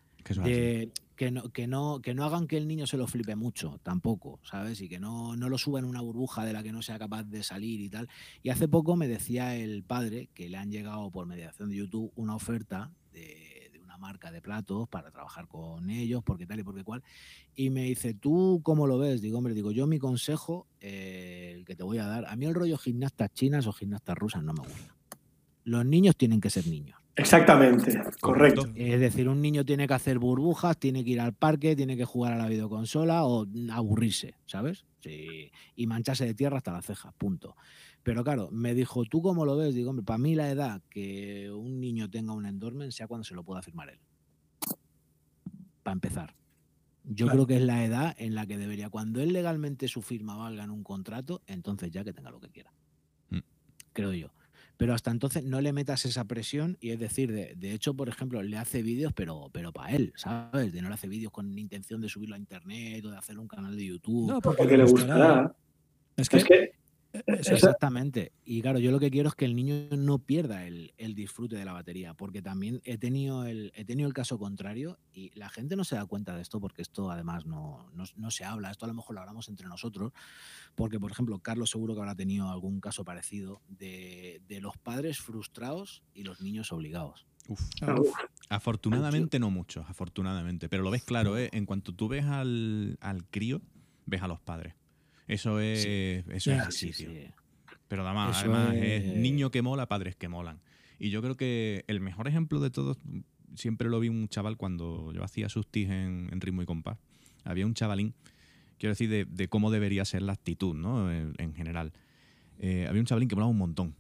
De- 0.43 0.91
que, 1.17 1.31
no, 1.31 1.51
que, 1.51 1.67
no, 1.67 2.01
que 2.01 2.15
no 2.15 2.25
hagan 2.25 2.47
que 2.47 2.57
el 2.57 2.67
niño 2.67 2.87
se 2.87 2.97
lo 2.97 3.07
flipe 3.07 3.37
mucho, 3.37 3.79
tampoco, 3.83 4.41
¿sabes? 4.43 4.81
Y 4.81 4.89
que 4.89 4.99
no, 4.99 5.37
no 5.37 5.49
lo 5.51 5.59
suban 5.59 5.85
en 5.85 5.91
una 5.91 6.01
burbuja 6.01 6.47
de 6.47 6.55
la 6.55 6.63
que 6.63 6.73
no 6.73 6.81
sea 6.81 6.99
capaz 6.99 7.25
de 7.25 7.43
salir 7.43 7.81
y 7.83 7.91
tal. 7.91 8.09
Y 8.43 8.49
hace 8.49 8.69
poco 8.69 8.97
me 8.97 9.07
decía 9.07 9.55
el 9.55 9.83
padre 9.83 10.31
que 10.33 10.49
le 10.49 10.57
han 10.57 10.71
llegado 10.71 11.11
por 11.11 11.27
mediación 11.27 11.69
de 11.69 11.77
YouTube 11.77 12.11
una 12.17 12.35
oferta 12.37 12.91
de, 13.13 13.69
de 13.73 13.81
una 13.81 13.99
marca 13.99 14.31
de 14.33 14.41
platos 14.41 14.89
para 14.89 15.11
trabajar 15.11 15.47
con 15.47 15.91
ellos, 15.91 16.23
porque 16.25 16.47
tal 16.47 16.61
y 16.61 16.63
porque 16.63 16.85
cual. 16.85 17.03
Y 17.55 17.69
me 17.69 17.83
dice, 17.83 18.15
¿tú 18.15 18.61
cómo 18.65 18.87
lo 18.87 18.97
ves? 18.99 19.21
Digo, 19.21 19.37
hombre, 19.37 19.53
digo, 19.53 19.73
yo 19.73 19.87
mi 19.87 19.99
consejo, 19.99 20.67
eh, 20.81 21.53
el 21.55 21.65
que 21.67 21.77
te 21.77 21.83
voy 21.83 21.99
a 21.99 22.07
dar, 22.07 22.25
a 22.25 22.35
mí 22.37 22.47
el 22.47 22.55
rollo 22.55 22.79
gimnastas 22.79 23.33
chinas 23.35 23.67
o 23.67 23.73
gimnastas 23.75 24.17
rusas 24.17 24.43
no 24.43 24.55
me 24.55 24.61
gusta. 24.61 24.97
Los 25.65 25.85
niños 25.87 26.17
tienen 26.17 26.41
que 26.41 26.51
ser 26.51 26.67
niños. 26.67 26.99
Exactamente, 27.15 28.01
correcto. 28.21 28.67
Es 28.75 28.99
decir, 28.99 29.29
un 29.29 29.43
niño 29.43 29.65
tiene 29.67 29.87
que 29.87 29.93
hacer 29.95 30.19
burbujas, 30.19 30.79
tiene 30.79 31.05
que 31.05 31.11
ir 31.11 31.21
al 31.21 31.35
parque, 31.35 31.77
tiene 31.77 31.95
que 31.97 32.07
jugar 32.07 32.33
a 32.33 32.37
la 32.39 32.49
videoconsola 32.49 33.25
o 33.27 33.47
aburrirse, 33.71 34.35
¿sabes? 34.47 34.87
Sí, 35.01 35.51
y 35.77 35.87
mancharse 35.87 36.25
de 36.25 36.33
tierra 36.35 36.57
hasta 36.59 36.73
las 36.73 36.87
cejas, 36.87 37.13
punto. 37.15 37.55
Pero 38.03 38.25
claro, 38.25 38.49
me 38.51 38.73
dijo, 38.75 39.05
¿tú 39.05 39.21
cómo 39.21 39.45
lo 39.45 39.57
ves? 39.57 39.75
Digo, 39.75 39.91
hombre, 39.91 40.05
para 40.05 40.19
mí 40.19 40.35
la 40.35 40.51
edad 40.51 40.81
que 40.89 41.51
un 41.51 41.81
niño 41.81 42.09
tenga 42.09 42.33
un 42.33 42.47
endorment 42.47 42.93
sea 42.93 43.07
cuando 43.07 43.25
se 43.25 43.35
lo 43.35 43.45
pueda 43.45 43.61
firmar 43.63 43.91
él. 43.91 44.01
Para 45.83 45.93
empezar. 45.93 46.35
Yo 47.05 47.27
Claro. 47.27 47.39
creo 47.39 47.47
que 47.49 47.57
es 47.57 47.63
la 47.63 47.85
edad 47.85 48.15
en 48.19 48.35
la 48.35 48.47
que 48.47 48.57
debería, 48.57 48.89
cuando 48.89 49.21
él 49.21 49.33
legalmente 49.33 49.89
su 49.89 50.03
firma 50.03 50.37
valga 50.37 50.65
en 50.65 50.71
un 50.71 50.85
contrato, 50.85 51.43
entonces 51.47 51.91
ya 51.91 52.05
que 52.05 52.13
tenga 52.13 52.31
lo 52.31 52.41
que 52.41 52.49
quiera. 52.49 52.73
Mm. 53.31 53.41
Creo 53.93 54.13
yo. 54.13 54.29
Pero 54.83 54.95
hasta 54.95 55.13
entonces 55.13 55.45
no 55.45 55.61
le 55.61 55.73
metas 55.73 56.05
esa 56.07 56.25
presión 56.25 56.77
y 56.81 56.91
es 56.91 56.99
decir, 56.99 57.31
de, 57.31 57.55
de 57.55 57.73
hecho, 57.73 57.95
por 57.95 58.09
ejemplo, 58.09 58.43
le 58.43 58.57
hace 58.57 58.83
vídeos, 58.83 59.13
pero, 59.13 59.49
pero 59.53 59.73
para 59.73 59.93
él, 59.95 60.13
¿sabes? 60.17 60.73
De 60.73 60.83
no 60.83 60.89
le 60.89 60.95
hace 60.95 61.07
vídeos 61.07 61.31
con 61.31 61.57
intención 61.57 62.01
de 62.01 62.09
subirlo 62.09 62.35
a 62.35 62.39
internet 62.39 63.05
o 63.05 63.13
de 63.13 63.17
hacer 63.17 63.39
un 63.39 63.47
canal 63.47 63.77
de 63.77 63.87
YouTube. 63.87 64.29
No, 64.29 64.41
porque, 64.41 64.59
Porque 64.59 64.77
le 64.77 64.85
gustará. 64.85 65.55
Es 66.17 66.29
que, 66.29 66.39
Es 66.39 66.45
que 66.45 66.73
Exactamente. 67.27 68.33
Y 68.45 68.63
claro, 68.63 68.79
yo 68.79 68.91
lo 68.91 68.99
que 68.99 69.11
quiero 69.11 69.29
es 69.29 69.35
que 69.35 69.45
el 69.45 69.55
niño 69.55 69.89
no 69.97 70.19
pierda 70.19 70.67
el, 70.67 70.93
el 70.97 71.15
disfrute 71.15 71.57
de 71.57 71.65
la 71.65 71.73
batería, 71.73 72.15
porque 72.15 72.43
también 72.43 72.81
he 72.85 72.99
tenido, 72.99 73.45
el, 73.45 73.73
he 73.75 73.85
tenido 73.85 74.09
el 74.09 74.15
caso 74.15 74.39
contrario 74.39 74.99
y 75.13 75.31
la 75.39 75.49
gente 75.49 75.77
no 75.77 75.85
se 75.85 75.97
da 75.97 76.07
cuenta 76.07 76.35
de 76.35 76.43
esto 76.43 76.61
porque 76.61 76.83
esto 76.83 77.11
además 77.11 77.47
no, 77.47 77.91
no, 77.93 78.05
no 78.17 78.31
se 78.31 78.45
habla, 78.45 78.71
esto 78.71 78.85
a 78.87 78.89
lo 78.89 78.95
mejor 78.95 79.15
lo 79.15 79.21
hablamos 79.21 79.49
entre 79.49 79.69
nosotros, 79.69 80.13
porque 80.75 80.99
por 80.99 81.11
ejemplo 81.11 81.39
Carlos 81.41 81.71
seguro 81.71 81.95
que 81.95 82.01
habrá 82.01 82.15
tenido 82.15 82.51
algún 82.51 82.81
caso 82.81 83.05
parecido 83.05 83.63
de, 83.69 84.43
de 84.49 84.61
los 84.61 84.77
padres 84.79 85.19
frustrados 85.19 86.03
y 86.15 86.23
los 86.23 86.41
niños 86.41 86.73
obligados. 86.73 87.27
Uf. 87.49 87.61
Uf, 87.99 88.15
Afortunadamente 88.49 89.39
no 89.39 89.51
muchos, 89.51 89.89
afortunadamente. 89.89 90.69
Pero 90.69 90.83
lo 90.83 90.91
ves 90.91 91.03
claro, 91.03 91.37
¿eh? 91.37 91.49
En 91.53 91.67
cuanto 91.67 91.93
tú 91.93 92.07
ves 92.07 92.25
al, 92.25 92.99
al 93.01 93.25
crío, 93.27 93.61
ves 94.07 94.23
a 94.23 94.29
los 94.29 94.41
padres. 94.41 94.75
Eso 95.29 95.61
es, 95.61 95.85
eso 95.87 96.27
es 96.29 96.45
Ya, 96.45 96.63
así, 96.65 96.93
Sí, 96.93 97.05
tío. 97.05 97.15
sí. 97.15 97.27
Pero 97.89 98.07
además, 98.07 98.37
Eso 98.37 98.53
además 98.53 98.75
es- 98.77 99.05
es 99.05 99.15
niño 99.17 99.51
que 99.51 99.63
mola, 99.63 99.87
padres 99.87 100.17
que 100.17 100.29
molan. 100.29 100.61
Y 100.99 101.11
yo 101.11 101.21
creo 101.23 101.37
que 101.37 101.85
el 101.89 102.01
mejor 102.01 102.29
ejemplo 102.29 102.61
de 102.61 102.71
todos, 102.71 102.99
siempre 103.55 103.89
lo 103.89 104.01
vi 104.01 104.09
un 104.09 104.29
chaval 104.29 104.57
cuando 104.57 105.13
yo 105.13 105.23
hacía 105.25 105.49
sustis 105.49 105.89
en, 105.91 106.29
en 106.33 106.41
ritmo 106.41 106.63
y 106.63 106.67
compás. 106.67 106.99
Había 107.45 107.67
un 107.67 107.75
chavalín, 107.75 108.15
quiero 108.79 108.93
decir, 108.93 109.11
de, 109.11 109.25
de 109.25 109.49
cómo 109.49 109.71
debería 109.71 110.05
ser 110.05 110.23
la 110.23 110.33
actitud, 110.33 110.75
¿no? 110.75 111.11
En, 111.13 111.35
en 111.39 111.55
general. 111.55 111.93
Eh, 112.59 112.87
había 112.89 113.01
un 113.01 113.07
chavalín 113.07 113.29
que 113.29 113.35
molaba 113.35 113.51
un 113.51 113.59
montón, 113.59 113.95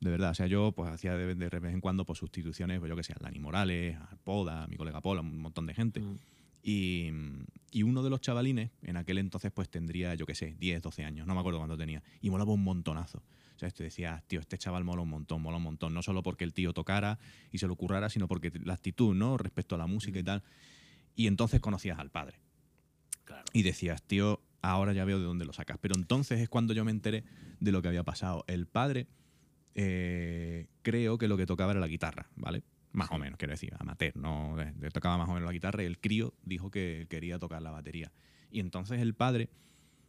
de 0.00 0.10
verdad. 0.10 0.30
O 0.30 0.34
sea, 0.34 0.46
yo 0.46 0.72
pues 0.72 0.90
hacía 0.90 1.16
de, 1.16 1.34
de 1.34 1.48
vez 1.60 1.72
en 1.72 1.80
cuando 1.80 2.04
pues, 2.04 2.18
sustituciones, 2.18 2.80
pues 2.80 2.88
yo 2.90 2.96
que 2.96 3.02
sé, 3.04 3.12
a 3.14 3.18
Dani 3.20 3.38
Morales, 3.38 3.96
a 3.96 4.16
Poda, 4.24 4.64
a 4.64 4.66
mi 4.66 4.76
colega 4.76 5.00
Pola, 5.00 5.20
un 5.20 5.38
montón 5.38 5.66
de 5.66 5.74
gente. 5.74 6.00
Mm. 6.00 6.18
Y, 6.62 7.10
y 7.70 7.82
uno 7.82 8.02
de 8.02 8.10
los 8.10 8.20
chavalines, 8.20 8.70
en 8.82 8.96
aquel 8.96 9.18
entonces, 9.18 9.52
pues 9.52 9.68
tendría, 9.68 10.14
yo 10.14 10.26
qué 10.26 10.34
sé, 10.34 10.56
10, 10.58 10.82
12 10.82 11.04
años, 11.04 11.26
no 11.26 11.34
me 11.34 11.40
acuerdo 11.40 11.58
cuánto 11.58 11.76
tenía, 11.76 12.02
y 12.20 12.30
molaba 12.30 12.52
un 12.52 12.64
montonazo. 12.64 13.22
O 13.56 13.58
sea, 13.58 13.70
te 13.70 13.82
decía, 13.82 14.22
tío, 14.28 14.38
este 14.38 14.56
chaval 14.56 14.84
mola 14.84 15.02
un 15.02 15.10
montón, 15.10 15.42
mola 15.42 15.56
un 15.56 15.64
montón, 15.64 15.92
no 15.92 16.00
solo 16.02 16.22
porque 16.22 16.44
el 16.44 16.54
tío 16.54 16.72
tocara 16.72 17.18
y 17.50 17.58
se 17.58 17.66
lo 17.66 17.74
currara, 17.74 18.08
sino 18.08 18.28
porque 18.28 18.52
la 18.62 18.74
actitud, 18.74 19.16
¿no? 19.16 19.36
Respecto 19.36 19.74
a 19.74 19.78
la 19.78 19.88
música 19.88 20.16
y 20.18 20.22
tal. 20.22 20.44
Y 21.16 21.26
entonces 21.26 21.60
conocías 21.60 21.98
al 21.98 22.10
padre. 22.10 22.38
Claro. 23.24 23.44
Y 23.52 23.64
decías, 23.64 24.00
tío, 24.04 24.40
ahora 24.62 24.92
ya 24.92 25.04
veo 25.04 25.18
de 25.18 25.24
dónde 25.24 25.44
lo 25.44 25.52
sacas. 25.52 25.76
Pero 25.80 25.96
entonces 25.96 26.40
es 26.40 26.48
cuando 26.48 26.72
yo 26.72 26.84
me 26.84 26.92
enteré 26.92 27.24
de 27.58 27.72
lo 27.72 27.82
que 27.82 27.88
había 27.88 28.04
pasado. 28.04 28.44
El 28.46 28.66
padre, 28.66 29.08
eh, 29.74 30.68
creo 30.82 31.18
que 31.18 31.26
lo 31.26 31.36
que 31.36 31.46
tocaba 31.46 31.72
era 31.72 31.80
la 31.80 31.88
guitarra, 31.88 32.28
¿vale? 32.36 32.62
Más 32.92 33.10
o 33.10 33.18
menos, 33.18 33.38
quiero 33.38 33.52
decir, 33.52 33.74
amateur, 33.78 34.16
no 34.16 34.56
le 34.56 34.90
tocaba 34.90 35.18
más 35.18 35.28
o 35.28 35.34
menos 35.34 35.46
la 35.46 35.52
guitarra 35.52 35.82
y 35.82 35.86
el 35.86 35.98
crío 35.98 36.34
dijo 36.42 36.70
que 36.70 37.06
quería 37.10 37.38
tocar 37.38 37.60
la 37.62 37.70
batería. 37.70 38.10
Y 38.50 38.60
entonces 38.60 39.00
el 39.00 39.14
padre, 39.14 39.50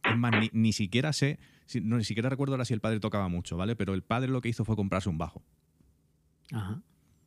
es 0.02 0.16
más, 0.16 0.32
ni, 0.40 0.48
ni 0.52 0.72
siquiera 0.72 1.12
sé, 1.12 1.38
si- 1.66 1.80
no, 1.82 1.98
ni 1.98 2.04
siquiera 2.04 2.30
recuerdo 2.30 2.54
ahora 2.54 2.64
si 2.64 2.72
el 2.72 2.80
padre 2.80 2.98
tocaba 3.00 3.28
mucho, 3.28 3.56
¿vale? 3.58 3.76
Pero 3.76 3.92
el 3.94 4.02
padre 4.02 4.28
lo 4.30 4.40
que 4.40 4.48
hizo 4.48 4.64
fue 4.64 4.76
comprarse 4.76 5.08
un 5.10 5.18
bajo. 5.18 5.42
Ajá. 6.52 6.82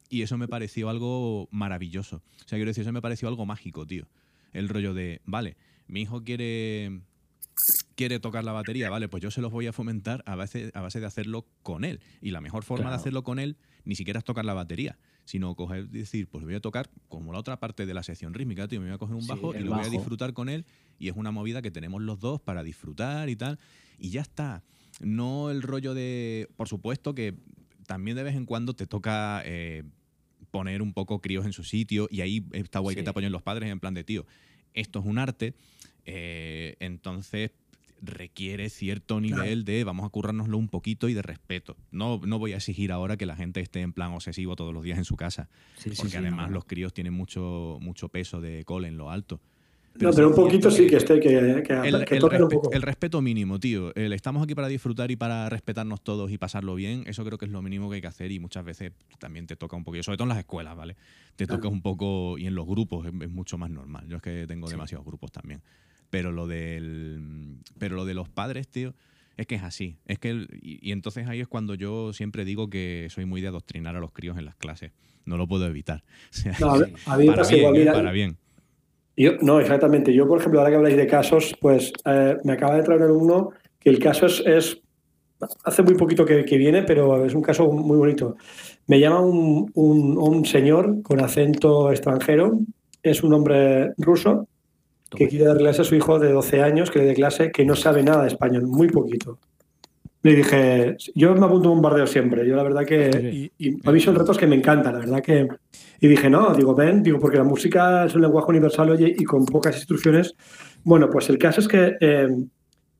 Y 0.09 0.21
eso 0.23 0.37
me 0.37 0.47
pareció 0.47 0.89
algo 0.89 1.47
maravilloso. 1.51 2.17
O 2.17 2.47
sea, 2.47 2.57
quiero 2.57 2.69
decir, 2.69 2.81
eso 2.81 2.91
me 2.91 3.01
pareció 3.01 3.27
algo 3.27 3.45
mágico, 3.45 3.85
tío. 3.85 4.07
El 4.53 4.69
rollo 4.69 4.93
de, 4.93 5.21
vale, 5.25 5.55
mi 5.87 6.01
hijo 6.01 6.23
quiere, 6.23 7.01
quiere 7.95 8.19
tocar 8.19 8.43
la 8.43 8.51
batería, 8.51 8.89
vale, 8.89 9.07
pues 9.07 9.21
yo 9.21 9.31
se 9.31 9.41
los 9.41 9.51
voy 9.51 9.67
a 9.67 9.73
fomentar 9.73 10.23
a 10.25 10.35
base, 10.35 10.71
a 10.73 10.81
base 10.81 10.99
de 10.99 11.05
hacerlo 11.05 11.45
con 11.61 11.83
él. 11.83 11.99
Y 12.21 12.31
la 12.31 12.41
mejor 12.41 12.63
forma 12.63 12.89
de 12.89 12.95
hacerlo 12.95 13.23
con 13.23 13.39
él 13.39 13.57
ni 13.85 13.95
siquiera 13.95 14.19
es 14.19 14.23
tocar 14.25 14.45
la 14.45 14.53
batería, 14.53 14.97
sino 15.25 15.55
coger 15.55 15.89
decir, 15.89 16.27
pues 16.27 16.43
voy 16.43 16.55
a 16.55 16.59
tocar 16.59 16.89
como 17.09 17.33
la 17.33 17.39
otra 17.39 17.59
parte 17.59 17.85
de 17.85 17.93
la 17.93 18.03
sección 18.03 18.33
rítmica, 18.33 18.67
tío. 18.67 18.79
Me 18.79 18.87
voy 18.87 18.95
a 18.95 18.97
coger 18.97 19.15
un 19.15 19.21
Sí, 19.21 19.27
bajo 19.29 19.53
y 19.55 19.59
lo 19.59 19.75
voy 19.75 19.85
a 19.85 19.89
disfrutar 19.89 20.33
con 20.33 20.49
él. 20.49 20.65
Y 20.99 21.09
es 21.09 21.15
una 21.15 21.31
movida 21.31 21.61
que 21.61 21.71
tenemos 21.71 22.01
los 22.01 22.19
dos 22.19 22.41
para 22.41 22.63
disfrutar 22.63 23.29
y 23.29 23.35
tal. 23.35 23.59
Y 23.97 24.09
ya 24.09 24.21
está. 24.21 24.63
No 25.01 25.49
el 25.51 25.61
rollo 25.61 25.93
de. 25.93 26.49
Por 26.55 26.67
supuesto 26.67 27.13
que 27.13 27.35
también 27.87 28.15
de 28.15 28.23
vez 28.23 28.35
en 28.35 28.45
cuando 28.45 28.73
te 28.73 28.87
toca 28.87 29.41
eh, 29.45 29.83
poner 30.51 30.81
un 30.81 30.93
poco 30.93 31.19
críos 31.21 31.45
en 31.45 31.53
su 31.53 31.63
sitio. 31.63 32.07
Y 32.09 32.21
ahí 32.21 32.45
está 32.53 32.79
guay 32.79 32.95
que 32.95 33.03
te 33.03 33.09
apoyen 33.09 33.31
los 33.31 33.41
padres 33.41 33.69
en 33.69 33.79
plan 33.79 33.93
de 33.93 34.03
tío. 34.03 34.25
Esto 34.73 34.99
es 34.99 35.05
un 35.05 35.17
arte. 35.17 35.53
eh, 36.05 36.75
entonces 36.79 37.51
requiere 38.03 38.69
cierto 38.69 39.19
nivel 39.21 39.63
de 39.63 39.83
vamos 39.83 40.05
a 40.05 40.09
currárnoslo 40.09 40.57
un 40.57 40.67
poquito 40.67 41.07
y 41.09 41.13
de 41.13 41.21
respeto. 41.21 41.77
No, 41.91 42.19
no 42.25 42.37
voy 42.37 42.53
a 42.53 42.57
exigir 42.57 42.91
ahora 42.91 43.17
que 43.17 43.25
la 43.25 43.35
gente 43.35 43.61
esté 43.61 43.81
en 43.81 43.93
plan 43.93 44.11
obsesivo 44.11 44.55
todos 44.55 44.73
los 44.73 44.83
días 44.83 44.97
en 44.97 45.05
su 45.05 45.15
casa, 45.15 45.49
Sí, 45.77 45.89
sí, 45.89 45.95
porque 45.95 46.11
sí, 46.11 46.17
además 46.17 46.49
no, 46.49 46.55
los 46.55 46.65
críos 46.65 46.93
tienen 46.93 47.13
mucho, 47.13 47.77
mucho 47.81 48.09
peso 48.09 48.41
de 48.41 48.65
cole 48.65 48.89
en 48.89 48.97
lo 48.97 49.09
alto. 49.09 49.39
no, 49.95 50.11
pero 50.11 50.29
un 50.29 50.35
poquito 50.35 50.69
sí 50.69 50.87
que 50.87 50.97
esté, 50.97 51.19
que, 51.19 51.29
que, 51.65 51.87
el, 51.87 52.05
que 52.05 52.15
el 52.15 52.19
toquen 52.19 52.43
un 52.43 52.49
poco. 52.49 52.71
el 52.73 52.81
respeto 52.81 53.21
mínimo, 53.21 53.59
tío. 53.59 53.95
El 53.95 54.11
estamos 54.11 54.43
aquí 54.43 54.53
para 54.53 54.67
disfrutar 54.67 55.09
y 55.11 55.15
para 55.15 55.47
respetarnos 55.49 56.01
todos 56.01 56.29
y 56.31 56.37
pasarlo 56.37 56.75
bien. 56.75 57.03
Eso 57.05 57.23
creo 57.23 57.37
que 57.37 57.45
es 57.45 57.51
lo 57.51 57.61
mínimo 57.61 57.89
que 57.89 57.95
hay 57.95 58.01
que 58.01 58.07
hacer 58.07 58.31
y 58.31 58.39
muchas 58.39 58.65
veces 58.65 58.91
también 59.19 59.47
te 59.47 59.55
toca 59.55 59.77
un 59.77 59.83
poquito, 59.83 60.03
sobre 60.03 60.17
todo 60.17 60.25
en 60.25 60.29
las 60.29 60.39
escuelas, 60.39 60.75
¿vale? 60.75 60.97
Te 61.35 61.47
toca 61.47 61.67
un 61.69 61.81
poco 61.81 62.37
y 62.37 62.47
en 62.47 62.55
los 62.55 62.65
grupos 62.67 63.05
es, 63.05 63.13
es 63.21 63.29
mucho 63.29 63.57
más 63.57 63.69
normal. 63.69 64.07
Yo 64.09 64.17
es 64.17 64.21
que 64.21 64.45
tengo 64.45 64.67
demasiados 64.67 65.05
grupos 65.05 65.31
también. 65.31 65.61
Pero 66.13 66.31
lo 66.31 66.45
del 66.45 67.57
pero 67.79 67.95
lo 67.95 68.05
de 68.05 68.13
los 68.13 68.29
padres, 68.29 68.67
tío, 68.67 68.93
es 69.35 69.47
que 69.47 69.55
es 69.55 69.63
así. 69.63 69.97
Es 70.05 70.19
que 70.19 70.29
el- 70.29 70.47
y, 70.61 70.77
y 70.87 70.91
entonces 70.91 71.27
ahí 71.27 71.39
es 71.41 71.47
cuando 71.47 71.73
yo 71.73 72.13
siempre 72.13 72.45
digo 72.45 72.69
que 72.69 73.07
soy 73.09 73.25
muy 73.25 73.41
de 73.41 73.47
adoctrinar 73.47 73.95
a 73.95 73.99
los 73.99 74.11
críos 74.11 74.37
en 74.37 74.45
las 74.45 74.55
clases. 74.55 74.91
No 75.25 75.37
lo 75.37 75.47
puedo 75.47 75.65
evitar. 75.65 76.03
O 76.29 76.33
sea, 76.35 76.55
No, 76.59 76.69
a 76.75 76.77
mí- 76.77 76.93
a 77.07 77.17
mí 77.17 77.25
me 77.25 77.31
para 77.33 77.47
bien, 77.47 77.59
igual, 77.59 77.73
mira, 77.73 77.93
para 77.93 78.11
bien. 78.11 78.37
Yo, 79.17 79.31
no, 79.41 79.59
exactamente. 79.59 80.13
Yo, 80.13 80.27
por 80.27 80.37
ejemplo, 80.39 80.59
ahora 80.59 80.69
que 80.69 80.75
habláis 80.77 80.97
de 80.97 81.07
casos, 81.07 81.55
pues 81.59 81.91
eh, 82.05 82.37
me 82.43 82.53
acaba 82.53 82.73
de 82.75 82.79
entrar 82.81 82.97
un 82.99 83.03
alumno 83.05 83.49
que 83.79 83.89
el 83.89 83.97
caso 83.97 84.27
es, 84.27 84.43
es- 84.45 84.81
hace 85.63 85.81
muy 85.81 85.95
poquito 85.95 86.25
que, 86.25 86.45
que 86.45 86.57
viene, 86.59 86.83
pero 86.83 87.25
es 87.25 87.33
un 87.33 87.41
caso 87.41 87.71
muy 87.71 87.97
bonito. 87.97 88.35
Me 88.85 88.99
llama 88.99 89.19
un, 89.21 89.71
un- 89.73 90.15
un 90.19 90.45
señor 90.45 91.01
con 91.01 91.19
acento 91.21 91.89
extranjero, 91.91 92.59
es 93.01 93.23
un 93.23 93.33
hombre 93.33 93.93
ruso 93.97 94.47
que 95.15 95.27
quiere 95.27 95.45
dar 95.45 95.57
clase 95.57 95.81
a 95.81 95.85
su 95.85 95.95
hijo 95.95 96.19
de 96.19 96.31
12 96.31 96.61
años, 96.61 96.91
que 96.91 96.99
le 96.99 97.05
dé 97.05 97.13
clase, 97.13 97.51
que 97.51 97.65
no 97.65 97.75
sabe 97.75 98.03
nada 98.03 98.23
de 98.23 98.27
español, 98.29 98.67
muy 98.67 98.87
poquito. 98.87 99.39
Le 100.21 100.35
dije, 100.35 100.95
yo 101.15 101.35
me 101.35 101.45
apunto 101.45 101.67
a 101.67 101.71
un 101.71 101.81
bombardeo 101.81 102.07
siempre, 102.07 102.47
yo 102.47 102.55
la 102.55 102.63
verdad 102.63 102.85
que... 102.85 103.51
Y, 103.57 103.69
Y 103.69 103.87
a 103.87 103.91
mí 103.91 103.99
son 103.99 104.15
retos 104.15 104.37
que 104.37 104.47
me 104.47 104.55
encantan, 104.55 104.93
la 104.93 104.99
verdad 104.99 105.21
que... 105.21 105.47
Y 105.99 106.07
dije, 106.07 106.29
no, 106.29 106.53
digo, 106.53 106.73
ven, 106.73 107.03
digo, 107.03 107.19
porque 107.19 107.37
la 107.37 107.43
música 107.43 108.05
es 108.05 108.15
un 108.15 108.21
lenguaje 108.21 108.49
universal, 108.49 108.89
oye, 108.89 109.13
y 109.17 109.23
con 109.23 109.45
pocas 109.45 109.75
instrucciones. 109.75 110.33
Bueno, 110.83 111.09
pues 111.09 111.29
el 111.29 111.37
caso 111.37 111.61
es 111.61 111.67
que 111.67 111.97
eh, 111.99 112.27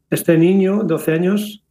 este 0.09 0.37
niño, 0.37 0.83
12 0.83 1.11
años, 1.11 1.63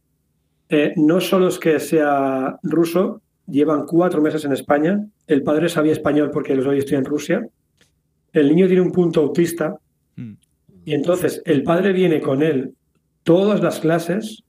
eh, 0.69 0.93
no 0.95 1.21
solo 1.21 1.47
es 1.47 1.59
que 1.59 1.79
sea 1.79 2.57
ruso, 2.63 3.21
llevan 3.47 3.85
cuatro 3.85 4.21
meses 4.21 4.45
en 4.45 4.53
España, 4.53 5.05
el 5.27 5.43
padre 5.43 5.69
sabía 5.69 5.91
español 5.91 6.31
porque 6.31 6.55
los 6.55 6.65
hoy 6.65 6.79
estoy 6.79 6.97
en 6.97 7.05
Rusia, 7.05 7.47
el 8.33 8.47
niño 8.47 8.65
tiene 8.65 8.81
un 8.81 8.91
punto 8.91 9.21
autista. 9.21 9.77
Y 10.85 10.93
entonces 10.93 11.41
el 11.45 11.63
padre 11.63 11.93
viene 11.93 12.19
con 12.21 12.41
él 12.43 12.75
todas 13.23 13.61
las 13.61 13.79
clases, 13.79 14.43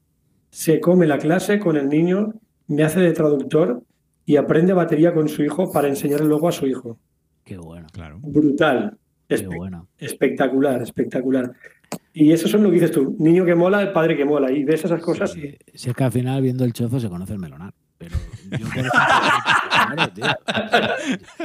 se 0.51 0.81
come 0.81 1.07
la 1.07 1.19
clase 1.19 1.59
con 1.59 1.77
el 1.77 1.89
niño, 1.89 2.35
me 2.69 2.83
hace 2.83 3.01
de 3.01 3.13
traductor 3.13 3.83
y 4.27 4.37
aprende 4.37 4.73
batería 4.73 5.13
con 5.15 5.29
su 5.29 5.43
hijo 5.43 5.71
para 5.73 5.89
enseñarle 5.89 6.27
luego 6.27 6.49
a 6.49 6.53
su 6.53 6.67
hijo. 6.67 6.99
Qué 7.45 7.57
bueno, 7.59 7.87
Claro. 7.93 8.19
Brutal. 8.23 8.97
qué 9.29 9.47
bueno. 9.47 9.89
espectacular, 9.99 10.81
espectacular. 10.83 11.53
Y 12.13 12.33
eso 12.33 12.47
es 12.47 12.55
lo 12.55 12.69
que 12.69 12.75
dices 12.75 12.91
tú, 12.93 13.17
niño 13.19 13.45
que 13.45 13.55
mola, 13.55 13.83
el 13.83 13.93
padre 13.93 14.17
que 14.17 14.25
mola. 14.25 14.51
Y 14.51 14.65
ves 14.65 14.85
esas 14.85 15.01
cosas 15.03 15.33
Sí, 15.33 15.55
y- 15.73 15.79
Si 15.79 15.91
es 15.91 15.97
que 15.97 16.05
al 16.05 16.13
final 16.13 16.41
viendo 16.43 16.65
el 16.65 16.73
chozo 16.73 16.99
se 17.01 17.09
conoce 17.09 17.35
el 17.35 17.39
melonar. 17.41 17.75
Pero 17.99 18.17
yo, 18.59 18.67
por 18.67 18.79
ejemplo, 18.79 18.91
claro, 19.71 20.09
tío. 20.13 20.25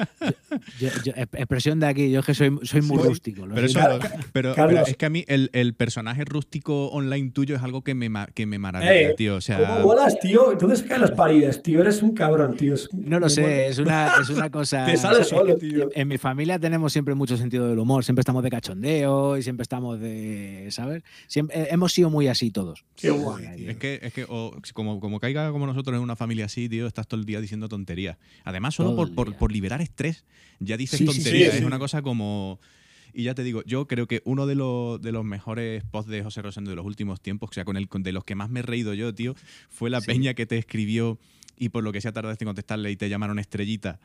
Yo- 0.79 0.89
yo- 1.05 1.13
exp- 1.13 1.37
expresión 1.37 1.79
de 1.79 1.87
aquí, 1.87 2.09
yo 2.11 2.19
es 2.21 2.25
que 2.25 2.33
soy, 2.33 2.57
soy 2.63 2.81
muy 2.81 2.97
Sí. 3.01 3.07
rústico. 3.07 3.45
Pero, 3.53 3.65
eso, 3.65 3.79
siento. 3.79 3.99
pero, 4.33 4.55
Carlos. 4.55 4.75
pero 4.79 4.87
es 4.91 4.97
que 4.97 5.05
a 5.05 5.09
mí 5.09 5.23
el, 5.27 5.49
el 5.53 5.73
personaje 5.73 6.25
rústico 6.25 6.87
online 6.89 7.31
tuyo 7.31 7.55
es 7.55 7.61
algo 7.63 7.83
que 7.83 7.93
me, 7.95 8.09
que 8.33 8.45
me 8.45 8.57
maravilla, 8.59 8.93
Eh, 9.11 9.13
tío. 9.15 9.35
O 9.35 9.41
sea, 9.41 9.57
¿Cómo 9.59 9.79
molas, 9.81 10.19
tío? 10.19 10.51
Entonces 10.51 10.83
caen 10.87 11.01
las 11.01 11.11
paridas, 11.11 11.61
tío. 11.61 11.81
Eres 11.81 12.01
un 12.01 12.13
cabrón, 12.13 12.55
tío. 12.57 12.75
No 12.93 13.19
lo 13.19 13.29
sé, 13.29 13.67
es 13.67 13.77
una, 13.77 14.11
es 14.21 14.29
una 14.29 14.49
cosa. 14.49 14.85
Te 14.87 14.97
sale 14.97 15.23
solo, 15.23 15.55
tío. 15.55 15.89
En 15.93 16.07
mi 16.07 16.17
familia 16.17 16.57
tenemos 16.59 16.91
siempre 16.93 17.13
mucho 17.15 17.37
sentido 17.37 17.67
del 17.67 17.77
humor, 17.79 18.03
siempre 18.03 18.21
estamos 18.21 18.43
de 18.43 18.49
cachondeo 18.49 19.37
y 19.37 19.43
siempre 19.43 19.63
estamos 19.63 19.99
de. 19.99 20.67
¿Sabes? 20.71 21.03
Siempre, 21.27 21.61
eh, 21.61 21.67
hemos 21.71 21.93
sido 21.93 22.09
muy 22.09 22.27
así 22.27 22.51
todos. 22.51 22.85
Qué 22.95 23.09
guay, 23.11 23.67
es 23.67 23.77
que, 23.77 23.99
es 24.01 24.13
que 24.13 24.25
o, 24.27 24.55
como, 24.73 24.99
como 24.99 25.19
caiga 25.19 25.51
como 25.51 25.65
nosotros 25.67 25.95
en 25.95 26.01
una 26.03 26.15
familia 26.15 26.45
así, 26.45 26.67
tío, 26.69 26.87
estás 26.99 27.07
todo 27.07 27.19
el 27.19 27.25
día 27.25 27.41
diciendo 27.41 27.67
tonterías. 27.69 28.17
Además, 28.43 28.75
solo 28.75 28.95
por, 28.95 29.35
por, 29.35 29.51
liberar 29.51 29.81
estrés, 29.81 30.25
ya 30.59 30.77
dices 30.77 30.99
Sí, 30.99 31.05
tonterías. 31.05 31.51
sí, 31.53 31.59
es 31.59 31.63
una 31.65 31.79
cosa 31.79 32.01
como. 32.01 32.59
Y 33.13 33.23
ya 33.23 33.33
te 33.33 33.43
digo, 33.43 33.63
yo 33.65 33.87
creo 33.87 34.07
que 34.07 34.21
uno 34.25 34.45
de 34.45 34.53
los, 34.55 35.01
de 35.01 35.11
los 35.11 35.25
mejores 35.25 35.83
posts 35.83 36.11
de 36.11 36.21
José 36.21 36.41
Rosendo 36.43 36.69
de 36.69 36.75
los 36.75 36.85
últimos 36.85 37.19
tiempos, 37.21 37.49
o 37.49 37.53
sea, 37.53 37.65
con 37.65 37.75
el, 37.75 37.87
con- 37.89 38.03
de 38.03 38.11
los 38.11 38.23
que 38.23 38.35
más 38.35 38.49
me 38.51 38.59
he 38.59 38.63
reído 38.63 38.93
yo, 38.93 39.13
tío, 39.15 39.35
fue 39.69 39.89
la 39.89 39.99
peña 40.01 40.35
que 40.35 40.45
te 40.45 40.57
escribió 40.59 41.17
y 41.57 41.69
por 41.69 41.83
lo 41.83 41.91
que 41.91 42.01
sea 42.01 42.11
tardaste 42.11 42.43
en 42.43 42.49
contestarle 42.49 42.91
y 42.91 42.95
te 42.95 43.09
llamaron 43.09 43.39
estrellita. 43.39 43.99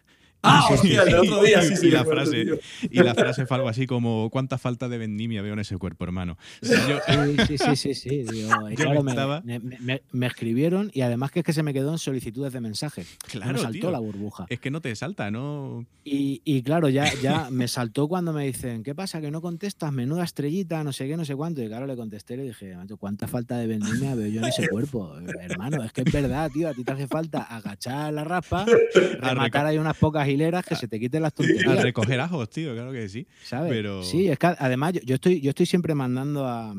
Ah, 0.47 0.69
hostia, 0.71 1.03
el 1.03 1.15
otro 1.15 1.43
día, 1.43 1.63
sí, 1.63 1.77
sí. 1.77 1.87
y, 1.89 1.91
la 1.91 2.05
frase, 2.05 2.45
tío. 2.45 2.59
y 2.91 3.03
la 3.03 3.15
frase 3.15 3.47
fue 3.47 3.57
algo 3.57 3.69
así 3.69 3.87
como: 3.87 4.29
¿Cuánta 4.31 4.59
falta 4.59 4.89
de 4.89 4.99
vendimia 4.99 5.43
veo 5.43 5.55
en 5.55 5.59
ese 5.61 5.77
cuerpo, 5.79 6.05
hermano? 6.05 6.37
O 6.63 6.67
sea, 6.67 6.89
yo- 6.89 6.99
Sí, 7.47 7.59
sí, 7.59 7.59
sí, 7.59 7.77
sí, 7.77 7.95
sí. 7.95 8.09
digo, 8.31 8.51
y 8.71 8.77
Yo 8.77 8.85
claro, 8.85 9.03
me, 9.03 9.11
estaba- 9.13 9.41
me- 9.45 9.59
me- 9.59 10.03
me 10.13 10.27
escribieron 10.27 10.91
y 10.95 11.01
además 11.01 11.31
que 11.31 11.41
es 11.41 11.45
que 11.45 11.53
se 11.53 11.63
me 11.63 11.73
quedó 11.73 11.91
en 11.93 11.99
solicitudes 11.99 12.53
de 12.53 12.61
mensaje. 12.61 13.05
Claro, 13.29 13.53
me 13.55 13.59
saltó 13.59 13.79
tío. 13.79 13.91
la 13.91 13.99
burbuja. 13.99 14.47
es 14.49 14.61
que 14.61 14.71
no 14.71 14.81
te 14.81 14.95
salta, 14.97 15.31
¿no? 15.31 15.87
Y, 16.05 16.43
y 16.45 16.63
claro, 16.63 16.89
ya, 16.91 17.11
ya 17.23 17.49
me 17.51 17.67
saltó 17.69 18.09
cuando 18.09 18.33
me 18.33 18.45
dicen, 18.47 18.83
¿qué 18.83 18.95
pasa? 18.95 19.21
Que 19.23 19.31
no 19.31 19.41
contestas, 19.41 19.93
menuda 19.93 20.25
estrellita, 20.25 20.85
no 20.85 20.93
sé 20.93 21.07
qué, 21.09 21.17
no 21.17 21.25
sé 21.25 21.35
cuánto. 21.35 21.63
Y 21.63 21.69
claro, 21.69 21.87
le 21.87 21.97
contesté 21.97 22.35
y 22.35 22.37
le 22.39 22.43
dije, 22.45 22.77
"Macho, 22.77 22.97
¿cuánta 22.99 23.27
falta 23.27 23.57
de 23.57 23.67
vendimia 23.67 24.15
veo 24.15 24.27
yo 24.29 24.41
en 24.41 24.47
ese 24.47 24.69
cuerpo? 24.69 25.15
Hermano, 25.41 25.83
es 25.83 25.93
que 25.93 26.03
es 26.03 26.13
verdad, 26.13 26.51
tío, 26.53 26.69
a 26.69 26.75
ti 26.75 26.85
te 26.85 26.93
hace 26.93 27.07
falta 27.07 27.43
agachar 27.43 28.13
la 28.13 28.25
raspa, 28.25 28.67
rematar 29.21 29.67
ahí 29.67 29.79
unas 29.79 29.97
pocas 29.97 30.29
hileras 30.35 30.65
que 30.67 30.77
se 30.77 30.87
te 30.89 31.01
quiten 31.01 31.23
las 31.23 31.33
A 31.33 31.37
tonterías. 31.37 31.83
recoger 31.83 32.21
ajos, 32.21 32.51
tío, 32.51 32.75
claro 32.75 32.93
que 32.93 33.09
sí. 33.09 33.27
¿sabes? 33.45 33.71
Pero- 33.73 34.03
Sí, 34.03 34.29
es 34.29 34.39
que 34.39 34.47
además 34.47 34.93
yo, 34.95 35.01
yo 35.05 35.15
estoy, 35.17 35.41
yo 35.41 35.51
estoy 35.51 35.67
siempre 35.67 35.95
mandando 35.95 36.47
a, 36.47 36.75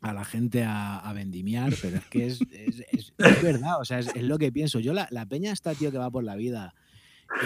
a 0.00 0.12
la 0.12 0.24
gente 0.24 0.62
a, 0.64 0.98
a 0.98 1.12
vendimiar, 1.12 1.72
pero 1.82 1.98
es 1.98 2.04
que 2.06 2.26
es, 2.26 2.40
es- 2.52 2.84
es- 2.92 3.12
es 3.18 3.42
verdad, 3.42 3.80
o 3.80 3.84
sea, 3.84 3.98
es, 3.98 4.14
lo 4.22 4.38
que 4.38 4.50
pienso. 4.52 4.80
Yo, 4.80 4.92
la, 4.92 5.06
la 5.10 5.26
peña 5.26 5.52
está, 5.52 5.74
tío, 5.74 5.90
que 5.92 5.98
va 5.98 6.10
por 6.10 6.24
la 6.24 6.36
vida, 6.36 6.74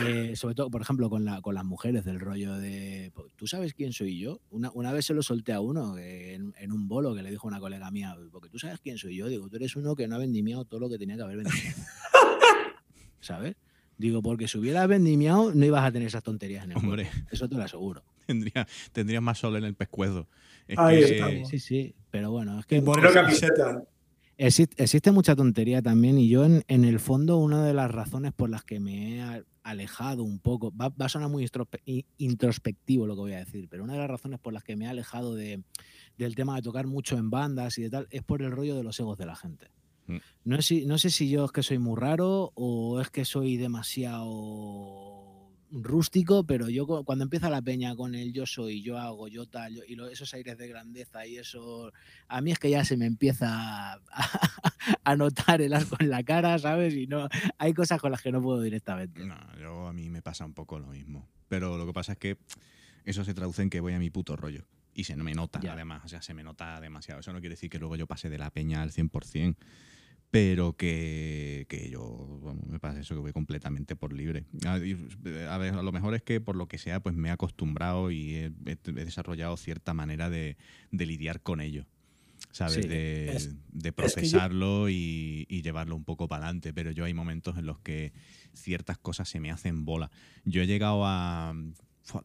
eh, 0.05 0.32
sobre 0.36 0.55
todo, 0.55 0.70
por 0.70 0.82
ejemplo, 0.82 1.09
con, 1.09 1.24
la, 1.24 1.41
con 1.41 1.55
las 1.55 1.64
mujeres, 1.64 2.05
del 2.05 2.20
rollo 2.20 2.55
de, 2.59 3.11
"Po- 3.14 3.26
¿tú 3.36 3.47
sabes 3.47 3.72
quién 3.72 3.95
soy 3.95 4.18
yo? 4.18 4.41
Una, 4.51 4.70
una 4.74 4.93
vez 4.93 5.07
se 5.07 5.14
lo 5.14 5.22
solté 5.22 5.55
a 5.55 5.61
uno 5.61 5.97
en, 5.97 6.53
en 6.59 6.72
un 6.72 6.86
bolo 6.86 7.14
que 7.14 7.22
le 7.22 7.30
dijo 7.30 7.49
una 7.49 7.61
colega 7.61 7.91
mía, 7.91 8.14
porque 8.30 8.51
tú 8.51 8.59
sabes 8.59 8.78
quién 8.80 8.99
soy 8.99 9.16
yo, 9.16 9.28
digo, 9.28 9.49
tú 9.49 9.57
eres 9.57 9.74
uno 9.76 9.97
que 9.97 10.07
no 10.07 10.16
ha 10.16 10.18
vendimiado 10.18 10.66
todo 10.66 10.80
lo 10.80 10.91
que 10.91 10.99
tenía 10.99 11.16
que 11.16 11.22
haber 11.22 11.38
vendimiado. 11.38 11.78
¿Sabes? 13.20 13.57
Digo, 14.01 14.22
porque 14.22 14.48
si 14.48 14.57
hubieras 14.57 14.88
vendimiado 14.88 15.53
no 15.55 15.64
ibas 15.66 15.84
a 15.84 15.92
tener 15.92 16.09
esas 16.09 16.22
tonterías 16.22 16.64
en 16.64 16.70
el 16.72 16.78
Hombre. 16.78 17.09
Eso 17.30 17.48
te 17.48 17.55
lo 17.55 17.62
aseguro. 17.62 18.03
tendría, 18.26 18.66
tendrías 18.92 19.22
más 19.22 19.38
sol 19.38 19.57
en 19.57 19.64
el 19.64 19.74
pescuezo. 19.74 20.26
Es 20.66 20.78
Ahí 20.78 21.01
que- 21.01 21.14
estamos. 21.16 21.48
Sí, 21.48 21.59
sí, 21.59 21.94
pero 22.11 22.30
bueno, 22.30 22.59
es 22.59 22.64
que 22.66 22.80
moreno 22.80 23.11
camiseta. 23.12 23.82
existe, 24.38 24.82
existe 24.82 25.12
mucha 25.12 25.36
tontería 25.36 25.82
también 25.82 26.16
y 26.18 26.28
yo 26.28 26.44
en, 26.46 26.64
en 26.68 26.84
el 26.84 26.98
fondo 26.98 27.36
una 27.36 27.62
de 27.64 27.74
las 27.74 27.90
razones 27.90 28.32
por 28.32 28.48
las 28.48 28.64
que 28.64 28.80
me 28.80 29.18
he 29.18 29.44
alejado 29.64 30.22
un 30.24 30.38
poco, 30.38 30.72
va, 30.74 30.88
va 30.88 31.05
a 31.07 31.09
sonar 31.11 31.28
muy 31.28 31.46
introspectivo 32.18 33.07
lo 33.07 33.14
que 33.14 33.20
voy 33.20 33.32
a 33.34 33.38
decir, 33.38 33.68
pero 33.68 33.84
una 33.84 33.92
de 33.92 33.98
las 33.98 34.09
razones 34.09 34.38
por 34.40 34.53
las 34.55 34.64
que 34.64 34.76
me 34.76 34.86
he 34.86 34.88
alejado 34.88 35.34
de, 35.34 35.62
del 36.16 36.34
tema 36.34 36.57
de 36.57 36.62
tocar 36.62 36.86
mucho 36.86 37.18
en 37.18 37.28
bandas 37.30 37.76
y 37.78 37.82
de 37.82 37.90
tal 37.90 38.07
es 38.11 38.22
por 38.22 38.40
el 38.42 38.51
rollo 38.51 38.74
de 38.76 38.82
los 38.82 38.98
egos 38.98 39.18
de 39.18 39.26
la 39.26 39.36
gente. 39.36 39.68
No, 40.44 40.56
sé 40.56 40.62
si, 40.62 40.86
no 40.86 40.98
sé 40.98 41.11
si 41.11 41.28
yo 41.30 41.44
es 41.44 41.52
que 41.52 41.62
soy 41.62 41.78
muy 41.78 41.98
raro 41.98 42.52
o 42.54 43.00
es 43.00 43.11
que 43.11 43.24
soy 43.24 43.56
demasiado 43.56 45.50
rústico, 45.72 46.44
pero 46.44 46.68
yo 46.68 46.84
cu- 46.86 47.04
cuando 47.04 47.22
empieza 47.24 47.48
la 47.48 47.62
peña 47.62 47.94
con 47.94 48.14
el 48.16 48.32
yo 48.32 48.44
soy, 48.44 48.82
yo 48.82 48.98
hago, 48.98 49.28
yo 49.28 49.46
tal, 49.46 49.76
yo- 49.76 49.82
y 49.86 49.94
lo- 49.94 50.08
esos 50.08 50.34
aires 50.34 50.58
de 50.58 50.66
grandeza 50.66 51.24
y 51.26 51.36
eso, 51.38 51.92
a 52.26 52.40
mí 52.40 52.50
es 52.50 52.58
que 52.58 52.70
ya 52.70 52.84
se 52.84 52.96
me 52.96 53.06
empieza 53.06 53.92
a, 53.94 54.00
a 55.04 55.16
notar 55.16 55.62
el 55.62 55.72
asco 55.72 55.96
en 56.00 56.11
la 56.11 56.24
cara, 56.24 56.58
¿sabes? 56.58 56.94
Y 56.94 57.06
no, 57.06 57.28
hay 57.58 57.72
cosas 57.72 58.00
con 58.00 58.11
las 58.11 58.20
que 58.22 58.32
no 58.32 58.42
puedo 58.42 58.61
directamente. 58.62 59.24
No, 59.24 59.36
yo 59.61 59.86
a 59.86 59.92
mí 59.92 60.11
me 60.11 60.22
pasa 60.22 60.44
un 60.44 60.54
poco 60.54 60.78
lo 60.80 60.88
mismo. 60.88 61.28
Pero 61.48 61.76
lo 61.78 61.86
que 61.86 61.92
pasa 61.92 62.12
es 62.12 62.18
que 62.18 62.36
eso 63.04 63.24
se 63.24 63.34
traduce 63.34 63.62
en 63.62 63.70
que 63.70 63.80
voy 63.80 63.92
a 63.92 63.98
mi 64.00 64.11
puto 64.11 64.34
rollo. 64.36 64.64
Y 64.92 65.04
se 65.04 65.14
no 65.14 65.22
me 65.22 65.34
nota, 65.34 65.61
Ya. 65.62 65.72
además. 65.74 66.02
O 66.04 66.08
sea, 66.08 66.20
se 66.20 66.34
me 66.34 66.42
nota 66.42 66.80
demasiado. 66.80 67.20
Eso 67.20 67.32
no 67.32 67.38
quiere 67.40 67.54
decir 67.54 67.70
que 67.70 67.78
luego 67.78 67.94
yo 67.94 68.08
pase 68.08 68.28
de 68.28 68.38
la 68.38 68.50
peña 68.50 68.82
al 68.82 68.90
100%. 68.90 69.56
Pero 70.31 70.76
que, 70.76 71.66
que 71.68 71.91
yo 71.91 72.41
me 72.68 72.78
pasa 72.78 73.01
eso, 73.01 73.14
que 73.14 73.20
voy 73.20 73.33
completamente 73.33 73.97
por 73.97 74.12
libre. 74.12 74.45
A, 74.64 74.78
y, 74.78 74.97
a 75.49 75.59
ver, 75.59 75.74
a 75.74 75.83
lo 75.83 75.91
mejor 75.91 76.14
es 76.14 76.22
que 76.22 76.41
por 76.41 76.55
lo 76.55 76.68
que 76.68 76.78
sea, 76.78 77.01
pues 77.01 77.16
me 77.16 77.28
he 77.28 77.33
acostumbrado 77.33 78.12
y 78.12 78.37
he, 78.37 78.51
desarrollado 78.93 79.57
cierta 79.57 79.93
manera 79.93 80.31
de, 80.31 80.57
de 80.93 81.07
lidiar 81.07 81.41
con 81.41 81.61
ello. 81.61 81.87
¿Sabes? 82.53 82.74
Sí, 82.74 82.89
de, 82.89 83.33
es- 83.37 83.55
de 83.72 83.89
yo- 83.91 83.95
procesarlo 83.95 84.89
y, 84.89 85.47
y 85.49 85.62
llevarlo 85.62 85.97
un 85.97 86.05
poco 86.05 86.28
para 86.28 86.45
adelante. 86.47 86.72
Pero 86.72 86.93
yo 86.93 87.05
hay 87.05 87.14
momentos 87.14 87.59
en 87.59 87.66
los 87.66 87.81
que 87.81 88.12
ciertas 88.55 88.99
cosas 88.99 89.28
se 89.28 89.41
me 89.41 89.51
hacen 89.51 89.85
bola. 89.85 90.11
Yo 90.45 90.62
he 90.62 90.66
llegado 90.66 91.03
a. 91.07 91.55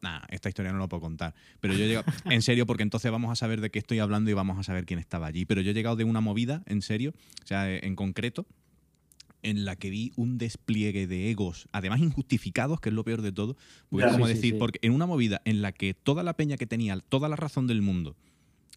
Nah, 0.02 0.20
esta 0.28 0.48
historia 0.48 0.72
no 0.72 0.78
la 0.78 0.88
puedo 0.88 1.00
contar. 1.00 1.34
Pero 1.60 1.74
yo 1.74 1.84
he 1.84 1.88
llegado. 1.88 2.04
En 2.24 2.42
serio, 2.42 2.66
porque 2.66 2.82
entonces 2.82 3.10
vamos 3.10 3.30
a 3.30 3.36
saber 3.36 3.60
de 3.60 3.70
qué 3.70 3.78
estoy 3.78 3.98
hablando 3.98 4.30
y 4.30 4.34
vamos 4.34 4.58
a 4.58 4.62
saber 4.62 4.84
quién 4.86 4.98
estaba 4.98 5.26
allí. 5.26 5.44
Pero 5.44 5.60
yo 5.60 5.70
he 5.70 5.74
llegado 5.74 5.96
de 5.96 6.04
una 6.04 6.20
movida, 6.20 6.62
en 6.66 6.82
serio, 6.82 7.14
o 7.42 7.46
sea, 7.46 7.72
en 7.72 7.94
concreto, 7.96 8.46
en 9.42 9.64
la 9.64 9.76
que 9.76 9.90
vi 9.90 10.12
un 10.16 10.38
despliegue 10.38 11.06
de 11.06 11.30
egos, 11.30 11.68
además 11.70 12.00
injustificados, 12.00 12.80
que 12.80 12.88
es 12.88 12.94
lo 12.94 13.04
peor 13.04 13.22
de 13.22 13.32
todo. 13.32 13.56
Porque 13.88 14.06
como 14.10 14.26
Sí, 14.26 14.34
decir, 14.34 14.54
sí. 14.54 14.58
porque 14.58 14.78
en 14.82 14.92
una 14.92 15.06
movida 15.06 15.40
en 15.44 15.62
la 15.62 15.72
que 15.72 15.94
toda 15.94 16.22
la 16.22 16.34
peña 16.34 16.56
que 16.56 16.66
tenía 16.66 16.98
toda 16.98 17.28
la 17.28 17.36
razón 17.36 17.66
del 17.66 17.80
mundo, 17.82 18.16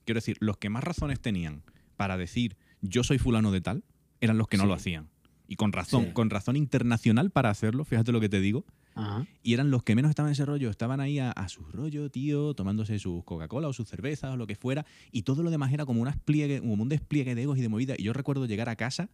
quiero 0.05 0.19
decir, 0.19 0.37
los 0.39 0.57
que 0.57 0.69
más 0.69 0.83
razones 0.83 1.19
tenían 1.19 1.63
para 1.97 2.17
decir 2.17 2.55
yo 2.81 3.03
soy 3.03 3.17
fulano 3.17 3.51
de 3.51 3.61
tal, 3.61 3.83
eran 4.21 4.37
los 4.37 4.47
que 4.47 4.57
no 4.57 4.65
lo 4.65 4.73
hacían. 4.73 5.09
Y 5.47 5.55
con 5.55 5.71
razón, 5.71 6.11
con 6.11 6.29
razón 6.29 6.55
internacional 6.55 7.31
para 7.31 7.49
hacerlo, 7.49 7.83
fíjate 7.83 8.11
lo 8.11 8.19
que 8.21 8.29
te 8.29 8.39
digo. 8.39 8.65
Ajá. 8.99 9.25
Y 9.43 9.53
eran 9.53 9.71
los 9.71 9.83
que 9.83 9.95
menos 9.95 10.09
estaban 10.09 10.29
en 10.29 10.33
ese 10.33 10.45
rollo, 10.45 10.69
estaban 10.69 10.99
ahí 10.99 11.19
a, 11.19 11.31
a 11.31 11.47
su 11.49 11.63
rollo, 11.63 12.09
tío, 12.09 12.53
tomándose 12.53 12.99
sus 12.99 13.23
Coca-Cola 13.23 13.67
o 13.67 13.73
sus 13.73 13.87
cervezas 13.87 14.33
o 14.33 14.37
lo 14.37 14.47
que 14.47 14.55
fuera, 14.55 14.85
y 15.11 15.23
todo 15.23 15.43
lo 15.43 15.51
demás 15.51 15.71
era 15.73 15.85
como, 15.85 16.01
un 16.01 16.07
despliegue, 16.07 16.59
como 16.59 16.83
un 16.83 16.89
despliegue 16.89 17.35
de 17.35 17.43
egos 17.43 17.57
y 17.57 17.61
de 17.61 17.69
movida. 17.69 17.95
Y 17.97 18.03
yo 18.03 18.13
recuerdo 18.13 18.45
llegar 18.45 18.69
a 18.69 18.75
casa 18.75 19.09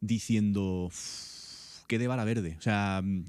diciendo, 0.00 0.86
"Uf, 0.86 1.46
qué 1.86 1.98
de 1.98 2.08
bala 2.08 2.24
verde. 2.24 2.56
O 2.58 2.62
sea, 2.62 3.00
mm, 3.04 3.24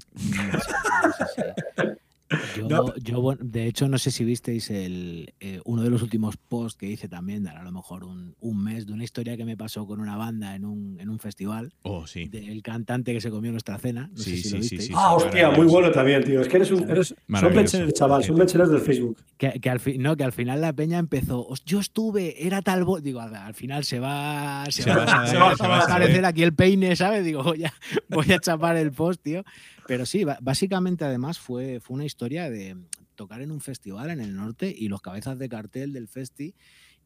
Yo, 2.56 2.68
No. 2.68 2.94
yo, 2.96 3.34
de 3.40 3.66
hecho, 3.66 3.88
no 3.88 3.96
sé 3.96 4.10
si 4.10 4.22
visteis 4.24 4.68
el, 4.70 5.32
eh, 5.40 5.60
uno 5.64 5.82
de 5.82 5.88
los 5.90 6.02
últimos 6.02 6.36
posts 6.36 6.76
que 6.78 6.86
hice 6.86 7.08
también, 7.08 7.42
de 7.44 7.50
a 7.50 7.62
lo 7.62 7.72
mejor 7.72 8.04
un, 8.04 8.34
un 8.40 8.62
mes, 8.62 8.86
de 8.86 8.92
una 8.92 9.04
historia 9.04 9.36
que 9.36 9.44
me 9.46 9.56
pasó 9.56 9.86
con 9.86 9.98
una 10.00 10.16
banda 10.16 10.54
en 10.54 10.64
un, 10.66 10.98
en 11.00 11.08
un 11.08 11.18
festival, 11.18 11.72
oh, 11.82 12.06
sí. 12.06 12.28
del 12.28 12.62
cantante 12.62 13.14
que 13.14 13.20
se 13.22 13.30
comió 13.30 13.50
nuestra 13.50 13.78
cena. 13.78 14.10
No 14.12 14.18
Sí, 14.22 14.30
sé 14.30 14.36
si 14.36 14.42
sí, 14.42 14.48
lo 14.50 14.54
sí, 14.56 14.60
visteis. 14.76 14.86
sí. 14.88 14.92
Ah, 14.94 15.14
hostia, 15.14 15.50
muy 15.52 15.66
bueno 15.66 15.90
también, 15.90 16.22
tío. 16.22 16.40
Es 16.42 16.48
que 16.48 16.56
eres 16.56 16.70
un. 16.70 16.88
Eres, 16.90 17.14
son 17.40 17.54
mecheros, 17.54 17.92
chaval, 17.94 18.22
son 18.24 18.36
mecheros 18.36 18.70
del 18.70 18.80
Facebook. 18.80 19.16
Que, 19.38 19.52
que 19.60 19.70
al 19.70 19.80
fi- 19.80 19.96
no, 19.98 20.14
que 20.16 20.24
al 20.24 20.32
final 20.32 20.60
la 20.60 20.72
peña 20.74 20.98
empezó, 20.98 21.46
"Os- 21.46 21.64
yo 21.64 21.80
estuve, 21.80 22.46
era 22.46 22.60
tal 22.60 22.84
bo-". 22.84 23.00
Digo, 23.00 23.20
al, 23.20 23.34
al 23.34 23.54
final 23.54 23.84
se 23.84 24.00
va, 24.00 24.64
se, 24.68 24.82
Se 24.82 24.90
va, 24.90 24.96
va 24.96 25.02
a 25.04 25.06
saber, 25.06 25.28
se 25.30 25.36
va 25.38 25.56
se 25.56 25.62
va 25.62 25.76
a 25.76 25.80
a 25.80 25.84
aparecer 25.84 26.24
aquí 26.26 26.42
el 26.42 26.52
peine, 26.54 26.94
¿sabes? 26.94 27.24
Digo, 27.24 27.42
voy 27.42 27.64
a, 27.64 27.72
voy 28.10 28.30
a 28.32 28.38
chapar 28.38 28.76
el 28.76 28.92
post, 28.92 29.22
tío. 29.22 29.44
Pero 29.88 30.04
sí, 30.04 30.22
básicamente 30.42 31.04
además 31.06 31.38
fue, 31.38 31.80
fue 31.80 31.94
una 31.94 32.04
historia 32.04 32.50
de 32.50 32.76
tocar 33.14 33.40
en 33.40 33.50
un 33.50 33.60
festival 33.62 34.10
en 34.10 34.20
el 34.20 34.36
norte 34.36 34.72
y 34.76 34.88
los 34.88 35.00
cabezas 35.00 35.38
de 35.38 35.48
cartel 35.48 35.94
del 35.94 36.08
festi 36.08 36.54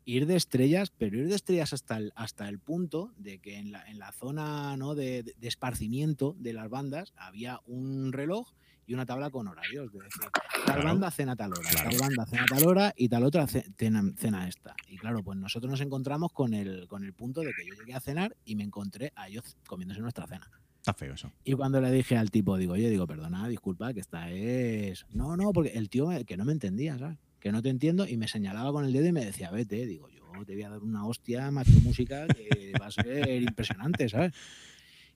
ir 0.04 0.26
de 0.26 0.34
estrellas, 0.34 0.90
pero 0.90 1.16
ir 1.16 1.28
de 1.28 1.36
estrellas 1.36 1.72
hasta 1.72 1.96
el, 1.96 2.12
hasta 2.16 2.48
el 2.48 2.58
punto 2.58 3.12
de 3.16 3.38
que 3.38 3.56
en 3.56 3.70
la, 3.70 3.84
en 3.88 4.00
la 4.00 4.10
zona 4.10 4.76
¿no? 4.76 4.96
de, 4.96 5.22
de 5.22 5.46
esparcimiento 5.48 6.34
de 6.40 6.52
las 6.54 6.68
bandas 6.68 7.12
había 7.16 7.60
un 7.66 8.12
reloj 8.12 8.50
y 8.84 8.94
una 8.94 9.06
tabla 9.06 9.30
con 9.30 9.46
horarios. 9.46 9.92
De 9.92 10.00
decir, 10.00 10.22
tal 10.32 10.64
Claro. 10.64 10.82
banda 10.82 11.10
cena 11.12 11.36
tal 11.36 11.52
hora, 11.52 11.70
Claro. 11.70 11.90
tal 11.90 11.98
banda 12.00 12.26
cena 12.26 12.46
tal 12.48 12.66
hora 12.66 12.92
y 12.96 13.08
tal 13.08 13.22
otra 13.22 13.46
ce- 13.46 13.64
cena, 13.78 14.02
cena 14.18 14.48
esta. 14.48 14.74
Y 14.88 14.98
claro, 14.98 15.22
pues 15.22 15.38
nosotros 15.38 15.70
nos 15.70 15.80
encontramos 15.80 16.32
con 16.32 16.52
el, 16.52 16.88
con 16.88 17.04
el 17.04 17.12
punto 17.14 17.42
de 17.42 17.52
que 17.54 17.64
yo 17.64 17.74
llegué 17.78 17.94
a 17.94 18.00
cenar 18.00 18.36
y 18.44 18.56
me 18.56 18.64
encontré 18.64 19.12
a 19.14 19.28
ellos 19.28 19.56
comiéndose 19.68 20.00
nuestra 20.00 20.26
cena. 20.26 20.50
Está 20.82 20.94
feo 20.94 21.14
eso. 21.14 21.30
Y 21.44 21.52
cuando 21.52 21.80
le 21.80 21.92
dije 21.92 22.16
al 22.16 22.32
tipo, 22.32 22.56
digo, 22.56 22.72
oye, 22.72 22.90
digo, 22.90 23.06
perdona, 23.06 23.46
disculpa, 23.46 23.94
que 23.94 24.00
esta 24.00 24.32
es. 24.32 25.06
No, 25.10 25.36
no, 25.36 25.52
porque 25.52 25.70
el 25.78 25.88
tío 25.88 26.08
que 26.26 26.36
no 26.36 26.44
me 26.44 26.50
entendía, 26.50 26.98
¿sabes? 26.98 27.18
Que 27.38 27.52
no 27.52 27.62
te 27.62 27.68
entiendo 27.68 28.04
y 28.04 28.16
me 28.16 28.26
señalaba 28.26 28.72
con 28.72 28.84
el 28.84 28.92
dedo 28.92 29.06
y 29.06 29.12
me 29.12 29.24
decía, 29.24 29.52
vete, 29.52 29.86
digo, 29.86 30.10
yo 30.10 30.44
te 30.44 30.54
voy 30.54 30.64
a 30.64 30.70
dar 30.70 30.80
una 30.80 31.06
hostia, 31.06 31.52
macho 31.52 31.70
música, 31.84 32.26
que 32.26 32.72
va 32.80 32.86
a 32.86 32.90
ser 32.90 33.42
impresionante, 33.42 34.08
¿sabes? 34.08 34.32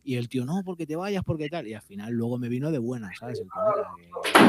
Y 0.07 0.14
el 0.14 0.28
tío, 0.28 0.44
no, 0.44 0.62
porque 0.64 0.86
te 0.86 0.94
vayas, 0.94 1.24
porque 1.24 1.48
tal. 1.48 1.66
Y 1.66 1.74
al 1.74 1.82
final 1.82 2.12
luego 2.12 2.38
me 2.38 2.48
vino 2.48 2.70
de 2.70 2.78
buena, 2.78 3.11
¿sabes? 3.18 3.42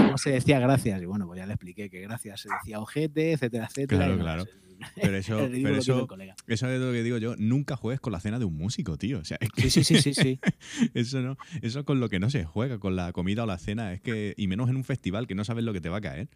No 0.08 0.16
se 0.20 0.30
decía 0.30 0.60
gracias. 0.60 1.02
Y 1.02 1.06
bueno, 1.06 1.26
pues 1.26 1.40
ya 1.40 1.48
le 1.48 1.54
expliqué 1.54 1.90
que 1.90 2.00
gracias 2.02 2.42
se 2.42 2.50
decía 2.50 2.80
ojete, 2.80 3.32
etcétera, 3.32 3.66
etcétera. 3.66 4.06
Claro, 4.06 4.20
claro. 4.20 4.46
pues 4.46 4.68
Pero 5.02 5.18
eso, 5.18 5.38
pero 5.52 5.76
eso, 5.76 6.08
eso 6.46 6.70
es 6.70 6.80
lo 6.80 6.92
que 6.92 7.02
digo 7.02 7.18
yo. 7.18 7.36
Nunca 7.38 7.76
juegues 7.76 8.00
con 8.00 8.14
la 8.14 8.20
cena 8.20 8.38
de 8.38 8.46
un 8.46 8.56
músico, 8.56 9.00
tío. 9.00 9.18
O 9.18 9.26
sea, 9.26 9.38
es 9.42 9.50
que 9.50 9.72
Sí, 9.72 9.84
sí, 9.84 9.84
sí, 9.84 10.00
sí, 10.00 10.14
sí. 10.14 10.40
eso 10.94 11.20
no, 11.24 11.36
eso 11.64 11.84
con 11.84 12.00
lo 12.00 12.08
que 12.10 12.20
no 12.20 12.30
se 12.30 12.46
juega, 12.46 12.78
con 12.78 12.96
la 12.96 13.12
comida 13.12 13.42
o 13.42 13.46
la 13.48 13.58
cena, 13.58 13.92
es 13.94 14.02
que, 14.02 14.36
y 14.38 14.46
menos 14.46 14.70
en 14.70 14.76
un 14.76 14.84
festival 14.84 15.26
que 15.26 15.34
no 15.34 15.44
sabes 15.44 15.64
lo 15.64 15.74
que 15.74 15.82
te 15.82 15.90
va 15.90 15.98
a 15.98 16.02
caer. 16.02 16.30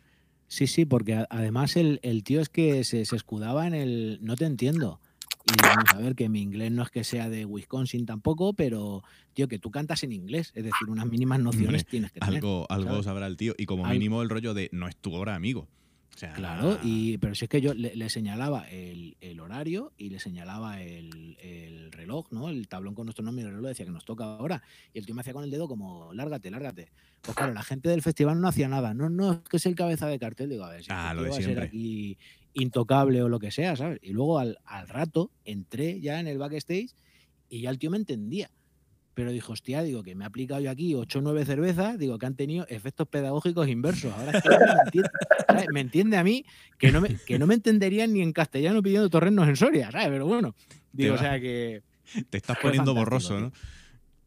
Sí, 0.48 0.66
sí, 0.66 0.86
porque 0.86 1.24
además 1.30 1.76
el, 1.78 2.00
el 2.02 2.24
tío 2.24 2.42
es 2.42 2.50
que 2.50 2.84
se, 2.84 3.06
se 3.06 3.16
escudaba 3.16 3.68
en 3.68 3.76
el 3.76 4.18
no 4.24 4.36
te 4.36 4.46
entiendo. 4.46 5.00
Y 5.46 5.54
vamos 5.62 5.90
a 5.94 5.98
ver 5.98 6.16
que 6.16 6.30
mi 6.30 6.42
inglés 6.42 6.72
no 6.72 6.84
es 6.84 6.90
que 6.92 7.04
sea 7.04 7.30
de 7.30 7.46
Wisconsin 7.46 8.06
tampoco, 8.06 8.54
pero 8.54 9.04
tío, 9.34 9.48
que 9.48 9.60
tú 9.60 9.72
cantas 9.72 10.04
en 10.04 10.12
inglés, 10.12 10.52
es 10.56 10.64
decir, 10.64 10.90
unas 10.90 11.06
mínimas 11.08 11.40
nociones 11.40 11.86
tienes 11.86 12.12
que 12.12 12.20
tener. 12.20 12.36
Algo, 12.36 12.68
algo 12.70 12.90
¿sabes? 12.92 13.06
sabrá 13.06 13.28
el 13.28 13.38
tío. 13.38 13.54
Y 13.58 13.66
como 13.66 13.86
mínimo 13.88 14.22
el 14.22 14.30
rollo 14.30 14.54
de 14.54 14.70
no 14.72 14.88
es 14.88 14.96
tu 14.98 15.14
hora, 15.16 15.36
amigo. 15.36 15.68
O 16.14 16.18
sea, 16.18 16.34
Claro, 16.34 16.78
y, 16.84 17.18
pero 17.20 17.34
si 17.36 17.46
es 17.46 17.50
que 17.50 17.62
yo 17.62 17.74
le, 17.74 17.96
le 17.96 18.10
señalaba 18.10 18.68
el, 18.70 19.16
el 19.22 19.40
horario 19.40 19.94
y 19.98 20.10
le 20.10 20.20
señalaba 20.20 20.82
el, 20.82 21.38
el 21.42 21.90
reloj, 21.92 22.28
¿no? 22.32 22.50
El 22.50 22.68
tablón 22.68 22.94
con 22.96 23.06
nuestro 23.06 23.24
nombre 23.24 23.44
y 23.44 23.48
el 23.48 23.54
reloj 23.54 23.70
decía 23.70 23.86
que 23.86 23.94
nos 23.94 24.04
toca 24.04 24.26
ahora. 24.26 24.62
Y 24.94 25.00
el 25.00 25.06
tío 25.06 25.16
me 25.16 25.22
hacía 25.22 25.32
con 25.34 25.46
el 25.46 25.50
dedo 25.50 25.70
como, 25.70 26.14
lárgate, 26.14 26.52
lárgate. 26.52 26.90
Pues 27.22 27.36
claro, 27.38 27.54
la 27.54 27.64
gente 27.64 27.88
del 27.88 28.02
festival 28.02 28.42
no 28.42 28.50
hacía 28.50 28.68
nada. 28.68 28.94
No, 28.94 29.10
no, 29.10 29.32
es 29.32 29.40
que 29.50 29.58
es 29.58 29.66
el 29.66 29.74
cabeza 29.76 30.08
de 30.08 30.20
cartel. 30.20 30.50
Digo, 30.50 30.66
a 30.66 30.70
ver, 30.72 30.84
si 30.84 30.90
Ah, 30.92 31.14
lo 31.14 31.24
de 31.24 31.30
va 31.30 31.34
a 31.34 31.38
ser 31.38 31.46
siempre. 31.46 31.66
aquí 31.66 32.18
intocable 32.54 33.22
o 33.24 33.30
lo 33.30 33.40
que 33.40 33.52
sea, 33.52 33.76
¿sabes? 33.76 34.00
Y 34.02 34.12
luego 34.12 34.40
al, 34.40 34.58
al 34.66 34.88
rato 34.88 35.32
entré 35.46 36.00
ya 36.02 36.20
en 36.20 36.28
el 36.28 36.38
backstage 36.38 36.96
y 37.50 37.62
ya 37.62 37.70
el 37.70 37.80
tío 37.80 37.92
me 37.92 37.98
entendía. 37.98 38.50
Pero 39.14 39.32
dijo, 39.32 39.52
hostia, 39.52 39.84
digo, 39.84 40.04
que 40.04 40.16
me 40.16 40.24
ha 40.24 40.28
aplicado 40.28 40.62
yo 40.62 40.72
aquí 40.72 40.96
8 40.96 41.20
o 41.20 41.22
9 41.22 41.46
cervezas, 41.46 42.00
digo, 42.00 42.18
que 42.18 42.26
han 42.26 42.36
tenido 42.36 42.66
efectos 42.70 43.08
pedagógicos 43.10 43.68
inversos. 43.68 44.14
Ahora 44.14 44.32
es 44.38 44.42
que 44.42 44.50
me 44.50 44.62
entiende, 44.86 45.10
¿sabes? 45.48 45.66
me 45.74 45.80
entiende 45.82 46.18
a 46.18 46.24
mí 46.24 46.46
que 46.78 46.92
no, 46.92 47.02
me, 47.02 47.18
que 47.18 47.38
no 47.38 47.46
me 47.46 47.56
entenderían 47.56 48.14
ni 48.14 48.22
en 48.22 48.32
castellano 48.32 48.82
pidiendo 48.82 49.10
torrenos 49.10 49.50
en 49.50 49.58
Soria, 49.58 49.92
¿sabes? 49.92 50.08
Pero 50.08 50.26
bueno, 50.26 50.56
digo, 50.94 51.16
o 51.16 51.18
sea 51.18 51.40
que... 51.42 51.84
te 52.30 52.38
estás 52.38 52.58
poniendo 52.62 52.94
borroso, 52.94 53.40
¿no? 53.40 53.52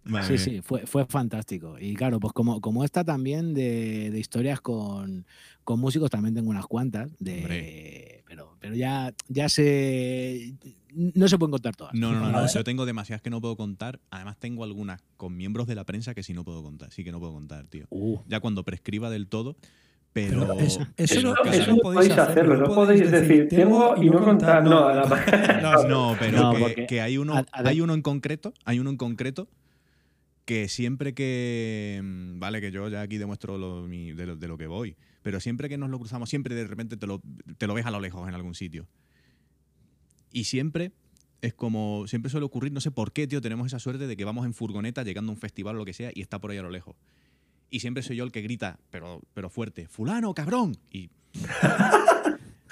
Madre 0.05 0.37
Sí, 0.37 0.51
sí, 0.51 0.61
fue, 0.61 0.87
fue 0.87 1.07
fantástico. 1.07 1.77
Y 1.81 1.95
claro, 1.95 2.21
pues 2.21 2.35
como, 2.35 2.61
como 2.61 2.85
esta 2.85 3.05
también 3.05 3.55
de, 3.55 4.11
de 4.11 4.21
historias 4.21 4.61
con, 4.61 5.27
con 5.65 5.81
músicos, 5.81 6.11
también 6.11 6.35
tengo 6.35 6.51
unas 6.51 6.67
cuantas, 6.67 7.11
de, 7.19 7.39
Hombre. 7.39 8.14
Pero, 8.27 8.57
pero 8.61 8.75
ya, 8.75 9.13
ya 9.29 9.49
se... 9.49 10.55
No 10.95 11.27
se 11.29 11.39
pueden 11.39 11.51
contar 11.51 11.75
todas. 11.75 11.93
No, 11.95 12.13
no, 12.13 12.31
no, 12.31 12.47
Yo 12.47 12.63
tengo 12.63 12.87
demasiadas 12.87 13.21
que 13.21 13.29
no 13.31 13.41
puedo 13.41 13.57
contar. 13.57 13.99
Además, 14.11 14.37
tengo 14.39 14.63
algunas 14.63 15.03
con 15.17 15.37
miembros 15.37 15.67
de 15.67 15.75
la 15.75 15.85
prensa 15.85 16.15
que 16.15 16.23
sí 16.23 16.33
no 16.35 16.45
puedo 16.45 16.63
contar. 16.63 16.93
Sí 16.93 17.03
que 17.03 17.11
no 17.11 17.19
puedo 17.19 17.33
contar, 17.33 17.67
tío. 17.67 17.87
Uh, 17.91 18.19
Ya 18.29 18.39
cuando 18.41 18.63
prescriba 18.65 19.11
del 19.11 19.27
todo. 19.27 19.57
Pero. 20.13 20.41
Pero 20.47 20.53
es- 20.61 20.79
eso 20.97 21.21
no- 21.23 21.35
Eso 21.51 21.71
no 21.73 21.77
podéis 21.79 22.13
hacerlo, 22.17 22.57
no 22.57 22.73
podéis 22.73 23.11
decir, 23.11 23.49
tengo 23.49 23.97
y 24.01 24.09
no 24.09 24.25
contar. 24.25 24.63
No, 24.63 24.89
la- 24.89 25.61
No, 25.61 25.83
No, 25.89 26.17
pero 26.21 26.41
No, 26.41 26.55
que, 26.87 27.01
hay 27.01 27.19
uno, 27.19 27.35
a- 27.35 27.45
a 27.51 27.63
ver- 27.63 27.73
hay 27.73 27.81
uno 27.81 27.95
en 27.95 28.03
concreto, 28.03 28.55
hay 28.65 28.79
uno 28.79 28.91
en 28.91 28.97
concreto 28.97 29.49
que 30.45 30.69
siempre 30.69 31.15
que 31.15 32.01
mm, 32.05 32.39
vale 32.39 32.61
que 32.61 32.71
yo 32.71 32.89
ya 32.89 33.01
aquí 33.01 33.19
demuestro 33.19 33.59
lo, 33.59 33.83
mi- 33.89 34.13
de, 34.13 34.27
lo, 34.27 34.37
de 34.37 34.47
lo 34.47 34.57
que 34.57 34.69
voy, 34.69 34.95
pero 35.25 35.41
siempre 35.41 35.71
que 35.71 35.79
nos 35.79 35.89
lo 35.89 35.99
cruzamos, 35.99 36.29
siempre 36.29 36.55
de 36.55 36.67
repente 36.67 36.99
te 36.99 37.07
lo, 37.07 37.23
te 37.57 37.67
lo 37.67 37.73
ves 37.73 37.87
a 37.87 37.91
lo 37.91 37.99
lejos 37.99 38.29
en 38.29 38.35
algún 38.35 38.55
sitio. 38.55 38.87
Y 40.31 40.45
siempre 40.45 40.93
es 41.41 41.55
como, 41.55 42.07
siempre 42.07 42.31
suele 42.31 42.45
ocurrir, 42.45 42.73
no 42.73 42.81
sé 42.83 42.91
por 42.91 43.13
qué, 43.13 43.27
tío, 43.27 43.41
tenemos 43.41 43.67
esa 43.67 43.79
suerte 43.79 44.07
de 44.07 44.17
que 44.17 44.25
vamos 44.27 44.45
en 44.45 44.53
furgoneta 44.53 45.03
llegando 45.03 45.33
a 45.33 45.35
un 45.35 45.41
festival 45.41 45.77
o 45.77 45.79
lo 45.79 45.85
que 45.87 45.95
sea 45.95 46.11
y 46.15 46.21
está 46.21 46.39
por 46.41 46.51
ahí 46.51 46.59
a 46.59 46.63
lo 46.63 46.69
lejos. 46.71 46.95
Y 47.71 47.81
siempre 47.81 48.03
soy 48.03 48.17
yo 48.17 48.25
el 48.25 48.33
que 48.33 48.43
grita, 48.43 48.79
pero, 48.91 49.23
pero 49.33 49.49
fuerte, 49.49 49.89
fulano, 49.89 50.35
cabrón. 50.35 50.77
Y 50.91 51.11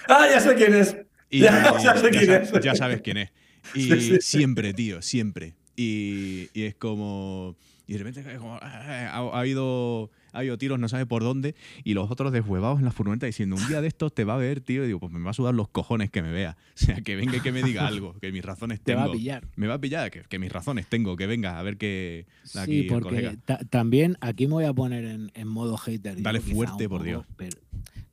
Ah, 0.09 0.27
ya 0.31 0.41
sé 0.41 0.55
quién 0.55 0.75
es. 0.75 0.97
y 1.31 1.41
Ya- 1.41 1.79
ya 1.83 1.97
sé 1.97 2.11
quién 2.11 2.31
es. 2.31 2.53
ya 2.63 2.75
sabes 2.75 3.01
quién 3.01 3.17
es. 3.17 3.31
Y 3.75 3.83
Sí, 3.85 4.01
sí. 4.01 4.19
siempre, 4.21 4.75
tío, 4.75 5.01
siempre. 5.03 5.55
Y, 5.77 6.49
y 6.53 6.65
es 6.65 6.75
como. 6.75 7.57
Y 7.87 7.93
de 7.95 7.99
repente 7.99 8.21
es 8.33 8.39
como, 8.39 8.55
ah, 8.57 8.61
ha, 8.63 9.17
ha 9.17 9.39
habido, 9.41 10.11
ha 10.33 10.39
habido 10.39 10.59
tiros, 10.59 10.79
no 10.79 10.89
sabe 10.89 11.07
por 11.07 11.23
dónde. 11.23 11.55
Y 11.85 11.95
los 11.95 12.11
otros 12.11 12.33
deshuevados 12.33 12.79
en 12.79 12.85
la 12.85 12.93
furgoneta 12.93 13.27
diciendo: 13.27 13.57
Un 13.57 13.67
día 13.69 13.81
de 13.81 13.89
estos 13.89 14.15
te 14.15 14.25
va 14.25 14.35
a 14.35 14.39
ver, 14.39 14.61
tío. 14.61 14.85
Y 14.85 14.87
digo: 14.89 15.01
Pues 15.01 15.13
me 15.13 15.21
va 15.21 15.31
a 15.31 15.35
sudar 15.35 15.55
los 15.55 15.69
cojones 15.69 16.11
que 16.11 16.23
me 16.23 16.33
vea. 16.33 16.57
O 16.83 16.85
sea, 16.85 17.01
que 17.01 17.15
venga 17.15 17.37
y 17.37 17.41
que 17.41 17.53
me 17.53 17.63
diga 17.63 17.87
algo, 17.87 18.15
que 18.19 18.33
mis 18.33 18.45
razones 18.45 18.81
te 18.81 18.93
tengo. 18.93 19.01
va 19.01 19.07
a 19.07 19.13
pillar. 19.13 19.47
Me 19.57 19.69
va 19.69 19.75
a 19.75 19.81
pillar, 19.81 20.11
que, 20.11 20.23
que 20.23 20.39
mis 20.39 20.51
razones 20.51 20.89
tengo, 20.89 21.17
que 21.17 21.27
venga 21.27 21.59
a 21.59 21.63
ver 21.63 21.77
qué. 21.77 22.27
aquí 22.57 22.83
Sí, 22.83 22.87
porque 22.89 23.39
también 23.71 24.17
aquí 24.21 24.47
me 24.47 24.55
voy 24.55 24.65
a 24.65 24.73
poner 24.73 25.05
en, 25.05 25.31
en 25.35 25.49
modo 25.49 25.77
hater. 25.77 26.21
Dale 26.21 26.41
fuerte, 26.41 26.89
por 26.89 26.99
poco, 26.99 27.05
Dios. 27.05 27.27
Pero, 27.37 27.59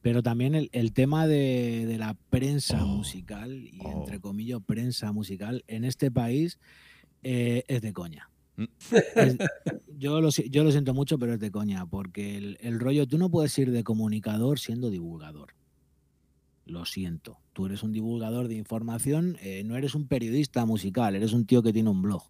pero 0.01 0.21
también 0.21 0.55
el, 0.55 0.69
el 0.71 0.93
tema 0.93 1.25
de, 1.25 1.85
de 1.87 1.97
la 1.97 2.15
prensa 2.29 2.83
Oh, 2.83 2.87
musical, 2.87 3.51
y 3.51 3.79
oh. 3.83 4.01
entre 4.01 4.19
comillas, 4.19 4.59
prensa 4.65 5.11
musical, 5.11 5.63
en 5.67 5.85
este 5.85 6.11
país 6.11 6.59
eh, 7.23 7.63
es 7.67 7.81
de 7.81 7.93
coña. 7.93 8.28
Es- 9.15 9.37
yo, 9.97 10.21
lo, 10.21 10.31
si- 10.31 10.49
yo 10.49 10.63
lo 10.63 10.71
siento 10.71 10.93
mucho, 10.93 11.17
pero 11.19 11.33
es 11.33 11.39
de 11.39 11.51
coña, 11.51 11.85
porque 11.85 12.37
el, 12.37 12.57
el 12.61 12.79
rollo, 12.79 13.07
tú 13.07 13.17
no 13.17 13.29
puedes 13.29 13.57
ir 13.57 13.71
de 13.71 13.83
comunicador 13.83 14.59
siendo 14.59 14.89
divulgador. 14.89 15.53
Lo 16.65 16.85
siento. 16.85 17.39
Tú 17.53 17.65
eres 17.65 17.81
un 17.83 17.91
divulgador 17.91 18.47
de 18.47 18.55
información, 18.55 19.37
eh, 19.41 19.63
no 19.65 19.75
eres 19.75 19.95
un 19.95 20.07
periodista 20.07 20.65
musical, 20.65 21.15
eres 21.15 21.33
un 21.33 21.45
tío 21.45 21.63
que 21.63 21.73
tiene 21.73 21.89
un 21.89 22.01
blog. 22.01 22.23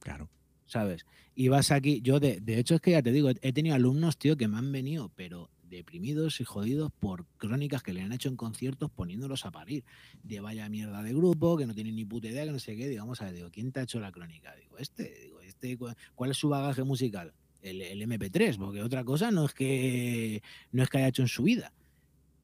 Claro. 0.00 0.28
¿sabes? 0.66 1.06
Y 1.34 1.48
vas 1.48 1.70
aquí, 1.70 2.02
yo 2.02 2.20
de, 2.20 2.40
de 2.40 2.58
hecho 2.58 2.74
es 2.74 2.82
que 2.82 2.90
ya 2.90 3.02
te 3.02 3.10
digo, 3.10 3.30
he- 3.30 3.38
he 3.40 3.52
tenido 3.54 3.74
alumnos, 3.74 4.18
tío, 4.18 4.36
que 4.36 4.48
me 4.48 4.58
han 4.58 4.70
venido, 4.70 5.10
pero 5.16 5.48
deprimidos 5.68 6.40
y 6.40 6.44
jodidos 6.44 6.90
por 6.98 7.26
crónicas 7.36 7.82
que 7.82 7.92
le 7.92 8.02
han 8.02 8.12
hecho 8.12 8.28
en 8.28 8.36
conciertos 8.36 8.90
poniéndolos 8.90 9.44
a 9.46 9.50
parir. 9.50 9.84
De 10.22 10.40
vaya 10.40 10.68
mierda 10.68 11.02
de 11.02 11.12
grupo, 11.12 11.56
que 11.56 11.66
no 11.66 11.74
tienen 11.74 11.96
ni 11.96 12.04
puta 12.04 12.28
idea, 12.28 12.44
que 12.44 12.52
no 12.52 12.58
sé 12.58 12.76
qué, 12.76 12.88
digamos, 12.88 13.20
a 13.22 13.26
ver, 13.26 13.34
digo, 13.34 13.50
¿quién 13.50 13.72
te 13.72 13.80
ha 13.80 13.82
hecho 13.84 14.00
la 14.00 14.12
crónica? 14.12 14.54
Digo, 14.56 14.78
este, 14.78 15.14
digo, 15.24 15.40
este, 15.40 15.76
cu- 15.76 15.92
¿cuál 16.14 16.30
es 16.30 16.36
su 16.36 16.48
bagaje 16.48 16.82
musical? 16.84 17.32
El, 17.62 17.82
el 17.82 18.00
MP3, 18.02 18.56
porque 18.56 18.82
otra 18.82 19.04
cosa 19.04 19.30
no 19.30 19.44
es 19.46 19.52
que 19.54 20.42
no 20.72 20.82
es 20.82 20.88
que 20.88 20.98
haya 20.98 21.08
hecho 21.08 21.22
en 21.22 21.28
su 21.28 21.42
vida. 21.42 21.72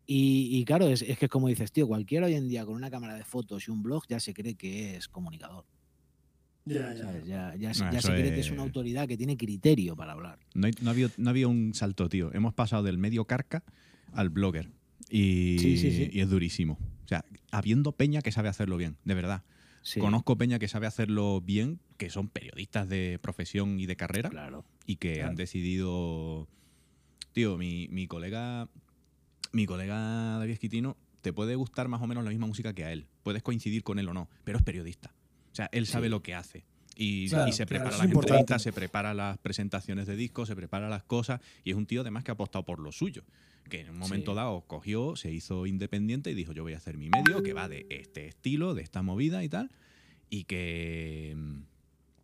Y, 0.06 0.58
y 0.58 0.64
claro, 0.64 0.86
es, 0.88 1.02
es 1.02 1.18
que 1.18 1.26
es 1.26 1.30
como 1.30 1.48
dices, 1.48 1.72
tío, 1.72 1.86
cualquiera 1.86 2.26
hoy 2.26 2.34
en 2.34 2.48
día 2.48 2.66
con 2.66 2.74
una 2.74 2.90
cámara 2.90 3.14
de 3.14 3.24
fotos 3.24 3.66
y 3.68 3.70
un 3.70 3.82
blog 3.82 4.04
ya 4.08 4.20
se 4.20 4.34
cree 4.34 4.54
que 4.54 4.96
es 4.96 5.08
comunicador. 5.08 5.64
Ya, 6.66 6.94
ya. 6.94 7.12
Ya, 7.24 7.54
ya, 7.56 7.72
No, 7.84 7.92
ya 7.92 8.00
se 8.00 8.08
cree 8.08 8.32
que 8.32 8.40
es 8.40 8.46
es- 8.46 8.52
una 8.52 8.62
autoridad 8.62 9.06
que 9.06 9.16
tiene 9.16 9.36
criterio 9.36 9.94
para 9.96 10.12
hablar. 10.12 10.38
No, 10.54 10.66
hay- 10.66 10.72
no, 10.80 10.90
había, 10.90 11.10
no 11.18 11.30
había 11.30 11.46
un 11.48 11.74
salto, 11.74 12.08
tío. 12.08 12.32
Hemos 12.32 12.54
pasado 12.54 12.82
del 12.82 12.96
medio 12.98 13.26
carca 13.26 13.62
al 14.12 14.30
blogger. 14.30 14.70
Y, 15.10 15.58
Sí, 15.58 15.76
sí, 15.76 15.90
sí. 15.92 16.10
y 16.12 16.20
es 16.20 16.30
durísimo. 16.30 16.78
O 17.04 17.08
sea, 17.08 17.24
habiendo 17.50 17.92
peña 17.92 18.22
que 18.22 18.32
sabe 18.32 18.48
hacerlo 18.48 18.76
bien, 18.78 18.96
de 19.04 19.14
verdad. 19.14 19.42
Sí, 19.82 20.00
Conozco 20.00 20.38
peña 20.38 20.58
que 20.58 20.66
sabe 20.68 20.86
hacerlo 20.86 21.42
bien, 21.42 21.78
que 21.98 22.08
son 22.08 22.28
periodistas 22.28 22.88
de 22.88 23.18
profesión 23.20 23.78
y 23.78 23.84
de 23.84 23.96
carrera, 23.96 24.30
claro. 24.30 24.64
y 24.86 24.96
que 24.96 25.14
Claro. 25.14 25.28
han 25.30 25.36
decidido. 25.36 26.48
Tío, 27.34 27.58
mi, 27.58 27.88
mi 27.90 28.06
colega. 28.06 28.68
Mi 29.52 29.66
colega 29.66 30.38
David 30.38 30.52
Esquitino 30.54 30.96
te 31.20 31.32
puede 31.32 31.54
gustar 31.54 31.86
más 31.88 32.00
o 32.02 32.06
menos 32.06 32.24
la 32.24 32.30
misma 32.30 32.46
música 32.46 32.72
que 32.72 32.84
a 32.84 32.92
él. 32.92 33.06
Puedes 33.22 33.42
coincidir 33.42 33.82
con 33.84 33.98
él 33.98 34.08
o 34.08 34.14
no, 34.14 34.28
pero 34.42 34.58
es 34.58 34.64
periodista. 34.64 35.13
O 35.54 35.56
sea, 35.56 35.68
él 35.70 35.86
sabe 35.86 36.08
Sí. 36.08 36.10
lo 36.10 36.20
que 36.20 36.34
hace. 36.34 36.64
Y, 36.96 37.28
Claro, 37.28 37.48
y 37.48 37.52
se 37.52 37.58
claro, 37.64 37.68
prepara 37.68 37.90
eso 37.90 37.98
las 37.98 38.06
importante. 38.06 38.32
entrevistas, 38.40 38.62
se 38.62 38.72
prepara 38.72 39.14
las 39.14 39.38
presentaciones 39.38 40.06
de 40.08 40.16
discos, 40.16 40.48
se 40.48 40.56
prepara 40.56 40.88
las 40.88 41.04
cosas. 41.04 41.40
Y 41.62 41.70
es 41.70 41.76
un 41.76 41.86
tío 41.86 42.00
además 42.00 42.24
que 42.24 42.32
ha 42.32 42.34
apostado 42.34 42.64
por 42.64 42.80
lo 42.80 42.90
suyo. 42.90 43.22
Que 43.70 43.80
en 43.82 43.90
un 43.90 43.98
momento 43.98 44.32
Sí. 44.32 44.36
dado 44.36 44.60
cogió, 44.62 45.14
se 45.14 45.32
hizo 45.32 45.66
independiente 45.66 46.30
y 46.32 46.34
dijo: 46.34 46.52
Yo 46.52 46.64
voy 46.64 46.74
a 46.74 46.78
hacer 46.78 46.98
mi 46.98 47.08
medio 47.08 47.42
que 47.44 47.52
va 47.52 47.68
de 47.68 47.86
este 47.88 48.26
estilo, 48.26 48.74
de 48.74 48.82
esta 48.82 49.02
movida 49.02 49.42
y 49.44 49.48
tal. 49.48 49.70
Y 50.28 50.44
que. 50.44 51.36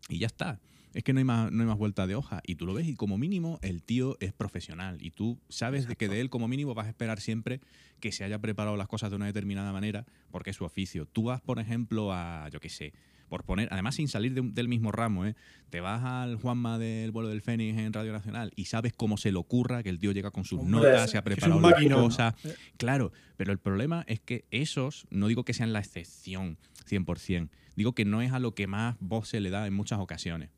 Y 0.08 0.18
ya 0.18 0.26
está. 0.26 0.60
Es 0.92 1.04
que 1.04 1.12
no 1.12 1.20
hay, 1.20 1.24
más, 1.24 1.52
no 1.52 1.62
hay 1.62 1.68
más 1.68 1.78
vuelta 1.78 2.08
de 2.08 2.16
hoja. 2.16 2.42
Y 2.44 2.56
tú 2.56 2.66
lo 2.66 2.74
ves 2.74 2.88
y 2.88 2.96
como 2.96 3.16
mínimo 3.16 3.60
el 3.62 3.82
tío 3.84 4.16
es 4.18 4.32
profesional. 4.32 4.98
Y 5.00 5.12
tú 5.12 5.38
sabes 5.48 5.86
que 5.86 6.08
de 6.08 6.20
él 6.20 6.30
como 6.30 6.48
mínimo 6.48 6.74
vas 6.74 6.86
a 6.86 6.90
esperar 6.90 7.20
siempre 7.20 7.60
que 8.00 8.10
se 8.10 8.24
haya 8.24 8.40
preparado 8.40 8.76
las 8.76 8.88
cosas 8.88 9.10
de 9.10 9.16
una 9.16 9.26
determinada 9.26 9.72
manera 9.72 10.04
porque 10.32 10.50
es 10.50 10.56
su 10.56 10.64
oficio. 10.64 11.06
Tú 11.06 11.24
vas, 11.24 11.40
por 11.40 11.60
ejemplo, 11.60 12.12
a, 12.12 12.48
yo 12.52 12.58
qué 12.58 12.68
sé, 12.70 12.92
por 13.30 13.44
poner, 13.44 13.68
además 13.70 13.94
sin 13.94 14.08
salir 14.08 14.34
de 14.34 14.42
del 14.42 14.68
mismo 14.68 14.92
ramo, 14.92 15.24
¿eh? 15.24 15.36
te 15.70 15.80
vas 15.80 16.04
al 16.04 16.36
Juanma 16.36 16.78
del 16.78 17.12
vuelo 17.12 17.28
del 17.28 17.40
Fénix 17.40 17.78
en 17.78 17.92
Radio 17.92 18.12
Nacional 18.12 18.52
y 18.56 18.66
sabes 18.66 18.92
cómo 18.92 19.16
se 19.16 19.32
le 19.32 19.38
ocurra, 19.38 19.82
que 19.82 19.88
el 19.88 19.98
tío 19.98 20.12
llega 20.12 20.30
con 20.30 20.44
sus 20.44 20.60
Hombre, 20.60 20.90
notas, 20.90 21.10
se 21.10 21.16
ha 21.16 21.24
preparado 21.24 21.60
las 21.60 21.84
cosas. 21.84 22.34
Claro, 22.76 23.12
pero 23.36 23.52
el 23.52 23.58
problema 23.58 24.04
es 24.08 24.20
que 24.20 24.44
esos, 24.50 25.06
no 25.10 25.28
digo 25.28 25.44
que 25.44 25.54
sean 25.54 25.72
la 25.72 25.78
excepción 25.78 26.58
100%, 26.86 27.48
digo 27.76 27.94
que 27.94 28.04
no 28.04 28.20
es 28.20 28.32
a 28.32 28.40
lo 28.40 28.54
que 28.54 28.66
más 28.66 28.96
voz 29.00 29.28
se 29.28 29.40
le 29.40 29.50
da 29.50 29.66
en 29.66 29.72
muchas 29.72 30.00
ocasiones. 30.00 30.50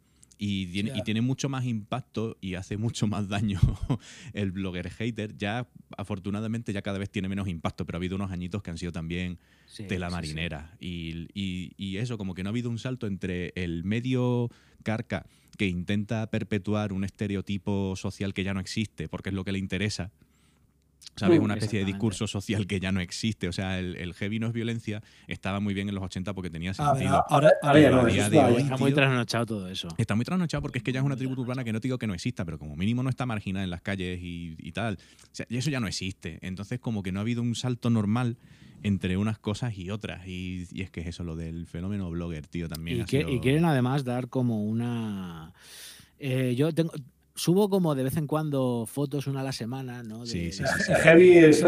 Y 0.45 0.67
tiene, 0.67 0.91
y 0.93 0.99
Ya. 0.99 1.05
tiene 1.05 1.21
mucho 1.21 1.49
más 1.49 1.65
impacto 1.67 2.37
y 2.41 2.55
hace 2.55 2.77
mucho 2.77 3.07
más 3.07 3.29
daño 3.29 3.61
el 4.33 4.51
blogger 4.51 4.91
hater. 4.91 5.37
Ya, 5.37 5.69
afortunadamente, 5.97 6.73
ya 6.73 6.83
cada 6.83 6.99
vez 6.99 7.11
tiene 7.11 7.29
menos 7.29 7.47
impacto, 7.47 7.87
pero 7.87 7.97
ha 7.97 8.01
habido 8.01 8.17
unos 8.17 8.33
añitos 8.33 8.61
que 8.61 8.71
han 8.73 8.77
sido 8.79 8.91
también 8.91 9.39
Sí, 9.67 9.85
de 9.85 10.01
la 10.01 10.09
sí, 10.09 10.11
sí. 10.11 10.17
marinera. 10.17 10.77
Y, 10.81 11.29
y- 11.33 11.71
y 11.77 11.99
eso, 11.99 12.19
como 12.19 12.35
que 12.35 12.43
no 12.43 12.49
ha 12.49 12.51
habido 12.51 12.71
un 12.71 12.79
salto 12.79 13.07
entre 13.07 13.53
el 13.55 13.85
medio 13.85 14.49
carca 14.83 15.27
que 15.57 15.69
intenta 15.69 16.29
perpetuar 16.29 16.93
un 16.93 17.05
estereotipo 17.05 17.95
social 17.95 18.35
que 18.35 18.43
ya 18.43 18.53
no 18.53 18.59
existe, 18.59 19.09
porque 19.09 19.29
es 19.29 19.35
lo 19.37 19.45
que 19.45 19.53
le 19.53 19.61
interesa. 19.61 20.11
¿Sabes? 21.15 21.41
Mm, 21.41 21.45
Una 21.45 21.55
especie 21.55 21.81
de 21.81 21.85
discurso 21.85 22.27
social 22.27 22.67
que 22.67 22.81
ya 22.81 22.91
no 22.91 23.01
existe. 23.01 23.47
O 23.47 23.53
sea, 23.53 23.79
el, 23.79 23.97
el 23.97 24.15
heavy 24.15 24.39
no 24.39 24.47
es 24.47 24.55
violencia 24.55 25.03
estaba 25.27 25.61
muy 25.61 25.75
bien 25.75 25.89
en 25.91 25.95
los 25.95 26.03
80 26.05 26.33
porque 26.33 26.49
tenía 26.49 26.73
A 26.79 26.93
ver, 26.95 27.03
sentido. 27.03 27.25
ahora, 27.29 27.53
ahora 27.63 27.81
ya 27.81 27.91
no, 27.91 28.07
Está 28.09 28.77
muy 28.79 28.91
tío. 28.91 28.95
trasnochado 28.97 29.45
todo 29.47 29.69
eso. 29.69 29.89
Está 29.99 30.15
muy 30.15 30.25
trasnochado 30.25 30.63
porque 30.63 30.79
es 30.79 30.85
que 30.85 30.91
ya 30.93 31.01
es 31.01 31.07
una 31.07 31.17
tribu 31.17 31.39
urbana 31.39 31.65
que 31.65 31.73
no 31.73 31.81
te 31.81 31.89
digo 31.89 31.99
que 31.99 32.07
no 32.07 32.15
exista, 32.15 32.45
pero 32.47 32.59
como 32.59 32.77
mínimo 32.77 33.03
no 33.03 33.11
está 33.11 33.27
marginada 33.27 33.63
en 33.65 33.71
las 33.71 33.83
calles 33.83 34.21
y, 34.23 34.57
y 34.59 34.73
tal. 34.73 34.95
O 35.25 35.29
sea, 35.33 35.45
y 35.51 35.59
eso 35.59 35.69
ya 35.69 35.81
no 35.81 35.87
existe. 35.87 36.39
Entonces, 36.41 36.81
como 36.81 37.03
que 37.03 37.13
no 37.13 37.19
ha 37.21 37.23
habido 37.23 37.43
un 37.43 37.55
salto 37.57 37.91
normal 37.91 38.39
entre 38.83 39.17
unas 39.19 39.39
cosas 39.39 39.77
y 39.77 39.91
otras. 39.91 40.27
Y, 40.27 40.67
y 40.73 40.81
es 40.81 40.91
que 40.91 41.03
es 41.03 41.09
eso, 41.09 41.25
lo 41.25 41.37
del 41.37 41.67
fenómeno 41.67 42.11
blogger, 42.11 42.47
tío, 42.47 42.69
también. 42.71 42.97
Y, 42.97 43.01
ha 43.03 43.05
que- 43.05 43.19
sido- 43.19 43.31
y 43.31 43.41
quieren 43.41 43.67
además 43.67 44.05
dar 44.05 44.29
como 44.29 44.65
una... 44.65 45.53
eh, 46.19 46.55
yo 46.57 46.73
tengo... 46.73 46.93
subo 47.35 47.69
como 47.71 47.95
de 47.95 48.05
vez 48.05 48.17
en 48.17 48.27
cuando 48.27 48.85
fotos 48.87 49.27
una 49.27 49.41
a 49.41 49.45
la 49.45 49.53
semana, 49.53 50.03
¿no? 50.03 50.21
De- 50.21 50.27
Sí, 50.27 50.53
sí, 50.53 50.65
sí, 50.65 50.83
sí. 50.87 50.93
Heavy 51.03 51.39
es. 51.39 51.65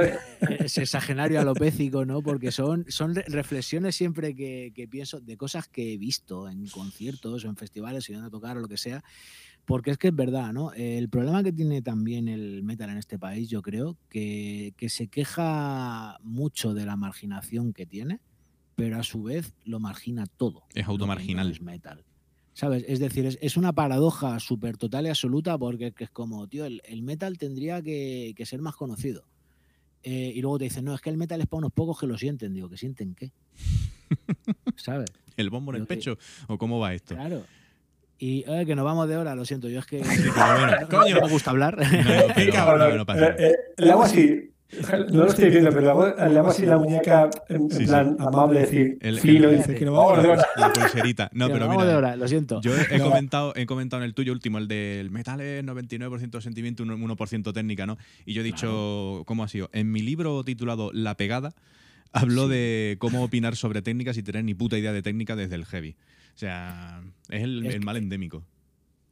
ese 0.61 0.83
exagenario 0.83 1.41
alopécico, 1.41 2.05
¿no? 2.05 2.21
Porque 2.23 2.53
son, 2.53 2.85
son 2.89 3.15
re- 3.15 3.25
reflexiones 3.29 3.97
siempre 3.97 4.35
que, 4.35 4.73
que 4.75 4.87
pienso 4.89 5.21
de 5.21 5.37
cosas 5.37 5.69
que 5.69 5.95
he 5.95 5.97
visto 5.99 6.49
en 6.49 6.67
conciertos 6.69 7.45
o 7.45 7.49
en 7.49 7.57
festivales, 7.57 8.07
yendo 8.07 8.27
a 8.27 8.31
tocar 8.31 8.57
o 8.57 8.61
lo 8.61 8.69
que 8.69 8.77
sea. 8.77 9.03
Porque 9.65 9.91
es 9.93 9.97
que 9.97 10.09
es 10.09 10.15
verdad, 10.15 10.53
¿no? 10.53 10.73
El 10.75 11.09
problema 11.09 11.43
que 11.43 11.51
tiene 11.53 11.81
también 11.81 12.29
el 12.29 12.63
metal 12.63 12.91
en 12.91 12.99
este 12.99 13.19
país, 13.19 13.49
yo 13.49 13.63
creo, 13.63 13.97
que, 14.11 14.75
que 14.77 14.91
se 14.91 15.09
queja 15.09 16.19
mucho 16.23 16.75
de 16.75 16.85
la 16.85 16.97
marginación 16.97 17.73
que 17.73 17.87
tiene, 17.87 18.21
pero 18.77 18.99
a 18.99 19.03
su 19.03 19.23
vez 19.23 19.55
lo 19.65 19.81
margina 19.81 20.27
todo. 20.27 20.65
Es 20.75 20.87
automarginal. 20.87 21.47
no 21.47 21.53
es 21.55 21.63
metal. 21.63 22.05
¿Sabes? 22.55 22.85
Es 22.89 23.01
decir, 23.01 23.27
es, 23.27 23.37
es 23.43 23.57
una 23.57 23.73
paradoja 23.73 24.39
súper 24.41 24.77
total 24.77 25.07
y 25.07 25.09
absoluta 25.11 25.59
porque 25.59 25.89
es 25.89 25.95
que 25.95 26.05
es 26.05 26.11
como, 26.11 26.47
tío, 26.47 26.65
el, 26.65 26.81
el 26.85 27.03
metal 27.03 27.37
tendría 27.37 27.83
que, 27.83 28.33
que 28.37 28.47
ser 28.47 28.61
más 28.63 28.77
conocido. 28.77 29.25
Eh, 30.05 30.33
y 30.35 30.41
luego 30.41 30.59
te 30.59 30.65
dicen, 30.65 30.85
no, 30.85 30.95
es 30.95 31.01
que 31.01 31.11
el 31.11 31.17
metal 31.17 31.41
es 31.41 31.47
para 31.49 31.59
unos 31.59 31.73
pocos 31.73 31.99
que 31.99 32.07
lo 32.07 32.17
sienten. 32.17 32.55
Digo, 32.55 32.69
¿que 32.69 32.77
sienten 32.77 33.15
qué? 33.15 33.33
¿Sabes? 34.77 35.11
¿El 35.37 35.51
bombo 35.51 35.73
en 35.75 35.83
el 35.83 35.87
que- 35.89 35.95
pecho? 35.97 36.19
¿O 36.47 36.59
cómo 36.59 36.79
va 36.79 36.95
esto? 36.95 37.15
Claro. 37.17 37.45
Y 38.19 38.45
eh, 38.47 38.65
que 38.65 38.77
nos 38.77 38.85
vamos 38.85 39.09
de 39.09 39.17
hora, 39.17 39.35
lo 39.35 39.45
siento, 39.45 39.69
yo 39.69 39.81
es 39.81 39.87
que 39.87 39.99
pero 40.35 40.59
bueno, 40.61 40.81
no- 40.83 40.89
coño. 40.89 41.15
no 41.17 41.23
me 41.27 41.33
gusta 41.33 41.51
hablar. 41.51 41.77
No, 41.79 42.35
pero- 42.35 42.79
no, 42.79 42.97
no 42.99 43.07
pasa 43.07 43.21
nada. 43.21 43.37
eh. 43.39 43.55
No 45.13 45.25
lo 45.25 45.27
estoy 45.27 45.51
viendo, 45.51 45.71
pero 45.71 45.83
le 45.83 45.91
hago, 45.91 46.07
le 46.07 46.39
hago 46.39 46.49
así 46.49 46.67
la 46.67 46.79
muñeca 46.79 47.31
en, 47.49 47.63
en 47.63 47.71
Sí, 47.71 47.77
sí. 47.79 47.87
plan 47.87 48.17
amable, 48.19 48.61
decir, 48.61 48.99
El- 49.01 49.21
fino, 49.21 49.49
el- 49.49 49.59
dice 49.59 49.75
que 49.77 49.85
no 49.85 49.93
vamos 49.93 50.21
de 50.23 50.29
hora. 50.31 50.45
La 50.57 50.73
pulserita. 50.73 51.31
No, 51.33 51.47
pero 51.53 51.69
de 51.69 51.77
mira. 51.77 51.97
hora, 51.97 52.17
lo 52.17 52.27
siento. 52.27 52.61
Yo 52.61 52.73
he, 52.91 52.99
No. 52.99 53.05
comentado, 53.05 53.53
he 53.55 53.67
comentado 53.67 54.03
en 54.03 54.07
el 54.07 54.15
tuyo 54.15 54.33
último, 54.33 54.59
el 54.59 54.67
del 54.67 55.11
metal 55.13 55.41
es 55.41 55.63
99% 55.65 56.41
sentimiento, 56.41 56.83
un 56.83 56.89
1% 56.91 57.53
técnica, 57.53 57.87
¿no? 57.87 57.99
Y 58.27 58.33
yo 58.33 58.41
he 58.41 58.45
dicho, 58.45 59.23
¿cómo 59.27 59.45
ha 59.45 59.49
sido? 59.49 59.71
En 59.73 59.93
mi 59.93 60.01
libro 60.03 60.43
titulado 60.43 60.91
La 60.93 61.17
pegada, 61.17 61.53
hablo 62.13 62.45
Sí. 62.47 62.51
de 62.55 62.97
cómo 62.99 63.23
opinar 63.23 63.55
sobre 63.55 63.81
técnicas 63.81 64.17
y 64.17 64.23
tener 64.25 64.45
ni 64.45 64.55
puta 64.55 64.77
idea 64.77 64.93
de 64.93 65.03
técnica 65.03 65.37
desde 65.37 65.55
el 65.55 65.67
heavy. 65.67 65.95
O 66.35 66.39
sea, 66.39 67.01
es 67.29 67.43
el, 67.45 67.65
Es 67.67 67.75
el 67.75 67.81
que- 67.81 67.87
mal 67.87 67.97
endémico. 67.97 68.43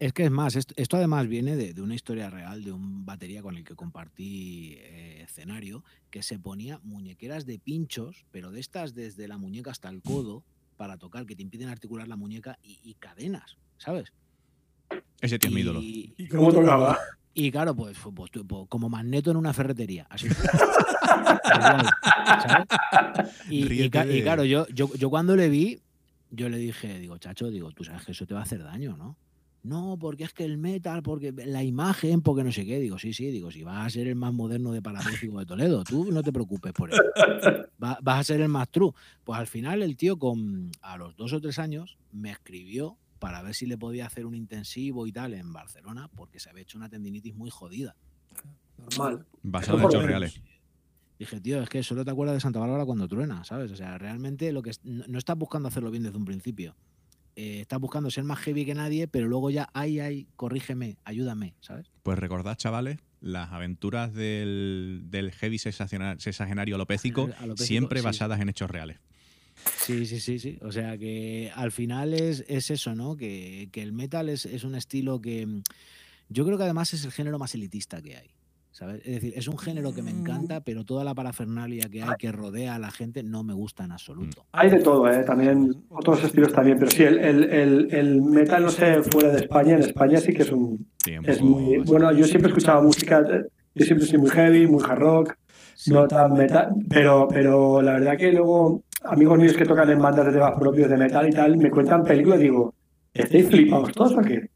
Es 0.03 0.13
que 0.13 0.25
es 0.25 0.33
más, 0.33 0.57
esto, 0.57 0.75
esto 0.77 0.97
además 0.97 1.29
viene 1.29 1.55
de, 1.55 1.75
de 1.75 1.81
una 1.81 1.95
historia 1.95 2.29
real 2.29 2.65
de 2.65 2.73
un 2.73 3.07
batería 3.07 3.41
con 3.41 3.55
el 3.57 3.63
que 3.63 3.77
compartí 3.77 4.75
eh, 4.79 5.23
escenario, 5.23 5.85
que 6.11 6.25
se 6.25 6.41
ponía 6.41 6.81
muñequeras 6.83 7.47
de 7.47 7.61
pinchos, 7.61 8.25
pero 8.33 8.51
de 8.51 8.59
estas 8.59 8.95
desde 8.95 9.29
la 9.29 9.39
muñeca 9.39 9.71
hasta 9.71 9.89
el 9.89 10.03
codo, 10.03 10.43
para 10.77 10.97
tocar, 10.97 11.25
que 11.25 11.37
te 11.37 11.43
impiden 11.43 11.69
articular 11.69 12.09
la 12.09 12.17
muñeca, 12.17 12.59
y, 12.65 12.81
y 12.83 12.95
cadenas, 12.95 13.59
¿sabes? 13.79 14.13
Ese 15.21 15.39
tío 15.39 15.51
es 15.51 15.55
mi 15.55 15.61
ídolo. 15.61 15.81
Y, 15.81 16.15
¿Y 16.19 16.27
cómo 16.27 16.53
tocaba? 16.53 16.99
y 17.33 17.53
claro, 17.53 17.77
pues, 17.77 17.97
pues, 18.13 18.31
tú- 18.33 18.45
pues, 18.45 18.67
como 18.69 18.89
magneto 18.89 19.31
en 19.31 19.37
una 19.37 19.53
ferretería, 19.53 20.09
así. 20.11 20.27
Igual, 21.55 21.87
¿sabes? 22.43 22.67
Y, 23.49 23.85
y 23.85 24.23
claro, 24.25 24.45
yo, 24.45 24.67
yo, 24.69 24.93
yo 24.97 25.11
cuando 25.11 25.37
le 25.37 25.49
vi, 25.49 25.81
yo 26.31 26.49
le 26.49 26.59
dije, 26.59 26.99
digo, 26.99 27.19
chacho, 27.19 27.51
digo, 27.51 27.71
tú 27.71 27.85
sabes 27.85 28.05
que 28.05 28.11
eso 28.11 28.27
te 28.27 28.35
va 28.35 28.41
a 28.41 28.43
hacer 28.43 28.65
daño, 28.65 28.97
¿no? 28.97 29.17
No, 29.63 29.97
porque 29.97 30.25
es 30.25 30.33
que 30.33 30.45
el 30.45 30.59
metal, 30.59 31.03
porque 31.03 31.31
la 31.33 31.63
imagen, 31.63 32.21
porque 32.21 32.43
no 32.43 32.51
sé 32.51 32.67
qué. 32.67 32.81
Digo, 32.81 32.99
sí, 32.99 33.13
sí, 33.13 33.31
digo, 33.31 33.51
si 33.53 33.63
vas 33.63 33.87
a 33.87 33.91
ser 33.91 34.09
el 34.09 34.17
más 34.17 34.33
moderno 34.33 34.73
de 34.73 34.83
parapléjico 34.83 35.39
de 35.39 35.47
Toledo, 35.47 35.85
tú 35.85 36.11
no 36.11 36.23
te 36.23 36.33
preocupes 36.33 36.73
por 36.73 36.91
eso. 36.91 37.01
Va- 37.83 37.99
vas 38.03 38.21
a 38.21 38.25
ser 38.25 38.41
el 38.41 38.49
más 38.49 38.69
true. 38.71 38.91
Pues 39.23 39.39
al 39.39 39.47
final 39.47 39.83
el 39.83 39.97
tío 39.97 40.19
con 40.19 40.71
a 40.81 40.97
los 40.97 41.15
dos 41.17 41.33
o 41.33 41.41
tres 41.41 41.59
años 41.61 41.97
me 42.11 42.31
escribió 42.33 42.99
para 43.21 43.41
ver 43.43 43.55
si 43.55 43.67
le 43.67 43.79
podía 43.79 44.07
hacer 44.07 44.27
un 44.27 44.35
intensivo 44.35 45.07
y 45.07 45.13
tal 45.13 45.33
en 45.35 45.53
Barcelona, 45.53 46.11
porque 46.17 46.41
se 46.41 46.51
había 46.51 46.63
hecho 46.63 46.77
una 46.77 46.89
tendinitis 46.89 47.35
muy 47.37 47.51
jodida. 47.51 47.95
Normal. 48.79 49.27
Basado 49.43 49.79
en 49.79 49.85
hechos 49.87 50.05
reales. 50.05 50.41
Dije, 51.21 51.41
tío, 51.41 51.63
es 51.63 51.69
que 51.69 51.85
solo 51.85 52.05
te 52.05 52.11
acuerdas 52.11 52.35
de 52.35 52.41
Santa 52.41 52.59
Bárbara 52.59 52.85
cuando 52.85 53.07
truena, 53.07 53.45
¿sabes? 53.45 53.71
O 53.71 53.77
sea, 53.77 53.97
realmente 53.97 54.51
lo 54.51 54.61
que 54.61 54.71
es- 54.71 54.81
no, 54.83 55.05
no 55.07 55.19
estás 55.19 55.39
buscando 55.39 55.69
hacerlo 55.69 55.93
bien 55.93 56.03
desde 56.03 56.17
un 56.17 56.25
principio. 56.25 56.75
Eh, 57.35 57.61
estás 57.63 57.81
buscando 57.81 58.11
ser 58.11 58.25
más 58.25 58.39
heavy 58.41 58.65
que 58.65 58.75
nadie, 58.75 59.09
pero 59.09 59.27
luego 59.27 59.51
ya, 59.51 59.69
ay, 59.73 60.01
ay, 60.01 60.27
corrígeme, 60.37 60.97
ayúdame, 61.05 61.55
¿sabes? 61.61 61.91
Pues 62.03 62.19
recordad, 62.19 62.57
chavales, 62.57 62.99
las 63.21 63.53
aventuras 63.53 64.13
del, 64.13 65.03
del 65.07 65.33
heavy 65.33 65.59
sexagenario 65.59 66.75
alopécico, 66.75 67.31
Alopécico, 67.39 67.57
siempre 67.67 68.01
sí. 68.01 68.05
basadas 68.05 68.41
en 68.41 68.49
hechos 68.51 68.71
reales. 68.71 68.99
Sí, 69.79 70.07
sí, 70.07 70.21
sí, 70.21 70.39
sí. 70.39 70.59
O 70.63 70.73
sea 70.73 70.99
que 70.99 71.51
al 71.55 71.73
final 71.73 72.15
es, 72.15 72.45
es 72.49 72.71
eso, 72.71 72.95
¿no? 72.95 73.17
Que, 73.17 73.69
que 73.73 73.83
el 73.83 73.93
metal 73.93 74.29
es, 74.29 74.45
es 74.47 74.65
un 74.65 74.75
estilo 74.75 75.21
que 75.21 75.63
yo 76.29 76.45
creo 76.45 76.57
que 76.57 76.65
además 76.65 76.93
es 76.95 77.05
el 77.05 77.13
género 77.13 77.39
más 77.39 77.55
elitista 77.55 78.03
que 78.03 78.17
hay. 78.17 78.31
¿Sabes? 78.73 79.03
Es 79.05 79.17
decir, 79.17 79.35
es 79.37 79.49
un 79.49 79.59
género 79.59 79.95
que 79.95 80.03
me 80.03 80.11
encanta, 80.11 80.63
pero 80.63 80.85
toda 80.85 81.05
la 81.05 81.15
parafernalia 81.15 81.91
que 81.91 82.03
hay 82.03 82.17
que 82.19 82.33
rodea 82.33 82.75
a 82.75 82.79
la 82.79 82.91
gente 82.91 83.23
no 83.23 83.45
me 83.45 83.53
gusta 83.53 83.85
en 83.85 83.93
absoluto. 83.93 84.47
Hay 84.53 84.71
de 84.71 84.79
todo, 84.79 85.07
¿eh? 85.11 85.23
También, 85.25 85.85
otros 85.91 86.25
estilos 86.25 86.55
también, 86.55 86.79
pero 86.79 86.91
sí, 86.91 87.03
el, 87.03 87.19
el, 87.19 87.45
el, 87.45 87.95
el 87.95 88.23
metal, 88.23 88.63
no 88.63 88.71
sé, 88.71 89.03
fuera 89.03 89.29
de 89.29 89.41
España, 89.41 89.75
en 89.75 89.81
España 89.81 90.19
sí 90.19 90.33
que 90.33 90.43
es 90.43 90.51
un... 90.51 90.87
Es 91.25 91.43
muy, 91.43 91.79
bueno, 91.79 92.11
yo 92.13 92.25
siempre 92.25 92.49
escuchaba 92.49 92.81
música, 92.81 93.21
eh, 93.21 93.45
yo 93.75 93.85
siempre 93.85 94.07
soy 94.07 94.19
muy 94.19 94.31
heavy, 94.31 94.67
muy 94.67 94.83
hard 94.83 94.99
rock, 94.99 95.35
no 95.89 96.09
tan 96.09 96.33
metal, 96.33 96.71
pero, 96.89 97.29
pero 97.29 97.83
la 97.83 97.93
verdad 97.93 98.17
que 98.17 98.33
luego 98.33 98.85
amigos 99.05 99.39
míos 99.39 99.57
que 99.57 99.67
tocan 99.67 99.91
en 99.91 99.99
bandas 100.01 100.27
de 100.27 100.33
temas 100.33 100.59
propios 100.59 100.89
de 100.89 100.97
metal 100.97 101.29
y 101.29 101.33
tal, 101.33 101.59
me 101.59 101.71
cuentan 101.71 102.05
películas 102.05 102.41
y 102.41 102.45
digo, 102.45 102.73
¿estáis 103.13 103.49
flipados 103.49 103.93
todos 103.93 104.13
o 104.13 104.21
qué? 104.23 104.49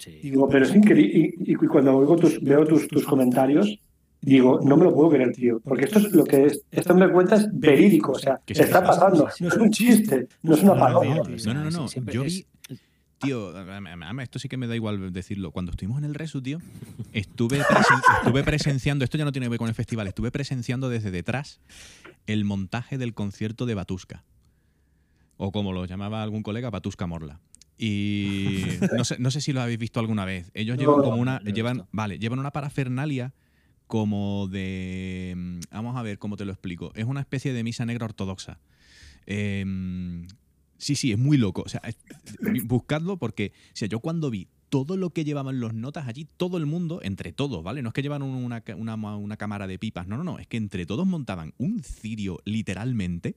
Sí. 0.00 0.18
Digo, 0.22 0.48
pero 0.48 0.64
es 0.64 0.74
increíble. 0.74 1.34
Y, 1.44 1.52
y 1.52 1.54
cuando 1.54 1.94
oigo 1.96 2.16
tus, 2.16 2.40
veo 2.42 2.64
tus, 2.66 2.88
tus 2.88 3.04
comentarios, 3.04 3.78
digo, 4.22 4.58
no 4.64 4.76
me 4.78 4.84
lo 4.84 4.94
puedo 4.94 5.10
creer, 5.10 5.32
tío. 5.32 5.60
Porque 5.60 5.84
esto 5.84 5.98
es 5.98 6.10
lo 6.12 6.24
que 6.24 6.46
es, 6.46 6.62
esto 6.70 6.94
me 6.94 7.08
cuenta 7.12 7.36
es 7.36 7.48
verídico, 7.52 8.12
o 8.12 8.18
sea, 8.18 8.40
Que 8.46 8.54
sí, 8.54 8.62
está 8.62 8.82
pasando. 8.82 9.28
No 9.40 9.48
es 9.48 9.56
un 9.56 9.70
chiste, 9.70 10.26
no 10.42 10.54
es 10.54 10.62
una 10.62 10.74
No, 10.74 10.88
no, 11.04 11.24
No, 11.24 11.54
no, 11.64 11.70
no, 11.70 11.86
Yo 12.10 12.22
vi, 12.24 12.46
tío, 13.18 13.52
esto 14.22 14.38
sí 14.38 14.48
que 14.48 14.56
me 14.56 14.66
da 14.66 14.74
igual 14.74 15.12
decirlo. 15.12 15.50
Cuando 15.50 15.72
estuvimos 15.72 15.98
en 15.98 16.06
el 16.06 16.14
Resu, 16.14 16.40
tío, 16.40 16.58
estuve, 17.12 17.60
presen- 17.60 18.00
estuve 18.22 18.42
presenciando, 18.42 19.04
esto 19.04 19.18
ya 19.18 19.26
no 19.26 19.32
tiene 19.32 19.44
que 19.46 19.50
ver 19.50 19.58
con 19.58 19.68
el 19.68 19.74
festival, 19.74 20.06
estuve 20.06 20.30
presenciando 20.30 20.88
desde 20.88 21.10
detrás 21.10 21.60
el 22.26 22.46
montaje 22.46 22.96
del 22.96 23.12
concierto 23.12 23.66
de 23.66 23.74
Batuska. 23.74 24.24
O 25.36 25.52
como 25.52 25.72
lo 25.72 25.84
llamaba 25.84 26.22
algún 26.22 26.42
colega, 26.42 26.70
Batuska 26.70 27.06
Morla. 27.06 27.40
Y 27.82 28.66
no 28.96 29.04
sé, 29.04 29.16
no 29.18 29.30
sé 29.30 29.40
si 29.40 29.52
lo 29.54 29.62
habéis 29.62 29.78
visto 29.78 30.00
alguna 30.00 30.24
vez. 30.26 30.50
Ellos 30.54 30.76
No, 30.76 30.82
llevan 30.82 31.00
como 31.02 31.16
una. 31.16 31.40
no 31.40 31.50
llevan, 31.50 31.86
vale, 31.92 32.18
llevan 32.18 32.38
una 32.38 32.50
parafernalia 32.52 33.32
como 33.86 34.48
de. 34.48 35.34
mm, 35.36 35.60
Vamos 35.72 35.96
a 35.96 36.02
ver 36.02 36.18
cómo 36.18 36.36
te 36.36 36.44
lo 36.44 36.52
explico. 36.52 36.92
Es 36.94 37.06
una 37.06 37.20
especie 37.20 37.52
de 37.54 37.64
misa 37.64 37.86
negra 37.86 38.04
ortodoxa. 38.04 38.60
Em, 39.26 40.26
sí, 40.76 40.94
sí, 40.94 41.12
es 41.12 41.18
muy 41.18 41.36
loco. 41.38 41.62
O 41.64 41.68
sea, 41.68 41.80
es- 41.84 41.96
buscadlo 42.66 43.16
porque, 43.16 43.52
o 43.68 43.76
sea, 43.76 43.88
yo 43.88 44.00
cuando 44.00 44.30
vi 44.30 44.48
todo 44.68 44.96
lo 44.96 45.10
que 45.10 45.24
llevaban 45.24 45.58
los 45.58 45.74
notas 45.74 46.06
allí, 46.06 46.26
todo 46.36 46.56
el 46.58 46.66
mundo, 46.66 47.00
entre 47.02 47.32
todos, 47.32 47.62
¿vale? 47.64 47.82
No 47.82 47.88
es 47.88 47.92
que 47.94 48.02
llevan 48.02 48.22
un- 48.22 48.44
una, 48.44 48.62
una, 48.76 48.94
una 49.16 49.36
cámara 49.36 49.66
de 49.66 49.78
pipas, 49.78 50.06
no, 50.06 50.16
no, 50.16 50.24
no, 50.24 50.38
es 50.38 50.46
que 50.46 50.56
entre 50.58 50.86
todos 50.86 51.06
montaban 51.06 51.54
un 51.58 51.82
cirio 51.82 52.38
literalmente. 52.44 53.36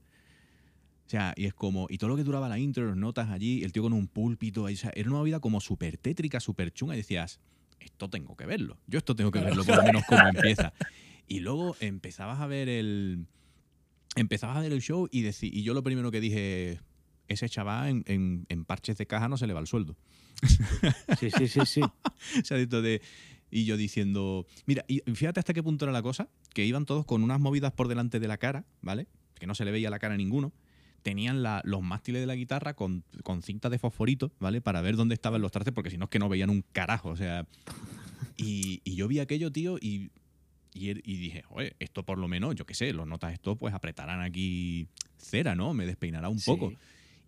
O 1.05 1.09
sea, 1.09 1.33
y 1.35 1.45
es 1.45 1.53
como, 1.53 1.87
y 1.89 1.97
todo 1.97 2.09
lo 2.09 2.15
que 2.15 2.23
duraba 2.23 2.47
la 2.49 2.57
intro, 2.57 2.87
las 2.87 2.95
notas 2.97 3.29
allí, 3.29 3.63
el 3.63 3.71
tío 3.73 3.83
con 3.83 3.93
un 3.93 4.07
púlpito, 4.07 4.65
ahí, 4.65 4.73
o 4.75 4.77
sea, 4.77 4.91
era 4.95 5.09
una 5.09 5.21
vida 5.21 5.39
como 5.39 5.59
súper 5.61 5.97
tétrica, 5.97 6.39
súper 6.39 6.71
chunga, 6.71 6.93
y 6.95 6.97
decías, 6.97 7.39
esto 7.79 8.09
tengo 8.09 8.35
que 8.37 8.45
verlo, 8.45 8.77
yo 8.87 8.97
esto 8.97 9.15
tengo 9.15 9.29
que 9.31 9.39
verlo, 9.39 9.63
por 9.65 9.75
lo 9.75 9.83
menos 9.83 10.03
cómo 10.07 10.27
empieza. 10.29 10.73
Y 11.27 11.41
luego 11.41 11.75
empezabas 11.81 12.39
a 12.39 12.47
ver 12.47 12.69
el, 12.69 13.25
empezabas 14.15 14.57
a 14.57 14.61
ver 14.61 14.71
el 14.71 14.81
show 14.81 15.07
y, 15.11 15.23
deci- 15.23 15.49
y 15.51 15.63
yo 15.63 15.73
lo 15.73 15.83
primero 15.83 16.09
que 16.11 16.21
dije, 16.21 16.79
ese 17.27 17.49
chaval 17.49 17.89
en, 17.89 18.03
en- 18.07 18.45
en 18.49 18.65
parches 18.65 18.97
de 18.97 19.05
caja 19.05 19.27
no 19.27 19.37
se 19.37 19.45
le 19.47 19.53
va 19.53 19.59
el 19.59 19.67
sueldo. 19.67 19.95
Sí, 21.19 21.29
sí, 21.31 21.47
sí, 21.47 21.65
sí. 21.65 21.81
O 22.41 22.45
sea, 22.45 22.57
de- 22.57 23.01
y 23.51 23.65
yo 23.65 23.77
diciendo, 23.77 24.47
mira, 24.65 24.83
y 24.87 24.99
fíjate 25.13 25.39
hasta 25.39 25.53
qué 25.53 25.61
punto 25.61 25.85
era 25.85 25.91
la 25.91 26.01
cosa, 26.01 26.27
que 26.53 26.65
iban 26.65 26.85
todos 26.85 27.05
con 27.05 27.21
unas 27.23 27.39
movidas 27.39 27.71
por 27.73 27.87
delante 27.87 28.19
de 28.19 28.27
la 28.27 28.37
cara, 28.37 28.65
¿vale? 28.81 29.07
Que 29.35 29.45
no 29.47 29.53
se 29.53 29.63
le 29.65 29.71
veía 29.71 29.89
la 29.91 29.99
cara 29.99 30.15
a 30.15 30.17
ninguno. 30.17 30.51
Tenían 31.03 31.43
la- 31.43 31.61
los 31.65 31.81
mástiles 31.81 32.21
de 32.21 32.25
la 32.27 32.35
guitarra 32.35 32.73
con, 32.75 33.03
con 33.23 33.41
cinta 33.41 33.69
de 33.69 33.77
fosforito, 33.77 34.31
¿vale? 34.39 34.61
Para 34.61 34.81
ver 34.81 34.95
dónde 34.95 35.13
estaban 35.15 35.41
los 35.41 35.51
trastes, 35.51 35.73
porque 35.73 35.89
si 35.89 35.97
no 35.97 36.05
es 36.05 36.09
que 36.09 36.19
no 36.19 36.29
veían 36.29 36.49
un 36.49 36.63
carajo, 36.71 37.09
o 37.09 37.15
sea. 37.17 37.45
Y, 38.37 38.81
y 38.83 38.95
yo 38.95 39.07
vi 39.07 39.19
aquello, 39.19 39.51
tío, 39.51 39.77
y, 39.79 40.09
y, 40.73 40.87
er- 40.89 41.01
y 41.03 41.17
dije, 41.17 41.43
oye, 41.49 41.75
esto 41.79 42.03
por 42.03 42.17
lo 42.17 42.27
menos, 42.27 42.55
yo 42.55 42.65
qué 42.65 42.73
sé, 42.73 42.93
los 42.93 43.05
notas 43.07 43.33
esto 43.33 43.55
pues 43.57 43.73
apretarán 43.73 44.21
aquí 44.21 44.87
cera, 45.17 45.55
¿no? 45.55 45.73
Me 45.73 45.85
despeinará 45.85 46.29
un 46.29 46.39
Sí. 46.39 46.49
poco. 46.49 46.73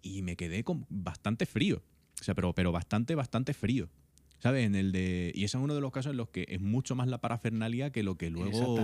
Y 0.02 0.22
me 0.22 0.36
quedé 0.36 0.64
con 0.64 0.86
bastante 0.90 1.46
frío. 1.46 1.82
O 2.20 2.24
sea, 2.24 2.34
pero, 2.36 2.54
pero 2.54 2.72
bastante, 2.72 3.14
bastante 3.16 3.54
frío. 3.54 3.90
¿Sabes? 4.40 4.66
En 4.66 4.76
el 4.76 4.92
de. 4.92 5.32
Y 5.34 5.44
ese 5.46 5.58
es 5.58 5.64
uno 5.64 5.74
de 5.74 5.82
los 5.82 5.92
casos 5.92 6.12
en 6.12 6.18
los 6.18 6.30
que 6.30 6.46
es 6.50 6.62
mucho 6.62 6.96
más 6.96 7.08
la 7.08 7.20
parafernalia 7.20 7.90
que 7.92 8.04
lo 8.04 8.16
que 8.16 8.30
luego. 8.30 8.76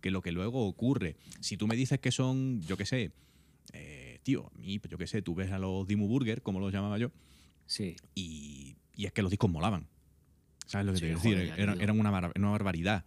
Que 0.00 0.10
lo 0.10 0.22
que 0.22 0.32
luego 0.32 0.66
ocurre. 0.66 1.16
Si 1.40 1.56
tú 1.56 1.66
me 1.66 1.76
dices 1.76 1.98
que 2.00 2.10
son, 2.12 2.62
yo 2.62 2.76
qué 2.76 2.86
sé, 2.86 3.10
eh, 3.72 4.05
tío, 4.26 4.50
a 4.52 4.58
mí, 4.58 4.80
pues 4.80 4.90
yo 4.90 4.98
qué 4.98 5.06
sé, 5.06 5.22
tú 5.22 5.36
ves 5.36 5.52
a 5.52 5.58
los 5.60 5.86
Dimu 5.86 6.08
Burger, 6.08 6.42
como 6.42 6.58
los 6.58 6.72
llamaba 6.72 6.98
yo, 6.98 7.12
Sí. 7.66 7.94
y, 8.16 8.74
y 8.96 9.06
es 9.06 9.12
que 9.12 9.22
los 9.22 9.30
discos 9.30 9.48
molaban. 9.48 9.86
¿Sabes 10.66 10.84
lo 10.86 10.92
que 10.92 10.98
Sí, 10.98 11.02
te 11.02 11.06
quiero 11.06 11.20
joder, 11.20 11.36
decir? 11.38 11.48
ya 11.50 11.54
te 11.56 11.62
Era, 11.62 11.72
digo. 11.74 11.82
era 11.84 11.92
una, 11.92 12.10
bar- 12.10 12.32
una 12.36 12.50
barbaridad. 12.50 13.04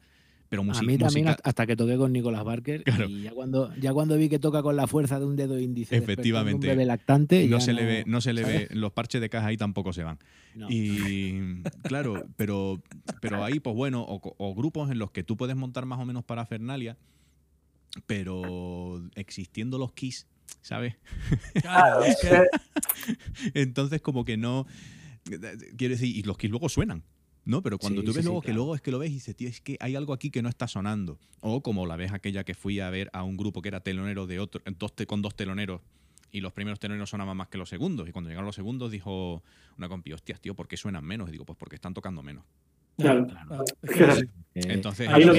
Pero 0.48 0.62
A 0.62 0.66
mí 0.66 0.72
también 0.72 1.00
música- 1.02 1.38
hasta- 1.44 1.68
que 1.68 1.76
toqué 1.76 1.98
con 1.98 2.14
Nicolás 2.14 2.44
Barker 2.46 2.84
Claro. 2.84 3.08
y 3.10 3.22
ya 3.24 3.32
cuando, 3.34 3.76
ya 3.76 3.94
cuando 3.94 4.16
vi 4.18 4.30
que 4.30 4.40
toca 4.40 4.64
con 4.64 4.78
la 4.78 4.88
fuerza 4.88 5.20
de 5.20 5.26
un 5.26 5.36
dedo 5.36 5.60
índice 5.60 5.98
Efectivamente. 5.98 6.68
un 6.68 6.72
bebé 6.72 6.86
lactante 6.86 7.46
no 7.48 7.60
se 7.60 7.74
le 7.74 7.86
ve, 7.86 8.04
no 8.08 8.22
se 8.22 8.32
le 8.34 8.44
ve, 8.46 8.68
los 8.72 8.92
parches 8.94 9.20
de 9.22 9.30
caja 9.30 9.48
ahí 9.48 9.58
tampoco 9.58 9.92
se 9.94 10.04
van. 10.04 10.18
No. 10.56 10.68
Y 10.72 11.62
claro, 11.84 12.24
pero, 12.38 12.82
pero 13.22 13.44
ahí, 13.44 13.60
pues 13.60 13.76
bueno, 13.76 14.04
o, 14.08 14.22
o 14.38 14.56
grupos 14.56 14.90
en 14.90 14.98
los 15.00 15.12
que 15.12 15.24
tú 15.24 15.36
puedes 15.36 15.56
montar 15.58 15.86
más 15.86 16.00
o 16.00 16.06
menos 16.06 16.24
parafernalia, 16.24 16.98
pero 18.06 19.04
existiendo 19.16 19.78
los 19.78 19.92
keys, 19.94 20.28
¿sabes? 20.62 20.96
Claro, 21.62 22.04
es 22.06 22.18
que 22.22 22.46
Entonces, 23.54 24.02
como 24.02 24.26
que 24.26 24.38
no. 24.38 24.66
Quiero 25.78 25.94
decir, 25.94 26.16
y 26.16 26.24
los 26.24 26.38
keys 26.38 26.52
luego 26.52 26.70
suenan. 26.70 27.04
¿No? 27.46 27.64
Pero 27.64 27.80
cuando 27.80 28.02
Sí, 28.02 28.06
tú 28.06 28.14
ves 28.14 28.22
sí, 28.24 28.26
luego 28.26 28.42
que 28.42 28.48
claro. 28.48 28.58
luego 28.58 28.76
es 28.76 28.82
que 28.82 28.92
lo 28.92 29.00
ves 29.00 29.10
y 29.10 29.14
dices, 29.16 29.36
tío, 29.36 29.48
es 29.50 29.60
que 29.62 29.76
hay 29.80 29.96
algo 29.96 30.14
aquí 30.14 30.30
que 30.30 30.42
no 30.44 30.50
está 30.50 30.68
sonando. 30.68 31.18
O 31.40 31.64
como 31.64 31.88
la 31.88 31.96
vez 31.96 32.12
aquella 32.12 32.44
que 32.44 32.54
fui 32.54 32.80
a 32.80 32.90
ver 32.92 33.10
a 33.14 33.24
un 33.24 33.38
grupo 33.38 33.62
que 33.64 33.70
era 33.70 33.80
telonero 33.80 34.28
de 34.28 34.40
otro, 34.40 34.62
dos 34.78 34.96
te- 34.96 35.08
con 35.08 35.22
dos 35.24 35.36
teloneros 35.36 35.82
y 36.32 36.42
los 36.42 36.54
primeros 36.54 36.80
teloneros 36.80 37.10
sonaban 37.10 37.36
más 37.38 37.48
que 37.48 37.58
los 37.58 37.70
segundos. 37.70 38.08
Y 38.08 38.12
cuando 38.12 38.30
llegaron 38.30 38.46
los 38.46 38.56
segundos 38.56 38.92
dijo 38.92 39.42
una 39.78 39.90
compi, 39.90 40.14
hostias, 40.14 40.40
tío, 40.42 40.54
¿por 40.54 40.68
qué 40.68 40.78
suenan 40.78 41.04
menos? 41.06 41.30
Y 41.30 41.32
digo, 41.32 41.46
pues 41.46 41.58
porque 41.58 41.76
están 41.76 41.94
tocando 41.96 42.22
menos. 42.22 42.44
Claro. 42.98 43.26
Que. 43.82 44.04
Eh, 44.04 44.28
Entonces, 44.54 45.08
Ahí 45.08 45.24
lo 45.24 45.34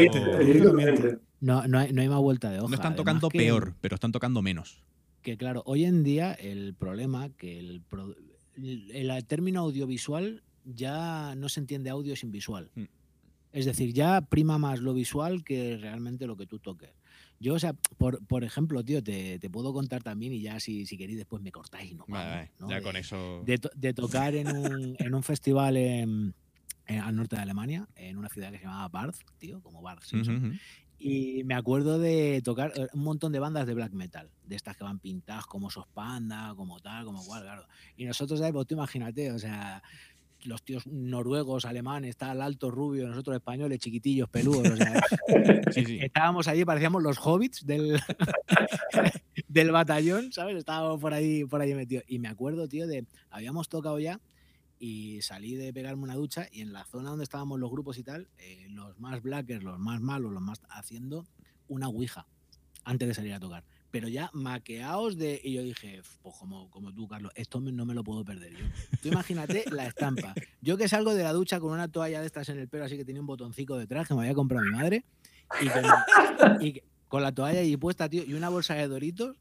no, 1.41 1.67
no, 1.69 1.79
hay, 1.79 1.93
no 1.93 2.01
hay 2.03 2.09
más 2.09 2.19
vuelta 2.21 2.51
de 2.51 2.59
hoja. 2.59 2.69
no 2.69 2.75
están 2.75 2.93
Además 2.93 2.97
tocando 2.97 3.29
que- 3.29 3.39
peor, 3.39 3.75
pero 3.81 3.95
están 3.95 4.11
tocando 4.11 4.43
menos. 4.43 4.83
Que 5.23 5.37
claro, 5.37 5.63
hoy 5.67 5.85
en 5.85 6.03
día 6.03 6.33
el 6.35 6.75
problema 6.75 7.29
que 7.31 7.59
el, 7.59 7.81
pro- 7.83 8.15
el, 8.57 8.91
el 8.91 9.25
término 9.27 9.61
audiovisual 9.61 10.43
ya 10.65 11.35
no 11.37 11.49
se 11.49 11.61
entiende 11.61 11.91
audio 11.91 12.17
sin 12.17 12.31
visual. 12.31 12.71
Mm. 12.75 12.85
Es 13.53 13.65
decir, 13.67 13.93
ya 13.93 14.21
prima 14.21 14.59
más 14.59 14.81
lo 14.81 14.95
visual 14.95 15.43
que 15.43 15.77
realmente 15.77 16.27
lo 16.27 16.37
que 16.37 16.47
tú 16.47 16.59
toques. 16.61 16.91
Yo, 17.41 17.55
o 17.55 17.59
sea, 17.59 17.73
por, 17.99 18.25
por 18.27 18.45
ejemplo, 18.45 18.85
tío, 18.85 19.03
te, 19.03 19.39
te 19.39 19.51
puedo 19.51 19.73
contar 19.73 20.03
también 20.03 20.33
y 20.35 20.43
ya 20.43 20.61
si, 20.61 20.85
si 20.87 20.97
queréis 20.99 21.19
después 21.19 21.43
me 21.43 21.51
cortáis, 21.51 21.95
¿no? 21.97 22.05
Vale, 22.07 22.25
Vamos, 22.25 22.37
vale, 22.37 22.51
¿no? 22.61 22.71
ya 22.71 22.77
De- 22.77 22.83
con 22.83 22.97
eso. 22.97 23.43
de, 23.47 23.59
to- 23.59 23.71
de 23.75 23.95
tocar 23.95 24.35
en 24.35 24.49
un, 24.57 24.97
en 24.99 25.15
un 25.15 25.23
festival 25.23 25.77
en- 25.79 26.35
en- 26.87 26.99
al 27.01 27.17
norte 27.17 27.37
de 27.37 27.43
Alemania, 27.43 27.89
en 27.97 28.19
una 28.19 28.29
ciudad 28.29 28.53
que 28.53 28.59
se 28.59 28.65
llamaba 28.65 28.87
Barth, 28.89 29.17
tío, 29.39 29.61
como 29.63 29.81
Barth 29.83 30.05
ujú. 30.13 30.53
Y 31.03 31.45
me 31.45 31.55
acuerdo 31.55 31.99
de 31.99 32.43
tocar 32.45 32.73
eh, 32.77 32.87
un 32.93 33.03
montón 33.03 33.33
de 33.33 33.39
bandas 33.39 33.67
de 33.67 33.73
black 33.73 33.93
metal, 33.93 34.31
de 34.45 34.55
estas 34.55 34.77
que 34.77 34.85
van 34.85 34.99
pintadas 34.99 35.47
como 35.47 35.71
Sos 35.71 35.87
Panda, 35.87 36.53
como 36.55 36.79
tal, 36.79 37.07
como 37.07 37.25
cual, 37.25 37.43
claro. 37.43 37.67
Y 37.97 38.05
nosotros, 38.05 38.39
ahí, 38.43 38.53
pues 38.53 38.67
tú 38.67 38.75
imagínate, 38.75 39.33
o 39.33 39.39
sea, 39.39 39.83
los 40.45 40.63
tíos 40.63 40.87
noruegos, 40.87 41.65
alemanes, 41.65 42.19
tal, 42.19 42.43
alto, 42.43 42.71
rubio, 42.71 43.09
nosotros 43.09 43.35
españoles, 43.37 43.79
chiquitillos, 43.79 44.29
peludos, 44.29 44.69
o 44.69 44.77
sea, 44.77 45.01
Sí, 45.73 45.87
sí. 45.87 45.99
estábamos 46.03 46.49
allí, 46.49 46.67
parecíamos 46.67 47.03
los 47.03 47.19
hobbits 47.19 47.65
del, 47.65 47.99
del 49.49 49.71
batallón, 49.71 50.33
¿sabes? 50.33 50.59
Estábamos 50.59 51.01
por 51.01 51.15
ahí, 51.15 51.47
por 51.47 51.63
ahí 51.63 51.75
metidos. 51.75 52.05
Y 52.09 52.19
me 52.19 52.29
acuerdo, 52.29 52.69
tío, 52.69 52.87
de, 52.87 53.07
habíamos 53.31 53.71
tocado 53.71 53.99
ya 53.99 54.21
y 54.83 55.21
salí 55.23 55.55
de 55.55 55.73
pegarme 55.73 56.03
una 56.03 56.15
ducha 56.15 56.49
y 56.51 56.63
en 56.63 56.73
la 56.73 56.85
zona 56.87 57.11
donde 57.11 57.23
estábamos 57.25 57.61
los 57.61 57.71
grupos 57.71 57.99
y 57.99 58.03
tal, 58.03 58.29
eh, 58.39 58.67
los 58.71 58.99
más 58.99 59.23
blackers, 59.23 59.63
los 59.63 59.79
más 59.79 60.01
malos, 60.01 60.33
los 60.33 60.43
más 60.43 60.63
haciendo 60.71 61.27
una 61.69 61.87
ouija 61.89 62.27
antes 62.85 63.07
de 63.07 63.15
salir 63.15 63.35
a 63.35 63.39
tocar. 63.41 63.63
Pero 63.91 64.09
ya 64.09 64.31
maqueados 64.33 65.19
de... 65.19 65.39
Y 65.45 65.53
yo 65.53 65.63
dije, 65.63 66.01
pues 66.23 66.35
como, 66.37 66.71
como 66.71 66.95
tú, 66.95 67.07
Carlos, 67.09 67.31
esto 67.35 67.61
no 67.61 67.85
me 67.85 67.93
lo 67.93 68.03
puedo 68.05 68.25
perder 68.25 68.53
yo. 68.57 68.65
Tú 69.03 69.09
imagínate 69.09 69.65
la 69.71 69.87
estampa. 69.87 70.33
Yo 70.63 70.77
que 70.77 70.89
salgo 70.89 71.13
de 71.13 71.25
la 71.25 71.33
ducha 71.33 71.59
con 71.61 71.73
una 71.73 71.89
toalla 71.89 72.21
de 72.21 72.27
estas 72.27 72.49
en 72.51 72.59
el 72.59 72.69
pelo, 72.69 72.85
así 72.85 72.97
que 72.97 73.05
tenía 73.05 73.21
un 73.21 73.27
botoncito 73.27 73.77
detrás 73.77 74.07
que 74.09 74.15
me 74.15 74.21
había 74.21 74.35
comprado 74.35 74.65
mi 74.65 74.71
madre, 74.73 75.05
y 75.61 75.69
con, 75.69 75.83
y 76.65 76.73
que- 76.75 76.85
con 77.09 77.23
la 77.23 77.33
toalla 77.33 77.59
ahí 77.61 77.77
puesta, 77.77 78.09
tío, 78.09 78.23
y 78.25 78.35
una 78.35 78.49
bolsa 78.49 78.75
de 78.75 78.87
doritos, 78.87 79.37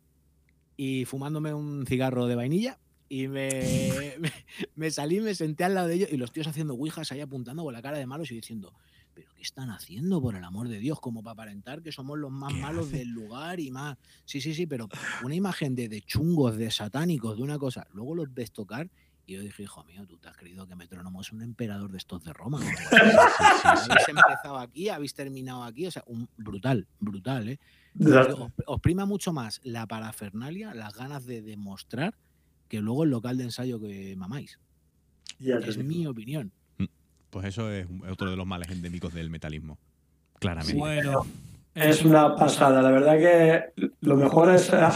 y 0.76 1.06
fumándome 1.06 1.53
un 1.53 1.86
cigarro 1.86 2.26
de 2.26 2.36
vainilla, 2.36 2.80
y 3.10 3.27
me, 3.27 3.49
me, 4.19 4.31
me 4.76 4.91
salí, 4.91 5.19
me 5.19 5.36
senté 5.36 5.64
al 5.65 5.73
lado 5.73 5.88
de 5.88 5.95
ellos, 5.95 6.10
y 6.11 6.18
los 6.18 6.31
tíos 6.31 6.48
haciendo 6.48 6.76
ouijas 6.76 7.11
ahí 7.11 7.19
apuntando 7.19 7.64
con 7.64 7.73
la 7.73 7.81
cara 7.81 7.98
de 7.98 8.06
malos 8.06 8.31
y 8.31 8.36
diciendo, 8.36 8.73
¿pero 9.14 9.34
qué 9.34 9.41
están 9.41 9.69
haciendo, 9.69 10.22
por 10.22 10.36
el 10.36 10.44
amor 10.44 10.69
de 10.69 10.80
Dios? 10.80 10.99
Como 10.99 11.22
para 11.22 11.34
aparentar 11.34 11.81
que 11.81 11.91
somos 11.91 12.18
los 12.18 12.31
más 12.31 12.53
¿Qué 12.53 12.61
malos 12.61 12.91
del 12.91 13.10
lugar 13.10 13.60
y 13.60 13.72
más. 13.72 13.98
Sí, 14.23 14.40
sí, 14.40 14.53
sí, 14.53 14.65
pero 14.65 14.88
una 15.23 15.36
imagen 15.36 15.76
de, 15.76 15.90
de 15.90 16.02
chungos, 16.02 16.56
de 16.56 16.72
satánicos, 16.72 17.36
de 17.36 17.44
una 17.44 17.57
cosa. 17.57 17.88
Luego 17.91 18.15
los 18.15 18.34
ves 18.34 18.52
tocar 18.52 18.90
y 19.30 19.34
yo 19.34 19.41
dije, 19.41 19.61
hijo 19.61 19.84
mío, 19.84 20.07
tú 20.07 20.18
te 20.18 20.27
has 20.27 20.36
creído 20.36 20.65
que 20.65 20.76
Metrónomo 20.76 21.22
es 21.22 21.31
un 21.31 21.44
emperador 21.44 21.91
de 21.91 21.99
estos 21.99 22.23
de 22.23 22.34
Roma. 22.34 22.60
así? 23.64 23.91
Habéis 23.91 24.10
empezado 24.10 24.57
aquí, 24.57 24.90
habéis 24.90 25.14
terminado 25.14 25.64
aquí, 25.64 25.86
o 25.86 25.91
sea, 25.91 26.03
un, 26.07 26.27
brutal, 26.36 26.88
brutal, 26.99 27.48
¿eh? 27.48 27.60
Os, 27.99 28.52
os 28.65 28.81
prima 28.81 29.06
mucho 29.06 29.31
más 29.31 29.61
la 29.64 29.86
parafernalia, 29.86 30.73
las 30.73 30.95
ganas 30.95 31.27
de 31.27 31.44
demostrar, 31.44 32.15
que 32.69 32.79
luego 32.79 33.03
el 33.03 33.09
local 33.09 33.37
de 33.37 33.43
ensayo 33.45 33.79
que 33.79 34.15
mamáis. 34.15 34.57
Ya 35.39 35.55
Es 35.57 35.75
digo. 35.77 35.87
mi 35.89 36.07
opinión. 36.07 36.51
Pues 37.29 37.45
eso 37.47 37.69
es 37.71 37.85
otro 38.09 38.31
de 38.31 38.37
los 38.37 38.47
males 38.47 38.69
endémicos 38.71 39.13
del 39.13 39.29
metalismo. 39.29 39.77
Claramente. 40.39 40.77
bueno. 40.79 41.25
Es 41.75 42.03
una 42.03 42.35
pasada, 42.35 42.81
la 42.81 42.91
verdad 42.91 43.17
que 43.17 43.89
lo 44.01 44.15
mejor 44.17 44.53
es, 44.53 44.73
a 44.73 44.89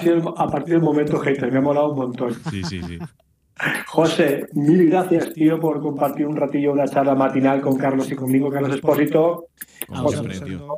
partir 0.47 0.73
del 0.73 0.81
momento 0.81 1.19
hater, 1.19 1.51
me 1.51 1.59
ha 1.59 1.61
molado 1.61 1.91
un 1.91 1.97
montón. 1.97 2.33
Sí, 2.49 2.63
sí, 2.63 2.81
sí. 2.81 2.97
José, 3.87 4.47
mil 4.53 4.89
gracias, 4.89 5.31
tío, 5.33 5.59
por 5.59 5.79
compartir 5.81 6.25
un 6.25 6.35
ratillo 6.35 6.73
una 6.73 6.87
charla 6.87 7.13
matinal 7.15 7.61
con 7.61 7.77
Carlos 7.77 8.11
y 8.11 8.15
conmigo, 8.15 8.49
Carlos 8.49 8.75
Espósito. 8.75 9.45
Como 9.87 10.01
José 10.03 10.17
siempre, 10.17 10.39
tío. 10.41 10.77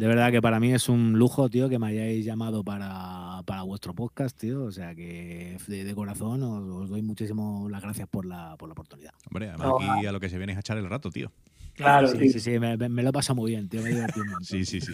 De 0.00 0.06
verdad 0.06 0.30
que 0.32 0.40
para 0.40 0.58
mí 0.58 0.72
es 0.72 0.88
un 0.88 1.12
lujo, 1.18 1.50
tío, 1.50 1.68
que 1.68 1.78
me 1.78 1.88
hayáis 1.88 2.24
llamado 2.24 2.64
para, 2.64 3.42
para 3.44 3.62
vuestro 3.64 3.92
podcast, 3.94 4.34
tío. 4.38 4.64
O 4.64 4.72
sea 4.72 4.94
que 4.94 5.58
de, 5.68 5.84
de 5.84 5.94
corazón 5.94 6.42
os, 6.42 6.62
os 6.84 6.88
doy 6.88 7.02
muchísimo 7.02 7.68
las 7.68 7.82
gracias 7.82 8.08
por 8.08 8.24
la, 8.24 8.56
por 8.56 8.68
la 8.68 8.72
oportunidad. 8.72 9.12
Hombre, 9.30 9.50
además 9.50 9.68
aquí 9.98 10.06
a 10.06 10.12
lo 10.12 10.18
que 10.18 10.30
se 10.30 10.38
viene 10.38 10.52
es 10.52 10.56
a 10.56 10.60
echar 10.60 10.78
el 10.78 10.88
rato, 10.88 11.10
tío. 11.10 11.30
Claro, 11.74 12.08
sí, 12.08 12.16
tío. 12.18 12.32
sí, 12.32 12.40
sí, 12.40 12.58
me, 12.58 12.76
me- 12.78 13.02
lo 13.02 13.10
he 13.10 13.12
pasado 13.12 13.36
muy 13.36 13.50
bien, 13.50 13.68
tío. 13.68 13.82
Me 13.82 13.90
he 13.90 13.94
divertido 13.94 14.22
un 14.22 14.30
montón. 14.30 14.44
Sí, 14.46 14.64
sí, 14.64 14.80
sí. 14.80 14.92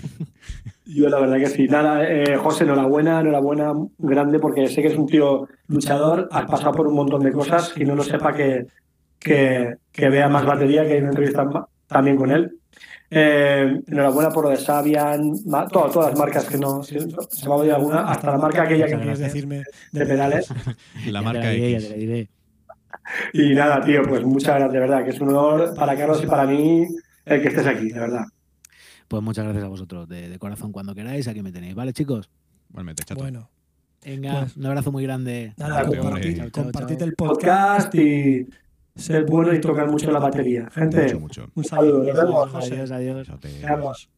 Yo 0.86 1.08
la 1.08 1.20
verdad 1.20 1.36
que 1.38 1.46
sí. 1.46 1.68
Nada, 1.68 2.04
eh, 2.08 2.36
José, 2.36 2.64
enhorabuena, 2.64 3.20
enhorabuena 3.20 3.72
grande, 3.98 4.40
porque 4.40 4.66
sé 4.68 4.82
que 4.82 4.88
es 4.88 4.96
un 4.98 5.06
tío 5.06 5.46
luchador, 5.68 6.28
has 6.32 6.46
pasado 6.46 6.72
por 6.72 6.88
un 6.88 6.94
montón 6.96 7.22
de 7.22 7.30
cosas, 7.30 7.72
y 7.76 7.84
no 7.84 7.94
lo 7.94 8.02
sepa 8.02 8.32
que, 8.34 8.66
que, 9.20 9.76
que 9.92 10.08
vea 10.08 10.28
más 10.28 10.44
batería, 10.44 10.84
que 10.84 10.94
hay 10.94 10.98
una 10.98 11.10
entrevista 11.10 11.46
también 11.86 12.16
con 12.16 12.32
él. 12.32 12.58
Eh, 13.10 13.80
enhorabuena 13.86 14.30
por 14.30 14.44
lo 14.44 14.50
de 14.50 14.56
Sabian, 14.56 15.32
ma- 15.46 15.68
to- 15.68 15.88
todas 15.92 16.10
las 16.10 16.18
marcas 16.18 16.44
que 16.46 16.58
no, 16.58 16.82
si- 16.82 16.98
se 16.98 17.46
me 17.46 17.52
ha 17.52 17.56
olvidado 17.56 17.78
alguna, 17.80 18.08
hasta 18.10 18.32
la 18.32 18.38
marca 18.38 18.62
aquella 18.62 18.86
que 18.86 18.96
¿Querías 18.98 19.18
decirme? 19.18 19.62
de 19.92 20.06
pedales. 20.06 20.48
La 21.06 21.22
marca 21.22 21.52
X. 21.52 22.28
Y 23.32 23.54
nada, 23.54 23.80
tío, 23.84 24.02
pues 24.02 24.24
muchas 24.24 24.56
gracias, 24.56 24.72
de 24.72 24.78
verdad, 24.80 25.04
que 25.04 25.10
es 25.10 25.20
un 25.20 25.28
honor 25.28 25.74
para 25.76 25.96
Carlos 25.96 26.20
y 26.22 26.26
para 26.26 26.44
mí 26.46 26.84
el 27.24 27.42
que 27.42 27.48
estés 27.48 27.66
aquí, 27.66 27.90
de 27.90 28.00
verdad. 28.00 28.24
Pues 29.06 29.22
muchas 29.22 29.44
gracias 29.44 29.64
a 29.64 29.68
vosotros. 29.68 30.08
De, 30.08 30.28
de 30.28 30.38
corazón, 30.40 30.72
cuando 30.72 30.92
queráis, 30.94 31.28
aquí 31.28 31.40
me 31.42 31.52
tenéis. 31.52 31.76
¿Vale, 31.76 31.92
chicos? 31.92 32.28
Igualmente, 32.70 33.04
chato. 33.04 33.20
Bueno, 33.20 33.48
Venga, 34.04 34.40
Pues- 34.40 34.56
un 34.56 34.66
abrazo 34.66 34.90
muy 34.92 35.02
grande. 35.04 35.54
nada, 35.56 35.84
compartid, 35.84 37.02
el 37.02 37.14
podcast. 37.14 37.86
Podcast 37.86 37.94
y 37.94 38.46
ser 38.96 39.24
bueno 39.24 39.54
y 39.54 39.60
tocar 39.60 39.88
mucho 39.88 40.10
la 40.10 40.18
batería. 40.18 40.68
Gente, 40.72 41.02
Mucho, 41.04 41.20
mucho. 41.20 41.46
un 41.54 41.64
saludo, 41.64 42.02
nos 42.02 42.16
vemos. 42.16 42.50
José. 42.50 42.74
Adiós, 42.74 42.90
adiós. 42.90 43.26
Chaote. 43.26 43.48
Vamos. 43.62 44.08